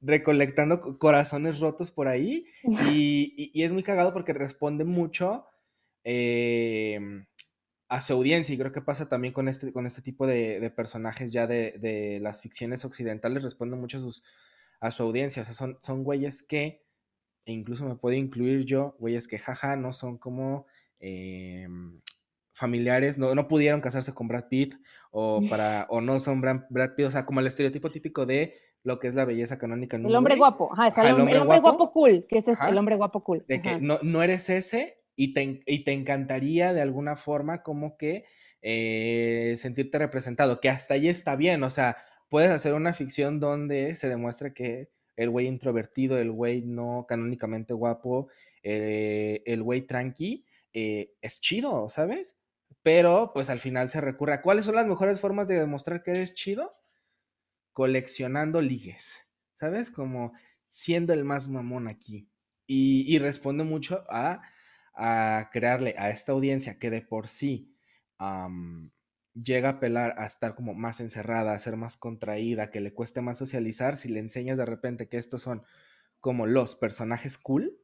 recolectando 0.00 0.98
corazones 0.98 1.60
rotos 1.60 1.90
por 1.90 2.08
ahí. 2.08 2.46
Y, 2.92 3.50
y, 3.54 3.62
es 3.62 3.72
muy 3.72 3.82
cagado 3.82 4.12
porque 4.12 4.32
responde 4.32 4.84
mucho 4.84 5.46
eh, 6.08 7.00
a 7.88 8.00
su 8.00 8.12
audiencia, 8.12 8.54
y 8.54 8.58
creo 8.58 8.72
que 8.72 8.80
pasa 8.80 9.08
también 9.08 9.34
con 9.34 9.48
este, 9.48 9.72
con 9.72 9.86
este 9.86 10.02
tipo 10.02 10.26
de, 10.26 10.72
personajes 10.74 11.32
ya 11.32 11.46
de, 11.46 12.18
las 12.22 12.42
ficciones 12.42 12.84
occidentales, 12.84 13.42
responden 13.42 13.80
mucho 13.80 13.98
a, 13.98 14.00
sus, 14.00 14.24
a 14.80 14.90
su 14.90 15.02
audiencia, 15.02 15.42
o 15.42 15.44
sea, 15.44 15.54
son, 15.54 15.78
son 15.82 16.04
güeyes 16.04 16.42
que, 16.42 16.84
e 17.44 17.52
incluso 17.52 17.84
me 17.84 17.96
puedo 17.96 18.16
incluir 18.16 18.64
yo, 18.64 18.96
güeyes 18.98 19.28
que 19.28 19.38
jaja, 19.38 19.76
no 19.76 19.92
son 19.92 20.18
como 20.18 20.66
em, 20.98 22.00
familiares, 22.52 23.18
no, 23.18 23.34
no 23.34 23.46
pudieron 23.48 23.80
casarse 23.80 24.14
con 24.14 24.28
Brad 24.28 24.48
Pitt, 24.48 24.74
o, 25.10 25.40
para, 25.50 25.86
o 25.88 26.00
no 26.00 26.18
son 26.18 26.40
Brad, 26.40 26.94
Pitt, 26.96 27.06
o 27.06 27.10
sea, 27.10 27.26
como 27.26 27.40
el 27.40 27.46
estereotipo 27.46 27.90
típico 27.90 28.26
de 28.26 28.54
lo 28.86 29.00
que 29.00 29.08
es 29.08 29.16
la 29.16 29.24
belleza 29.24 29.58
canónica. 29.58 29.96
En 29.96 30.06
el 30.06 30.14
hombre 30.14 30.36
guapo, 30.36 30.70
ajá, 30.72 31.08
el, 31.08 31.16
hombre, 31.16 31.40
guapo, 31.40 31.90
cool, 31.90 32.24
que 32.28 32.38
ese 32.38 32.52
es 32.52 32.60
el 32.60 32.78
hombre 32.78 32.94
guapo 32.94 33.24
cool. 33.24 33.44
De 33.48 33.60
que 33.60 33.80
no, 33.80 33.98
no 34.02 34.22
eres 34.22 34.48
ese, 34.48 35.02
y 35.16 35.34
te, 35.34 35.92
encantaría 35.92 36.72
de 36.72 36.82
alguna 36.82 37.16
forma 37.16 37.64
como 37.64 37.96
que 37.96 38.26
eh, 38.62 39.54
sentirte 39.58 39.98
representado, 39.98 40.60
que 40.60 40.68
hasta 40.68 40.94
ahí 40.94 41.08
está 41.08 41.34
bien, 41.34 41.64
o 41.64 41.70
sea, 41.70 41.96
puedes 42.28 42.50
hacer 42.50 42.74
una 42.74 42.94
ficción 42.94 43.40
donde 43.40 43.96
se 43.96 44.08
demuestre 44.08 44.54
que 44.54 44.88
el 45.16 45.30
güey 45.30 45.48
introvertido, 45.48 46.16
el 46.18 46.30
güey 46.30 46.62
no 46.62 47.06
canónicamente 47.08 47.74
guapo, 47.74 48.28
eh, 48.62 49.42
el 49.46 49.64
güey 49.64 49.82
tranqui, 49.82 50.46
eh, 50.72 51.12
es 51.22 51.40
chido, 51.40 51.88
¿sabes? 51.88 52.38
Pero 52.82 53.32
pues 53.34 53.50
al 53.50 53.58
final 53.58 53.88
se 53.88 54.00
recurre 54.00 54.34
a 54.34 54.42
cuáles 54.42 54.64
son 54.64 54.76
las 54.76 54.86
mejores 54.86 55.20
formas 55.20 55.48
de 55.48 55.58
demostrar 55.58 56.04
que 56.04 56.12
eres 56.12 56.34
chido, 56.34 56.76
coleccionando 57.76 58.62
ligues, 58.62 59.20
¿sabes? 59.52 59.90
Como 59.90 60.32
siendo 60.70 61.12
el 61.12 61.24
más 61.24 61.46
mamón 61.46 61.86
aquí. 61.86 62.30
y 62.66 63.18
responde 63.20 63.62
mucho 63.62 64.04
a 64.08 64.40
a 64.96 65.50
crearle 65.52 65.94
a 65.98 66.08
esta 66.10 66.32
audiencia 66.32 66.78
que 66.78 66.90
de 66.90 67.02
por 67.02 67.28
sí 67.28 67.76
llega 69.34 69.68
a 69.68 69.72
apelar 69.72 70.14
a 70.16 70.24
estar 70.24 70.54
como 70.54 70.72
más 70.72 71.00
encerrada, 71.00 71.52
a 71.52 71.58
ser 71.58 71.76
más 71.76 71.98
contraída, 71.98 72.70
que 72.70 72.80
le 72.80 72.94
cueste 72.94 73.20
más 73.20 73.36
socializar, 73.36 73.98
si 73.98 74.08
le 74.08 74.20
enseñas 74.20 74.56
de 74.56 74.64
repente 74.64 75.08
que 75.08 75.18
estos 75.18 75.42
son 75.42 75.62
como 76.20 76.46
los 76.46 76.74
personajes 76.74 77.36
cool, 77.36 77.78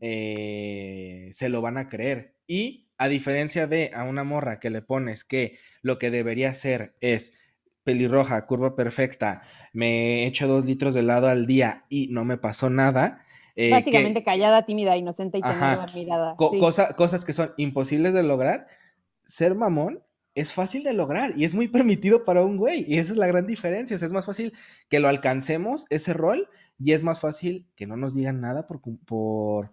eh, 0.00 1.30
se 1.32 1.48
lo 1.48 1.60
van 1.60 1.78
a 1.78 1.88
creer. 1.88 2.34
Y 2.48 2.88
a 2.98 3.06
diferencia 3.06 3.68
de 3.68 3.92
a 3.94 4.02
una 4.02 4.24
morra 4.24 4.58
que 4.58 4.70
le 4.70 4.82
pones 4.82 5.22
que 5.22 5.58
lo 5.82 6.00
que 6.00 6.10
debería 6.10 6.52
ser 6.52 6.96
es 7.00 7.32
pelirroja, 7.84 8.46
curva 8.46 8.76
perfecta, 8.76 9.42
me 9.72 10.26
echo 10.26 10.46
dos 10.46 10.64
litros 10.64 10.94
de 10.94 11.00
helado 11.00 11.28
al 11.28 11.46
día 11.46 11.84
y 11.88 12.08
no 12.08 12.24
me 12.24 12.36
pasó 12.36 12.70
nada, 12.70 13.24
eh, 13.56 13.70
Básicamente 13.70 14.22
callada, 14.22 14.64
tímida, 14.64 14.96
inocente 14.96 15.38
y 15.38 15.42
tener 15.42 15.78
mirada. 15.94 16.34
cosas 16.36 17.24
que 17.24 17.32
son 17.32 17.52
imposibles 17.56 18.14
de 18.14 18.22
lograr. 18.22 18.66
Ser 19.24 19.54
mamón 19.54 20.02
es 20.34 20.52
fácil 20.52 20.82
de 20.82 20.94
lograr 20.94 21.34
y 21.36 21.44
es 21.44 21.54
muy 21.54 21.68
permitido 21.68 22.22
para 22.22 22.42
un 22.42 22.56
güey. 22.56 22.84
Y 22.88 22.98
esa 22.98 23.12
es 23.12 23.18
la 23.18 23.26
gran 23.26 23.46
diferencia. 23.46 23.96
es 23.96 24.12
más 24.12 24.26
fácil 24.26 24.54
que 24.88 25.00
lo 25.00 25.08
alcancemos, 25.08 25.86
ese 25.90 26.14
rol, 26.14 26.48
y 26.78 26.92
es 26.92 27.02
más 27.02 27.20
fácil 27.20 27.66
que 27.74 27.86
no 27.86 27.96
nos 27.96 28.14
digan 28.14 28.40
nada 28.40 28.66
por, 28.66 28.80
por, 28.80 29.72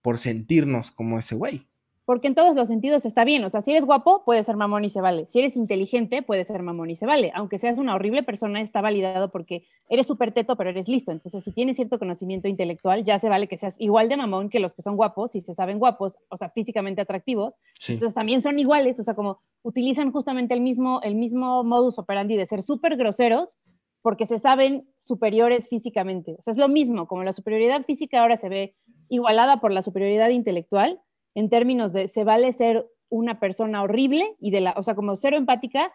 por 0.00 0.18
sentirnos 0.18 0.90
como 0.92 1.18
ese 1.18 1.34
güey 1.34 1.66
porque 2.04 2.28
en 2.28 2.34
todos 2.34 2.54
los 2.54 2.68
sentidos 2.68 3.04
está 3.06 3.24
bien. 3.24 3.44
O 3.44 3.50
sea, 3.50 3.62
si 3.62 3.70
eres 3.70 3.86
guapo, 3.86 4.22
puede 4.24 4.42
ser 4.42 4.56
mamón 4.56 4.84
y 4.84 4.90
se 4.90 5.00
vale. 5.00 5.26
Si 5.26 5.38
eres 5.38 5.56
inteligente, 5.56 6.22
puede 6.22 6.44
ser 6.44 6.62
mamón 6.62 6.90
y 6.90 6.96
se 6.96 7.06
vale. 7.06 7.32
Aunque 7.34 7.58
seas 7.58 7.78
una 7.78 7.94
horrible 7.94 8.22
persona, 8.22 8.60
está 8.60 8.80
validado 8.80 9.30
porque 9.30 9.66
eres 9.88 10.06
súper 10.06 10.32
teto, 10.32 10.56
pero 10.56 10.70
eres 10.70 10.88
listo. 10.88 11.12
Entonces, 11.12 11.42
si 11.42 11.52
tienes 11.52 11.76
cierto 11.76 11.98
conocimiento 11.98 12.46
intelectual, 12.46 13.04
ya 13.04 13.18
se 13.18 13.28
vale 13.28 13.48
que 13.48 13.56
seas 13.56 13.76
igual 13.78 14.08
de 14.08 14.16
mamón 14.16 14.50
que 14.50 14.60
los 14.60 14.74
que 14.74 14.82
son 14.82 14.96
guapos 14.96 15.34
y 15.34 15.40
se 15.40 15.54
saben 15.54 15.78
guapos, 15.78 16.18
o 16.28 16.36
sea, 16.36 16.50
físicamente 16.50 17.00
atractivos. 17.00 17.56
Entonces, 17.88 18.14
también 18.14 18.42
son 18.42 18.58
iguales, 18.58 19.00
o 19.00 19.04
sea, 19.04 19.14
como 19.14 19.40
utilizan 19.62 20.12
justamente 20.12 20.52
el 20.52 20.60
mismo, 20.60 21.00
el 21.02 21.14
mismo 21.14 21.64
modus 21.64 21.98
operandi 21.98 22.36
de 22.36 22.46
ser 22.46 22.62
súper 22.62 22.96
groseros 22.96 23.58
porque 24.02 24.26
se 24.26 24.38
saben 24.38 24.86
superiores 25.00 25.70
físicamente. 25.70 26.36
O 26.38 26.42
sea, 26.42 26.52
es 26.52 26.58
lo 26.58 26.68
mismo, 26.68 27.08
como 27.08 27.24
la 27.24 27.32
superioridad 27.32 27.86
física 27.86 28.20
ahora 28.20 28.36
se 28.36 28.50
ve 28.50 28.74
igualada 29.08 29.60
por 29.60 29.72
la 29.72 29.80
superioridad 29.80 30.28
intelectual 30.28 31.00
en 31.34 31.50
términos 31.50 31.92
de 31.92 32.08
se 32.08 32.24
vale 32.24 32.52
ser 32.52 32.86
una 33.08 33.38
persona 33.38 33.82
horrible 33.82 34.36
y 34.40 34.50
de 34.50 34.60
la, 34.60 34.74
o 34.76 34.82
sea, 34.82 34.94
como 34.94 35.16
cero 35.16 35.36
empática, 35.36 35.92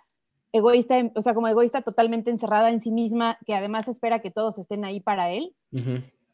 egoísta, 0.51 0.95
o 1.15 1.21
sea, 1.21 1.33
como 1.33 1.47
egoísta 1.47 1.81
totalmente 1.81 2.31
encerrada 2.31 2.71
en 2.71 2.79
sí 2.79 2.91
misma, 2.91 3.37
que 3.45 3.55
además 3.55 3.87
espera 3.87 4.19
que 4.19 4.31
todos 4.31 4.57
estén 4.57 4.85
ahí 4.85 4.99
para 4.99 5.31
él, 5.31 5.53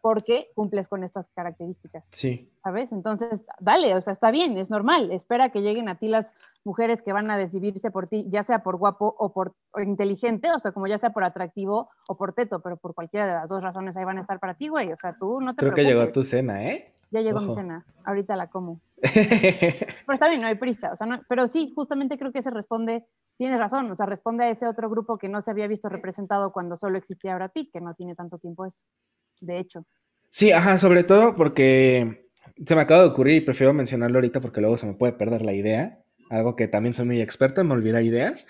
porque 0.01 0.49
cumples 0.53 0.87
con 0.87 1.03
estas 1.03 1.29
características. 1.29 2.03
Sí. 2.11 2.51
¿Sabes? 2.63 2.91
Entonces, 2.91 3.45
dale, 3.59 3.95
o 3.95 4.01
sea, 4.01 4.13
está 4.13 4.31
bien, 4.31 4.57
es 4.57 4.69
normal, 4.69 5.11
espera 5.11 5.49
que 5.49 5.61
lleguen 5.61 5.89
a 5.89 5.97
ti 5.97 6.07
las 6.07 6.33
mujeres 6.63 7.01
que 7.01 7.13
van 7.13 7.29
a 7.31 7.37
desvivirse 7.37 7.91
por 7.91 8.07
ti, 8.07 8.27
ya 8.29 8.43
sea 8.43 8.63
por 8.63 8.77
guapo 8.77 9.15
o 9.17 9.33
por 9.33 9.55
inteligente, 9.83 10.51
o 10.51 10.59
sea, 10.59 10.71
como 10.71 10.87
ya 10.87 10.97
sea 10.97 11.11
por 11.11 11.23
atractivo 11.23 11.89
o 12.07 12.17
por 12.17 12.33
teto, 12.33 12.59
pero 12.59 12.77
por 12.77 12.93
cualquiera 12.93 13.25
de 13.25 13.33
las 13.33 13.49
dos 13.49 13.61
razones 13.61 13.95
ahí 13.97 14.05
van 14.05 14.19
a 14.19 14.21
estar 14.21 14.39
para 14.39 14.53
ti, 14.53 14.67
güey, 14.67 14.91
o 14.91 14.97
sea, 14.97 15.15
tú 15.17 15.41
no 15.41 15.55
te 15.55 15.59
Creo 15.59 15.73
que 15.73 15.83
llegó 15.83 16.11
tu 16.11 16.23
cena, 16.23 16.63
¿eh? 16.63 16.93
Ya 17.11 17.21
llegó 17.21 17.39
mi 17.39 17.53
cena, 17.53 17.85
ahorita 18.03 18.35
la 18.35 18.47
como. 18.47 18.81
Pero 19.13 20.13
está 20.13 20.27
bien, 20.29 20.41
no 20.41 20.47
hay 20.47 20.55
prisa. 20.55 20.91
O 20.93 20.95
sea, 20.95 21.07
no, 21.07 21.21
pero 21.27 21.47
sí, 21.47 21.71
justamente 21.75 22.17
creo 22.17 22.31
que 22.31 22.41
se 22.41 22.51
responde, 22.51 23.05
tienes 23.37 23.59
razón, 23.59 23.89
o 23.91 23.95
sea, 23.95 24.05
responde 24.05 24.45
a 24.45 24.49
ese 24.49 24.67
otro 24.67 24.89
grupo 24.89 25.17
que 25.17 25.29
no 25.29 25.41
se 25.41 25.51
había 25.51 25.67
visto 25.67 25.89
representado 25.89 26.51
cuando 26.51 26.77
solo 26.77 26.97
existía 26.97 27.35
Brad 27.35 27.51
Pitt, 27.51 27.71
que 27.71 27.81
no 27.81 27.93
tiene 27.93 28.15
tanto 28.15 28.37
tiempo 28.37 28.65
eso, 28.65 28.81
de 29.41 29.59
hecho. 29.59 29.85
Sí, 30.29 30.51
ajá, 30.51 30.77
sobre 30.77 31.03
todo 31.03 31.35
porque 31.35 32.29
se 32.65 32.75
me 32.75 32.81
acaba 32.81 33.01
de 33.01 33.09
ocurrir 33.09 33.35
y 33.37 33.41
prefiero 33.41 33.73
mencionarlo 33.73 34.17
ahorita 34.17 34.41
porque 34.41 34.61
luego 34.61 34.77
se 34.77 34.85
me 34.85 34.93
puede 34.93 35.13
perder 35.13 35.43
la 35.43 35.53
idea, 35.53 36.03
algo 36.29 36.55
que 36.55 36.67
también 36.67 36.93
soy 36.93 37.05
muy 37.05 37.21
experto 37.21 37.61
en 37.61 37.71
olvidar 37.71 38.03
ideas. 38.03 38.45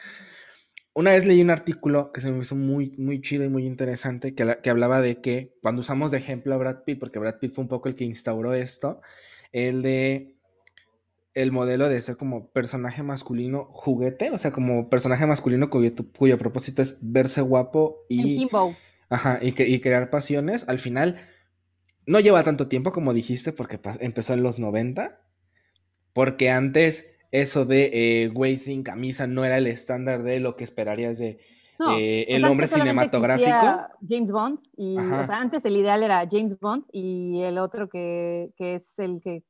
Una 0.94 1.12
vez 1.12 1.26
leí 1.26 1.42
un 1.42 1.50
artículo 1.50 2.14
que 2.14 2.22
se 2.22 2.32
me 2.32 2.40
hizo 2.40 2.56
muy, 2.56 2.96
muy 2.98 3.20
chido 3.22 3.44
y 3.44 3.50
muy 3.50 3.66
interesante, 3.66 4.34
que, 4.34 4.60
que 4.64 4.70
hablaba 4.70 5.02
de 5.02 5.20
que 5.20 5.54
cuando 5.62 5.82
usamos 5.82 6.12
de 6.12 6.20
ejemplo 6.20 6.54
a 6.54 6.58
Brad 6.58 6.84
Pitt, 6.86 7.00
porque 7.00 7.20
Brad 7.20 7.40
Pitt 7.40 7.54
fue 7.54 7.64
un 7.64 7.68
poco 7.68 7.90
el 7.90 7.96
que 7.96 8.06
instauró 8.06 8.54
esto, 8.54 9.02
el 9.52 9.82
de 9.82 10.35
el 11.36 11.52
modelo 11.52 11.90
de 11.90 12.02
ser 12.02 12.16
como 12.16 12.50
personaje 12.52 13.04
masculino 13.04 13.66
juguete, 13.66 14.32
o 14.32 14.38
sea, 14.38 14.52
como 14.52 14.90
personaje 14.90 15.28
masculino 15.28 15.70
cuyo, 15.70 15.92
cuyo 16.18 16.38
propósito 16.38 16.82
es 16.82 16.98
verse 17.02 17.42
guapo 17.42 18.06
y, 18.10 18.48
ajá, 19.10 19.40
y, 19.42 19.52
que, 19.52 19.68
y 19.68 19.82
crear 19.82 20.10
pasiones, 20.10 20.68
al 20.70 20.80
final 20.80 21.18
no 22.08 22.22
lleva 22.22 22.44
tanto 22.44 22.70
tiempo 22.70 22.94
como 22.94 23.14
dijiste 23.14 23.52
porque 23.52 23.80
empezó 24.00 24.34
en 24.34 24.44
los 24.44 24.60
90, 24.60 25.22
porque 26.14 26.50
antes 26.50 27.06
eso 27.32 27.66
de 27.66 27.92
eh, 27.94 28.30
güey 28.30 28.58
sin 28.58 28.84
camisa 28.84 29.28
no 29.28 29.44
era 29.44 29.58
el 29.58 29.68
estándar 29.68 30.24
de 30.24 30.40
lo 30.40 30.56
que 30.56 30.64
esperarías 30.64 31.18
de 31.18 31.40
eh, 31.98 32.28
el 32.30 32.46
hombre 32.46 32.68
cinematográfico. 32.68 33.90
James 34.08 34.32
Bond, 34.32 34.60
y 34.78 34.98
o 34.98 35.26
sea, 35.26 35.42
antes 35.42 35.66
el 35.66 35.76
ideal 35.76 36.02
era 36.02 36.26
James 36.32 36.58
Bond 36.58 36.86
y 36.94 37.42
el 37.42 37.58
otro 37.58 37.90
que, 37.90 38.52
que 38.56 38.76
es 38.76 38.98
el 39.00 39.20
que 39.22 39.44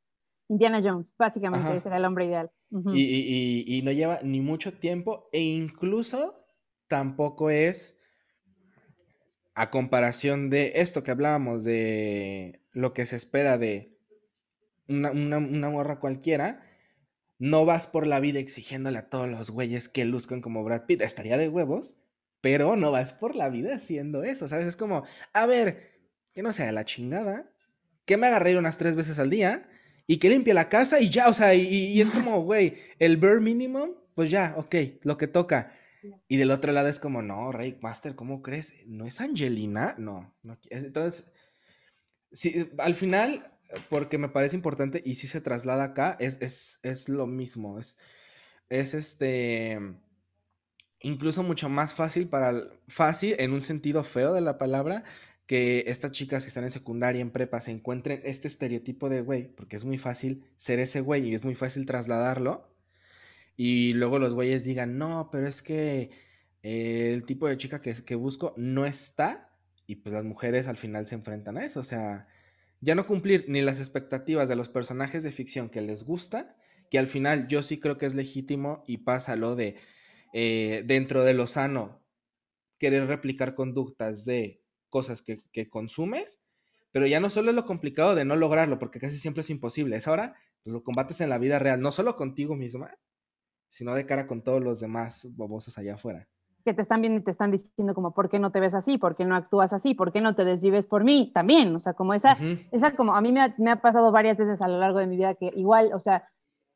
Indiana 0.48 0.82
Jones, 0.84 1.14
básicamente 1.18 1.76
ese 1.76 1.90
era 1.90 1.98
el 1.98 2.06
hombre 2.06 2.26
ideal. 2.26 2.52
y, 2.94 3.02
y, 3.02 3.78
y, 3.78 3.82
no 3.82 3.92
lleva 3.92 4.20
ni 4.24 4.42
mucho 4.42 4.74
tiempo 4.74 5.30
e 5.32 5.42
incluso 5.42 6.46
tampoco 6.88 7.50
es 7.50 7.98
a 9.54 9.70
comparación 9.70 10.50
de 10.50 10.74
esto 10.76 11.04
que 11.04 11.12
hablábamos 11.12 11.64
de 11.64 12.62
lo 12.74 12.94
que 12.94 13.06
se 13.06 13.16
espera 13.16 13.58
de 13.58 13.98
una, 14.88 15.12
una, 15.12 15.38
una 15.38 15.70
morra 15.70 16.00
cualquiera, 16.00 16.64
no 17.40 17.66
vas 17.66 17.88
por 17.88 18.06
la 18.06 18.20
vida 18.20 18.40
exigiéndole 18.40 18.98
a 18.98 19.10
todos 19.10 19.30
los 19.30 19.52
güeyes 19.52 19.90
que 19.90 20.06
luzcan 20.06 20.42
como 20.42 20.64
Brad 20.64 20.86
Pitt. 20.86 21.02
Estaría 21.02 21.38
de 21.38 21.50
huevos, 21.50 21.98
pero 22.42 22.76
no 22.76 22.92
vas 22.92 23.14
por 23.14 23.36
la 23.36 23.50
vida 23.50 23.76
haciendo 23.76 24.24
eso, 24.24 24.48
¿sabes? 24.48 24.68
Es 24.68 24.76
como, 24.76 25.04
a 25.34 25.46
ver, 25.46 25.92
que 26.34 26.44
no 26.44 26.54
sea 26.54 26.72
la 26.72 26.86
chingada, 26.86 27.50
que 28.06 28.18
me 28.18 28.28
haga 28.28 28.40
reír 28.40 28.58
unas 28.58 28.78
tres 28.78 28.96
veces 28.96 29.20
al 29.20 29.30
día 29.30 29.68
y 30.08 30.18
que 30.18 30.30
limpie 30.30 30.54
la 30.54 30.70
casa 30.70 31.00
y 31.00 31.10
ya, 31.10 31.28
o 31.28 31.34
sea, 31.34 31.54
y, 31.56 32.00
es 32.00 32.12
como, 32.12 32.42
güey, 32.44 32.78
el 33.00 33.18
bare 33.18 33.40
minimum, 33.40 33.92
pues 34.14 34.30
ya, 34.30 34.54
ok, 34.58 34.76
lo 35.02 35.18
que 35.18 35.28
toca. 35.28 35.74
Y 36.28 36.38
del 36.38 36.52
otro 36.52 36.72
lado 36.72 36.88
es 36.88 37.00
como, 37.00 37.22
no, 37.22 37.52
Ray 37.52 37.78
Master, 37.82 38.16
¿cómo 38.16 38.44
crees? 38.44 38.74
¿No 38.86 39.08
es 39.08 39.20
Angelina? 39.22 39.96
No, 39.98 40.36
no. 40.44 40.58
Entonces, 40.70 41.32
sí, 42.32 42.70
al 42.78 42.94
final, 42.94 43.52
porque 43.90 44.20
me 44.20 44.30
parece 44.30 44.56
importante 44.56 45.02
y 45.04 45.16
si 45.16 45.28
se 45.28 45.42
traslada 45.42 45.84
acá, 45.84 46.16
es, 46.20 46.38
es, 46.42 46.80
es 46.84 47.10
lo 47.10 47.26
mismo, 47.26 47.80
es, 47.80 47.98
es 48.70 48.94
este, 48.94 49.80
incluso 51.02 51.44
mucho 51.44 51.70
más 51.70 51.96
fácil 51.96 52.28
para, 52.28 52.54
fácil 52.88 53.36
en 53.40 53.54
un 53.54 53.64
sentido 53.64 54.04
feo 54.04 54.34
de 54.34 54.42
la 54.42 54.58
palabra, 54.60 55.04
que 55.48 55.84
estas 55.88 56.12
chicas 56.12 56.44
que 56.44 56.48
están 56.50 56.64
en 56.64 56.72
secundaria, 56.72 57.22
en 57.22 57.32
prepa, 57.32 57.62
se 57.62 57.72
encuentren 57.72 58.22
este 58.24 58.48
estereotipo 58.48 59.10
de 59.10 59.22
güey, 59.22 59.48
porque 59.56 59.76
es 59.76 59.86
muy 59.86 59.98
fácil 59.98 60.46
ser 60.58 60.80
ese 60.80 61.02
güey 61.02 61.30
y 61.30 61.36
es 61.36 61.44
muy 61.44 61.56
fácil 61.56 61.86
trasladarlo. 61.86 62.76
Y 63.58 63.94
luego 63.94 64.20
los 64.20 64.34
güeyes 64.34 64.64
digan, 64.64 64.98
no, 64.98 65.30
pero 65.32 65.48
es 65.48 65.62
que 65.62 66.12
el 66.64 67.26
tipo 67.26 67.48
de 67.48 67.58
chica 67.58 67.82
que, 67.82 67.94
que 67.94 68.16
busco 68.16 68.54
no 68.58 68.86
está. 68.86 69.52
Y 69.88 69.98
pues 69.98 70.14
las 70.14 70.26
mujeres 70.26 70.68
al 70.68 70.78
final 70.78 71.08
se 71.08 71.16
enfrentan 71.16 71.58
a 71.58 71.66
eso. 71.66 71.80
O 71.80 71.84
sea, 71.84 72.28
ya 72.82 72.96
no 72.96 73.08
cumplir 73.08 73.46
ni 73.48 73.62
las 73.62 73.80
expectativas 73.80 74.50
de 74.50 74.56
los 74.56 74.70
personajes 74.70 75.24
de 75.24 75.32
ficción 75.32 75.70
que 75.70 75.82
les 75.82 76.04
gusta, 76.04 76.56
que 76.90 77.00
al 77.00 77.08
final 77.08 77.48
yo 77.48 77.64
sí 77.64 77.80
creo 77.80 77.98
que 77.98 78.06
es 78.06 78.16
legítimo 78.16 78.84
y 78.88 78.98
pasa 78.98 79.36
lo 79.36 79.56
de 79.56 79.76
eh, 80.34 80.84
dentro 80.86 81.24
de 81.24 81.34
lo 81.34 81.48
sano 81.48 82.04
querer 82.78 83.08
replicar 83.08 83.56
conductas 83.56 84.26
de 84.26 84.65
cosas 84.96 85.22
que, 85.22 85.70
consumes, 85.70 86.40
pero 86.94 87.06
ya 87.06 87.20
no 87.20 87.30
solo 87.30 87.50
es 87.50 87.56
lo 87.58 87.66
complicado 87.66 88.16
de 88.16 88.24
no 88.24 88.38
lograrlo, 88.38 88.80
porque 88.80 88.98
casi 88.98 89.20
siempre 89.20 89.42
es 89.42 89.50
imposible, 89.50 89.98
es 89.98 90.08
ahora 90.08 90.36
pues, 90.64 90.74
lo 90.74 90.86
combates 90.86 91.20
en 91.20 91.30
la 91.30 91.38
vida 91.38 91.60
real, 91.60 91.82
no 91.82 91.92
solo 91.92 92.16
contigo 92.16 92.56
misma, 92.56 92.96
sino 93.68 93.94
de 93.94 94.06
cara 94.06 94.26
con 94.26 94.42
todos 94.42 94.64
los 94.64 94.80
demás 94.80 95.28
bobosos 95.36 95.78
allá 95.78 95.96
afuera. 95.96 96.30
Que 96.64 96.74
te 96.74 96.82
están 96.82 97.02
viendo 97.02 97.20
y 97.20 97.24
te 97.26 97.32
están 97.32 97.52
diciendo 97.52 97.94
como, 97.94 98.14
¿por 98.14 98.30
qué 98.30 98.40
no 98.40 98.54
te 98.54 98.62
ves 98.62 98.74
así? 98.74 98.98
¿Por 98.98 99.18
qué 99.18 99.26
no 99.26 99.36
actúas 99.36 99.74
así? 99.74 99.96
¿Por 99.96 100.14
qué 100.14 100.22
no 100.22 100.34
te 100.34 100.46
desvives 100.46 100.86
por 100.86 101.04
mí? 101.04 101.30
También, 101.34 101.76
o 101.76 101.82
sea, 101.82 101.92
como 101.92 102.14
esa, 102.14 102.38
esa 102.72 102.96
como 102.96 103.18
a 103.18 103.22
mí 103.22 103.34
me 103.34 103.42
ha, 103.42 103.54
me 103.58 103.72
ha, 103.72 103.82
pasado 103.82 104.14
varias 104.14 104.38
veces 104.38 104.62
a 104.62 104.70
lo 104.70 104.80
largo 104.80 105.00
de 105.00 105.08
mi 105.08 105.18
vida 105.18 105.36
que 105.36 105.52
igual, 105.58 105.92
o 105.94 106.00
sea, 106.00 106.30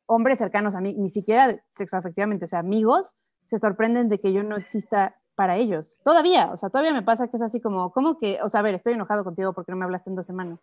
hombres 0.04 0.38
cercanos 0.38 0.74
a 0.74 0.82
mí, 0.82 0.92
ni 0.92 1.08
siquiera 1.08 1.58
sexoafectivamente, 1.70 2.44
o 2.44 2.48
sea, 2.48 2.58
amigos, 2.58 3.16
se 3.46 3.58
sorprenden 3.58 4.10
de 4.10 4.20
que 4.20 4.34
yo 4.34 4.42
no 4.42 4.58
exista 4.58 5.19
para 5.40 5.56
ellos. 5.56 5.98
Todavía, 6.04 6.50
o 6.52 6.58
sea, 6.58 6.68
todavía 6.68 6.92
me 6.92 7.02
pasa 7.02 7.28
que 7.28 7.38
es 7.38 7.42
así 7.42 7.60
como, 7.60 7.90
¿cómo 7.92 8.18
que, 8.18 8.42
o 8.42 8.50
sea, 8.50 8.60
a 8.60 8.62
ver, 8.62 8.74
estoy 8.74 8.92
enojado 8.92 9.24
contigo 9.24 9.54
porque 9.54 9.72
no 9.72 9.78
me 9.78 9.86
hablaste 9.86 10.10
en 10.10 10.16
dos 10.16 10.26
semanas? 10.26 10.58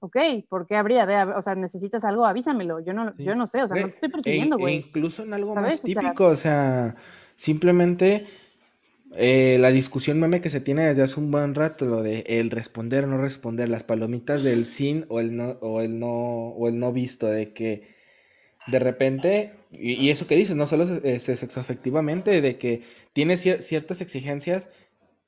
Ok, 0.00 0.16
¿por 0.48 0.66
qué 0.66 0.76
habría 0.76 1.04
de, 1.04 1.24
o 1.24 1.42
sea, 1.42 1.54
necesitas 1.54 2.04
algo? 2.04 2.24
Avísamelo, 2.24 2.80
yo 2.80 2.94
no, 2.94 3.14
yo 3.18 3.34
no 3.34 3.46
sé, 3.46 3.62
o 3.62 3.68
sea, 3.68 3.76
no 3.78 3.88
te 3.88 3.92
estoy 3.92 4.08
persiguiendo, 4.08 4.56
güey. 4.56 4.72
E 4.72 4.76
incluso 4.78 5.24
en 5.24 5.34
algo 5.34 5.54
más 5.54 5.82
típico, 5.82 6.24
o 6.24 6.36
sea, 6.36 6.96
simplemente 7.36 8.26
eh, 9.12 9.58
la 9.60 9.68
discusión 9.72 10.18
meme 10.18 10.40
que 10.40 10.48
se 10.48 10.62
tiene 10.62 10.86
desde 10.86 11.02
hace 11.02 11.20
un 11.20 11.30
buen 11.30 11.54
rato, 11.54 11.84
lo 11.84 12.02
de 12.02 12.20
el 12.28 12.48
responder 12.48 13.04
o 13.04 13.08
no 13.08 13.18
responder, 13.18 13.68
las 13.68 13.84
palomitas 13.84 14.42
del 14.42 14.64
sin 14.64 15.04
o 15.10 15.20
el 15.20 15.36
no, 15.36 15.50
o 15.60 15.82
el 15.82 15.98
no, 15.98 16.08
o 16.08 16.66
el 16.66 16.78
no 16.78 16.94
visto, 16.94 17.26
de 17.26 17.52
que 17.52 17.97
de 18.70 18.78
repente, 18.78 19.52
y, 19.70 20.10
eso 20.10 20.26
que 20.26 20.36
dices, 20.36 20.56
no 20.56 20.66
solo 20.66 21.00
este, 21.02 21.36
sexoafectivamente, 21.36 22.40
de 22.40 22.58
que 22.58 22.82
tienes 23.12 23.40
ciertas 23.60 24.00
exigencias 24.00 24.70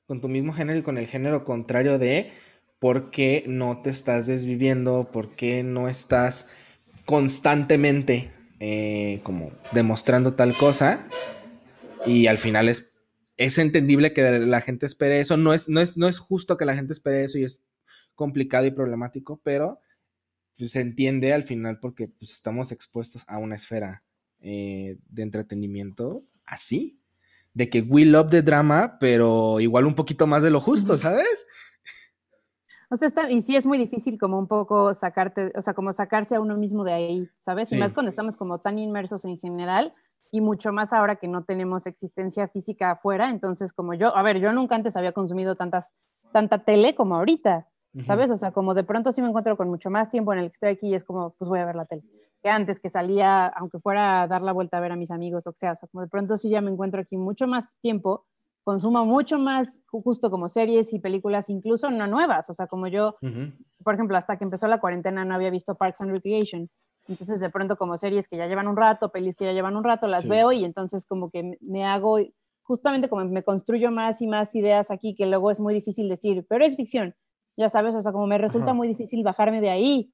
con 0.05 0.21
tu 0.21 0.27
mismo 0.27 0.53
género 0.53 0.79
y 0.79 0.83
con 0.83 0.97
el 0.97 1.07
género 1.07 1.43
contrario 1.43 1.97
de 1.97 2.31
por 2.79 3.11
qué 3.11 3.43
no 3.47 3.81
te 3.81 3.89
estás 3.89 4.27
desviviendo, 4.27 5.09
por 5.11 5.35
qué 5.35 5.63
no 5.63 5.87
estás 5.87 6.47
constantemente 7.05 8.31
eh, 8.59 9.21
como 9.23 9.51
demostrando 9.71 10.33
tal 10.33 10.53
cosa. 10.53 11.07
Y 12.05 12.27
al 12.27 12.37
final 12.37 12.69
es, 12.69 12.91
es 13.37 13.57
entendible 13.57 14.13
que 14.13 14.39
la 14.39 14.61
gente 14.61 14.85
espere 14.85 15.19
eso. 15.19 15.37
No 15.37 15.53
es, 15.53 15.69
no, 15.69 15.79
es, 15.81 15.97
no 15.97 16.07
es 16.07 16.19
justo 16.19 16.57
que 16.57 16.65
la 16.65 16.75
gente 16.75 16.93
espere 16.93 17.23
eso 17.23 17.37
y 17.37 17.43
es 17.43 17.63
complicado 18.15 18.65
y 18.65 18.71
problemático, 18.71 19.39
pero 19.43 19.79
pues, 20.57 20.71
se 20.71 20.81
entiende 20.81 21.33
al 21.33 21.43
final 21.43 21.79
porque 21.79 22.07
pues, 22.07 22.33
estamos 22.33 22.71
expuestos 22.71 23.23
a 23.27 23.37
una 23.37 23.55
esfera 23.55 24.03
eh, 24.39 24.97
de 25.09 25.21
entretenimiento 25.23 26.23
así, 26.45 26.99
de 27.53 27.69
que 27.69 27.81
we 27.81 28.05
love 28.05 28.29
the 28.29 28.41
drama, 28.41 28.97
pero 28.99 29.59
igual 29.59 29.85
un 29.85 29.95
poquito 29.95 30.27
más 30.27 30.43
de 30.43 30.49
lo 30.49 30.59
justo, 30.59 30.97
¿sabes? 30.97 31.45
O 32.89 32.97
sea, 32.97 33.07
está, 33.07 33.31
y 33.31 33.41
sí 33.41 33.55
es 33.55 33.65
muy 33.65 33.77
difícil 33.77 34.19
como 34.19 34.37
un 34.37 34.47
poco 34.47 34.93
sacarte, 34.93 35.53
o 35.55 35.61
sea, 35.61 35.73
como 35.73 35.93
sacarse 35.93 36.35
a 36.35 36.41
uno 36.41 36.57
mismo 36.57 36.83
de 36.83 36.91
ahí, 36.91 37.29
¿sabes? 37.39 37.71
Y 37.71 37.77
más 37.77 37.93
cuando 37.93 38.09
estamos 38.09 38.35
como 38.35 38.59
tan 38.59 38.77
inmersos 38.79 39.23
en 39.23 39.39
general 39.39 39.93
y 40.29 40.41
mucho 40.41 40.73
más 40.73 40.91
ahora 40.91 41.15
que 41.15 41.29
no 41.29 41.45
tenemos 41.45 41.87
existencia 41.87 42.49
física 42.49 42.91
afuera, 42.91 43.29
entonces 43.29 43.71
como 43.71 43.93
yo, 43.93 44.15
a 44.15 44.21
ver, 44.23 44.39
yo 44.39 44.51
nunca 44.51 44.75
antes 44.75 44.97
había 44.97 45.13
consumido 45.13 45.55
tantas, 45.55 45.93
tanta 46.33 46.65
tele 46.65 46.93
como 46.93 47.15
ahorita, 47.15 47.67
¿sabes? 48.05 48.31
O 48.31 48.37
sea, 48.37 48.51
como 48.51 48.73
de 48.73 48.83
pronto 48.83 49.11
sí 49.11 49.21
me 49.21 49.27
encuentro 49.27 49.57
con 49.57 49.69
mucho 49.69 49.89
más 49.89 50.09
tiempo 50.09 50.33
en 50.33 50.39
el 50.39 50.45
que 50.47 50.53
estoy 50.53 50.69
aquí 50.69 50.87
y 50.87 50.95
es 50.95 51.03
como, 51.03 51.31
pues 51.31 51.49
voy 51.49 51.59
a 51.59 51.65
ver 51.65 51.75
la 51.75 51.85
tele. 51.85 52.03
Que 52.41 52.49
antes 52.49 52.79
que 52.79 52.89
salía, 52.89 53.47
aunque 53.47 53.79
fuera 53.79 54.23
a 54.23 54.27
dar 54.27 54.41
la 54.41 54.51
vuelta 54.51 54.77
a 54.77 54.81
ver 54.81 54.91
a 54.91 54.95
mis 54.95 55.11
amigos, 55.11 55.43
lo 55.45 55.51
que 55.51 55.59
sea, 55.59 55.73
o 55.73 55.75
sea, 55.75 55.89
como 55.89 56.01
de 56.01 56.07
pronto 56.07 56.37
sí 56.37 56.49
ya 56.49 56.61
me 56.61 56.71
encuentro 56.71 57.01
aquí 57.01 57.17
mucho 57.17 57.47
más 57.47 57.75
tiempo, 57.81 58.25
consumo 58.63 59.05
mucho 59.05 59.37
más 59.37 59.79
justo 59.87 60.29
como 60.29 60.47
series 60.47 60.93
y 60.93 60.99
películas, 60.99 61.49
incluso 61.49 61.89
no 61.91 62.07
nuevas, 62.07 62.49
o 62.49 62.53
sea, 62.53 62.67
como 62.67 62.87
yo, 62.87 63.15
por 63.83 63.95
ejemplo, 63.95 64.17
hasta 64.17 64.37
que 64.37 64.43
empezó 64.43 64.67
la 64.67 64.79
cuarentena 64.79 65.25
no 65.25 65.35
había 65.35 65.49
visto 65.49 65.75
Parks 65.75 66.01
and 66.01 66.11
Recreation, 66.11 66.69
entonces 67.07 67.39
de 67.39 67.49
pronto 67.49 67.75
como 67.75 67.97
series 67.97 68.27
que 68.27 68.37
ya 68.37 68.47
llevan 68.47 68.67
un 68.67 68.77
rato, 68.77 69.11
pelis 69.11 69.35
que 69.35 69.45
ya 69.45 69.53
llevan 69.53 69.75
un 69.75 69.83
rato, 69.83 70.07
las 70.07 70.27
veo 70.27 70.51
y 70.51 70.63
entonces 70.63 71.05
como 71.05 71.31
que 71.31 71.57
me 71.59 71.85
hago, 71.85 72.19
justamente 72.61 73.09
como 73.09 73.25
me 73.25 73.43
construyo 73.43 73.91
más 73.91 74.21
y 74.21 74.27
más 74.27 74.53
ideas 74.55 74.91
aquí 74.91 75.15
que 75.15 75.25
luego 75.25 75.49
es 75.51 75.59
muy 75.59 75.73
difícil 75.73 76.07
decir, 76.07 76.45
pero 76.47 76.63
es 76.63 76.75
ficción, 76.75 77.15
ya 77.61 77.69
sabes, 77.69 77.95
o 77.95 78.01
sea, 78.01 78.11
como 78.11 78.27
me 78.27 78.37
resulta 78.37 78.73
muy 78.73 78.87
difícil 78.87 79.23
bajarme 79.23 79.61
de 79.61 79.69
ahí. 79.69 80.13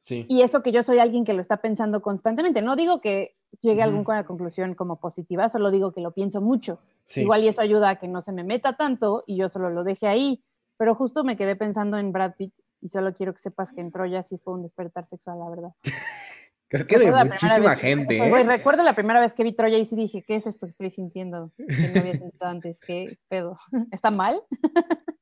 Sí. 0.00 0.24
Y 0.28 0.42
eso 0.42 0.62
que 0.62 0.72
yo 0.72 0.82
soy 0.82 1.00
alguien 1.00 1.24
que 1.24 1.34
lo 1.34 1.42
está 1.42 1.58
pensando 1.58 2.00
constantemente. 2.00 2.62
No 2.62 2.76
digo 2.76 3.00
que 3.00 3.34
llegue 3.60 3.82
a 3.82 3.84
alguna 3.84 4.24
conclusión 4.24 4.74
como 4.74 5.00
positiva, 5.00 5.48
solo 5.48 5.70
digo 5.70 5.92
que 5.92 6.00
lo 6.00 6.12
pienso 6.12 6.40
mucho. 6.40 6.78
Igual 7.16 7.42
y 7.42 7.48
eso 7.48 7.60
ayuda 7.60 7.90
a 7.90 7.96
que 7.96 8.08
no 8.08 8.22
se 8.22 8.32
me 8.32 8.44
meta 8.44 8.74
tanto 8.74 9.24
y 9.26 9.36
yo 9.36 9.48
solo 9.48 9.70
lo 9.70 9.84
deje 9.84 10.06
ahí. 10.06 10.42
Pero 10.76 10.94
justo 10.94 11.24
me 11.24 11.36
quedé 11.36 11.56
pensando 11.56 11.98
en 11.98 12.12
Brad 12.12 12.34
Pitt 12.36 12.54
y 12.80 12.88
solo 12.88 13.12
quiero 13.14 13.32
que 13.32 13.40
sepas 13.40 13.72
que 13.72 13.80
en 13.80 13.90
Troya 13.90 14.22
sí 14.22 14.38
fue 14.38 14.54
un 14.54 14.62
despertar 14.62 15.04
sexual, 15.04 15.40
la 15.40 15.50
verdad. 15.50 15.72
Creo 16.68 16.86
que 16.86 16.98
de 16.98 17.10
muchísima 17.10 17.76
gente. 17.76 18.18
¿eh? 18.18 18.44
recuerdo 18.44 18.82
la 18.82 18.94
primera 18.94 19.20
vez 19.20 19.32
que 19.32 19.42
vi 19.42 19.54
Troya 19.54 19.78
y 19.78 19.86
sí 19.86 19.96
dije, 19.96 20.22
¿qué 20.22 20.36
es 20.36 20.46
esto 20.46 20.66
que 20.66 20.70
estoy 20.70 20.90
sintiendo? 20.90 21.50
Que 21.56 21.88
no 21.88 22.00
había 22.00 22.12
sentido 22.18 22.46
antes, 22.46 22.80
¿qué 22.80 23.18
pedo? 23.28 23.56
¿Está 23.90 24.10
mal? 24.10 24.42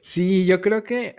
sí, 0.00 0.46
yo 0.46 0.60
creo 0.60 0.84
que 0.84 1.14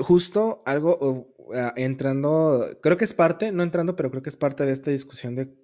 justo 0.00 0.62
algo 0.66 1.34
entrando, 1.76 2.78
creo 2.82 2.96
que 2.96 3.04
es 3.04 3.14
parte, 3.14 3.52
no 3.52 3.62
entrando, 3.62 3.96
pero 3.96 4.10
creo 4.10 4.22
que 4.22 4.30
es 4.30 4.36
parte 4.36 4.64
de 4.64 4.72
esta 4.72 4.90
discusión 4.90 5.34
de 5.34 5.54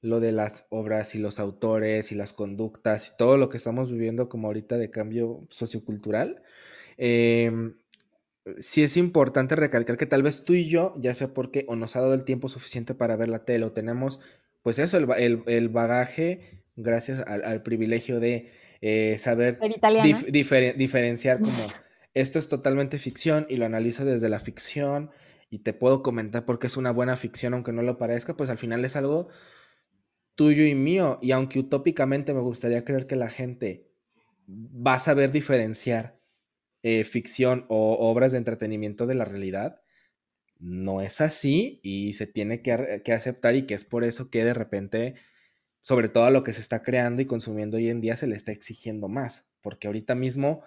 lo 0.00 0.20
de 0.20 0.32
las 0.32 0.66
obras 0.70 1.14
y 1.14 1.18
los 1.18 1.40
autores 1.40 2.12
y 2.12 2.14
las 2.14 2.32
conductas 2.32 3.08
y 3.08 3.16
todo 3.16 3.36
lo 3.36 3.48
que 3.48 3.56
estamos 3.56 3.90
viviendo 3.90 4.28
como 4.28 4.46
ahorita 4.48 4.78
de 4.78 4.90
cambio 4.90 5.46
sociocultural. 5.50 6.42
Eh, 6.98 7.50
sí 8.58 8.82
es 8.82 8.96
importante 8.96 9.56
recalcar 9.56 9.96
que 9.96 10.06
tal 10.06 10.22
vez 10.22 10.44
tú 10.44 10.54
y 10.54 10.68
yo, 10.68 10.94
ya 10.96 11.14
sea 11.14 11.34
porque 11.34 11.64
o 11.68 11.76
nos 11.76 11.96
ha 11.96 12.00
dado 12.00 12.14
el 12.14 12.24
tiempo 12.24 12.48
suficiente 12.48 12.94
para 12.94 13.16
ver 13.16 13.28
la 13.28 13.44
tele 13.44 13.64
o 13.64 13.72
tenemos, 13.72 14.20
pues 14.62 14.78
eso, 14.78 14.96
el, 14.96 15.68
bagaje 15.68 16.62
gracias 16.76 17.20
al, 17.26 17.62
privilegio 17.62 18.20
de 18.20 18.50
eh, 18.80 19.16
saber 19.18 19.58
diferenciar 20.76 21.40
como 21.40 21.52
esto 22.14 22.38
es 22.38 22.48
totalmente 22.48 22.98
ficción 22.98 23.46
y 23.48 23.56
lo 23.56 23.66
analizo 23.66 24.04
desde 24.04 24.28
la 24.28 24.40
ficción 24.40 25.10
y 25.50 25.60
te 25.60 25.72
puedo 25.72 26.02
comentar 26.02 26.44
porque 26.44 26.66
es 26.66 26.76
una 26.76 26.90
buena 26.90 27.16
ficción 27.16 27.54
aunque 27.54 27.72
no 27.72 27.82
lo 27.82 27.98
parezca, 27.98 28.36
pues 28.36 28.50
al 28.50 28.58
final 28.58 28.84
es 28.84 28.96
algo 28.96 29.28
tuyo 30.34 30.64
y 30.64 30.74
mío. 30.74 31.18
Y 31.20 31.32
aunque 31.32 31.58
utópicamente 31.58 32.32
me 32.32 32.40
gustaría 32.40 32.84
creer 32.84 33.06
que 33.06 33.16
la 33.16 33.28
gente 33.28 33.88
va 34.48 34.94
a 34.94 34.98
saber 34.98 35.32
diferenciar 35.32 36.18
eh, 36.82 37.04
ficción 37.04 37.66
o 37.68 37.96
obras 37.98 38.32
de 38.32 38.38
entretenimiento 38.38 39.06
de 39.06 39.14
la 39.14 39.24
realidad, 39.24 39.82
no 40.58 41.02
es 41.02 41.20
así 41.20 41.80
y 41.82 42.14
se 42.14 42.26
tiene 42.26 42.62
que, 42.62 43.02
que, 43.04 43.12
aceptar 43.12 43.54
y 43.56 43.66
que 43.66 43.74
es 43.74 43.84
por 43.84 44.04
eso 44.04 44.30
que 44.30 44.44
de 44.44 44.54
repente, 44.54 45.14
sobre 45.88 46.10
todo 46.10 46.24
a 46.24 46.30
lo 46.30 46.44
que 46.44 46.52
se 46.52 46.60
está 46.60 46.82
creando 46.82 47.22
y 47.22 47.24
consumiendo 47.24 47.78
hoy 47.78 47.88
en 47.88 48.02
día, 48.02 48.14
se 48.14 48.26
le 48.26 48.36
está 48.36 48.52
exigiendo 48.52 49.08
más, 49.08 49.48
porque 49.62 49.86
ahorita 49.86 50.14
mismo 50.14 50.62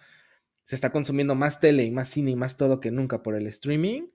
se 0.66 0.74
está 0.74 0.90
consumiendo 0.90 1.36
más 1.36 1.60
tele 1.60 1.84
y 1.84 1.92
más 1.92 2.10
cine 2.10 2.32
y 2.32 2.36
más 2.36 2.58
todo 2.58 2.80
que 2.80 2.90
nunca 2.90 3.22
por 3.22 3.36
el 3.36 3.46
streaming 3.46 4.08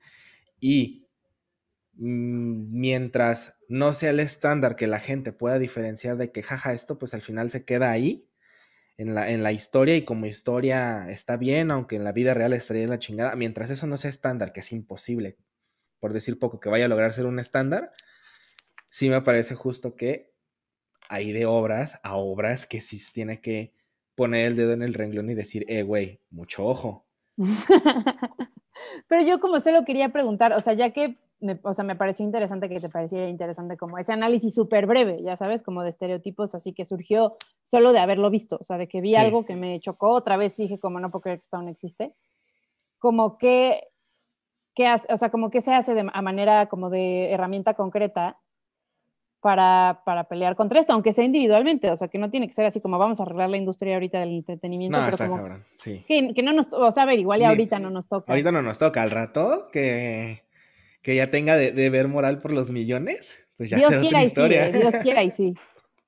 y 0.58 1.06
mm, 1.92 2.76
mientras 2.76 3.54
no 3.68 3.92
sea 3.92 4.10
el 4.10 4.18
estándar 4.18 4.74
que 4.74 4.88
la 4.88 4.98
gente 4.98 5.30
pueda 5.30 5.60
diferenciar 5.60 6.16
de 6.16 6.32
que 6.32 6.42
jaja 6.42 6.72
esto 6.72 6.98
pues 6.98 7.14
al 7.14 7.22
final 7.22 7.50
se 7.50 7.64
queda 7.64 7.92
ahí 7.92 8.28
en 8.96 9.14
la, 9.14 9.30
en 9.30 9.44
la 9.44 9.52
historia 9.52 9.94
y 9.94 10.04
como 10.04 10.26
historia 10.26 11.08
está 11.08 11.36
bien, 11.36 11.70
aunque 11.70 11.94
en 11.94 12.02
la 12.02 12.10
vida 12.10 12.34
real 12.34 12.52
estaría 12.52 12.88
la 12.88 12.98
chingada, 12.98 13.36
mientras 13.36 13.70
eso 13.70 13.86
no 13.86 13.96
sea 13.96 14.10
estándar, 14.10 14.52
que 14.52 14.58
es 14.58 14.72
imposible, 14.72 15.36
por 16.00 16.12
decir 16.12 16.36
poco, 16.40 16.58
que 16.58 16.68
vaya 16.68 16.86
a 16.86 16.88
lograr 16.88 17.12
ser 17.12 17.26
un 17.26 17.38
estándar, 17.38 17.92
sí 18.88 19.08
me 19.08 19.22
parece 19.22 19.54
justo 19.54 19.94
que 19.94 20.34
hay 21.08 21.32
de 21.32 21.46
obras 21.46 22.00
a 22.02 22.16
obras 22.16 22.66
que 22.66 22.80
sí 22.80 22.98
se 22.98 23.12
tiene 23.12 23.40
que 23.40 23.72
poner 24.14 24.46
el 24.46 24.56
dedo 24.56 24.72
en 24.72 24.82
el 24.82 24.94
renglón 24.94 25.30
y 25.30 25.34
decir, 25.34 25.64
eh, 25.68 25.82
güey, 25.82 26.20
mucho 26.30 26.66
ojo. 26.66 27.06
Pero 29.08 29.22
yo 29.22 29.40
como 29.40 29.60
se 29.60 29.72
lo 29.72 29.84
quería 29.84 30.10
preguntar, 30.10 30.52
o 30.52 30.60
sea, 30.60 30.74
ya 30.74 30.90
que 30.90 31.16
me, 31.40 31.58
o 31.62 31.74
sea, 31.74 31.84
me 31.84 31.96
pareció 31.96 32.24
interesante 32.24 32.68
que 32.68 32.80
te 32.80 32.88
pareciera 32.88 33.28
interesante 33.28 33.76
como 33.76 33.98
ese 33.98 34.12
análisis 34.12 34.54
súper 34.54 34.86
breve, 34.86 35.22
ya 35.22 35.36
sabes, 35.36 35.62
como 35.62 35.82
de 35.82 35.90
estereotipos, 35.90 36.54
así 36.54 36.72
que 36.72 36.84
surgió 36.84 37.36
solo 37.62 37.92
de 37.92 37.98
haberlo 37.98 38.30
visto, 38.30 38.56
o 38.60 38.64
sea, 38.64 38.78
de 38.78 38.88
que 38.88 39.00
vi 39.00 39.14
algo 39.16 39.44
que 39.44 39.54
me 39.54 39.78
chocó, 39.80 40.10
otra 40.10 40.36
vez 40.36 40.56
dije, 40.56 40.78
como 40.78 40.98
no 40.98 41.10
puedo 41.10 41.22
creer 41.22 41.38
que 41.38 41.44
esto 41.44 41.56
aún 41.56 41.68
existe, 41.68 42.14
como 42.98 43.36
que, 43.36 43.88
que 44.74 44.86
hace, 44.86 45.12
o 45.12 45.18
sea, 45.18 45.30
como 45.30 45.50
que 45.50 45.60
se 45.60 45.74
hace 45.74 45.94
de, 45.94 46.08
a 46.10 46.22
manera 46.22 46.66
como 46.66 46.88
de 46.88 47.32
herramienta 47.32 47.74
concreta 47.74 48.38
para, 49.46 50.02
para, 50.04 50.24
pelear 50.24 50.56
contra 50.56 50.80
esto, 50.80 50.92
aunque 50.92 51.12
sea 51.12 51.24
individualmente, 51.24 51.88
o 51.90 51.96
sea, 51.96 52.08
que 52.08 52.18
no 52.18 52.30
tiene 52.30 52.48
que 52.48 52.54
ser 52.54 52.66
así 52.66 52.80
como 52.80 52.98
vamos 52.98 53.20
a 53.20 53.22
arreglar 53.22 53.48
la 53.48 53.58
industria 53.58 53.94
ahorita 53.94 54.18
del 54.18 54.30
entretenimiento, 54.30 55.00
no, 55.00 55.06
pero 55.06 55.30
como, 55.30 55.48
sí. 55.78 56.04
que, 56.08 56.34
que, 56.34 56.42
no 56.42 56.52
nos, 56.52 56.66
o 56.72 56.90
sea, 56.90 57.04
a 57.04 57.06
ver, 57.06 57.20
igual 57.20 57.42
y 57.42 57.44
ahorita 57.44 57.78
no 57.78 57.90
nos 57.90 58.08
toca. 58.08 58.32
Ahorita 58.32 58.50
no 58.50 58.62
nos 58.62 58.78
toca, 58.78 59.02
al 59.02 59.12
rato 59.12 59.68
que 59.72 60.46
que 61.06 61.14
ya 61.14 61.30
tenga 61.30 61.56
de, 61.56 61.88
ver 61.88 62.08
moral 62.08 62.40
por 62.40 62.50
los 62.50 62.72
millones, 62.72 63.46
pues 63.56 63.70
ya 63.70 63.76
Dios 63.76 63.90
sea 63.90 64.02
otra 64.02 64.24
historia. 64.24 64.66
Sí, 64.66 64.72
Dios 64.72 64.96
quiera 65.04 65.22
y 65.22 65.30
sí. 65.36 65.54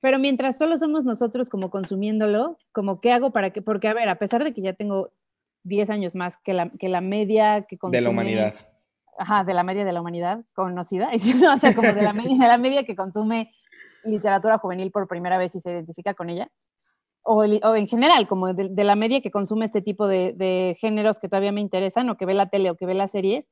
Pero 0.01 0.19
mientras 0.19 0.57
solo 0.57 0.77
somos 0.77 1.05
nosotros 1.05 1.47
como 1.47 1.69
consumiéndolo, 1.69 2.57
como 2.73 2.99
qué 2.99 3.13
hago 3.13 3.31
para 3.31 3.51
que, 3.51 3.61
porque 3.61 3.87
a 3.87 3.93
ver, 3.93 4.09
a 4.09 4.19
pesar 4.19 4.43
de 4.43 4.53
que 4.53 4.59
ya 4.61 4.73
tengo 4.73 5.13
10 5.63 5.89
años 5.91 6.15
más 6.15 6.35
que 6.35 6.51
la, 6.51 6.69
que 6.71 6.89
la 6.89 6.99
media 6.99 7.61
que 7.61 7.77
consume, 7.77 7.97
De 7.97 8.01
la 8.01 8.09
humanidad. 8.09 8.55
Ajá, 9.19 9.43
de 9.43 9.53
la 9.53 9.63
media 9.63 9.83
de 9.83 9.91
la 9.91 9.99
humanidad 9.99 10.45
conocida, 10.53 11.11
o 11.53 11.57
sea, 11.57 11.75
como 11.75 11.91
de 11.91 12.01
la, 12.01 12.13
media, 12.13 12.37
de 12.37 12.47
la 12.47 12.57
media 12.57 12.85
que 12.85 12.95
consume 12.95 13.51
literatura 14.05 14.57
juvenil 14.59 14.91
por 14.91 15.09
primera 15.09 15.37
vez 15.37 15.53
y 15.55 15.59
se 15.59 15.71
identifica 15.71 16.13
con 16.13 16.29
ella. 16.29 16.49
O, 17.21 17.43
o 17.43 17.75
en 17.75 17.87
general, 17.87 18.29
como 18.29 18.53
de, 18.53 18.83
la 18.83 18.95
media 18.95 19.19
que 19.19 19.29
consume 19.29 19.65
este 19.65 19.81
tipo 19.81 20.07
de, 20.07 20.33
de 20.37 20.77
géneros 20.79 21.19
que 21.19 21.27
todavía 21.27 21.51
me 21.51 21.59
interesan, 21.59 22.09
o 22.09 22.15
que 22.15 22.25
ve 22.25 22.33
la 22.33 22.49
tele 22.49 22.69
o 22.69 22.77
que 22.77 22.85
ve 22.85 22.93
las 22.93 23.11
series, 23.11 23.51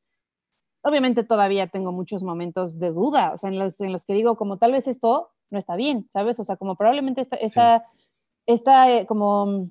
obviamente 0.84 1.26
todavía 1.26 1.68
tengo 1.68 1.92
muchos 1.92 2.24
momentos 2.24 2.80
de 2.80 2.92
duda, 2.92 3.34
o 3.34 3.38
sea, 3.38 3.50
en 3.50 3.60
los, 3.60 3.82
en 3.82 3.92
los 3.92 4.06
que 4.06 4.14
digo, 4.14 4.38
como 4.38 4.58
tal 4.58 4.72
vez 4.72 4.88
esto 4.88 5.32
no 5.50 5.60
está 5.60 5.76
bien, 5.76 6.08
¿sabes? 6.14 6.40
O 6.40 6.46
sea, 6.46 6.56
como 6.56 6.78
probablemente 6.78 7.20
esta, 7.20 7.36
esta, 7.36 7.84
esta 8.46 8.90
eh, 8.90 9.06
como, 9.06 9.70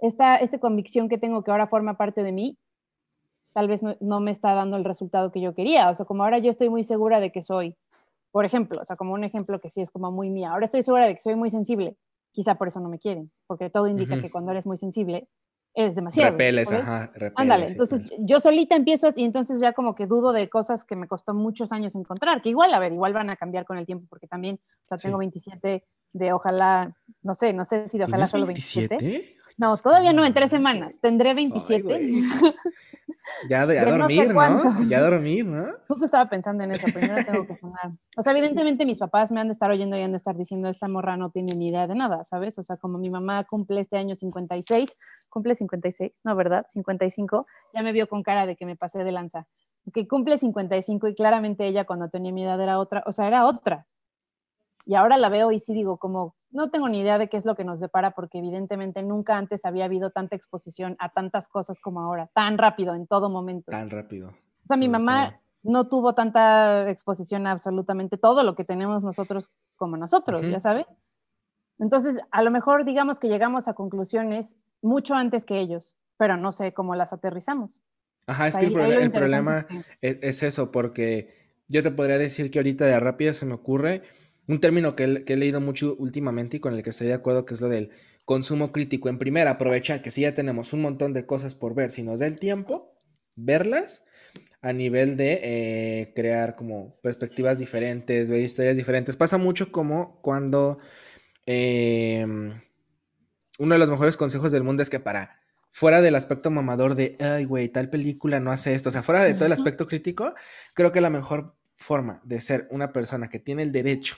esta, 0.00 0.36
esta 0.36 0.58
convicción 0.58 1.08
que 1.08 1.18
tengo 1.18 1.44
que 1.44 1.52
ahora 1.52 1.68
forma 1.68 1.96
parte 1.96 2.24
de 2.24 2.32
mí, 2.32 2.58
tal 3.52 3.68
vez 3.68 3.82
no, 3.82 3.96
no, 4.00 4.20
me 4.20 4.30
está 4.30 4.54
dando 4.54 4.76
el 4.76 4.84
resultado 4.84 5.30
que 5.32 5.40
yo 5.40 5.54
quería, 5.54 5.90
o 5.90 5.96
sea, 5.96 6.04
como 6.04 6.24
ahora 6.24 6.38
yo 6.38 6.50
estoy 6.50 6.68
muy 6.68 6.84
segura 6.84 7.20
de 7.20 7.32
que 7.32 7.42
soy, 7.42 7.76
por 8.30 8.44
ejemplo, 8.44 8.80
o 8.80 8.84
sea, 8.84 8.96
como 8.96 9.14
un 9.14 9.24
ejemplo 9.24 9.60
que 9.60 9.70
sí 9.70 9.80
es 9.80 9.90
como 9.90 10.10
muy 10.10 10.30
mía, 10.30 10.50
ahora 10.50 10.64
estoy 10.64 10.82
segura 10.82 11.06
de 11.06 11.14
que 11.14 11.22
soy 11.22 11.34
muy 11.34 11.50
sensible, 11.50 11.96
quizá 12.32 12.56
por 12.56 12.68
eso 12.68 12.80
no 12.80 12.88
me 12.88 12.98
quieren, 12.98 13.30
porque 13.46 13.70
todo 13.70 13.88
indica 13.88 14.20
que 14.20 14.30
cuando 14.30 14.50
eres 14.52 14.66
muy 14.66 14.76
sensible, 14.76 15.28
es 15.74 15.94
demasiado. 15.94 16.32
Repeles, 16.32 16.72
ajá, 16.72 17.06
repeles, 17.14 17.34
Ándale, 17.36 17.66
entonces 17.66 18.04
yo 18.18 18.40
solita 18.40 18.74
empiezo 18.74 19.08
y 19.14 19.24
entonces 19.24 19.60
ya 19.60 19.72
como 19.72 19.94
que 19.94 20.06
dudo 20.06 20.32
de 20.32 20.48
cosas 20.48 20.84
que 20.84 20.96
me 20.96 21.06
costó 21.06 21.34
muchos 21.34 21.72
años 21.72 21.94
encontrar, 21.94 22.42
que 22.42 22.48
igual, 22.48 22.74
a 22.74 22.78
ver, 22.78 22.92
igual 22.92 23.12
van 23.12 23.30
a 23.30 23.36
cambiar 23.36 23.64
con 23.64 23.78
el 23.78 23.86
tiempo, 23.86 24.06
porque 24.08 24.26
también, 24.26 24.56
o 24.56 24.88
sea, 24.88 24.98
tengo 24.98 25.18
27 25.18 25.84
de 26.12 26.32
ojalá, 26.32 26.96
no 27.22 27.34
sé, 27.34 27.52
no 27.52 27.64
sé 27.64 27.86
si 27.88 27.98
de 27.98 28.04
ojalá 28.04 28.26
solo 28.26 28.46
27. 28.46 28.98
No, 29.58 29.76
todavía 29.76 30.12
no, 30.12 30.24
en 30.24 30.32
tres 30.32 30.50
semanas. 30.50 31.00
Tendré 31.00 31.34
27. 31.34 32.22
ya, 33.50 33.66
de, 33.66 33.78
a 33.80 33.84
dormir, 33.84 34.32
¿no? 34.32 34.82
Ya 34.88 35.00
dormir, 35.00 35.44
¿no? 35.44 35.66
Justo 35.88 36.04
estaba 36.04 36.28
pensando 36.30 36.62
en 36.62 36.70
eso, 36.70 36.86
primero 36.92 37.24
tengo 37.24 37.44
que 37.44 37.56
sonar. 37.56 37.90
O 38.16 38.22
sea, 38.22 38.32
evidentemente 38.32 38.86
mis 38.86 38.98
papás 38.98 39.32
me 39.32 39.40
han 39.40 39.48
de 39.48 39.54
estar 39.54 39.68
oyendo 39.68 39.96
y 39.96 40.02
han 40.02 40.12
de 40.12 40.18
estar 40.18 40.36
diciendo, 40.36 40.68
esta 40.68 40.86
morra 40.86 41.16
no 41.16 41.30
tiene 41.30 41.56
ni 41.56 41.66
idea 41.66 41.88
de 41.88 41.96
nada, 41.96 42.24
¿sabes? 42.24 42.56
O 42.60 42.62
sea, 42.62 42.76
como 42.76 42.98
mi 42.98 43.10
mamá 43.10 43.44
cumple 43.44 43.80
este 43.80 43.96
año 43.96 44.14
56, 44.14 44.96
cumple 45.28 45.56
56, 45.56 46.12
no, 46.22 46.36
¿verdad? 46.36 46.66
55, 46.68 47.46
ya 47.74 47.82
me 47.82 47.90
vio 47.90 48.08
con 48.08 48.22
cara 48.22 48.46
de 48.46 48.54
que 48.54 48.64
me 48.64 48.76
pasé 48.76 49.02
de 49.02 49.10
lanza. 49.10 49.48
Que 49.92 50.06
cumple 50.06 50.38
55 50.38 51.08
y 51.08 51.14
claramente 51.16 51.66
ella 51.66 51.84
cuando 51.84 52.10
tenía 52.10 52.30
mi 52.30 52.44
edad 52.44 52.60
era 52.60 52.78
otra, 52.78 53.02
o 53.06 53.12
sea, 53.12 53.26
era 53.26 53.44
otra. 53.44 53.86
Y 54.86 54.94
ahora 54.94 55.16
la 55.16 55.28
veo 55.28 55.50
y 55.50 55.58
sí 55.58 55.74
digo, 55.74 55.98
como, 55.98 56.36
no 56.50 56.70
tengo 56.70 56.88
ni 56.88 57.00
idea 57.00 57.18
de 57.18 57.28
qué 57.28 57.36
es 57.36 57.44
lo 57.44 57.54
que 57.54 57.64
nos 57.64 57.80
depara 57.80 58.12
porque 58.12 58.38
evidentemente 58.38 59.02
nunca 59.02 59.36
antes 59.36 59.64
había 59.64 59.84
habido 59.84 60.10
tanta 60.10 60.36
exposición 60.36 60.96
a 60.98 61.10
tantas 61.10 61.48
cosas 61.48 61.80
como 61.80 62.00
ahora, 62.00 62.28
tan 62.34 62.58
rápido, 62.58 62.94
en 62.94 63.06
todo 63.06 63.28
momento. 63.28 63.70
Tan 63.70 63.90
rápido. 63.90 64.28
O 64.28 64.66
sea, 64.66 64.76
mi 64.76 64.88
mamá 64.88 65.40
no 65.62 65.88
tuvo 65.88 66.14
tanta 66.14 66.88
exposición 66.88 67.46
a 67.46 67.52
absolutamente 67.52 68.16
todo 68.16 68.42
lo 68.42 68.54
que 68.54 68.64
tenemos 68.64 69.04
nosotros 69.04 69.50
como 69.76 69.96
nosotros, 69.96 70.42
ya 70.50 70.60
sabe. 70.60 70.86
Entonces, 71.78 72.18
a 72.30 72.42
lo 72.42 72.50
mejor 72.50 72.84
digamos 72.84 73.18
que 73.18 73.28
llegamos 73.28 73.68
a 73.68 73.74
conclusiones 73.74 74.56
mucho 74.82 75.14
antes 75.14 75.44
que 75.44 75.60
ellos, 75.60 75.96
pero 76.16 76.36
no 76.36 76.52
sé 76.52 76.72
cómo 76.72 76.94
las 76.94 77.12
aterrizamos. 77.12 77.80
Ajá, 78.26 78.48
es 78.48 78.56
que 78.56 78.66
el, 78.66 78.72
problema 79.10 79.66
es, 80.00 80.18
es, 80.20 80.42
eso, 80.42 80.70
porque 80.70 81.34
yo 81.66 81.82
te 81.82 81.90
podría 81.90 82.18
decir 82.18 82.50
que 82.50 82.58
ahorita 82.58 82.84
de 82.84 83.00
rápida 83.00 83.32
se 83.32 83.46
me 83.46 83.54
ocurre 83.54 84.02
un 84.48 84.60
término 84.60 84.96
que, 84.96 85.24
he 85.26 85.36
leído 85.36 85.60
mucho 85.60 85.94
últimamente 85.98 86.56
y 86.56 86.60
con 86.60 86.74
el 86.74 86.82
que 86.82 86.90
estoy 86.90 87.06
de 87.06 87.14
acuerdo, 87.14 87.44
que 87.44 87.54
es 87.54 87.60
lo 87.60 87.68
del 87.68 87.90
consumo 88.24 88.72
crítico. 88.72 89.08
En 89.10 89.18
primera, 89.18 89.52
aprovechar 89.52 90.00
que 90.02 90.10
si 90.10 90.22
ya 90.22 90.34
tenemos 90.34 90.72
un 90.72 90.80
montón 90.80 91.12
de 91.12 91.26
cosas 91.26 91.54
por 91.54 91.74
ver, 91.74 91.90
si 91.90 92.02
nos 92.02 92.20
da 92.20 92.26
el 92.26 92.38
tiempo, 92.38 92.96
verlas 93.36 94.06
a 94.62 94.72
nivel 94.72 95.16
de 95.16 95.40
eh, 95.42 96.12
crear 96.14 96.56
como 96.56 96.98
perspectivas 97.02 97.58
diferentes, 97.58 98.30
ver 98.30 98.40
historias 98.40 98.76
diferentes. 98.76 99.16
Pasa 99.16 99.36
mucho 99.36 99.70
como 99.70 100.20
cuando 100.22 100.78
em, 101.44 102.60
uno 103.58 103.74
de 103.74 103.78
los 103.78 103.90
mejores 103.90 104.16
consejos 104.16 104.50
del 104.50 104.64
mundo 104.64 104.82
es 104.82 104.90
que 104.90 104.98
para 104.98 105.40
fuera 105.70 106.00
del 106.00 106.14
aspecto 106.14 106.50
mamador 106.50 106.94
de, 106.94 107.16
ay, 107.20 107.44
güey, 107.44 107.68
tal 107.68 107.90
película 107.90 108.40
no 108.40 108.50
hace 108.50 108.72
esto, 108.72 108.88
o 108.88 108.92
sea, 108.92 109.02
fuera 109.02 109.22
de 109.24 109.34
todo 109.34 109.44
el 109.44 109.52
aspecto 109.52 109.86
crítico, 109.86 110.34
creo 110.74 110.90
que 110.90 111.02
la 111.02 111.10
mejor 111.10 111.54
forma 111.76 112.22
de 112.24 112.40
ser 112.40 112.66
una 112.70 112.92
persona 112.92 113.28
que 113.28 113.38
tiene 113.38 113.62
el 113.62 113.72
derecho 113.72 114.16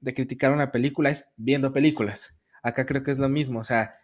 de 0.00 0.14
criticar 0.14 0.52
una 0.52 0.72
película 0.72 1.10
es 1.10 1.28
viendo 1.36 1.72
películas. 1.72 2.36
Acá 2.62 2.86
creo 2.86 3.02
que 3.02 3.10
es 3.10 3.18
lo 3.18 3.28
mismo, 3.28 3.60
o 3.60 3.64
sea, 3.64 3.94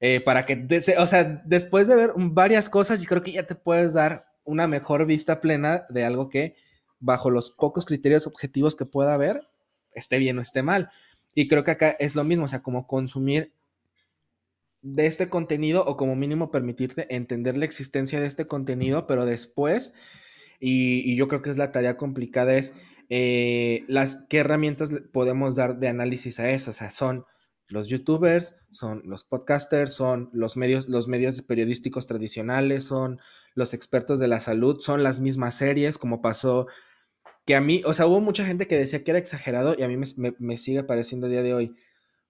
eh, 0.00 0.20
para 0.20 0.44
que, 0.44 0.66
o 0.98 1.06
sea, 1.06 1.42
después 1.44 1.88
de 1.88 1.96
ver 1.96 2.12
varias 2.16 2.68
cosas, 2.68 3.00
yo 3.00 3.08
creo 3.08 3.22
que 3.22 3.32
ya 3.32 3.46
te 3.46 3.54
puedes 3.54 3.94
dar 3.94 4.26
una 4.44 4.68
mejor 4.68 5.06
vista 5.06 5.40
plena 5.40 5.86
de 5.88 6.04
algo 6.04 6.28
que 6.28 6.56
bajo 6.98 7.30
los 7.30 7.50
pocos 7.50 7.84
criterios 7.86 8.26
objetivos 8.26 8.76
que 8.76 8.86
pueda 8.86 9.14
haber, 9.14 9.48
esté 9.92 10.18
bien 10.18 10.38
o 10.38 10.42
esté 10.42 10.62
mal. 10.62 10.90
Y 11.34 11.48
creo 11.48 11.64
que 11.64 11.72
acá 11.72 11.90
es 11.98 12.14
lo 12.14 12.24
mismo, 12.24 12.44
o 12.44 12.48
sea, 12.48 12.62
como 12.62 12.86
consumir 12.86 13.52
de 14.82 15.06
este 15.06 15.28
contenido 15.28 15.84
o 15.84 15.96
como 15.96 16.14
mínimo 16.14 16.50
permitirte 16.50 17.14
entender 17.14 17.58
la 17.58 17.64
existencia 17.64 18.20
de 18.20 18.26
este 18.26 18.46
contenido, 18.46 19.06
pero 19.06 19.26
después, 19.26 19.94
y, 20.60 21.16
yo 21.16 21.28
creo 21.28 21.42
que 21.42 21.50
es 21.50 21.56
la 21.56 21.72
tarea 21.72 21.96
complicada, 21.96 22.54
es 22.54 22.74
eh, 23.08 23.84
las, 23.88 24.24
qué 24.28 24.38
herramientas 24.38 24.90
podemos 25.12 25.56
dar 25.56 25.78
de 25.78 25.88
análisis 25.88 26.40
a 26.40 26.50
eso. 26.50 26.70
O 26.70 26.74
sea, 26.74 26.90
son 26.90 27.24
los 27.68 27.88
youtubers, 27.88 28.54
son 28.70 29.02
los 29.04 29.24
podcasters, 29.24 29.92
son 29.92 30.30
los 30.32 30.56
medios, 30.56 30.88
los 30.88 31.08
medios 31.08 31.42
periodísticos 31.42 32.06
tradicionales, 32.06 32.84
son 32.84 33.20
los 33.54 33.74
expertos 33.74 34.20
de 34.20 34.28
la 34.28 34.40
salud, 34.40 34.80
son 34.80 35.02
las 35.02 35.20
mismas 35.20 35.56
series, 35.56 35.98
como 35.98 36.22
pasó 36.22 36.66
que 37.44 37.54
a 37.54 37.60
mí, 37.60 37.82
o 37.84 37.94
sea, 37.94 38.06
hubo 38.06 38.20
mucha 38.20 38.44
gente 38.44 38.66
que 38.66 38.76
decía 38.76 39.04
que 39.04 39.12
era 39.12 39.18
exagerado 39.18 39.76
y 39.78 39.82
a 39.82 39.88
mí 39.88 39.96
me, 39.96 40.34
me 40.38 40.56
sigue 40.58 40.82
pareciendo 40.82 41.26
a 41.26 41.30
día 41.30 41.42
de 41.42 41.54
hoy 41.54 41.76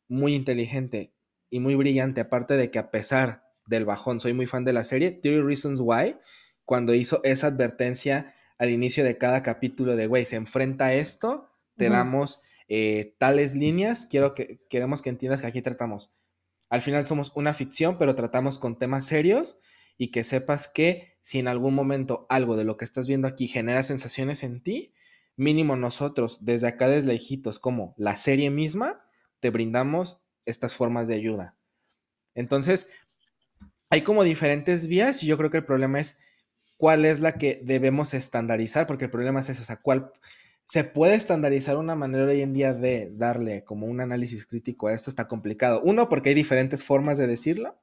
muy 0.09 0.35
inteligente 0.35 1.15
y 1.51 1.61
muy 1.61 1.75
brillante, 1.75 2.21
aparte 2.21 2.57
de 2.57 2.71
que 2.71 2.79
a 2.79 2.91
pesar 2.91 3.45
del 3.67 3.85
bajón, 3.85 4.21
soy 4.21 4.33
muy 4.33 4.47
fan 4.47 4.65
de 4.65 4.73
la 4.73 4.85
serie, 4.85 5.11
Theory 5.11 5.43
Reasons 5.43 5.81
Why, 5.83 6.17
cuando 6.65 6.95
hizo 6.95 7.21
esa 7.25 7.49
advertencia 7.49 8.35
al 8.59 8.71
inicio 8.71 9.05
de 9.05 9.19
cada 9.19 9.43
capítulo 9.43 9.97
de, 9.97 10.07
güey, 10.07 10.25
se 10.25 10.37
enfrenta 10.37 10.87
a 10.87 10.95
esto, 10.95 11.51
te 11.77 11.91
damos 11.91 12.41
eh, 12.69 13.15
tales 13.19 13.55
líneas, 13.55 14.07
quiero 14.07 14.35
que, 14.35 14.61
queremos 14.71 15.03
que 15.03 15.11
entiendas 15.11 15.41
que 15.41 15.47
aquí 15.47 15.63
tratamos, 15.63 16.11
al 16.69 16.83
final 16.83 17.07
somos 17.07 17.33
una 17.35 17.55
ficción, 17.55 17.99
pero 17.99 18.15
tratamos 18.15 18.59
con 18.59 18.79
temas 18.79 19.07
serios 19.07 19.61
y 19.99 20.11
que 20.11 20.25
sepas 20.25 20.69
que 20.69 21.17
si 21.23 21.39
en 21.39 21.49
algún 21.49 21.75
momento 21.75 22.27
algo 22.29 22.57
de 22.57 22.65
lo 22.65 22.77
que 22.77 22.85
estás 22.85 23.07
viendo 23.07 23.29
aquí 23.29 23.47
genera 23.47 23.83
sensaciones 23.83 24.43
en 24.43 24.63
ti, 24.63 24.93
mínimo 25.37 25.77
nosotros, 25.77 26.39
desde 26.41 26.67
acá 26.67 26.89
desde 26.89 27.09
lejitos, 27.09 27.59
como 27.59 27.95
la 27.97 28.17
serie 28.17 28.51
misma, 28.51 29.05
te 29.41 29.51
brindamos 29.51 30.21
estas 30.45 30.75
formas 30.75 31.09
de 31.09 31.15
ayuda. 31.15 31.57
Entonces, 32.35 32.89
hay 33.91 34.03
como 34.03 34.25
diferentes 34.25 34.87
vías 34.89 35.23
y 35.23 35.27
yo 35.27 35.37
creo 35.37 35.51
que 35.51 35.59
el 35.59 35.65
problema 35.65 36.01
es 36.01 36.19
cuál 36.77 37.05
es 37.05 37.21
la 37.21 37.33
que 37.33 37.61
debemos 37.65 38.15
estandarizar, 38.15 38.87
porque 38.87 39.07
el 39.07 39.11
problema 39.11 39.41
es 39.41 39.49
eso, 39.49 39.63
o 39.63 39.65
sea, 39.65 39.77
cuál 39.77 40.13
se 40.69 40.85
puede 40.85 41.15
estandarizar 41.15 41.77
una 41.77 41.95
manera 41.95 42.27
hoy 42.27 42.43
en 42.43 42.53
día 42.53 42.75
de 42.75 43.11
darle 43.15 43.65
como 43.65 43.87
un 43.87 44.01
análisis 44.01 44.47
crítico 44.47 44.89
a 44.89 44.93
esto, 44.93 45.11
está 45.11 45.29
complicado. 45.29 45.81
Uno, 45.83 46.09
porque 46.09 46.31
hay 46.31 46.35
diferentes 46.35 46.85
formas 46.85 47.19
de 47.19 47.27
decirlo, 47.27 47.77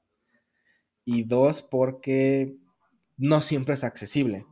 y 1.06 1.24
dos, 1.24 1.62
porque 1.62 2.56
no 3.18 3.42
siempre 3.42 3.74
es 3.74 3.84
accesible, 3.84 4.46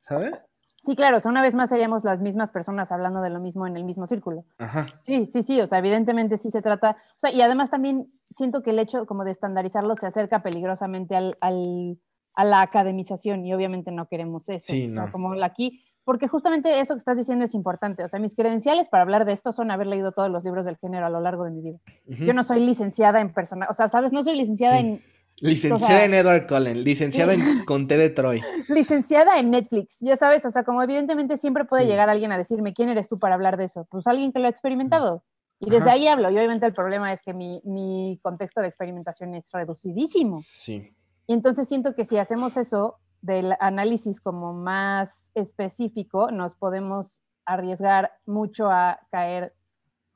¿sabes? 0.00 0.42
Sí, 0.82 0.94
claro, 0.94 1.16
o 1.16 1.20
sea, 1.20 1.30
una 1.30 1.42
vez 1.42 1.54
más 1.54 1.70
seríamos 1.70 2.04
las 2.04 2.22
mismas 2.22 2.52
personas 2.52 2.92
hablando 2.92 3.20
de 3.20 3.30
lo 3.30 3.40
mismo 3.40 3.66
en 3.66 3.76
el 3.76 3.84
mismo 3.84 4.06
círculo. 4.06 4.44
Ajá. 4.58 4.86
Sí, 5.00 5.26
sí, 5.30 5.42
sí, 5.42 5.60
o 5.60 5.66
sea, 5.66 5.78
evidentemente 5.78 6.38
sí 6.38 6.50
se 6.50 6.62
trata, 6.62 6.92
o 6.92 7.18
sea, 7.18 7.32
y 7.32 7.40
además 7.42 7.70
también 7.70 8.12
siento 8.30 8.62
que 8.62 8.70
el 8.70 8.78
hecho 8.78 9.04
como 9.06 9.24
de 9.24 9.32
estandarizarlo 9.32 9.96
se 9.96 10.06
acerca 10.06 10.42
peligrosamente 10.42 11.16
al, 11.16 11.36
al, 11.40 11.98
a 12.36 12.44
la 12.44 12.60
academización 12.60 13.44
y 13.44 13.52
obviamente 13.52 13.90
no 13.90 14.06
queremos 14.06 14.48
eso. 14.48 14.72
Sí, 14.72 14.86
o 14.86 14.90
sea, 14.90 15.06
no. 15.06 15.12
como 15.12 15.32
aquí, 15.42 15.82
porque 16.04 16.28
justamente 16.28 16.78
eso 16.78 16.94
que 16.94 16.98
estás 16.98 17.18
diciendo 17.18 17.44
es 17.44 17.54
importante, 17.54 18.04
o 18.04 18.08
sea, 18.08 18.20
mis 18.20 18.36
credenciales 18.36 18.88
para 18.88 19.02
hablar 19.02 19.24
de 19.24 19.32
esto 19.32 19.50
son 19.52 19.72
haber 19.72 19.88
leído 19.88 20.12
todos 20.12 20.30
los 20.30 20.44
libros 20.44 20.64
del 20.64 20.76
género 20.76 21.06
a 21.06 21.10
lo 21.10 21.20
largo 21.20 21.44
de 21.44 21.50
mi 21.50 21.62
vida. 21.62 21.78
Yo 22.06 22.32
no 22.32 22.44
soy 22.44 22.60
licenciada 22.60 23.20
en 23.20 23.32
persona, 23.32 23.66
o 23.68 23.74
sea, 23.74 23.88
¿sabes? 23.88 24.12
No 24.12 24.22
soy 24.22 24.36
licenciada 24.36 24.78
en 24.78 25.02
Licenciada 25.40 26.04
en 26.04 26.14
Edward 26.14 26.46
Cullen, 26.46 26.82
licenciada 26.82 27.34
en 27.34 27.64
Conté 27.66 27.98
de 27.98 28.08
Troy. 28.08 28.40
Licenciada 28.68 29.38
en 29.38 29.50
Netflix, 29.50 29.98
ya 30.00 30.16
sabes, 30.16 30.44
o 30.46 30.50
sea, 30.50 30.64
como 30.64 30.82
evidentemente 30.82 31.36
siempre 31.36 31.66
puede 31.66 31.84
llegar 31.84 32.08
alguien 32.08 32.32
a 32.32 32.38
decirme, 32.38 32.72
¿quién 32.72 32.88
eres 32.88 33.06
tú 33.06 33.18
para 33.18 33.34
hablar 33.34 33.58
de 33.58 33.64
eso? 33.64 33.86
Pues 33.90 34.06
alguien 34.06 34.32
que 34.32 34.38
lo 34.38 34.46
ha 34.46 34.50
experimentado. 34.50 35.24
Y 35.58 35.70
desde 35.70 35.90
ahí 35.90 36.06
hablo, 36.06 36.30
y 36.30 36.36
obviamente 36.36 36.66
el 36.66 36.72
problema 36.72 37.12
es 37.12 37.22
que 37.22 37.32
mi, 37.32 37.62
mi, 37.64 38.18
contexto 38.22 38.60
de 38.60 38.68
experimentación 38.68 39.34
es 39.34 39.50
reducidísimo. 39.52 40.38
Sí. 40.42 40.92
Y 41.26 41.34
entonces 41.34 41.68
siento 41.68 41.94
que 41.94 42.04
si 42.04 42.18
hacemos 42.18 42.56
eso 42.56 42.96
del 43.22 43.54
análisis 43.60 44.20
como 44.20 44.52
más 44.52 45.30
específico, 45.34 46.30
nos 46.30 46.54
podemos 46.54 47.22
arriesgar 47.44 48.12
mucho 48.26 48.70
a 48.70 49.00
caer 49.10 49.54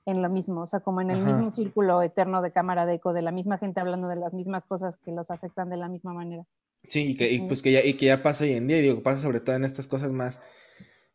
en 0.07 0.23
lo 0.23 0.29
mismo, 0.29 0.63
o 0.63 0.67
sea, 0.67 0.81
como 0.81 1.01
en 1.01 1.11
el 1.11 1.19
Ajá. 1.19 1.29
mismo 1.29 1.51
círculo 1.51 2.03
eterno 2.03 2.43
de 2.43 2.53
cámara 2.53 2.87
de 2.87 2.95
eco, 2.95 3.13
de 3.13 3.23
la 3.23 3.33
misma 3.33 3.59
gente 3.59 3.81
hablando 3.81 4.09
de 4.09 4.17
las 4.17 4.35
mismas 4.35 4.65
cosas 4.65 4.97
que 4.97 5.13
los 5.13 5.31
afectan 5.31 5.69
de 5.69 5.77
la 5.77 5.89
misma 5.89 6.13
manera. 6.13 6.45
Sí, 6.89 7.11
y 7.11 7.17
que, 7.17 7.31
y 7.31 7.41
pues 7.43 7.63
que 7.63 7.73
ya, 7.73 7.85
y 7.85 7.97
que 7.97 8.07
ya 8.07 8.23
pasa 8.23 8.45
hoy 8.45 8.55
en 8.55 8.67
día, 8.67 8.79
y 8.79 8.83
digo, 8.83 9.03
pasa 9.03 9.21
sobre 9.21 9.41
todo 9.41 9.55
en 9.55 9.65
estas 9.65 9.87
cosas 9.87 10.13
más 10.13 10.43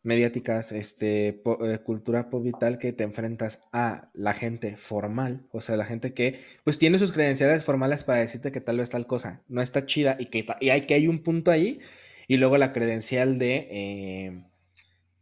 mediáticas, 0.06 0.72
este, 0.72 1.28
eh, 1.28 1.78
cultura 1.84 2.30
pop 2.30 2.42
vital, 2.42 2.78
que 2.78 2.92
te 2.92 3.04
enfrentas 3.04 3.64
a 3.72 4.10
la 4.14 4.32
gente 4.32 4.76
formal, 4.76 5.46
o 5.52 5.60
sea, 5.60 5.76
la 5.76 5.84
gente 5.84 6.14
que, 6.14 6.40
pues, 6.64 6.78
tiene 6.78 6.98
sus 6.98 7.12
credenciales 7.12 7.64
formales 7.64 8.04
para 8.04 8.20
decirte 8.20 8.52
que 8.52 8.60
tal 8.60 8.78
vez 8.78 8.90
tal 8.90 9.06
cosa 9.06 9.42
no 9.48 9.60
está 9.60 9.86
chida 9.86 10.16
y 10.18 10.26
que, 10.26 10.46
y 10.60 10.70
hay, 10.70 10.82
que 10.86 10.94
hay 10.94 11.08
un 11.08 11.22
punto 11.22 11.50
ahí, 11.50 11.80
y 12.28 12.38
luego 12.38 12.58
la 12.58 12.72
credencial 12.72 13.38
de... 13.38 13.68
Eh, 13.70 14.42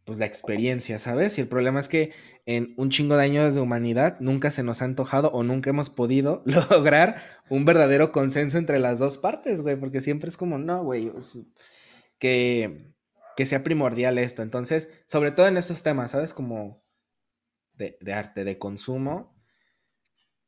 pues 0.05 0.19
la 0.19 0.27
experiencia, 0.27 0.99
¿sabes? 0.99 1.37
Y 1.37 1.41
el 1.41 1.47
problema 1.47 1.79
es 1.79 1.89
que 1.89 2.11
en 2.45 2.75
un 2.77 2.91
chingo 2.91 3.17
de 3.17 3.23
años 3.23 3.55
de 3.55 3.61
humanidad 3.61 4.17
nunca 4.19 4.51
se 4.51 4.61
nos 4.61 4.81
ha 4.81 4.85
antojado 4.85 5.31
o 5.31 5.41
nunca 5.43 5.71
hemos 5.71 5.89
podido 5.89 6.43
lograr 6.69 7.41
un 7.49 7.65
verdadero 7.65 8.11
consenso 8.11 8.59
entre 8.59 8.79
las 8.79 8.99
dos 8.99 9.17
partes, 9.17 9.61
güey, 9.61 9.75
porque 9.75 10.01
siempre 10.01 10.29
es 10.29 10.37
como, 10.37 10.59
no, 10.59 10.83
güey, 10.83 11.11
que, 12.19 12.94
que 13.35 13.45
sea 13.45 13.63
primordial 13.63 14.17
esto. 14.17 14.41
Entonces, 14.41 14.89
sobre 15.05 15.31
todo 15.31 15.47
en 15.47 15.57
estos 15.57 15.83
temas, 15.83 16.11
¿sabes? 16.11 16.33
Como 16.33 16.83
de, 17.73 17.97
de 18.01 18.13
arte, 18.13 18.43
de 18.43 18.57
consumo, 18.57 19.35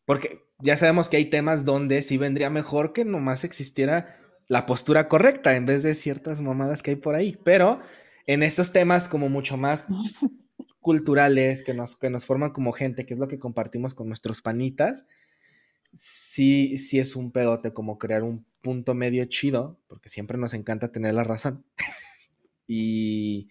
porque 0.06 0.48
ya 0.60 0.78
sabemos 0.78 1.10
que 1.10 1.18
hay 1.18 1.26
temas 1.26 1.66
donde 1.66 2.02
sí 2.02 2.18
vendría 2.18 2.50
mejor 2.50 2.94
que 2.94 3.04
nomás 3.04 3.44
existiera 3.44 4.18
la 4.48 4.66
postura 4.66 5.10
correcta 5.10 5.56
en 5.56 5.66
vez 5.66 5.84
de 5.84 5.94
ciertas 5.94 6.42
mamadas 6.42 6.82
que 6.82 6.92
hay 6.92 6.96
por 6.96 7.16
ahí, 7.16 7.38
pero 7.44 7.82
en 8.26 8.44
estos 8.44 8.72
temas 8.72 9.08
como 9.08 9.30
mucho 9.30 9.58
más 9.58 9.88
culturales, 10.80 11.64
que 11.64 11.74
nos, 11.74 11.98
que 11.98 12.10
nos 12.10 12.26
forman 12.26 12.52
como 12.52 12.72
gente, 12.72 13.06
que 13.06 13.14
es 13.14 13.20
lo 13.20 13.28
que 13.28 13.40
compartimos 13.40 13.94
con 13.94 14.08
nuestros 14.08 14.42
panitas, 14.42 15.06
sí, 15.94 16.78
sí 16.78 17.00
es 17.00 17.16
un 17.18 17.32
pedote 17.32 17.74
como 17.74 17.98
crear 17.98 18.24
un 18.24 18.46
punto 18.62 18.94
medio 18.94 19.26
chido, 19.26 19.80
porque 19.88 20.10
siempre 20.10 20.38
nos 20.38 20.54
encanta 20.54 20.92
tener 20.92 21.14
la 21.14 21.26
razón. 21.26 21.66
y, 22.68 23.50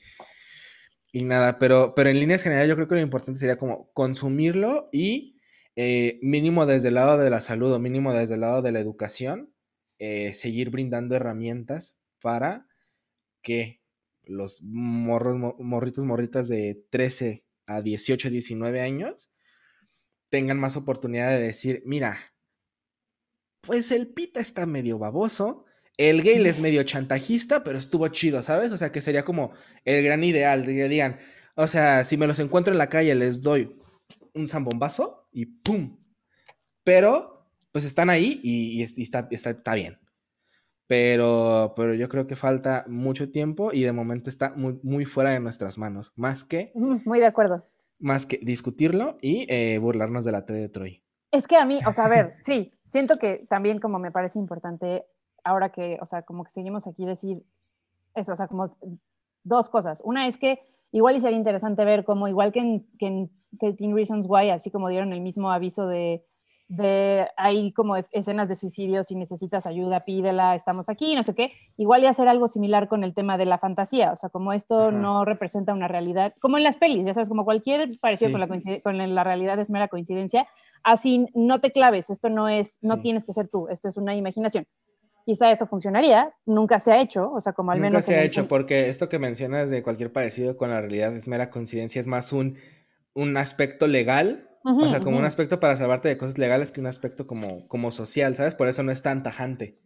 y 1.12 1.24
nada, 1.24 1.58
pero, 1.58 1.94
pero 1.94 2.10
en 2.10 2.20
líneas 2.20 2.42
generales 2.42 2.68
yo 2.68 2.76
creo 2.76 2.88
que 2.88 2.94
lo 2.94 3.00
importante 3.00 3.40
sería 3.40 3.58
como 3.58 3.90
consumirlo 3.92 4.88
y 4.92 5.36
eh, 5.76 6.18
mínimo 6.22 6.64
desde 6.66 6.88
el 6.88 6.94
lado 6.94 7.18
de 7.18 7.28
la 7.30 7.40
salud 7.42 7.72
o 7.72 7.78
mínimo 7.78 8.14
desde 8.14 8.34
el 8.34 8.40
lado 8.40 8.62
de 8.62 8.72
la 8.72 8.80
educación, 8.80 9.52
eh, 9.98 10.32
seguir 10.32 10.70
brindando 10.70 11.14
herramientas 11.14 11.98
para 12.20 12.66
que 13.42 13.82
los 14.24 14.62
morros, 14.62 15.36
morritos, 15.58 16.04
morritas 16.04 16.48
de 16.48 16.82
13 16.90 17.44
a 17.66 17.82
18, 17.82 18.30
19 18.30 18.80
años 18.80 19.30
tengan 20.30 20.58
más 20.58 20.76
oportunidad 20.76 21.30
de 21.30 21.40
decir, 21.40 21.82
mira, 21.84 22.18
pues 23.60 23.90
el 23.90 24.08
pita 24.08 24.40
está 24.40 24.64
medio 24.64 24.98
baboso, 24.98 25.65
el 25.96 26.22
gay 26.22 26.44
es 26.46 26.60
medio 26.60 26.82
chantajista, 26.82 27.64
pero 27.64 27.78
estuvo 27.78 28.08
chido, 28.08 28.42
¿sabes? 28.42 28.72
O 28.72 28.76
sea, 28.76 28.92
que 28.92 29.00
sería 29.00 29.24
como 29.24 29.52
el 29.84 30.04
gran 30.04 30.24
ideal 30.24 30.66
de 30.66 30.74
que 30.74 30.88
digan, 30.88 31.18
o 31.54 31.66
sea, 31.66 32.04
si 32.04 32.16
me 32.16 32.26
los 32.26 32.38
encuentro 32.38 32.72
en 32.72 32.78
la 32.78 32.88
calle 32.88 33.14
les 33.14 33.40
doy 33.42 33.76
un 34.34 34.48
zambombazo 34.48 35.28
y 35.32 35.46
¡pum! 35.46 35.98
Pero, 36.84 37.48
pues 37.72 37.84
están 37.84 38.10
ahí 38.10 38.40
y, 38.42 38.80
y, 38.80 38.82
está, 38.82 39.26
está, 39.30 39.50
está 39.50 39.74
bien, 39.74 39.98
pero, 40.86 41.72
pero 41.74 41.94
yo 41.94 42.08
creo 42.08 42.26
que 42.26 42.36
falta 42.36 42.84
mucho 42.86 43.30
tiempo 43.30 43.72
y 43.72 43.82
de 43.82 43.92
momento 43.92 44.30
está 44.30 44.52
muy, 44.54 44.78
muy 44.82 45.04
fuera 45.04 45.30
de 45.30 45.40
nuestras 45.40 45.78
manos, 45.78 46.12
más 46.14 46.44
que... 46.44 46.70
Muy 46.74 47.18
de 47.18 47.26
acuerdo. 47.26 47.66
Más 47.98 48.26
que 48.26 48.38
discutirlo 48.42 49.16
y 49.22 49.46
eh, 49.48 49.78
burlarnos 49.78 50.24
de 50.24 50.32
la 50.32 50.44
T 50.44 50.52
de 50.52 50.68
Troy. 50.68 51.02
Es 51.32 51.48
que 51.48 51.56
a 51.56 51.64
mí, 51.64 51.80
o 51.86 51.92
sea, 51.92 52.04
a 52.04 52.08
ver, 52.08 52.34
sí, 52.42 52.72
siento 52.84 53.18
que 53.18 53.46
también 53.48 53.80
como 53.80 53.98
me 53.98 54.12
parece 54.12 54.38
importante, 54.38 55.04
ahora 55.46 55.70
que, 55.70 55.98
o 56.00 56.06
sea, 56.06 56.22
como 56.22 56.44
que 56.44 56.50
seguimos 56.50 56.86
aquí 56.86 57.04
decir 57.04 57.42
eso, 58.14 58.32
o 58.32 58.36
sea, 58.36 58.48
como 58.48 58.76
dos 59.44 59.68
cosas. 59.68 60.02
Una 60.04 60.26
es 60.26 60.38
que 60.38 60.60
igual 60.92 61.16
y 61.16 61.20
sería 61.20 61.38
interesante 61.38 61.84
ver 61.84 62.04
como, 62.04 62.28
igual 62.28 62.52
que 62.52 62.60
en, 62.60 62.86
que 62.98 63.06
en 63.06 63.30
13 63.58 63.94
Reasons 63.94 64.26
Why, 64.28 64.50
así 64.50 64.70
como 64.70 64.88
dieron 64.88 65.12
el 65.12 65.20
mismo 65.20 65.50
aviso 65.50 65.86
de 65.86 66.24
de 66.68 67.28
hay 67.36 67.72
como 67.72 67.96
escenas 67.96 68.48
de 68.48 68.56
suicidio, 68.56 69.04
si 69.04 69.14
necesitas 69.14 69.66
ayuda, 69.66 70.00
pídela, 70.00 70.54
estamos 70.54 70.88
aquí, 70.88 71.14
no 71.14 71.22
sé 71.22 71.34
qué. 71.34 71.52
Igual 71.76 72.02
y 72.02 72.06
hacer 72.06 72.28
algo 72.28 72.48
similar 72.48 72.88
con 72.88 73.04
el 73.04 73.14
tema 73.14 73.38
de 73.38 73.46
la 73.46 73.58
fantasía, 73.58 74.12
o 74.12 74.16
sea, 74.16 74.30
como 74.30 74.52
esto 74.52 74.90
no 74.90 75.24
representa 75.24 75.72
una 75.72 75.88
realidad, 75.88 76.34
como 76.40 76.56
en 76.56 76.64
las 76.64 76.76
pelis, 76.76 77.04
ya 77.04 77.14
sabes, 77.14 77.28
como 77.28 77.44
cualquier 77.44 77.98
parecido 78.00 78.28
sí. 78.28 78.32
con, 78.32 78.40
la 78.40 78.80
con 78.82 79.14
la 79.14 79.24
realidad 79.24 79.58
es 79.60 79.70
mera 79.70 79.88
coincidencia, 79.88 80.48
así 80.82 81.26
no 81.34 81.60
te 81.60 81.70
claves, 81.70 82.10
esto 82.10 82.30
no 82.30 82.48
es, 82.48 82.78
no 82.82 82.96
sí. 82.96 83.02
tienes 83.02 83.24
que 83.24 83.32
ser 83.32 83.48
tú, 83.48 83.68
esto 83.68 83.88
es 83.88 83.96
una 83.96 84.16
imaginación. 84.16 84.66
Quizá 85.26 85.50
eso 85.50 85.66
funcionaría, 85.66 86.32
nunca 86.46 86.78
se 86.78 86.92
ha 86.92 87.00
hecho, 87.00 87.32
o 87.32 87.40
sea, 87.40 87.52
como 87.52 87.72
al 87.72 87.78
Nunca 87.78 87.90
menos... 87.90 88.04
se 88.04 88.14
en 88.14 88.20
ha 88.20 88.22
hecho 88.22 88.46
porque 88.46 88.88
esto 88.88 89.08
que 89.08 89.18
mencionas 89.18 89.70
de 89.70 89.82
cualquier 89.82 90.12
parecido 90.12 90.56
con 90.56 90.70
la 90.70 90.80
realidad 90.80 91.14
es 91.16 91.26
mera 91.26 91.50
coincidencia, 91.50 92.00
es 92.00 92.06
más 92.06 92.32
un, 92.32 92.56
un 93.12 93.36
aspecto 93.36 93.88
legal, 93.88 94.48
o 94.62 94.86
sea, 94.86 95.00
como 95.00 95.18
un 95.18 95.24
aspecto 95.24 95.58
para 95.58 95.76
salvarte 95.76 96.08
de 96.08 96.16
cosas 96.16 96.38
legales 96.38 96.70
que 96.70 96.80
un 96.80 96.86
aspecto 96.86 97.26
como, 97.26 97.66
como 97.66 97.90
social, 97.90 98.36
¿sabes? 98.36 98.54
Por 98.54 98.68
eso 98.68 98.82
no 98.82 98.90
es 98.90 99.02
tan 99.02 99.22
tajante 99.22 99.78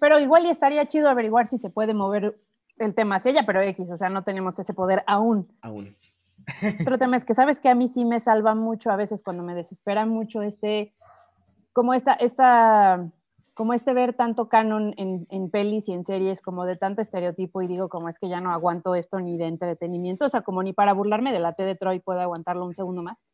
Pero 0.00 0.18
igual 0.20 0.46
y 0.46 0.50
estaría 0.50 0.86
chido 0.86 1.08
averiguar 1.08 1.46
si 1.48 1.58
se 1.58 1.70
puede 1.70 1.92
mover 1.92 2.38
el 2.78 2.94
tema 2.94 3.16
hacia 3.16 3.32
ella, 3.32 3.46
pero 3.46 3.60
X, 3.60 3.90
o 3.90 3.98
sea, 3.98 4.08
no 4.10 4.22
tenemos 4.22 4.58
ese 4.60 4.74
poder 4.74 5.02
aún. 5.08 5.52
aún. 5.60 5.96
Otro 6.80 6.98
tema 6.98 7.16
es 7.16 7.24
que 7.24 7.34
sabes 7.34 7.58
que 7.58 7.68
a 7.68 7.74
mí 7.74 7.88
sí 7.88 8.04
me 8.04 8.20
salva 8.20 8.54
mucho 8.54 8.92
a 8.92 8.96
veces 8.96 9.22
cuando 9.24 9.42
me 9.42 9.54
desespera 9.54 10.06
mucho 10.06 10.42
este, 10.42 10.94
como 11.72 11.94
esta, 11.94 12.14
esta, 12.14 13.10
como 13.58 13.72
este 13.74 13.92
ver 13.92 14.14
tanto 14.14 14.48
canon 14.48 14.94
en, 14.98 15.26
en 15.30 15.50
pelis 15.50 15.88
y 15.88 15.92
en 15.92 16.04
series, 16.04 16.40
como 16.42 16.64
de 16.64 16.76
tanto 16.76 17.02
estereotipo 17.02 17.60
y 17.60 17.66
digo 17.66 17.88
como 17.88 18.08
es 18.08 18.20
que 18.20 18.28
ya 18.28 18.40
no 18.40 18.52
aguanto 18.52 18.94
esto 18.94 19.18
ni 19.18 19.36
de 19.36 19.46
entretenimiento, 19.48 20.26
o 20.26 20.28
sea, 20.28 20.42
como 20.42 20.62
ni 20.62 20.72
para 20.72 20.92
burlarme 20.92 21.32
de 21.32 21.40
la 21.40 21.54
T 21.54 21.64
de 21.64 21.74
Troy 21.74 21.98
puedo 21.98 22.20
aguantarlo 22.20 22.64
un 22.64 22.72
segundo 22.72 23.02
más. 23.02 23.26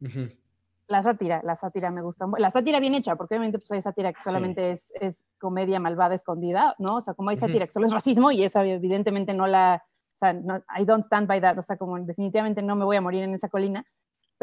La 0.86 1.02
sátira, 1.02 1.42
la 1.44 1.54
sátira 1.56 1.90
me 1.90 2.00
gusta. 2.00 2.26
La 2.38 2.48
sátira 2.48 2.80
bien 2.80 2.94
hecha, 2.94 3.16
porque 3.16 3.34
obviamente 3.34 3.58
pues 3.58 3.70
hay 3.72 3.82
sátira 3.82 4.14
que 4.14 4.22
Sí. 4.22 4.30
solamente 4.30 4.70
es, 4.70 4.94
es 4.98 5.26
comedia 5.38 5.78
malvada 5.78 6.14
escondida, 6.14 6.74
¿no? 6.78 6.96
O 6.96 7.00
sea, 7.02 7.12
como 7.12 7.28
hay 7.28 7.36
sátira 7.36 7.66
que 7.66 7.72
solo 7.72 7.84
es 7.84 7.92
racismo 7.92 8.30
y 8.32 8.44
esa 8.44 8.64
evidentemente 8.64 9.34
no 9.34 9.46
la, 9.46 9.84
o 10.14 10.16
sea, 10.16 10.32
no, 10.32 10.56
I 10.74 10.86
don't 10.86 11.04
stand 11.04 11.28
by 11.28 11.42
that, 11.42 11.58
o 11.58 11.62
sea, 11.62 11.76
como 11.76 11.98
definitivamente 11.98 12.62
no 12.62 12.76
me 12.76 12.86
voy 12.86 12.96
a 12.96 13.02
morir 13.02 13.24
en 13.24 13.34
esa 13.34 13.50
colina, 13.50 13.84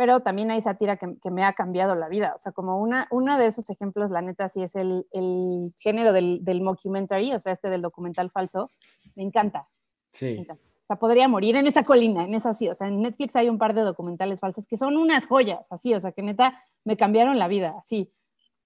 pero 0.02 0.22
también 0.22 0.49
hay 0.49 0.61
sátira 0.61 0.98
que, 0.98 1.15
que 1.22 1.30
me 1.30 1.44
ha 1.44 1.53
cambiado 1.53 1.94
la 1.94 2.10
vida, 2.10 2.34
o 2.36 2.40
sea, 2.40 2.52
como 2.52 2.82
una, 2.82 3.07
una 3.11 3.38
de 3.38 3.45
esos 3.45 3.69
ejemplos, 3.69 4.10
la 4.10 4.23
neta, 4.23 4.49
sí 4.49 4.64
es 4.64 4.73
el, 4.76 5.06
el 5.11 5.76
género 5.78 6.11
del, 6.11 6.44
del 6.44 6.61
mockumentary, 6.61 7.32
o 7.34 7.40
sea, 7.40 7.53
este 7.53 7.69
del 7.69 7.84
documental 7.84 8.32
falso, 8.32 8.72
me 9.15 9.22
encanta, 9.22 9.60
me 9.60 9.65
Sí. 10.11 10.28
encanta. 10.40 10.53
O 10.56 10.86
sea, 10.88 10.95
podría 10.95 11.28
morir 11.28 11.56
en 11.56 11.68
esa 11.68 11.84
colina, 11.84 12.23
en 12.23 12.34
esa 12.34 12.52
sí. 12.56 12.68
O 12.68 12.73
sea, 12.73 12.88
en 12.88 12.99
Netflix 13.03 13.36
hay 13.36 13.48
un 13.48 13.60
par 13.60 13.76
de 13.76 13.82
documentales 13.82 14.40
falsos 14.40 14.65
que 14.65 14.76
son 14.76 14.98
unas 14.98 15.28
joyas, 15.28 15.72
así. 15.72 15.94
O 15.94 15.99
sea, 15.99 16.14
que 16.14 16.23
neta 16.23 16.60
me 16.84 16.98
cambiaron 16.98 17.38
la 17.38 17.48
vida, 17.48 17.76
así. 17.78 18.11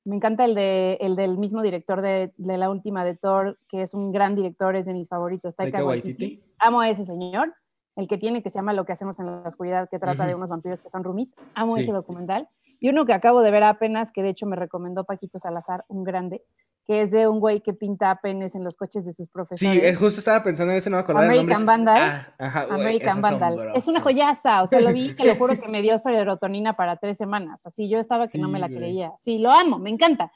Me 0.06 0.16
encanta 0.16 0.45
el, 0.45 0.56
de, 0.56 0.98
el 1.02 1.18
del 1.18 1.38
mismo 1.38 1.62
director 1.62 2.02
de, 2.02 2.32
de 2.38 2.57
la 2.57 2.70
última 2.70 3.03
de 3.03 3.16
Thor, 3.18 3.60
que 3.68 3.82
es 3.82 3.94
un 3.94 4.14
gran 4.14 4.36
director, 4.36 4.78
es 4.78 4.86
de 4.86 4.94
mis 4.94 5.10
favoritos, 5.10 5.53
Taika. 5.57 5.84
Waititi. 5.84 6.41
Amo 6.60 6.80
a 6.80 6.90
ese 6.90 7.03
señor, 7.03 7.53
el 7.95 8.07
que 8.07 8.17
tiene 8.17 8.43
que 8.43 8.49
se 8.49 8.59
llama 8.59 8.73
Lo 8.73 8.85
que 8.85 8.93
hacemos 8.93 9.19
en 9.19 9.26
la 9.27 9.47
oscuridad, 9.47 9.89
que 9.89 9.99
trata 9.99 10.26
de 10.26 10.35
unos 10.35 10.49
vampiros 10.49 10.81
que 10.81 10.89
son 10.89 11.03
roomies. 11.03 11.34
Amo 11.53 11.76
Sí. 11.76 11.81
ese 11.81 11.91
documental. 11.91 12.49
Y 12.80 12.89
uno 12.89 13.05
que 13.05 13.13
acabo 13.13 13.41
de 13.41 13.51
ver 13.51 13.63
apenas, 13.63 14.11
que 14.11 14.22
de 14.22 14.30
hecho 14.30 14.45
me 14.45 14.55
recomendó 14.57 15.05
Paquito 15.05 15.39
Salazar, 15.39 15.85
un 15.88 16.03
grande, 16.03 16.43
que 16.85 17.01
es 17.01 17.09
de 17.09 17.27
un 17.27 17.39
güey 17.39 17.61
que 17.61 17.73
pinta 17.73 18.19
penes 18.22 18.53
en 18.53 18.63
los 18.63 18.76
coches 18.76 19.05
de 19.05 19.13
sus 19.13 19.27
profesores. 19.30 19.59
Sí, 19.59 19.80
es 19.81 19.97
justo 19.97 20.19
estaba 20.19 20.43
pensando 20.43 20.72
en 20.73 20.77
ese, 20.77 20.89
no 20.89 20.97
me 20.97 21.01
acordaba 21.03 21.26
del 21.27 21.38
nombre. 21.38 21.55
American 21.55 21.65
Vandal. 21.65 22.01
Ah, 22.03 22.34
ajá, 22.38 22.65
güey, 22.65 22.81
American 22.81 23.22
Vandal. 23.22 23.72
Es 23.76 23.88
una 23.88 24.01
joyaza, 24.01 24.61
o 24.61 24.67
sea, 24.67 24.81
lo 24.81 24.91
vi, 24.93 25.15
que 25.15 25.26
lo 25.26 25.35
juro 25.35 25.53
que 25.65 25.67
me 25.69 25.81
dio 25.81 25.97
serotonina 25.97 26.76
para 26.76 26.97
tres 26.97 27.17
semanas. 27.17 27.65
Así 27.65 27.89
yo 27.89 27.97
estaba 27.99 28.27
que 28.27 28.38
no 28.38 28.49
me 28.49 28.59
la 28.59 28.67
güey. 28.67 28.77
creía. 28.77 29.13
Sí, 29.19 29.39
lo 29.39 29.51
amo, 29.51 29.80
me 29.80 29.89
encanta. 29.89 30.31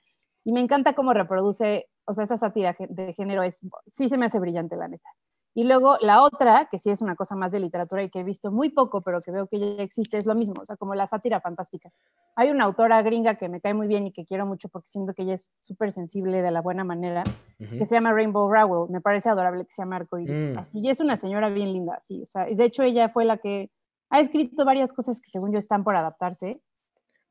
Y 0.45 0.53
me 0.53 0.61
encanta 0.61 0.93
cómo 0.93 1.13
reproduce, 1.13 1.87
o 2.05 2.13
sea, 2.13 2.23
esa 2.23 2.37
sátira 2.37 2.75
de 2.79 3.13
género 3.13 3.43
es, 3.43 3.59
sí 3.87 4.07
se 4.07 4.17
me 4.17 4.25
hace 4.25 4.39
brillante, 4.39 4.75
la 4.77 4.87
neta. 4.87 5.09
Y 5.55 5.63
luego 5.63 5.97
la 6.01 6.21
otra, 6.21 6.67
que 6.69 6.77
sí 6.79 6.89
es 6.89 7.01
una 7.01 7.15
cosa 7.15 7.35
más 7.35 7.51
de 7.51 7.59
literatura 7.59 8.03
y 8.03 8.09
que 8.09 8.19
he 8.19 8.23
visto 8.23 8.51
muy 8.51 8.69
poco, 8.69 9.01
pero 9.01 9.21
que 9.21 9.31
veo 9.31 9.47
que 9.47 9.59
ya 9.59 9.83
existe, 9.83 10.17
es 10.17 10.25
lo 10.25 10.35
mismo, 10.35 10.61
o 10.61 10.65
sea, 10.65 10.77
como 10.77 10.93
la 10.95 11.07
sátira 11.07 11.41
fantástica. 11.41 11.91
Hay 12.35 12.51
una 12.51 12.65
autora 12.65 13.01
gringa 13.01 13.35
que 13.35 13.49
me 13.49 13.59
cae 13.59 13.73
muy 13.73 13.87
bien 13.87 14.07
y 14.07 14.11
que 14.11 14.25
quiero 14.25 14.45
mucho 14.45 14.69
porque 14.69 14.89
siento 14.89 15.13
que 15.13 15.23
ella 15.23 15.33
es 15.33 15.51
súper 15.61 15.91
sensible 15.91 16.41
de 16.41 16.51
la 16.51 16.61
buena 16.61 16.83
manera, 16.83 17.23
que 17.57 17.85
se 17.85 17.95
llama 17.95 18.13
Rainbow 18.13 18.49
Rowell. 18.51 18.91
Me 18.91 19.01
parece 19.01 19.29
adorable 19.29 19.65
que 19.65 19.73
se 19.73 19.81
llama 19.81 19.97
Arcoiris. 19.97 20.49
Mm. 20.49 20.59
Así, 20.59 20.79
y 20.79 20.89
es 20.89 20.99
una 20.99 21.17
señora 21.17 21.49
bien 21.49 21.73
linda, 21.73 21.95
así. 21.95 22.21
O 22.21 22.27
sea, 22.27 22.49
y 22.49 22.55
de 22.55 22.65
hecho 22.65 22.83
ella 22.83 23.09
fue 23.09 23.25
la 23.25 23.37
que 23.37 23.71
ha 24.11 24.19
escrito 24.19 24.65
varias 24.65 24.93
cosas 24.93 25.19
que 25.19 25.29
según 25.29 25.51
yo 25.51 25.59
están 25.59 25.83
por 25.83 25.95
adaptarse. 25.95 26.61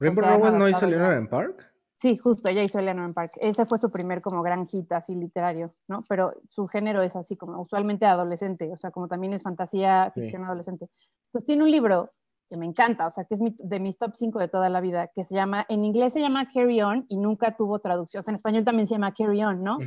Rainbow 0.01 0.23
sea, 0.23 0.35
han 0.35 0.41
Rowell 0.41 0.59
no 0.59 0.69
hizo. 0.69 0.87
Leonard 0.87 1.17
en 1.17 1.29
Park. 1.29 1.73
Sí, 2.01 2.17
justo, 2.17 2.49
ella 2.49 2.63
hizo 2.63 2.79
Eleanor 2.79 3.13
Park. 3.13 3.33
Ese 3.41 3.67
fue 3.67 3.77
su 3.77 3.91
primer 3.91 4.23
como 4.23 4.41
gran 4.41 4.69
hit 4.69 4.93
así 4.93 5.17
literario, 5.17 5.75
¿no? 5.89 6.05
Pero 6.09 6.33
su 6.47 6.69
género 6.69 7.03
es 7.03 7.17
así 7.17 7.37
como 7.37 7.61
usualmente 7.61 8.07
adolescente, 8.07 8.71
o 8.73 8.77
sea, 8.77 8.93
como 8.93 9.09
también 9.09 9.33
es 9.33 9.43
fantasía, 9.43 10.09
Sí. 10.15 10.21
ficción 10.21 10.45
adolescente. 10.45 10.89
Entonces 11.27 11.45
tiene 11.47 11.65
un 11.65 11.73
libro 11.73 12.13
que 12.49 12.57
me 12.57 12.67
encanta, 12.67 13.09
o 13.09 13.11
sea, 13.11 13.25
que 13.25 13.35
es 13.35 13.41
mi- 13.41 13.57
de 13.59 13.81
mis 13.81 13.99
top 13.99 14.13
5 14.15 14.39
de 14.39 14.47
toda 14.47 14.69
la 14.69 14.81
vida, 14.81 15.09
que 15.09 15.25
se 15.25 15.35
llama, 15.35 15.67
en 15.69 15.85
inglés 15.85 16.13
se 16.13 16.21
llama 16.21 16.49
Carry 16.55 16.81
On 16.83 17.05
y 17.09 17.17
nunca 17.17 17.57
tuvo 17.57 17.81
traducción, 17.81 18.21
o 18.21 18.23
sea, 18.23 18.31
en 18.31 18.37
español 18.37 18.65
también 18.65 18.87
se 18.87 18.95
llama 18.95 19.13
Carry 19.13 19.43
On, 19.43 19.65
¿no? 19.65 19.79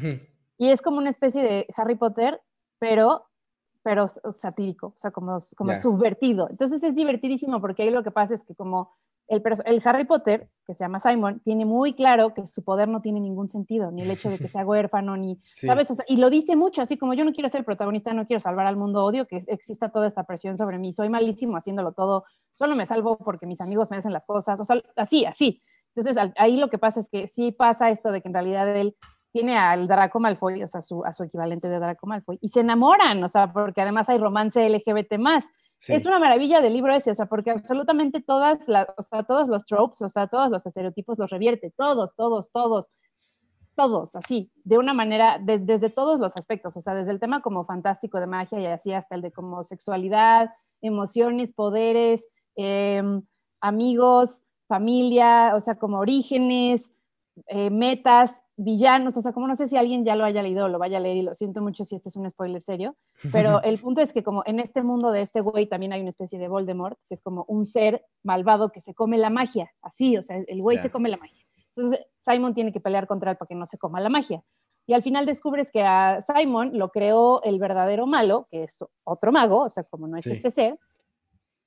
Y 0.58 0.70
es 0.70 0.82
como 0.82 0.98
una 0.98 1.10
especie 1.12 1.42
de 1.42 1.66
Harry 1.78 1.96
Potter, 1.96 2.42
pero, 2.78 3.26
pero 3.84 4.10
satírico, 4.10 4.88
o 4.88 4.98
sea, 4.98 5.12
como, 5.12 5.40
como 5.56 5.74
subvertido. 5.76 6.50
Entonces 6.50 6.84
es 6.84 6.94
divertidísimo 6.94 7.62
porque 7.62 7.84
ahí 7.84 7.90
lo 7.90 8.04
que 8.04 8.12
pasa 8.12 8.36
es 8.36 8.44
que 8.44 8.54
como 8.54 8.92
el, 9.32 9.42
el 9.66 9.82
Harry 9.86 10.06
Potter, 10.06 10.48
que 10.68 10.74
se 10.74 10.84
llama 10.84 11.00
Simon, 11.00 11.40
tiene 11.44 11.66
muy 11.66 11.94
claro 11.94 12.34
que 12.34 12.46
su 12.46 12.64
poder 12.64 12.88
no 12.88 13.02
tiene 13.02 13.20
ningún 13.20 13.50
sentido, 13.50 13.92
ni 13.92 14.04
el 14.04 14.12
hecho 14.12 14.30
de 14.30 14.38
que 14.38 14.48
sea 14.48 14.66
huérfano, 14.66 15.18
ni, 15.18 15.40
Sí. 15.52 15.68
¿sabes? 15.68 15.90
O 15.90 15.96
sea, 15.96 16.06
y 16.08 16.18
lo 16.18 16.30
dice 16.30 16.56
mucho, 16.56 16.82
así 16.82 16.98
como 16.98 17.14
yo 17.14 17.26
no 17.26 17.32
quiero 17.34 17.50
ser 17.50 17.66
protagonista, 17.66 18.14
no 18.14 18.28
quiero 18.28 18.42
salvar 18.42 18.68
al 18.68 18.78
mundo, 18.78 19.04
odio 19.04 19.26
que 19.28 19.38
exista 19.48 19.90
toda 19.90 20.08
esta 20.08 20.24
presión 20.26 20.58
sobre 20.58 20.78
mí, 20.78 20.94
soy 20.94 21.10
malísimo 21.10 21.58
haciéndolo 21.58 21.94
todo, 21.94 22.26
solo 22.52 22.76
me 22.76 22.86
salvo 22.86 23.18
porque 23.18 23.46
mis 23.48 23.62
amigos 23.62 23.90
me 23.90 23.98
hacen 23.98 24.14
las 24.14 24.26
cosas, 24.26 24.60
o 24.60 24.66
sea, 24.66 24.82
así, 24.96 25.26
así. 25.26 25.62
Entonces 25.96 26.18
al- 26.18 26.34
ahí 26.38 26.58
lo 26.58 26.70
que 26.70 26.78
pasa 26.78 27.00
es 27.00 27.10
que 27.10 27.28
sí 27.28 27.52
pasa 27.52 27.90
esto 27.90 28.12
de 28.12 28.22
que 28.22 28.28
en 28.28 28.34
realidad 28.34 28.68
él 28.76 28.96
tiene 29.34 29.58
al 29.58 29.88
Draco 29.88 30.20
Malfoy, 30.20 30.62
o 30.62 30.68
sea, 30.68 30.82
su, 30.82 31.06
a 31.06 31.14
su 31.14 31.24
equivalente 31.24 31.70
de 31.70 31.80
Draco 31.80 32.06
Malfoy, 32.06 32.38
y 32.42 32.50
se 32.50 32.60
enamoran, 32.60 33.24
o 33.24 33.30
sea, 33.30 33.52
porque 33.54 33.82
además 33.82 34.10
hay 34.10 34.18
romance 34.18 34.66
LGBT 34.70 35.18
más. 35.18 35.46
Es 35.88 36.06
una 36.06 36.20
maravilla 36.20 36.62
del 36.62 36.74
libro 36.74 36.94
ese, 36.94 37.12
o 37.12 37.16
sea, 37.16 37.26
porque 37.26 37.52
absolutamente 37.52 38.22
todas 38.22 38.68
las, 38.68 38.88
todos 39.28 39.48
los 39.48 39.66
tropes, 39.66 40.02
o 40.04 40.10
sea, 40.10 40.28
todos 40.28 40.50
los 40.52 40.66
estereotipos 40.66 41.18
los 41.18 41.30
revierte, 41.30 41.74
todos, 41.76 42.16
todos, 42.16 42.52
todos, 42.52 42.90
todos, 43.76 44.16
así, 44.16 44.52
de 44.64 44.78
una 44.78 44.94
manera, 44.94 45.40
de- 45.40 45.60
desde 45.60 45.90
todos 45.90 46.20
los 46.20 46.38
aspectos, 46.38 46.76
o 46.78 46.82
sea, 46.82 46.94
desde 46.94 47.12
el 47.12 47.20
tema 47.20 47.42
como 47.42 47.66
fantástico 47.66 48.20
de 48.20 48.28
magia 48.28 48.60
y 48.60 48.66
así 48.68 48.94
hasta 48.94 49.16
el 49.16 49.22
de 49.22 49.32
como 49.32 49.64
sexualidad, 49.64 50.52
emociones, 50.82 51.54
poderes, 51.54 52.28
em, 52.56 53.24
amigos, 53.62 54.44
familia, 54.68 55.54
o 55.56 55.62
sea, 55.62 55.76
como 55.76 56.00
orígenes, 56.00 56.92
eh, 57.48 57.70
metas, 57.70 58.42
villanos, 58.58 59.18
o 59.18 59.22
sea, 59.22 59.32
como 59.34 59.48
no 59.48 59.56
sé 59.56 59.68
si 59.68 59.76
alguien 59.78 60.06
ya 60.06 60.16
lo 60.16 60.24
haya 60.24 60.44
leído 60.44 60.66
o 60.66 60.68
lo 60.68 60.78
vaya 60.78 60.98
a 60.98 61.00
leer 61.00 61.18
y 61.18 61.22
lo 61.24 61.34
siento 61.34 61.62
mucho 61.62 61.84
si 61.84 61.96
este 61.96 62.10
es 62.10 62.16
un 62.16 62.30
spoiler 62.30 62.62
serio, 62.62 62.96
pero 63.32 63.62
el 63.64 63.80
punto 63.80 64.02
es 64.02 64.14
que 64.14 64.24
como 64.24 64.44
en 64.46 64.60
este 64.60 64.84
mundo 64.84 65.12
de 65.12 65.22
este 65.22 65.42
güey 65.42 65.68
también 65.68 65.94
hay 65.94 66.02
una 66.02 66.10
especie 66.12 66.38
de 66.38 66.48
Voldemort, 66.48 66.98
que 67.08 67.16
es 67.16 67.22
como 67.22 67.46
un 67.48 67.66
ser 67.66 68.06
malvado 68.24 68.72
que 68.72 68.82
se 68.82 68.94
come 68.94 69.18
la 69.18 69.30
magia, 69.30 69.72
así, 69.82 70.18
o 70.18 70.24
sea, 70.24 70.38
el 70.38 70.62
güey 70.62 70.78
se 70.78 70.92
come 70.92 71.10
la 71.10 71.18
magia. 71.18 71.44
Entonces 71.76 72.00
Simon 72.20 72.54
tiene 72.54 72.72
que 72.72 72.80
pelear 72.82 73.08
contra 73.08 73.32
él 73.32 73.38
para 73.38 73.48
que 73.48 73.56
no 73.56 73.66
se 73.66 73.78
coma 73.78 74.00
la 74.02 74.10
magia. 74.10 74.44
Y 74.88 74.94
al 74.94 75.04
final 75.04 75.26
descubres 75.26 75.72
que 75.72 75.84
a 75.84 76.22
Simon 76.22 76.78
lo 76.78 76.90
creó 76.90 77.42
el 77.44 77.60
verdadero 77.60 78.08
malo, 78.08 78.48
que 78.50 78.64
es 78.64 78.84
otro 79.06 79.32
mago, 79.32 79.62
o 79.64 79.70
sea, 79.70 79.84
como 79.86 80.08
no 80.08 80.18
es 80.18 80.26
Sí. 80.26 80.32
este 80.32 80.52
ser, 80.52 80.80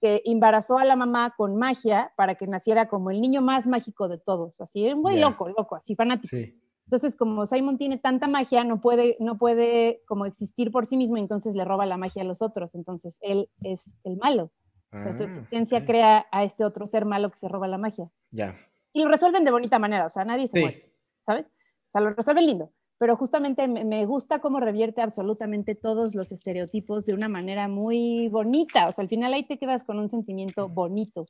que 0.05 0.21
embarazó 0.27 0.77
a 0.77 0.85
la 0.85 0.97
mamá 0.97 1.33
con 1.35 1.57
magia 1.57 2.13
para 2.15 2.35
que 2.35 2.47
naciera 2.47 2.89
como 2.91 3.11
el 3.11 3.23
niño 3.23 3.41
más 3.41 3.67
mágico 3.67 4.07
de 4.07 4.19
todos, 4.19 4.61
así, 4.61 4.93
un 4.93 5.01
güey 5.01 5.17
Ya. 5.17 5.31
loco, 5.31 5.49
loco, 5.49 5.77
así 5.77 5.95
fanático. 5.97 6.29
Sí. 6.37 6.61
Entonces, 6.85 7.17
como 7.17 7.47
Simon 7.47 7.79
tiene 7.79 7.97
tanta 7.97 8.29
magia, 8.29 8.65
no 8.65 8.83
puede, 8.83 9.17
no 9.19 9.39
puede 9.39 10.03
como 10.07 10.27
existir 10.27 10.71
por 10.71 10.85
sí 10.85 10.99
mismo, 10.99 11.17
entonces 11.17 11.55
le 11.55 11.65
roba 11.65 11.87
la 11.87 11.97
magia 11.97 12.21
a 12.21 12.27
los 12.27 12.43
otros. 12.43 12.75
Entonces, 12.75 13.17
él 13.23 13.49
es 13.63 13.97
el 14.05 14.19
malo. 14.19 14.51
O 14.93 15.03
sea, 15.05 15.13
su 15.15 15.23
Ah, 15.23 15.27
existencia 15.27 15.87
crea 15.87 16.27
a 16.31 16.45
este 16.45 16.67
otro 16.67 16.87
ser 16.87 17.07
malo 17.07 17.31
que 17.31 17.39
se 17.39 17.49
roba 17.49 17.67
la 17.67 17.79
magia. 17.79 18.11
Ya. 18.31 18.55
Y 18.93 19.03
lo 19.05 19.09
resuelven 19.09 19.47
de 19.47 19.53
bonita 19.53 19.79
manera, 19.79 20.05
o 20.05 20.11
sea, 20.11 20.27
nadie 20.27 20.47
se 20.49 20.59
Sí. 20.59 20.63
muere, 20.63 20.93
¿sabes? 21.23 21.47
O 21.47 21.91
sea, 21.93 22.03
lo 22.03 22.11
resuelven 22.11 22.45
lindo. 22.45 22.71
Pero 23.05 23.19
justamente 23.19 23.69
me, 23.69 24.07
gusta 24.07 24.39
cómo 24.39 24.61
revierte 24.61 25.03
absolutamente 25.03 25.75
todos 25.75 26.15
los 26.15 26.33
estereotipos 26.33 27.05
de 27.05 27.13
una 27.13 27.29
manera 27.29 27.69
muy 27.69 28.29
bonita. 28.29 28.87
O 28.87 28.93
sea, 28.93 29.03
al 29.03 29.11
final 29.11 29.35
ahí 29.35 29.45
te 29.45 29.59
quedas 29.59 29.85
con 29.85 29.99
un 29.99 30.09
sentimiento 30.09 30.71
bonito. 30.71 31.27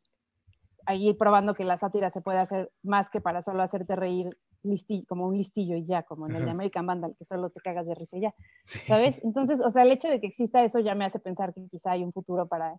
Ahí 0.86 1.12
probando 1.14 1.52
que 1.52 1.64
la 1.64 1.76
sátira 1.76 2.10
se 2.10 2.20
puede 2.20 2.38
hacer 2.38 2.70
más 2.84 3.10
que 3.10 3.20
para 3.20 3.42
solo 3.42 3.60
hacerte 3.60 3.96
reír 3.96 4.38
listi- 4.62 5.04
como 5.08 5.26
un 5.26 5.36
listillo 5.36 5.74
y 5.74 5.84
ya, 5.84 6.04
como 6.04 6.28
en 6.28 6.36
el 6.36 6.44
de. 6.44 6.50
American 6.50 6.86
Vandal, 6.86 7.16
que 7.18 7.24
solo 7.24 7.50
te 7.50 7.58
cagas 7.58 7.88
de 7.88 7.96
risa 7.96 8.18
y 8.18 8.20
ya. 8.20 8.34
Sí. 8.66 8.78
¿sabes? 8.86 9.20
Entonces, 9.24 9.60
o 9.60 9.68
sea, 9.68 9.82
el 9.82 9.90
hecho 9.90 10.06
de 10.06 10.20
que 10.20 10.28
exista 10.28 10.62
eso 10.62 10.78
ya 10.78 10.94
me 10.94 11.04
hace 11.04 11.18
pensar 11.18 11.52
que 11.52 11.66
quizá 11.68 11.90
hay 11.90 12.04
un 12.04 12.12
futuro 12.12 12.46
para, 12.46 12.78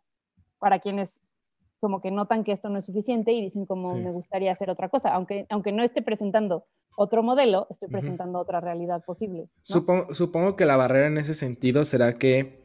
para 0.57 0.79
quienes 0.79 1.19
como 1.85 2.01
que 2.01 2.09
notan 2.09 2.43
que 2.43 2.51
esto 2.51 2.67
no 2.69 2.79
es 2.79 2.85
suficiente 2.85 3.31
y 3.31 3.41
dicen 3.43 3.67
como 3.67 3.93
Sí. 3.93 3.99
me 3.99 4.11
gustaría 4.11 4.51
hacer 4.51 4.71
otra 4.71 4.89
cosa, 4.89 5.13
aunque, 5.13 5.45
aunque 5.51 5.71
no 5.71 5.83
esté 5.83 6.01
presentando 6.01 6.65
otro 6.97 7.21
modelo, 7.21 7.67
estoy 7.69 7.89
presentando 7.89 8.39
otra 8.39 8.59
realidad 8.59 9.03
posible. 9.05 9.41
¿no? 9.43 9.49
Supongo, 9.61 10.15
supongo 10.15 10.55
que 10.55 10.65
la 10.65 10.77
barrera 10.77 11.05
en 11.05 11.19
ese 11.19 11.35
sentido 11.35 11.85
será 11.85 12.17
que, 12.17 12.63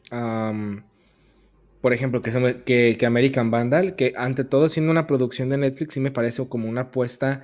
por 1.82 1.92
ejemplo, 1.92 2.22
que, 2.22 2.30
se- 2.30 2.62
que, 2.64 2.96
que 2.98 3.04
American 3.06 3.50
Vandal, 3.50 3.94
que 3.94 4.14
ante 4.16 4.44
todo 4.44 4.70
siendo 4.70 4.90
una 4.90 5.06
producción 5.06 5.50
de 5.50 5.58
Netflix, 5.58 5.92
sí 5.94 6.00
me 6.00 6.10
parece 6.10 6.48
como 6.48 6.66
una 6.66 6.82
apuesta 6.82 7.42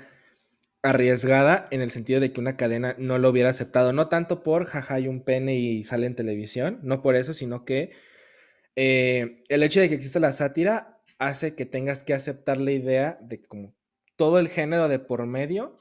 arriesgada 0.83 1.67
en 1.71 1.83
el 1.83 1.91
sentido 1.91 2.21
de 2.21 2.33
que 2.33 2.41
una 2.41 2.57
cadena 2.57 2.95
no 2.99 3.19
lo 3.19 3.29
hubiera 3.29 3.51
aceptado, 3.51 3.93
no 3.93 4.09
tanto 4.09 4.43
por 4.43 4.65
jaja 4.65 4.99
y 5.01 5.09
un 5.09 5.21
pene 5.21 5.57
y 5.57 5.85
sale 5.85 6.07
en 6.07 6.15
televisión, 6.15 6.79
no 6.83 7.03
por 7.03 7.17
eso, 7.17 7.35
sino 7.35 7.65
que 7.65 7.91
eh, 8.77 9.43
el 9.49 9.63
hecho 9.63 9.81
de 9.81 9.89
que 9.89 9.97
exista 9.97 10.21
la 10.21 10.33
sátira 10.33 10.96
hace 11.19 11.55
que 11.55 11.67
tengas 11.67 12.05
que 12.05 12.15
aceptar 12.15 12.59
la 12.59 12.73
idea 12.73 13.19
de 13.23 13.43
como 13.43 13.75
todo 14.17 14.39
el 14.39 14.49
género 14.49 14.89
de 14.89 14.99
por 14.99 15.27
medio, 15.27 15.77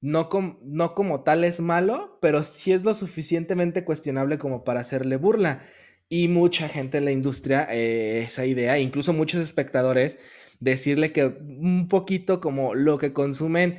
no, 0.00 0.28
no 0.62 0.94
como 0.94 1.22
tal 1.22 1.44
es 1.44 1.60
malo, 1.60 2.18
pero 2.20 2.42
sí 2.42 2.72
es 2.72 2.84
lo 2.84 2.94
suficientemente 2.94 3.84
cuestionable 3.84 4.38
como 4.38 4.64
para 4.64 4.80
hacerle 4.80 5.16
burla. 5.16 5.62
Y 6.08 6.28
mucha 6.28 6.68
gente 6.68 6.98
en 6.98 7.06
la 7.06 7.12
industria, 7.12 7.66
eh, 7.70 8.20
esa 8.20 8.44
idea, 8.44 8.78
incluso 8.78 9.12
muchos 9.12 9.42
espectadores, 9.42 10.18
decirle 10.60 11.12
que 11.12 11.24
un 11.24 11.88
poquito 11.88 12.40
como 12.40 12.74
lo 12.74 12.98
que 12.98 13.12
consumen 13.12 13.78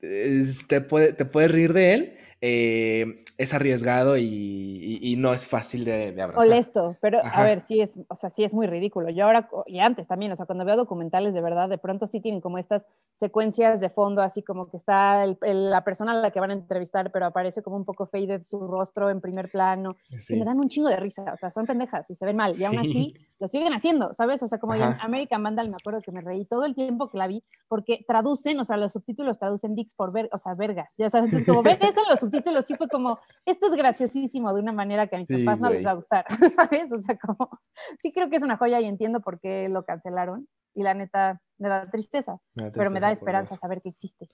te, 0.00 0.80
puede, 0.80 1.12
te 1.12 1.48
reír 1.48 1.72
de 1.72 1.94
él, 1.94 2.16
eh, 2.40 3.24
es 3.38 3.54
arriesgado 3.54 4.16
y, 4.16 5.14
no 5.18 5.32
es 5.32 5.46
fácil 5.46 5.84
de, 5.84 6.12
de 6.12 6.22
abrazar. 6.22 6.48
Molesto, 6.48 6.96
pero 7.00 7.20
a 7.24 7.42
ver, 7.42 7.60
sí 7.60 7.80
es, 7.80 7.98
o 8.08 8.16
sea, 8.16 8.30
sí 8.30 8.44
es 8.44 8.52
muy 8.52 8.66
ridículo. 8.66 9.08
Yo 9.10 9.24
ahora, 9.24 9.48
y 9.66 9.78
antes 9.80 10.08
también, 10.08 10.32
o 10.32 10.36
sea, 10.36 10.46
cuando 10.46 10.64
veo 10.64 10.76
documentales 10.76 11.32
de 11.32 11.40
verdad, 11.40 11.68
de 11.68 11.78
pronto 11.78 12.06
sí 12.06 12.20
tienen 12.20 12.40
como 12.40 12.58
estas 12.58 12.86
secuencias 13.12 13.80
de 13.80 13.88
fondo, 13.88 14.22
así 14.22 14.42
como 14.42 14.68
que 14.68 14.76
está 14.76 15.24
la 15.40 15.84
persona 15.84 16.12
a 16.12 16.16
la 16.16 16.30
que 16.30 16.40
van 16.40 16.50
a 16.50 16.54
entrevistar, 16.54 17.10
pero 17.12 17.26
aparece 17.26 17.62
como 17.62 17.76
un 17.76 17.84
poco 17.84 18.06
faded 18.06 18.42
su 18.42 18.66
rostro 18.66 19.10
en 19.10 19.20
primer 19.20 19.50
plano, 19.50 19.96
y 20.28 20.36
me 20.36 20.44
dan 20.44 20.58
un 20.58 20.68
chingo 20.68 20.88
de 20.88 20.96
risa, 20.96 21.24
o 21.32 21.36
sea, 21.36 21.50
son 21.50 21.66
pendejas 21.66 22.10
y 22.10 22.14
se 22.14 22.26
ven 22.26 22.36
mal, 22.36 22.52
y 22.58 22.64
aún 22.64 22.78
así 22.78 23.14
lo 23.38 23.48
siguen 23.48 23.72
haciendo, 23.74 24.14
¿sabes? 24.14 24.42
O 24.42 24.48
sea, 24.48 24.58
como 24.58 24.74
en 24.74 24.82
American 24.82 25.42
Vandal 25.42 25.68
me 25.68 25.76
acuerdo 25.76 26.00
que 26.00 26.10
me 26.10 26.20
reí 26.20 26.46
todo 26.46 26.64
el 26.64 26.74
tiempo 26.74 27.10
que 27.10 27.18
la 27.18 27.26
vi, 27.26 27.44
porque 27.68 28.04
traducen, 28.06 28.58
o 28.60 28.64
sea, 28.64 28.76
los 28.76 28.92
subtítulos 28.92 29.38
traducen 29.38 29.74
dicks 29.74 29.94
por 29.94 30.12
ver, 30.12 30.28
o 30.32 30.38
sea, 30.38 30.54
vergas, 30.54 30.94
ya 30.96 31.10
sabes, 31.10 31.32
es 31.32 31.44
como, 31.44 31.62
ven 31.62 31.78
eso 31.80 32.00
en 32.02 32.08
los 32.08 32.20
subtítulos, 32.20 32.64
sí 32.64 32.74
fue 32.76 32.88
como, 32.88 33.18
esto 33.44 33.66
es 33.66 33.72
graciosísimo 33.72 34.54
de 34.54 34.60
una 34.60 34.72
manera 34.72 35.06
que 35.06 35.16
a 35.16 35.18
mis 35.18 35.28
papás 35.28 35.60
no 35.60 35.70
les 35.70 35.84
va 35.84 35.90
a 35.90 35.94
gustar, 35.94 36.24
¿sabes? 36.56 36.92
O 36.92 36.98
sea, 36.98 37.18
como, 37.18 37.50
sí 37.98 38.12
creo 38.12 38.30
que 38.30 38.36
es 38.36 38.42
una 38.42 38.56
joya 38.56 38.80
y 38.80 38.86
entiendo 38.86 39.20
por 39.20 39.38
qué 39.38 39.68
lo 39.68 39.84
cancelaron, 39.84 40.48
y 40.74 40.82
la 40.82 40.94
neta 40.94 41.40
me 41.58 41.68
da 41.68 41.90
tristeza, 41.90 42.38
pero 42.54 42.90
me 42.90 43.00
da 43.00 43.10
esperanza 43.10 43.56
saber 43.56 43.80
que 43.80 43.88
existe. 43.88 44.28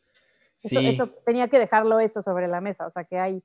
Eso, 0.61 0.81
eso, 0.81 1.09
tenía 1.25 1.49
que 1.49 1.59
dejarlo 1.59 1.99
eso 1.99 2.23
sobre 2.23 2.47
la 2.47 2.61
mesa, 2.61 2.87
o 2.87 2.91
sea, 2.91 3.05
que 3.05 3.19
hay, 3.19 3.43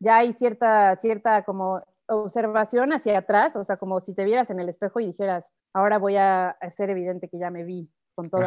ya 0.00 0.18
hay 0.18 0.32
cierta, 0.32 0.94
cierta 0.96 1.42
como 1.42 1.80
observación 2.08 2.92
hacia 2.92 3.18
atrás, 3.18 3.56
o 3.56 3.64
sea, 3.64 3.76
como 3.76 4.00
si 4.00 4.14
te 4.14 4.24
vieras 4.24 4.50
en 4.50 4.60
el 4.60 4.68
espejo 4.68 5.00
y 5.00 5.06
dijeras, 5.06 5.52
ahora 5.72 5.98
voy 5.98 6.16
a 6.16 6.50
hacer 6.50 6.90
evidente 6.90 7.28
que 7.28 7.38
ya 7.38 7.50
me 7.50 7.64
vi 7.64 7.90
con 8.14 8.30
todo. 8.30 8.42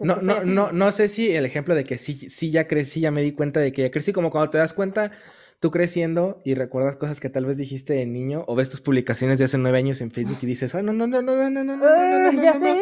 no, 0.00 0.16
no, 0.16 0.42
no, 0.44 0.72
no 0.72 0.92
sé 0.92 1.08
si 1.08 1.34
el 1.34 1.46
ejemplo 1.46 1.74
de 1.74 1.84
que 1.84 1.98
sí, 1.98 2.28
sí 2.28 2.50
ya 2.50 2.66
crecí, 2.66 3.00
ya 3.00 3.10
me 3.10 3.22
di 3.22 3.32
cuenta 3.32 3.60
de 3.60 3.72
que 3.72 3.82
ya 3.82 3.90
crecí, 3.90 4.12
como 4.12 4.30
cuando 4.30 4.50
te 4.50 4.58
das 4.58 4.72
cuenta 4.72 5.12
tú 5.60 5.70
creciendo 5.70 6.40
y 6.42 6.54
recuerdas 6.54 6.96
cosas 6.96 7.20
que 7.20 7.28
tal 7.28 7.44
vez 7.44 7.58
dijiste 7.58 7.92
de 7.92 8.06
niño 8.06 8.44
o 8.46 8.56
ves 8.56 8.70
tus 8.70 8.80
publicaciones 8.80 9.38
de 9.38 9.44
hace 9.44 9.58
nueve 9.58 9.76
años 9.76 10.00
en 10.00 10.10
Facebook 10.10 10.38
y 10.40 10.46
dices, 10.46 10.74
ah, 10.74 10.82
no, 10.82 10.94
no, 10.94 11.06
no, 11.06 11.20
no, 11.20 11.36
no, 11.36 11.50
no, 11.50 11.62
no, 11.64 11.76
no, 11.76 12.32
no, 12.32 12.42
ya 12.42 12.58
sé. 12.58 12.80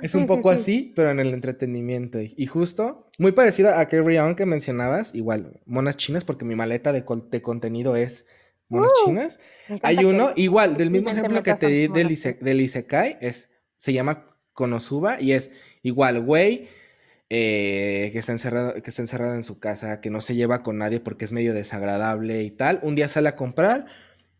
Es 0.00 0.14
un 0.14 0.26
poco 0.26 0.50
así, 0.50 0.92
pero 0.94 1.10
en 1.10 1.18
el 1.18 1.34
entretenimiento. 1.34 2.20
Y 2.20 2.46
justo, 2.46 3.08
muy 3.18 3.32
parecido 3.32 3.74
a 3.74 3.84
Carry 3.86 4.18
On 4.18 4.36
que 4.36 4.46
mencionabas, 4.46 5.12
igual, 5.14 5.60
monas 5.66 5.96
chinas, 5.96 6.24
porque 6.24 6.44
mi 6.44 6.54
maleta 6.54 6.92
de, 6.92 7.04
de 7.30 7.42
contenido 7.42 7.96
es 7.96 8.26
monas 8.68 8.92
chinas. 9.04 9.40
Hay 9.82 10.04
uno, 10.04 10.32
igual, 10.36 10.76
del 10.76 10.90
mismo 10.90 11.10
ejemplo 11.10 11.42
que 11.42 11.54
te 11.54 11.66
di 11.68 11.88
del, 11.88 12.16
del 12.40 12.60
Isekai, 12.60 13.18
es, 13.20 13.50
se 13.76 13.92
llama 13.92 14.36
Konosuba 14.52 15.20
y 15.20 15.32
es 15.32 15.50
igual, 15.82 16.20
güey 16.20 16.68
eh, 17.30 18.10
que, 18.12 18.18
está 18.18 18.32
encerrado, 18.32 18.74
que 18.80 18.90
está 18.90 19.02
encerrado 19.02 19.34
en 19.34 19.42
su 19.42 19.58
casa, 19.58 20.00
que 20.00 20.10
no 20.10 20.20
se 20.20 20.36
lleva 20.36 20.62
con 20.62 20.78
nadie 20.78 21.00
porque 21.00 21.24
es 21.24 21.32
medio 21.32 21.54
desagradable 21.54 22.42
y 22.42 22.50
tal. 22.50 22.80
Un 22.82 22.94
día 22.94 23.08
sale 23.08 23.28
a 23.28 23.36
comprar 23.36 23.86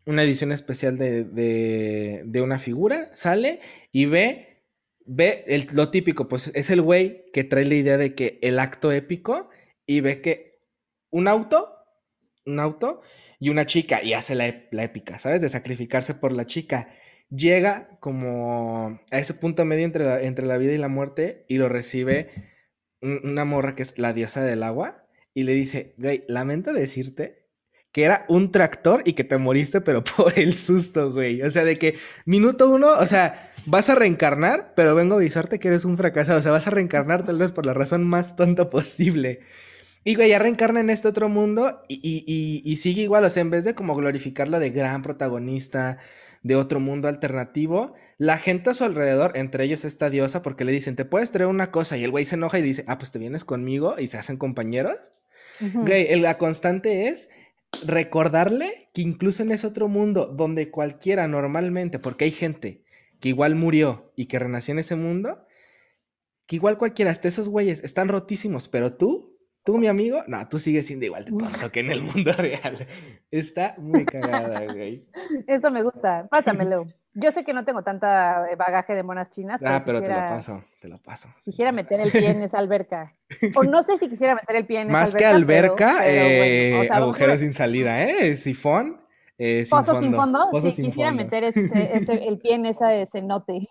una 0.07 0.23
edición 0.23 0.53
especial 0.53 0.99
de, 0.99 2.41
una 2.43 2.59
figura, 2.59 3.09
sale 3.17 3.61
y 3.91 4.05
ve, 4.05 4.63
ve 5.07 5.67
lo 5.73 5.91
típico, 5.91 6.29
pues 6.29 6.53
es 6.55 6.71
el 6.71 6.83
güey 6.83 7.25
que 7.33 7.43
trae 7.43 7.65
la 7.65 7.75
idea 7.75 7.97
de 7.97 8.15
que 8.15 8.39
el 8.43 8.59
acto 8.59 8.93
épico 8.93 9.49
y 9.87 10.01
ve 10.01 10.21
que 10.21 10.61
un 11.11 11.27
auto, 11.27 11.69
un 12.45 12.61
auto 12.61 13.01
y 13.45 13.51
una 13.51 13.67
chica 13.67 14.03
y 14.03 14.15
hace 14.15 14.35
la, 14.35 14.47
épica, 14.47 15.19
¿sabes? 15.19 15.39
De 15.39 15.51
sacrificarse 15.51 16.15
por 16.15 16.33
la 16.33 16.47
chica. 16.47 16.89
Llega 17.29 17.99
como 18.01 18.99
a 19.11 19.19
ese 19.19 19.35
punto 19.35 19.67
medio 19.67 19.85
entre 19.85 20.03
la, 20.03 20.23
entre 20.23 20.47
la 20.47 20.57
vida 20.57 20.73
y 20.73 20.79
la 20.79 20.89
muerte 20.89 21.45
y 21.47 21.59
lo 21.59 21.69
recibe 21.69 22.31
una 23.03 23.45
morra 23.45 23.75
que 23.75 23.83
es 23.83 23.99
la 23.99 24.15
diosa 24.15 24.43
del 24.43 24.63
agua 24.63 25.07
y 25.35 25.43
le 25.43 25.53
dice, 25.53 25.93
güey, 25.99 26.25
lamento 26.27 26.73
decirte 26.73 27.45
que 27.93 28.05
era 28.05 28.25
un 28.31 28.51
tractor 28.51 29.03
y 29.05 29.13
que 29.13 29.25
te 29.25 29.37
moriste, 29.37 29.83
pero 29.83 30.03
por 30.17 30.39
el 30.39 30.55
susto, 30.55 31.13
güey. 31.13 31.43
O 31.43 31.51
sea, 31.51 31.65
de 31.65 31.77
que 31.77 31.99
minuto 32.25 32.71
uno, 32.71 32.97
o 32.99 33.05
sea, 33.05 33.53
vas 33.67 33.91
a 33.91 33.95
reencarnar, 33.95 34.73
pero 34.75 34.95
vengo 34.95 35.17
a 35.17 35.19
avisarte 35.19 35.59
que 35.59 35.69
eres 35.69 35.85
un 35.85 35.99
fracasado. 35.99 36.39
O 36.39 36.43
sea, 36.43 36.53
vas 36.53 36.67
a 36.67 36.71
reencarnar 36.71 37.27
tal 37.27 37.37
vez 37.37 37.53
por 37.53 37.67
la 37.67 37.75
razón 37.75 38.05
más 38.05 38.37
tonta 38.37 38.71
posible. 38.71 39.41
Y 40.05 40.15
güey, 40.15 40.29
ya 40.29 40.39
reencarna 40.39 40.81
en 40.81 40.91
este 40.91 41.09
otro 41.09 41.29
mundo 41.29 41.83
y, 41.89 41.95
y, 42.03 42.63
y, 42.71 42.77
sigue 42.77 43.03
igual, 43.03 43.25
o 43.25 43.31
sea, 43.31 43.41
en 43.41 43.51
vez 43.51 43.65
de 43.65 43.75
como 43.75 43.97
glorificarla 43.97 44.59
de 44.59 44.71
gran 44.71 45.01
protagonista, 45.03 45.99
de 46.45 46.57
otro 46.57 46.79
mundo 46.79 47.09
alternativo, 47.09 47.95
la 48.19 48.37
gente 48.37 48.71
a 48.71 48.75
su 48.75 48.85
alrededor, 48.85 49.33
entre 49.35 49.65
ellos 49.65 49.85
esta 49.85 50.11
diosa, 50.11 50.43
porque 50.43 50.67
le 50.67 50.73
dicen, 50.73 50.95
te 50.95 51.07
puedes 51.07 51.33
traer 51.33 51.49
una 51.49 51.71
cosa, 51.71 51.97
y 51.97 52.05
el 52.05 52.11
güey 52.11 52.27
se 52.27 52.35
enoja 52.35 52.59
y 52.59 52.63
dice, 52.63 52.85
ah, 52.87 52.99
pues 52.99 53.11
te 53.11 53.19
vienes 53.19 53.45
conmigo, 53.45 53.97
y 53.99 54.07
se 54.07 54.19
hacen 54.19 54.37
compañeros. 54.37 55.01
Güey, 55.61 56.21
la 56.21 56.37
constante 56.37 57.09
es 57.09 57.31
recordarle 57.87 58.91
que 58.93 59.01
incluso 59.01 59.43
en 59.43 59.53
ese 59.53 59.67
otro 59.67 59.89
mundo, 59.89 60.27
donde 60.27 60.71
cualquiera 60.71 61.27
normalmente, 61.29 61.99
porque 61.99 62.27
hay 62.27 62.31
gente 62.31 62.85
que 63.21 63.31
igual 63.31 63.55
murió 63.55 64.13
y 64.15 64.27
que 64.27 64.39
renació 64.39 64.73
en 64.73 64.81
ese 64.81 64.97
mundo, 64.97 65.47
que 66.47 66.57
igual 66.57 66.77
cualquiera, 66.77 67.11
hasta 67.11 67.29
esos 67.29 67.49
güeyes 67.49 67.83
están 67.85 68.09
rotísimos, 68.09 68.69
pero 68.69 68.95
tú 68.95 69.34
tú, 69.65 69.79
mi 69.79 69.89
amigo, 69.89 70.23
no, 70.29 70.47
tú 70.49 70.59
sigues 70.59 70.87
siendo 70.87 71.07
igual 71.07 71.25
de 71.25 71.33
tonto 71.33 71.73
que 71.73 71.81
en 71.81 71.91
el 71.91 72.03
mundo 72.03 72.33
real. 72.39 72.87
Está 73.31 73.75
muy 73.79 74.05
cagada, 74.05 74.65
güey. 74.67 75.07
Eso 75.47 75.71
me 75.71 75.83
gusta. 75.83 76.29
Pásamelo. 76.31 76.87
Yo 77.15 77.31
sé 77.31 77.45
que 77.45 77.53
no 77.53 77.65
tengo 77.65 77.83
tanta 77.83 78.51
eh, 78.51 78.57
bagaje 78.57 78.95
de 78.95 79.03
monas 79.03 79.31
chinas. 79.31 79.63
Ah, 79.65 79.83
pero 79.85 80.03
te 80.03 80.11
lo 80.11 80.17
paso, 80.17 80.65
te 80.81 80.89
lo 80.89 80.99
paso. 80.99 81.29
Quisiera 81.45 81.73
meter 81.73 82.01
el 82.01 82.11
pie 82.11 82.31
en 82.31 82.43
esa 82.43 82.59
alberca. 82.59 83.15
O 83.55 83.63
no 83.63 83.83
sé 83.83 83.99
si 83.99 84.09
quisiera 84.09 84.35
meter 84.35 84.57
el 84.57 84.67
pie 84.67 84.81
en 84.81 84.89
esa 84.89 84.99
Más 84.99 85.15
alberca. 85.15 85.25
Más 85.25 85.33
que 85.33 85.37
alberca, 85.37 86.09
eh, 86.09 86.89
agujero 86.91 87.37
sin 87.37 87.53
salida, 87.53 88.03
¿eh? 88.03 88.37
Sifón. 88.37 89.01
Eh, 89.39 89.65
sin 89.65 89.71
Pozo 89.71 90.01
sin 90.01 90.15
fondo. 90.15 90.49
sí, 90.61 90.83
quisiera 90.83 91.11
meter 91.13 91.45
el 91.55 92.39
pie 92.39 92.55
en 92.55 92.67
esa 92.67 93.07
cenote. 93.07 93.69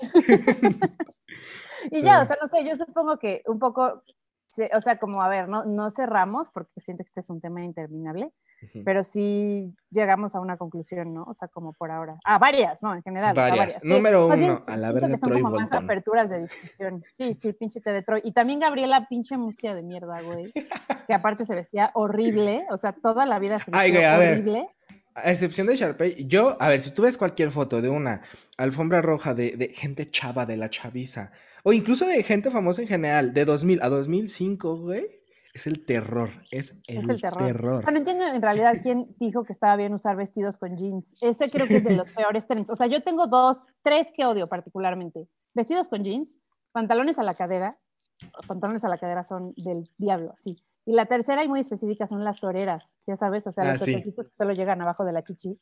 y 1.91 2.01
ya, 2.01 2.21
o 2.21 2.25
sea, 2.25 2.37
no 2.41 2.47
sé, 2.47 2.65
yo 2.65 2.75
supongo 2.75 3.17
que 3.19 3.43
un 3.45 3.59
poco 3.59 4.03
o 4.73 4.81
sea, 4.81 4.97
como 4.97 5.21
a 5.21 5.30
ver, 5.30 5.47
no, 5.47 5.65
no 5.65 5.89
cerramos 5.89 6.49
porque 6.49 6.80
siento 6.80 7.03
que 7.03 7.07
este 7.07 7.21
es 7.21 7.30
un 7.30 7.41
tema 7.41 7.63
interminable, 7.63 8.31
pero 8.85 9.03
sí 9.03 9.75
llegamos 9.89 10.35
a 10.35 10.39
una 10.39 10.57
conclusión, 10.57 11.13
¿no? 11.13 11.23
O 11.23 11.34
sea, 11.34 11.47
como 11.47 11.73
por 11.73 11.91
ahora. 11.91 12.17
Ah, 12.23 12.38
varias, 12.38 12.81
¿no? 12.81 12.93
En 12.95 13.03
general. 13.03 13.35
Varias. 13.35 13.84
Número 13.84 14.27
uno, 14.27 14.61
a 14.65 14.77
la 14.77 14.91
verdad. 14.91 15.17
son 15.17 15.31
como 15.31 15.51
más 15.51 15.71
aperturas 15.73 16.30
de 16.30 16.41
discusión. 16.41 17.03
Sí, 17.11 17.35
sí, 17.35 17.53
pinche 17.53 17.81
de 17.84 18.01
Troy. 18.01 18.21
Y 18.23 18.31
también 18.31 18.59
Gabriela, 18.59 19.07
pinche 19.09 19.38
mustia 19.38 19.75
de 19.75 19.84
mierda, 19.84 20.21
güey. 20.21 20.51
Que 21.07 21.13
aparte 21.13 21.45
se 21.45 21.55
vestía 21.55 21.91
horrible, 21.93 22.65
o 22.69 22.77
sea, 22.77 22.93
toda 22.93 23.25
la 23.25 23.39
vida 23.39 23.59
se 23.59 23.71
vestía 23.71 24.17
horrible. 24.17 24.69
A 25.15 25.31
excepción 25.31 25.67
de 25.67 25.75
Sharpay, 25.75 26.25
yo, 26.25 26.57
a 26.59 26.69
ver, 26.69 26.80
si 26.80 26.89
tú 26.89 27.03
ves 27.03 27.17
cualquier 27.17 27.51
foto 27.51 27.81
de 27.81 27.89
una 27.89 28.21
alfombra 28.57 29.01
roja 29.01 29.35
de, 29.35 29.51
de 29.57 29.69
gente 29.69 30.09
chava, 30.09 30.47
de 30.47 30.57
la 30.57 30.71
chaviza, 30.71 31.31
o 31.64 31.72
incluso 31.72 32.06
de 32.06 32.22
gente 32.23 32.52
famosa 32.52 32.81
en 32.81 32.88
general, 32.88 33.34
de 33.34 33.45
2000 33.45 33.81
a 33.81 33.90
2005, 33.90 34.77
güey. 34.77 35.23
Es 35.53 35.68
el 35.68 35.85
terror, 35.85 36.31
es 36.49 36.81
el, 36.88 37.22
terror. 37.22 37.84
no 37.91 37.98
entiendo 37.98 38.26
en 38.26 38.41
realidad 38.41 38.73
quién 38.81 39.15
dijo 39.19 39.44
que 39.44 39.53
estaba 39.53 39.76
bien 39.76 39.94
usar 39.94 40.15
vestidos 40.15 40.57
con 40.57 40.76
jeans. 40.76 41.14
Ese 41.22 41.48
creo 41.52 41.68
que 41.68 41.77
es 41.77 41.84
de 41.84 41.95
los 41.95 42.11
peores 42.15 42.48
trends. 42.48 42.72
O 42.72 42.76
sea, 42.76 42.88
yo 42.88 43.03
tengo 43.03 43.27
dos, 43.27 43.64
tres 43.84 44.11
que 44.15 44.26
odio 44.26 44.48
particularmente. 44.49 45.27
Vestidos 45.53 45.90
con 45.90 46.03
jeans, 46.03 46.40
pantalones 46.72 47.19
a 47.19 47.23
la 47.23 47.35
cadera. 47.35 47.77
pantalones 48.48 48.84
a 48.84 48.90
la 48.90 48.98
cadera 48.98 49.23
son 49.23 49.53
del 49.56 49.88
diablo, 49.99 50.34
sí. 50.40 50.57
Y 50.85 50.94
la 50.94 51.06
tercera 51.06 51.44
y 51.44 51.48
muy 51.48 51.60
específica 51.60 52.07
son 52.07 52.23
las 52.23 52.41
toreras, 52.41 52.98
ya 53.06 53.15
sabes, 53.15 53.45
o 53.45 53.52
sea, 53.52 53.73
los 53.73 53.81
ah, 53.84 53.85
que 53.85 54.03
solo 54.31 54.53
llegan 54.53 54.81
abajo 54.81 55.06
de 55.06 55.14
la 55.14 55.23
chichi. 55.23 55.57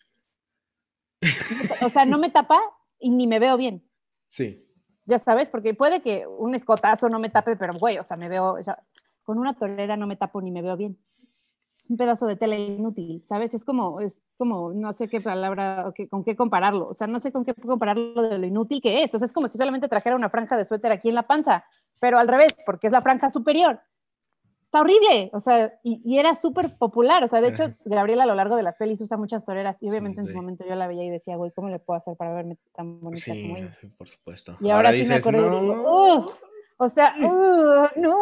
o 1.82 1.90
sea, 1.90 2.06
no 2.06 2.18
me 2.18 2.30
tapa 2.30 2.60
y 2.98 3.10
ni 3.10 3.28
me 3.28 3.40
veo 3.40 3.58
bien. 3.58 3.86
Sí 4.30 4.71
ya 5.06 5.20
sabes, 5.20 5.50
porque 5.50 5.74
puede 5.74 6.02
que 6.02 6.26
un 6.28 6.56
escotazo 6.56 7.10
no 7.10 7.20
me 7.20 7.30
tape, 7.30 7.56
pero 7.56 7.74
güey, 7.74 7.98
o 7.98 8.04
sea, 8.04 8.18
me 8.18 8.30
veo, 8.30 8.58
con 9.24 9.38
una 9.38 9.54
torera 9.54 9.98
no 9.98 10.08
me 10.08 10.16
tapo 10.16 10.42
ni 10.42 10.52
me 10.52 10.62
veo 10.62 10.78
bien. 10.78 10.98
Es 11.78 11.90
un 11.90 11.98
pedazo 11.98 12.28
de 12.28 12.36
tela 12.36 12.56
inútil, 12.56 13.24
¿sabes? 13.26 13.56
Es 13.56 13.66
como, 13.66 14.02
es 14.02 14.22
como, 14.38 14.72
no 14.72 14.94
sé 14.94 15.08
qué 15.08 15.20
palabra, 15.20 15.92
con 16.12 16.24
qué 16.24 16.36
compararlo, 16.36 16.88
o 16.90 16.94
sea, 16.94 17.08
no 17.08 17.20
sé 17.20 17.32
con 17.32 17.44
qué 17.44 17.56
compararlo 17.56 18.22
de 18.22 18.38
lo 18.38 18.46
inútil 18.46 18.82
que 18.82 19.02
es, 19.02 19.16
o 19.16 19.20
sea, 19.20 19.26
es 19.26 19.34
como 19.34 19.48
si 19.48 19.58
solamente 19.58 19.88
trajera 19.88 20.16
una 20.16 20.30
franja 20.30 20.56
de 20.58 20.66
suéter 20.66 20.92
aquí 20.92 21.10
en 21.10 21.16
la 21.16 21.24
panza, 21.24 21.66
pero 22.00 22.20
al 22.20 22.28
revés, 22.28 22.56
porque 22.66 22.88
es 22.88 22.94
la 22.94 23.02
franja 23.02 23.32
superior. 23.32 23.82
Está 24.72 24.80
horrible, 24.80 25.30
o 25.34 25.42
sea, 25.42 25.78
y, 25.84 26.18
era 26.18 26.34
súper 26.34 26.78
popular, 26.78 27.22
o 27.26 27.28
sea, 27.28 27.42
de 27.42 27.50
hecho, 27.50 27.76
Gabriela 27.84 28.24
a 28.24 28.26
lo 28.26 28.36
largo 28.36 28.56
de 28.56 28.64
las 28.64 28.78
pelis 28.78 29.02
usa 29.02 29.18
muchas 29.18 29.44
toreras 29.44 29.84
y 29.84 29.90
obviamente 29.90 30.22
en 30.22 30.28
su 30.28 30.34
momento 30.34 30.64
yo 30.66 30.76
la 30.76 30.88
veía 30.88 31.04
y 31.04 31.10
decía, 31.10 31.36
güey, 31.36 31.52
¿cómo 31.52 31.68
le 31.68 31.78
puedo 31.78 31.98
hacer 31.98 32.16
para 32.16 32.34
verme 32.34 32.58
tan 32.74 33.02
bonita 33.02 33.34
como 33.34 33.58
ella? 33.58 33.74
Sí, 33.82 33.88
por 33.88 34.08
supuesto. 34.08 34.56
Y 34.62 34.70
ahora, 34.70 34.94
sí 34.94 35.04
me 35.04 35.16
acuerdo 35.16 35.50
no. 35.50 35.62
digo, 35.62 36.34
o 36.78 36.88
sea, 36.88 37.14
no, 37.98 38.18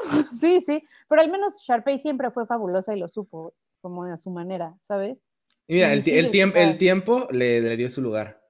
sí, 0.40 0.62
sí, 0.62 0.82
pero 1.06 1.20
al 1.20 1.30
menos 1.30 1.60
Sharpay 1.60 1.98
siempre 1.98 2.30
fue 2.30 2.46
fabulosa 2.46 2.96
y 2.96 2.98
lo 2.98 3.08
supo, 3.08 3.52
como 3.82 4.04
a 4.04 4.16
su 4.16 4.30
manera, 4.30 4.74
¿sabes? 4.80 5.22
mira, 5.68 5.92
el, 5.92 6.02
el, 6.08 6.78
tiempo 6.78 7.28
le, 7.30 7.76
dio 7.76 7.90
su 7.90 8.00
lugar. 8.00 8.40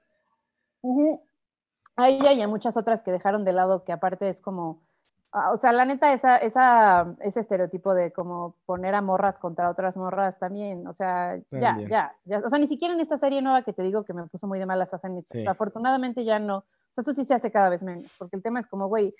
A 1.97 2.11
ella 2.11 2.32
y 2.32 2.43
a 2.43 2.47
muchas 2.47 2.77
otras 2.77 3.03
que 3.03 3.11
dejaron 3.11 3.45
de 3.45 3.55
lado, 3.55 3.82
que 3.82 3.90
aparte 3.90 4.28
es 4.28 4.40
como 4.40 4.86
o 5.32 5.56
sea, 5.56 5.72
la 5.72 5.84
neta, 5.84 6.12
esa, 6.12 6.36
esa, 6.38 7.14
ese 7.20 7.40
estereotipo 7.40 7.94
de 7.94 8.12
como 8.12 8.56
poner 8.64 8.94
a 8.94 9.02
morras 9.02 9.38
contra 9.38 9.70
otras 9.70 9.96
morras 9.96 10.38
también, 10.38 10.86
o 10.86 10.92
sea, 10.92 11.36
ya, 11.50 11.76
ya, 11.88 12.16
ya, 12.24 12.38
o 12.44 12.48
sea, 12.48 12.59
ni 12.59 12.66
siquiera 12.66 12.94
en 12.94 13.00
esta 13.00 13.18
serie 13.18 13.42
nueva 13.42 13.62
que 13.62 13.72
te 13.72 13.82
digo 13.82 14.05
que 14.05 14.14
me 14.14 14.26
puso 14.26 14.46
muy 14.46 14.59
de 14.59 14.66
malas 14.66 14.94
hacen 14.94 15.16
eso. 15.18 15.38
O 15.38 15.42
sea, 15.42 15.52
afortunadamente 15.52 16.24
ya 16.24 16.38
no, 16.38 16.59
o 16.59 16.64
sea, 16.90 17.02
eso 17.02 17.12
sí 17.12 17.24
se 17.24 17.34
hace 17.34 17.50
cada 17.50 17.68
vez 17.68 17.82
menos, 17.82 18.10
porque 18.18 18.36
el 18.36 18.42
tema 18.42 18.60
es 18.60 18.66
como, 18.66 18.88
güey, 18.88 19.14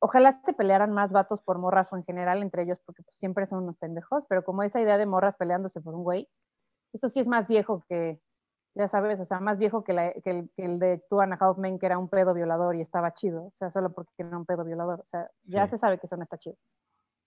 ojalá 0.00 0.32
se 0.32 0.54
pelearan 0.54 0.92
más 0.92 1.12
vatos 1.12 1.42
por 1.42 1.58
morras 1.58 1.92
o 1.92 1.96
en 1.96 2.04
general 2.04 2.42
entre 2.42 2.62
ellos, 2.62 2.78
porque 2.86 3.02
pues, 3.02 3.16
siempre 3.16 3.44
son 3.46 3.62
unos 3.62 3.76
pendejos, 3.76 4.24
pero 4.26 4.42
como 4.42 4.62
esa 4.62 4.80
idea 4.80 4.96
de 4.96 5.06
morras 5.06 5.36
peleándose 5.36 5.82
por 5.82 5.94
un 5.94 6.02
güey, 6.02 6.28
eso 6.94 7.08
sí 7.10 7.20
es 7.20 7.28
más 7.28 7.46
viejo 7.46 7.84
que, 7.88 8.20
ya 8.74 8.88
sabes, 8.88 9.20
o 9.20 9.26
sea, 9.26 9.40
más 9.40 9.58
viejo 9.58 9.82
que, 9.84 9.92
el, 10.56 10.78
de 10.78 10.98
Two 11.08 11.20
and 11.20 11.32
a 11.32 11.36
Half 11.36 11.58
Men, 11.58 11.78
que 11.78 11.86
era 11.86 11.98
un 11.98 12.08
pedo 12.08 12.34
violador 12.34 12.76
y 12.76 12.80
estaba 12.80 13.12
chido, 13.12 13.46
o 13.46 13.52
sea, 13.52 13.70
solo 13.70 13.92
porque 13.92 14.12
era 14.18 14.36
un 14.36 14.46
pedo 14.46 14.64
violador, 14.64 15.00
o 15.00 15.04
sea, 15.04 15.30
ya 15.44 15.66
se 15.66 15.76
sabe 15.76 15.98
que 15.98 16.06
eso 16.06 16.16
no 16.16 16.22
está 16.22 16.38
chido. 16.38 16.56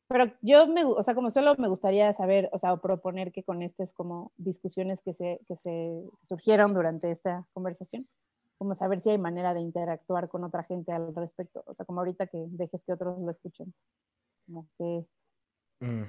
Pero 0.07 0.31
yo, 0.41 0.67
me, 0.67 0.85
o 0.85 1.01
sea, 1.01 1.15
como 1.15 1.31
solo 1.31 1.55
me 1.57 1.67
gustaría 1.67 2.11
saber, 2.13 2.49
o 2.51 2.59
sea, 2.59 2.73
o 2.73 2.81
proponer 2.81 3.31
que 3.31 3.43
con 3.43 3.61
estas 3.61 3.93
como 3.93 4.31
discusiones 4.37 5.01
que 5.01 5.13
se, 5.13 5.39
que 5.47 5.55
se 5.55 6.03
surgieron 6.23 6.73
durante 6.73 7.09
esta 7.09 7.45
conversación, 7.53 8.07
como 8.57 8.75
saber 8.75 9.01
si 9.01 9.09
hay 9.09 9.17
manera 9.17 9.53
de 9.53 9.61
interactuar 9.61 10.29
con 10.29 10.43
otra 10.43 10.63
gente 10.63 10.91
al 10.91 11.13
respecto, 11.15 11.63
o 11.65 11.73
sea, 11.73 11.85
como 11.85 12.01
ahorita 12.01 12.27
que 12.27 12.45
dejes 12.49 12.83
que 12.85 12.93
otros 12.93 13.19
lo 13.19 13.31
escuchen, 13.31 13.73
como 14.45 14.67
que, 14.77 15.05
mm. 15.79 16.03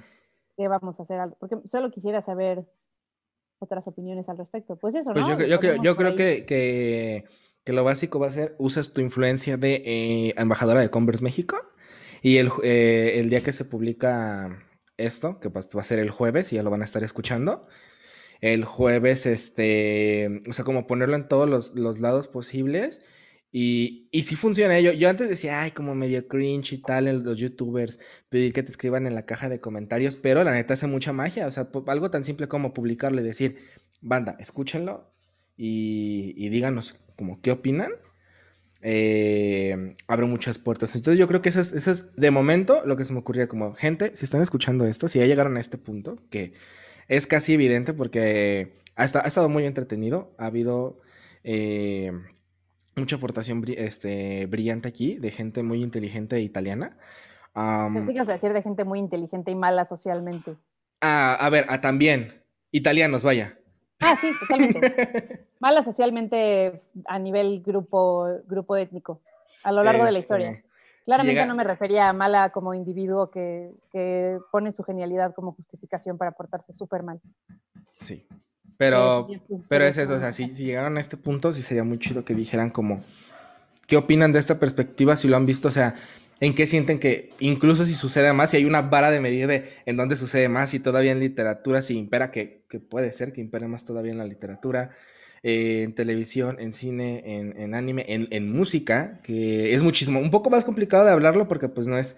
¿qué 0.55 0.67
vamos 0.67 0.99
a 0.99 1.03
hacer? 1.03 1.35
Porque 1.39 1.57
solo 1.65 1.91
quisiera 1.91 2.21
saber 2.21 2.65
otras 3.59 3.87
opiniones 3.87 4.29
al 4.29 4.37
respecto. 4.37 4.75
Pues 4.77 4.95
eso, 4.95 5.11
pues 5.13 5.27
¿no? 5.27 5.39
Yo, 5.39 5.81
yo, 5.81 5.95
creo 5.95 6.15
que, 6.15 6.45
que, 6.45 7.73
lo 7.73 7.83
básico 7.83 8.19
va 8.19 8.27
a 8.27 8.31
ser, 8.31 8.55
usas 8.57 8.93
tu 8.93 9.01
influencia 9.01 9.57
de 9.57 9.81
eh, 9.85 10.33
embajadora 10.37 10.81
de 10.81 10.89
Converse 10.89 11.23
México 11.23 11.57
y 12.21 12.37
el, 12.37 12.49
eh, 12.63 13.19
el, 13.19 13.29
día 13.29 13.43
que 13.43 13.53
se 13.53 13.65
publica 13.65 14.59
esto, 14.97 15.39
que 15.39 15.49
va 15.49 15.61
a 15.61 15.83
ser 15.83 15.99
el 15.99 16.11
jueves 16.11 16.51
y 16.51 16.55
ya 16.55 16.63
lo 16.63 16.69
van 16.69 16.81
a 16.81 16.85
estar 16.85 17.03
escuchando, 17.03 17.67
el 18.41 18.65
jueves, 18.65 19.25
este, 19.25 20.41
o 20.47 20.53
sea, 20.53 20.65
como 20.65 20.87
ponerlo 20.87 21.15
en 21.15 21.27
todos 21.27 21.49
los, 21.49 21.75
los 21.75 21.99
lados 21.99 22.27
posibles 22.27 23.05
y, 23.57 24.09
y 24.11 24.23
sí 24.23 24.35
funciona. 24.35 24.81
Yo, 24.81 24.91
yo 24.91 25.07
antes 25.07 25.29
decía, 25.29 25.61
ay, 25.61 25.71
como 25.71 25.95
medio 25.95 26.27
cringe 26.27 26.73
y 26.73 26.77
tal 26.79 27.23
los 27.23 27.37
youtubers, 27.37 27.99
pedir 28.27 28.51
que 28.51 28.63
te 28.63 28.69
escriban 28.69 29.07
en 29.07 29.15
la 29.15 29.25
caja 29.25 29.47
de 29.47 29.61
comentarios, 29.61 30.17
pero 30.17 30.43
la 30.43 30.51
neta 30.51 30.73
hace 30.73 30.87
mucha 30.87 31.13
magia. 31.13 31.47
O 31.47 31.51
sea, 31.51 31.69
algo 31.87 32.11
tan 32.11 32.25
simple 32.25 32.49
como 32.49 32.73
publicarle, 32.73 33.23
decir, 33.23 33.59
banda, 34.01 34.35
escúchenlo 34.39 35.09
y, 35.55 36.49
díganos 36.49 36.99
como 37.15 37.39
qué 37.41 37.51
opinan. 37.51 37.93
Eh, 38.81 39.95
muchas 40.27 40.59
puertas. 40.59 40.93
Entonces 40.93 41.17
yo 41.17 41.29
creo 41.29 41.41
que 41.41 41.47
eso 41.47 41.61
es, 41.61 41.71
eso 41.71 41.91
es 41.91 42.13
de 42.13 42.31
momento 42.31 42.81
lo 42.85 42.97
que 42.97 43.05
se 43.05 43.13
me 43.13 43.19
ocurría 43.19 43.47
como 43.47 43.73
gente, 43.73 44.17
si 44.17 44.25
están 44.25 44.41
escuchando 44.41 44.85
esto, 44.85 45.07
si 45.07 45.19
ya 45.19 45.27
llegaron 45.27 45.55
a 45.55 45.61
este 45.61 45.77
punto, 45.77 46.21
que 46.29 46.51
es 47.07 47.25
casi 47.25 47.53
evidente 47.53 47.93
porque 47.93 48.73
ha, 48.97 49.05
estado, 49.05 49.23
ha 49.23 49.29
estado 49.29 49.47
muy 49.47 49.63
entretenido, 49.63 50.35
ha 50.37 50.47
habido... 50.47 50.99
Eh, 51.45 52.11
mucha 52.95 53.17
aportación 53.17 53.63
este, 53.67 54.45
brillante 54.45 54.87
aquí, 54.87 55.17
de 55.17 55.31
gente 55.31 55.63
muy 55.63 55.83
inteligente 55.83 56.39
italiana. 56.41 56.97
Um, 57.55 57.93
Pensé 57.93 58.13
que 58.13 58.23
decir 58.23 58.53
de 58.53 58.61
gente 58.61 58.83
muy 58.83 58.99
inteligente 58.99 59.51
y 59.51 59.55
mala 59.55 59.85
socialmente. 59.85 60.55
Ah, 61.01 61.35
a 61.39 61.49
ver, 61.49 61.65
ah, 61.69 61.81
también. 61.81 62.41
Italianos, 62.71 63.23
vaya. 63.23 63.57
Ah, 64.01 64.15
sí, 64.19 64.31
totalmente. 64.39 65.47
mala 65.59 65.83
socialmente 65.83 66.81
a 67.05 67.19
nivel 67.19 67.61
grupo, 67.61 68.27
grupo 68.45 68.75
étnico, 68.75 69.21
a 69.63 69.71
lo 69.71 69.83
largo 69.83 70.03
de 70.03 70.11
la 70.11 70.19
historia. 70.19 70.51
Este, 70.51 70.65
Claramente 71.05 71.45
no 71.45 71.55
me 71.55 71.63
refería 71.63 72.09
a 72.09 72.13
mala 72.13 72.49
como 72.49 72.73
individuo 72.73 73.29
que, 73.29 73.71
que 73.91 74.39
pone 74.51 74.71
su 74.71 74.83
genialidad 74.83 75.35
como 75.35 75.53
justificación 75.53 76.17
para 76.17 76.31
portarse 76.31 76.73
súper 76.73 77.03
mal. 77.03 77.21
Sí. 77.99 78.27
Pero, 78.77 79.27
pero 79.69 79.85
es 79.85 79.97
eso, 79.97 80.13
o 80.13 80.19
sea, 80.19 80.33
si, 80.33 80.49
llegaron 80.49 80.97
a 80.97 80.99
este 80.99 81.17
punto, 81.17 81.53
sí 81.53 81.61
sería 81.61 81.83
muy 81.83 81.97
chido 81.97 82.25
que 82.25 82.33
dijeran 82.33 82.69
como, 82.69 83.01
¿qué 83.87 83.95
opinan 83.95 84.33
de 84.33 84.39
esta 84.39 84.59
perspectiva? 84.59 85.15
Si 85.15 85.27
lo 85.27 85.37
han 85.37 85.45
visto, 85.45 85.69
o 85.69 85.71
sea, 85.71 85.95
¿en 86.41 86.53
qué 86.53 86.67
sienten 86.67 86.99
que, 86.99 87.29
incluso 87.39 87.85
si 87.85 87.93
sucede 87.93 88.33
más, 88.33 88.49
si 88.49 88.57
hay 88.57 88.65
una 88.65 88.81
vara 88.81 89.11
de 89.11 89.21
medida 89.21 89.47
de 89.47 89.69
en 89.85 89.95
dónde 89.95 90.17
sucede 90.17 90.49
más, 90.49 90.73
y 90.73 90.79
todavía 90.79 91.13
en 91.13 91.19
literatura, 91.19 91.81
si 91.81 91.97
impera, 91.97 92.31
que, 92.31 92.63
que 92.69 92.79
puede 92.79 93.13
ser 93.13 93.31
que 93.31 93.41
impere 93.41 93.67
más 93.67 93.85
todavía 93.85 94.11
en 94.11 94.17
la 94.17 94.25
literatura, 94.25 94.91
eh, 95.43 95.83
en 95.83 95.93
televisión, 95.93 96.57
en 96.59 96.73
cine, 96.73 97.21
en, 97.23 97.57
en 97.57 97.75
anime, 97.75 98.03
en, 98.09 98.27
en, 98.31 98.51
música, 98.51 99.21
que 99.23 99.73
es 99.73 99.83
muchísimo, 99.83 100.19
un 100.19 100.31
poco 100.31 100.49
más 100.49 100.65
complicado 100.65 101.05
de 101.05 101.11
hablarlo 101.11 101.47
porque 101.47 101.69
pues 101.69 101.87
no 101.87 101.97
es 101.97 102.17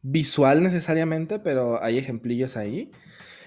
visual 0.00 0.62
necesariamente, 0.62 1.38
pero 1.38 1.82
hay 1.82 1.98
ejemplillos 1.98 2.56
ahí. 2.56 2.90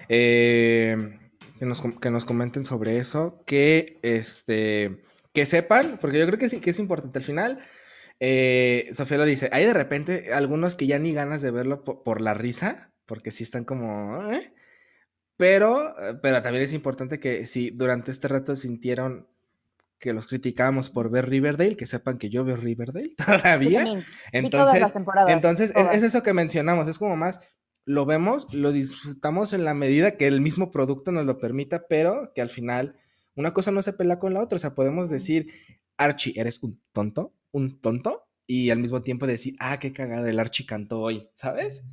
Eh, 0.08 1.18
que 1.58 1.66
nos, 1.66 1.82
que 2.00 2.10
nos 2.10 2.24
comenten 2.24 2.64
sobre 2.64 2.98
eso, 2.98 3.42
que, 3.46 3.98
este, 4.02 5.02
que 5.32 5.46
sepan, 5.46 5.98
porque 6.00 6.18
yo 6.18 6.26
creo 6.26 6.38
que 6.38 6.48
sí, 6.48 6.60
que 6.60 6.70
es 6.70 6.78
importante. 6.78 7.18
Al 7.18 7.24
final, 7.24 7.64
eh, 8.20 8.88
Sofía 8.92 9.18
lo 9.18 9.24
dice, 9.24 9.48
hay 9.52 9.64
de 9.64 9.74
repente 9.74 10.32
algunos 10.32 10.74
que 10.74 10.86
ya 10.86 10.98
ni 10.98 11.12
ganas 11.12 11.42
de 11.42 11.50
verlo 11.50 11.84
por, 11.84 12.20
la 12.20 12.34
risa, 12.34 12.90
porque 13.06 13.30
sí 13.30 13.44
están 13.44 13.64
como... 13.64 14.32
¿eh? 14.32 14.52
Pero, 15.36 15.94
pero 16.22 16.42
también 16.42 16.64
es 16.64 16.72
importante 16.72 17.20
que 17.20 17.46
si 17.46 17.70
durante 17.70 18.10
este 18.10 18.26
rato 18.28 18.56
sintieron 18.56 19.26
que 19.98 20.12
los 20.12 20.26
criticamos 20.26 20.90
por 20.90 21.10
ver 21.10 21.28
Riverdale, 21.28 21.76
que 21.76 21.86
sepan 21.86 22.18
que 22.18 22.30
yo 22.30 22.44
veo 22.44 22.56
Riverdale 22.56 23.14
todavía. 23.26 24.04
Entonces, 24.32 24.92
entonces 25.28 25.72
es, 25.74 26.02
eso 26.02 26.22
que 26.22 26.32
mencionamos, 26.32 26.88
es 26.88 26.98
como 26.98 27.16
más 27.16 27.40
lo 27.86 28.04
vemos, 28.04 28.52
lo 28.52 28.72
disfrutamos 28.72 29.52
en 29.52 29.64
la 29.64 29.72
medida 29.72 30.16
que 30.16 30.26
el 30.26 30.40
mismo 30.40 30.70
producto 30.70 31.12
nos 31.12 31.24
lo 31.24 31.38
permita, 31.38 31.86
pero 31.88 32.32
que 32.34 32.42
al 32.42 32.50
final 32.50 32.96
una 33.36 33.54
cosa 33.54 33.70
no 33.70 33.80
se 33.80 33.92
pelea 33.92 34.18
con 34.18 34.34
la 34.34 34.42
otra. 34.42 34.56
O 34.56 34.58
sea, 34.58 34.74
podemos 34.74 35.08
decir, 35.08 35.52
Archie, 35.96 36.38
eres 36.38 36.62
un 36.62 36.82
tonto, 36.92 37.32
un 37.52 37.80
tonto, 37.80 38.26
y 38.44 38.70
al 38.70 38.80
mismo 38.80 39.02
tiempo 39.02 39.26
decir, 39.26 39.54
ah, 39.60 39.78
qué 39.78 39.92
cagada, 39.92 40.28
el 40.28 40.38
Archie 40.38 40.66
cantó 40.66 41.00
hoy, 41.00 41.30
¿sabes? 41.36 41.84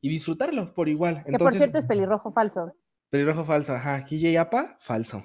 Y 0.00 0.08
disfrutarlo 0.08 0.74
por 0.74 0.88
igual. 0.88 1.24
que 1.24 1.32
por 1.38 1.52
cierto 1.52 1.78
es 1.78 1.86
pelirrojo 1.86 2.32
falso. 2.32 2.74
Pelirrojo 3.08 3.44
falso, 3.44 3.74
ajá. 3.74 4.04
KJ 4.04 4.36
Apa, 4.38 4.76
falso. 4.80 5.24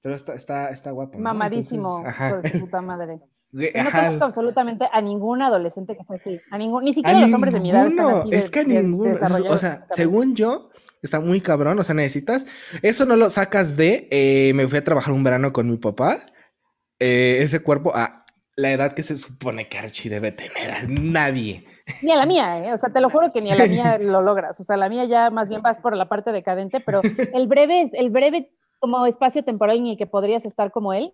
Pero 0.00 0.14
está, 0.14 0.34
está, 0.34 0.70
está 0.70 0.90
guapo. 0.90 1.18
Mamadísimo, 1.18 2.02
por 2.30 2.48
su 2.48 2.60
puta 2.60 2.80
madre. 2.80 3.20
No 3.52 3.90
conozco 3.90 4.24
absolutamente 4.24 4.86
a 4.92 5.00
ningún 5.00 5.42
adolescente 5.42 5.94
que 5.94 6.02
esté 6.02 6.14
así. 6.14 6.40
A 6.50 6.58
ningún, 6.58 6.84
ni 6.84 6.92
siquiera 6.92 7.20
los 7.20 7.32
hombres 7.32 7.54
de 7.54 7.60
mi 7.60 7.70
edad 7.70 7.86
están 7.86 8.16
así. 8.16 8.28
es 8.32 8.50
que 8.50 8.60
a 8.60 8.64
ninguno. 8.64 9.14
o 9.48 9.58
sea, 9.58 9.78
según 9.90 10.34
yo, 10.34 10.70
está 11.02 11.20
muy 11.20 11.40
cabrón. 11.40 11.78
O 11.78 11.84
sea, 11.84 11.94
necesitas. 11.94 12.46
Eso 12.82 13.06
no 13.06 13.16
lo 13.16 13.30
sacas 13.30 13.76
de. 13.76 14.08
Eh, 14.10 14.52
me 14.54 14.66
fui 14.68 14.78
a 14.78 14.84
trabajar 14.84 15.14
un 15.14 15.24
verano 15.24 15.52
con 15.52 15.70
mi 15.70 15.76
papá. 15.76 16.26
Eh, 17.00 17.38
ese 17.42 17.60
cuerpo 17.60 17.94
a 17.94 18.26
la 18.56 18.72
edad 18.72 18.92
que 18.92 19.04
se 19.04 19.16
supone 19.16 19.68
que 19.68 19.78
Archie 19.78 20.10
debe 20.10 20.32
tener. 20.32 20.88
nadie. 20.88 21.64
Ni 22.02 22.12
a 22.12 22.16
la 22.16 22.26
mía, 22.26 22.66
¿eh? 22.66 22.74
O 22.74 22.78
sea, 22.78 22.90
te 22.90 23.00
lo 23.00 23.08
juro 23.08 23.32
que 23.32 23.40
ni 23.40 23.50
a 23.50 23.56
la 23.56 23.66
mía 23.66 23.98
lo 24.00 24.20
logras. 24.20 24.58
O 24.60 24.64
sea, 24.64 24.76
la 24.76 24.88
mía 24.88 25.04
ya 25.04 25.30
más 25.30 25.48
bien 25.48 25.62
vas 25.62 25.78
por 25.78 25.96
la 25.96 26.08
parte 26.08 26.32
decadente, 26.32 26.80
pero 26.80 27.00
el 27.32 27.46
breve, 27.46 27.88
el 27.92 28.10
breve 28.10 28.50
como 28.78 29.06
espacio 29.06 29.44
temporal 29.44 29.78
en 29.78 29.86
el 29.86 29.96
que 29.96 30.06
podrías 30.06 30.44
estar 30.44 30.70
como 30.70 30.92
él, 30.92 31.12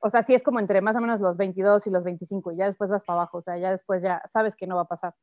o 0.00 0.10
sea, 0.10 0.22
sí 0.22 0.34
es 0.34 0.42
como 0.42 0.60
entre 0.60 0.80
más 0.80 0.96
o 0.96 1.00
menos 1.00 1.20
los 1.20 1.36
22 1.36 1.86
y 1.86 1.90
los 1.90 2.04
25 2.04 2.52
y 2.52 2.56
ya 2.56 2.66
después 2.66 2.90
vas 2.90 3.04
para 3.04 3.20
abajo, 3.20 3.38
o 3.38 3.42
sea, 3.42 3.58
ya 3.58 3.70
después 3.70 4.02
ya 4.02 4.22
sabes 4.26 4.56
que 4.56 4.66
no 4.66 4.76
va 4.76 4.82
a 4.82 4.88
pasar. 4.88 5.14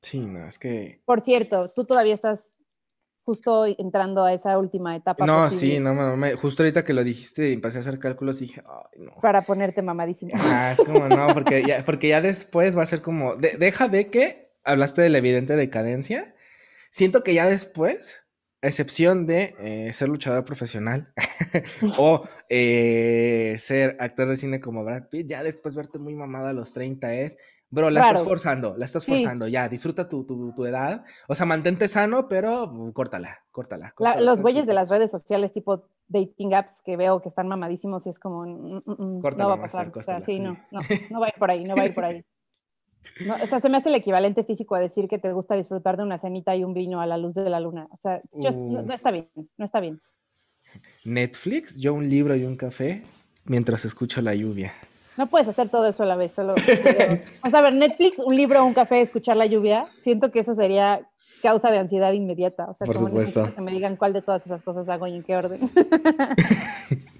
Sí, 0.00 0.20
no, 0.20 0.46
es 0.46 0.58
que... 0.58 1.00
Por 1.04 1.20
cierto, 1.20 1.70
tú 1.74 1.84
todavía 1.84 2.14
estás 2.14 2.58
justo 3.24 3.64
entrando 3.66 4.24
a 4.24 4.34
esa 4.34 4.58
última 4.58 4.94
etapa. 4.94 5.24
No, 5.24 5.50
sí, 5.50 5.80
no, 5.80 5.94
me, 6.16 6.34
justo 6.34 6.62
ahorita 6.62 6.84
que 6.84 6.92
lo 6.92 7.02
dijiste 7.02 7.48
y 7.48 7.54
empecé 7.54 7.78
a 7.78 7.80
hacer 7.80 7.98
cálculos 7.98 8.40
y 8.42 8.46
dije, 8.46 8.62
ay, 8.66 9.00
no. 9.02 9.14
Para 9.22 9.42
ponerte 9.42 9.80
mamadísimo. 9.80 10.32
Ah, 10.34 10.72
es 10.72 10.78
como, 10.78 11.08
no, 11.08 11.32
porque 11.32 11.64
ya, 11.66 11.82
porque 11.84 12.08
ya 12.08 12.20
después 12.20 12.76
va 12.76 12.82
a 12.82 12.86
ser 12.86 13.00
como, 13.00 13.36
deja 13.36 13.88
de 13.88 14.10
que 14.10 14.52
hablaste 14.62 15.00
de 15.00 15.08
la 15.08 15.18
evidente 15.18 15.56
decadencia, 15.56 16.34
siento 16.90 17.22
que 17.22 17.34
ya 17.34 17.46
después 17.46 18.23
excepción 18.68 19.26
de 19.26 19.54
eh, 19.58 19.92
ser 19.92 20.08
luchador 20.08 20.44
profesional 20.44 21.12
o 21.98 22.24
eh, 22.48 23.56
ser 23.58 23.96
actor 24.00 24.28
de 24.28 24.36
cine 24.36 24.60
como 24.60 24.84
Brad 24.84 25.08
Pitt, 25.08 25.28
ya 25.28 25.42
después 25.42 25.74
verte 25.74 25.98
muy 25.98 26.14
mamado 26.14 26.48
a 26.48 26.52
los 26.52 26.72
30 26.72 27.14
es 27.14 27.36
Bro, 27.74 27.90
la 27.90 28.02
estás 28.02 28.22
forzando, 28.22 28.76
la 28.76 28.84
estás 28.84 29.04
forzando, 29.04 29.48
ya, 29.48 29.68
disfruta 29.68 30.08
tu, 30.08 30.24
tu, 30.24 30.64
edad. 30.64 31.04
O 31.26 31.34
sea, 31.34 31.44
mantente 31.44 31.88
sano, 31.88 32.28
pero 32.28 32.72
córtala, 32.94 33.40
córtala. 33.50 33.92
los 34.20 34.42
güeyes 34.42 34.66
de 34.66 34.74
las 34.74 34.90
redes 34.90 35.10
sociales, 35.10 35.52
tipo 35.52 35.88
dating 36.06 36.54
apps, 36.54 36.80
que 36.84 36.96
veo 36.96 37.20
que 37.20 37.28
están 37.28 37.48
mamadísimos 37.48 38.06
y 38.06 38.10
es 38.10 38.20
como, 38.20 38.46
mm, 38.46 38.82
mm, 38.86 39.18
mm, 39.18 39.22
no 39.36 39.48
va 39.48 39.54
a 39.54 39.60
pasar. 39.60 39.90
o 39.92 40.02
sea, 40.04 40.20
sí, 40.20 40.38
no, 40.38 40.56
no, 40.70 40.80
no 41.10 41.20
va 41.20 41.26
a 41.26 41.28
ir 41.30 41.34
por 41.36 41.50
ahí, 41.50 41.64
no 41.64 41.74
va 41.74 41.82
a 41.82 41.86
ir 41.86 41.94
por 41.94 42.04
ahí. 42.04 42.24
No, 43.24 43.36
o 43.42 43.46
sea, 43.46 43.60
se 43.60 43.68
me 43.68 43.76
hace 43.76 43.88
el 43.88 43.94
equivalente 43.94 44.44
físico 44.44 44.74
a 44.74 44.80
decir 44.80 45.08
que 45.08 45.18
te 45.18 45.32
gusta 45.32 45.54
disfrutar 45.54 45.96
de 45.96 46.02
una 46.02 46.18
cenita 46.18 46.56
y 46.56 46.64
un 46.64 46.74
vino 46.74 47.00
a 47.00 47.06
la 47.06 47.18
luz 47.18 47.34
de 47.34 47.48
la 47.48 47.60
luna. 47.60 47.86
O 47.90 47.96
sea, 47.96 48.20
no, 48.32 48.82
no, 48.82 48.94
está 48.94 49.10
bien, 49.10 49.28
no 49.56 49.64
está 49.64 49.80
bien. 49.80 50.00
Netflix, 51.04 51.78
yo 51.78 51.94
un 51.94 52.08
libro 52.08 52.34
y 52.34 52.44
un 52.44 52.56
café 52.56 53.02
mientras 53.44 53.84
escucho 53.84 54.20
la 54.20 54.34
lluvia. 54.34 54.72
No 55.16 55.28
puedes 55.28 55.46
hacer 55.46 55.68
todo 55.68 55.86
eso 55.86 56.02
a 56.02 56.06
la 56.06 56.16
vez, 56.16 56.32
solo. 56.32 56.54
Vamos 57.42 57.54
a 57.54 57.60
ver, 57.60 57.74
Netflix, 57.74 58.18
un 58.18 58.34
libro, 58.34 58.64
un 58.64 58.74
café, 58.74 59.00
escuchar 59.00 59.36
la 59.36 59.46
lluvia. 59.46 59.86
Siento 59.98 60.32
que 60.32 60.40
eso 60.40 60.54
sería 60.54 61.08
causa 61.40 61.70
de 61.70 61.78
ansiedad 61.78 62.12
inmediata. 62.12 62.66
O 62.68 62.74
sea, 62.74 62.86
Por 62.86 62.98
supuesto. 62.98 63.54
que 63.54 63.60
me 63.60 63.70
digan 63.70 63.96
cuál 63.96 64.12
de 64.12 64.22
todas 64.22 64.44
esas 64.44 64.62
cosas 64.62 64.88
hago 64.88 65.06
y 65.06 65.14
en 65.16 65.22
qué 65.22 65.36
orden. 65.36 65.60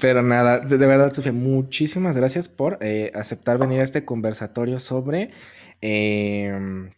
Pero 0.00 0.22
nada, 0.22 0.58
de, 0.58 0.76
verdad, 0.76 1.12
Sofía, 1.12 1.32
muchísimas 1.32 2.16
gracias 2.16 2.48
por 2.48 2.78
eh, 2.80 3.10
aceptar 3.14 3.58
venir 3.58 3.80
a 3.80 3.84
este 3.84 4.04
conversatorio 4.04 4.80
sobre 4.80 5.30
em, 5.80 6.90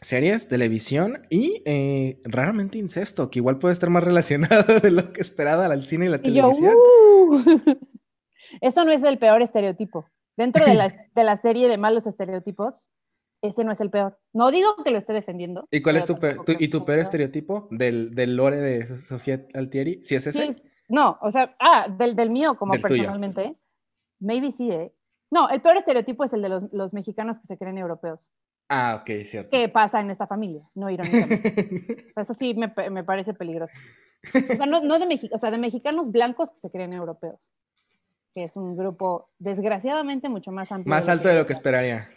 series, 0.00 0.48
televisión 0.48 1.26
y 1.30 1.62
eh, 1.64 2.20
raramente 2.24 2.78
incesto, 2.78 3.30
que 3.30 3.38
igual 3.38 3.58
puede 3.58 3.72
estar 3.72 3.90
más 3.90 4.04
relacionado 4.04 4.80
de 4.80 4.90
lo 4.90 5.12
que 5.12 5.20
esperaba 5.20 5.66
al 5.66 5.86
cine 5.86 6.06
y 6.06 6.08
la 6.08 6.20
televisión. 6.20 6.74
Uh. 6.74 7.42
Eso 8.60 8.84
no 8.84 8.92
es 8.92 9.02
el 9.02 9.18
peor 9.18 9.42
estereotipo. 9.42 10.06
Dentro 10.36 10.64
de 11.14 11.24
la, 11.24 11.36
serie 11.36 11.68
de 11.68 11.76
malos 11.78 12.06
estereotipos, 12.06 12.90
ese 13.42 13.64
no 13.64 13.72
es 13.72 13.80
el 13.80 13.90
peor. 13.90 14.18
No 14.32 14.50
digo 14.50 14.76
que 14.84 14.90
lo 14.90 14.98
esté 14.98 15.12
defendiendo. 15.12 15.66
¿Y 15.70 15.82
cuál 15.82 15.96
es 15.96 16.06
tu, 16.06 16.16
y 16.58 16.68
tu 16.68 16.84
peor 16.84 17.00
estereotipo 17.00 17.68
del, 17.70 18.14
del, 18.14 18.36
lore 18.36 18.56
de 18.58 19.00
Sofía 19.00 19.46
Altieri? 19.52 20.00
¿Si 20.04 20.14
es 20.14 20.26
ese? 20.26 20.71
No, 20.88 21.18
o 21.20 21.30
sea, 21.30 21.54
ah, 21.58 21.86
del, 21.88 22.16
del 22.16 22.30
mío 22.30 22.56
como 22.56 22.74
personalmente. 22.74 23.56
Maybe 24.20 24.50
sí, 24.50 24.70
¿eh? 24.70 24.92
No, 25.30 25.48
el 25.48 25.60
peor 25.60 25.78
estereotipo 25.78 26.24
es 26.24 26.32
el 26.32 26.42
de 26.42 26.48
los, 26.48 26.72
los, 26.72 26.92
mexicanos 26.92 27.38
que 27.38 27.46
se 27.46 27.58
creen 27.58 27.78
europeos. 27.78 28.30
Ah, 28.68 29.00
ok, 29.00 29.24
cierto. 29.24 29.50
¿Qué 29.50 29.68
pasa 29.68 30.00
en 30.00 30.10
esta 30.10 30.26
familia? 30.26 30.62
No 30.74 30.90
irónicamente. 30.90 32.06
o 32.10 32.12
sea, 32.12 32.22
eso 32.22 32.34
sí 32.34 32.54
me, 32.54 32.72
me 32.90 33.02
parece 33.02 33.34
peligroso. 33.34 33.74
O 34.52 34.56
sea, 34.56 34.66
no, 34.66 34.82
no 34.82 34.98
de, 34.98 35.30
o 35.32 35.38
sea, 35.38 35.50
de 35.50 35.58
mexicanos 35.58 36.12
blancos 36.12 36.50
que 36.52 36.60
se 36.60 36.70
creen 36.70 36.92
europeos 36.92 37.52
que 38.34 38.44
es 38.44 38.56
un 38.56 38.76
grupo 38.76 39.28
desgraciadamente 39.38 40.28
mucho 40.28 40.52
más 40.52 40.72
amplio. 40.72 40.90
Más 40.90 41.08
alto 41.08 41.28
de 41.28 41.34
lo 41.34 41.46
que 41.46 41.52
esperaría. 41.52 42.08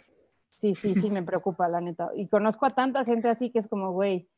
Sí, 0.50 0.74
sí, 0.74 0.94
sí, 0.94 1.10
me 1.10 1.22
preocupa, 1.22 1.68
la 1.68 1.80
neta. 1.80 2.10
Y 2.16 2.28
conozco 2.28 2.64
a 2.64 2.74
tanta 2.74 3.04
gente 3.04 3.28
así 3.28 3.50
que 3.50 3.58
es 3.58 3.68
como, 3.68 3.92
güey, 3.92 4.28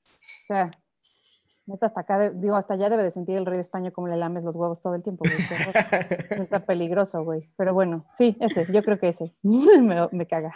o 0.42 0.46
sea, 0.46 0.70
hasta 1.80 2.00
acá, 2.00 2.30
digo, 2.30 2.56
hasta 2.56 2.74
allá 2.74 2.88
debe 2.88 3.02
de 3.02 3.10
sentir 3.10 3.36
el 3.36 3.46
rey 3.46 3.56
de 3.56 3.62
España 3.62 3.90
como 3.90 4.08
le 4.08 4.16
lames 4.16 4.44
los 4.44 4.54
huevos 4.54 4.80
todo 4.80 4.94
el 4.94 5.02
tiempo, 5.02 5.24
güey. 5.24 5.38
Está 6.42 6.60
peligroso, 6.60 7.22
güey. 7.24 7.50
Pero 7.56 7.74
bueno, 7.74 8.06
sí, 8.12 8.36
ese, 8.40 8.66
yo 8.72 8.82
creo 8.82 8.98
que 8.98 9.08
ese. 9.08 9.34
me, 9.42 10.08
me 10.12 10.26
caga. 10.26 10.52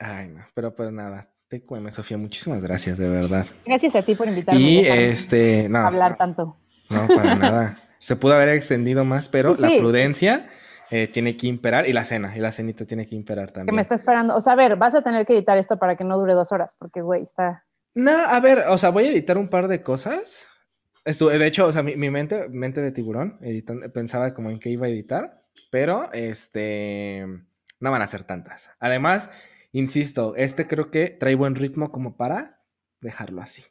Ay, 0.00 0.28
no, 0.28 0.40
pero 0.54 0.74
pues 0.74 0.90
nada. 0.92 1.28
Te 1.48 1.64
cueme, 1.64 1.90
Sofía, 1.90 2.16
muchísimas 2.16 2.62
gracias, 2.62 2.96
de 2.96 3.08
verdad. 3.08 3.44
Gracias 3.66 3.96
a 3.96 4.02
ti 4.02 4.14
por 4.14 4.28
invitarme. 4.28 4.60
Y 4.60 4.86
este, 4.86 5.68
no. 5.68 5.80
hablar 5.80 6.16
tanto. 6.16 6.56
No, 6.88 7.08
para 7.14 7.34
nada. 7.34 7.78
Se 7.98 8.14
pudo 8.16 8.34
haber 8.34 8.50
extendido 8.50 9.04
más, 9.04 9.28
pero 9.28 9.56
la 9.56 9.68
prudencia 9.78 10.46
eh, 10.92 11.08
tiene 11.08 11.36
que 11.36 11.48
imperar 11.48 11.88
y 11.88 11.92
la 11.92 12.04
cena, 12.04 12.36
y 12.36 12.40
la 12.40 12.50
cenita 12.50 12.84
tiene 12.84 13.06
que 13.06 13.14
imperar 13.14 13.50
también. 13.50 13.66
Que 13.66 13.72
me 13.72 13.82
está 13.82 13.94
esperando. 13.94 14.36
O 14.36 14.40
sea, 14.40 14.54
a 14.54 14.56
ver, 14.56 14.76
vas 14.76 14.94
a 14.94 15.02
tener 15.02 15.26
que 15.26 15.34
editar 15.34 15.58
esto 15.58 15.76
para 15.76 15.96
que 15.96 16.04
no 16.04 16.18
dure 16.18 16.34
dos 16.34 16.50
horas, 16.50 16.76
porque, 16.78 17.02
güey, 17.02 17.22
está. 17.22 17.64
No, 17.94 18.12
a 18.12 18.40
ver, 18.40 18.64
o 18.68 18.78
sea, 18.78 18.90
voy 18.90 19.06
a 19.06 19.10
editar 19.10 19.38
un 19.38 19.48
par 19.48 19.68
de 19.68 19.82
cosas. 19.82 20.46
Estuve, 21.04 21.38
de 21.38 21.46
hecho, 21.46 21.66
o 21.66 21.72
sea, 21.72 21.82
mi, 21.82 21.96
mente, 21.96 22.48
mente 22.48 22.80
de 22.80 22.92
tiburón, 22.92 23.38
pensaba 23.92 24.32
como 24.34 24.50
en 24.50 24.60
qué 24.60 24.70
iba 24.70 24.86
a 24.86 24.90
editar, 24.90 25.42
pero 25.70 26.12
este, 26.12 27.26
no 27.80 27.90
van 27.90 28.02
a 28.02 28.06
ser 28.06 28.24
tantas. 28.24 28.70
Además, 28.78 29.30
insisto, 29.72 30.34
este 30.36 30.66
creo 30.66 30.90
que 30.90 31.08
trae 31.08 31.34
buen 31.34 31.54
ritmo 31.54 31.90
como 31.90 32.16
para 32.16 32.60
dejarlo 33.00 33.42
así. 33.42 33.64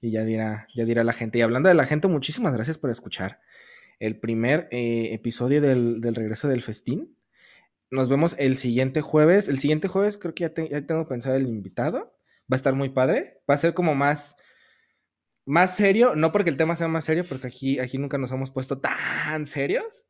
Y 0.00 0.10
ya 0.10 0.24
dirá, 0.24 0.66
ya 0.74 0.84
dirá 0.84 1.04
la 1.04 1.12
gente. 1.12 1.38
Y 1.38 1.42
hablando 1.42 1.68
de 1.68 1.74
la 1.74 1.86
gente, 1.86 2.08
muchísimas 2.08 2.52
gracias 2.52 2.76
por 2.76 2.90
escuchar 2.90 3.40
el 4.00 4.18
primer 4.18 4.66
eh, 4.72 5.10
episodio 5.12 5.60
del, 5.60 6.02
regreso 6.02 6.48
del 6.48 6.62
festín. 6.62 7.16
Nos 7.88 8.08
vemos 8.08 8.34
el 8.38 8.56
siguiente 8.56 9.00
jueves. 9.00 9.48
El 9.48 9.60
siguiente 9.60 9.86
jueves 9.86 10.18
creo 10.18 10.34
que 10.34 10.42
ya, 10.42 10.86
tengo 10.86 11.06
pensado 11.06 11.36
el 11.36 11.46
invitado. 11.46 12.12
Va 12.52 12.54
a 12.54 12.56
estar 12.56 12.74
muy 12.74 12.90
padre. 12.90 13.40
Va 13.48 13.54
a 13.54 13.58
ser 13.58 13.72
como 13.72 13.94
más, 13.94 14.36
más 15.46 15.74
serio. 15.74 16.14
No 16.14 16.32
porque 16.32 16.50
el 16.50 16.58
tema 16.58 16.76
sea 16.76 16.88
más 16.88 17.06
serio, 17.06 17.24
porque 17.26 17.46
aquí, 17.46 17.78
aquí 17.78 17.96
nunca 17.96 18.18
nos 18.18 18.30
hemos 18.32 18.50
puesto 18.50 18.78
tan 18.80 19.46
serios. 19.46 20.04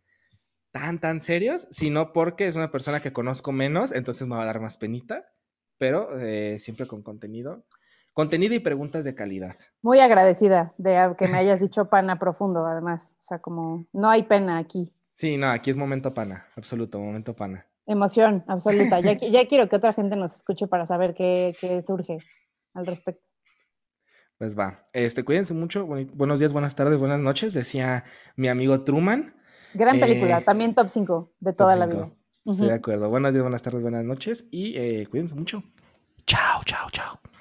Tan, 0.73 0.99
tan 0.99 1.23
serios. 1.23 1.69
Sino 1.71 2.13
porque 2.13 2.49
es 2.49 2.57
una 2.57 2.73
persona 2.73 3.01
que 3.01 3.13
conozco 3.13 3.53
menos. 3.53 3.93
Entonces 3.93 4.27
me 4.27 4.35
va 4.35 4.43
a 4.43 4.47
dar 4.47 4.61
más 4.61 4.77
penita. 4.77 5.25
Pero 5.79 6.19
eh, 6.19 6.59
siempre 6.59 6.87
con 6.87 7.03
contenido 7.03 7.65
contenido 8.13 8.55
y 8.55 8.61
preguntas 8.61 9.05
de 9.05 9.15
calidad. 9.15 9.57
Muy 9.81 10.01
agradecida 10.01 10.75
de 10.77 11.15
que 11.17 11.29
me 11.29 11.39
hayas 11.39 11.61
dicho 11.61 11.89
pana 11.89 12.19
profundo, 12.19 12.67
además. 12.67 13.15
O 13.19 13.23
sea, 13.23 13.39
como 13.39 13.87
no 13.93 14.11
hay 14.11 14.25
pena 14.25 14.59
aquí. 14.59 14.93
Sí, 15.15 15.37
no, 15.37 15.51
aquí 15.51 15.71
es 15.71 15.77
momento 15.77 16.15
pana, 16.15 16.47
absoluto, 16.57 16.99
momento 16.99 17.35
pana. 17.35 17.67
Emoción, 17.87 18.45
absoluta. 18.47 19.01
Ya, 19.01 19.19
ya 19.19 19.47
quiero 19.47 19.69
que 19.69 19.77
otra 19.77 19.93
gente 19.93 20.17
nos 20.17 20.37
escuche 20.37 20.67
para 20.67 20.87
saber 20.87 21.15
qué, 21.15 21.55
qué 21.61 21.83
surge 21.83 22.19
al 22.75 22.87
respecto. 22.87 23.23
Pues 24.39 24.59
va. 24.59 24.89
Este, 24.93 25.25
cuídense 25.25 25.55
mucho. 25.55 25.87
Buenos 25.87 26.41
días, 26.41 26.53
buenas 26.53 26.75
tardes, 26.75 26.99
buenas 26.99 27.23
noches, 27.23 27.55
decía 27.55 28.05
mi 28.37 28.49
amigo 28.49 28.83
Truman. 28.83 29.35
Gran 29.75 30.01
película, 30.01 30.39
eh, 30.39 30.43
también 30.43 30.75
top 30.75 30.89
5 30.89 31.33
de 31.41 31.53
toda 31.53 31.77
la 31.77 31.87
vida. 31.87 32.11
Estoy 32.45 32.69
de 32.69 32.75
acuerdo. 32.75 33.09
Buenos 33.09 33.33
días, 33.33 33.43
buenas 33.43 33.63
tardes, 33.63 33.83
buenas 33.83 34.05
noches 34.05 34.47
y 34.51 34.77
eh, 34.77 35.07
cuídense 35.09 35.35
mucho. 35.35 35.63
Chao, 36.27 36.63
chao, 36.65 36.89
chao. 36.91 37.32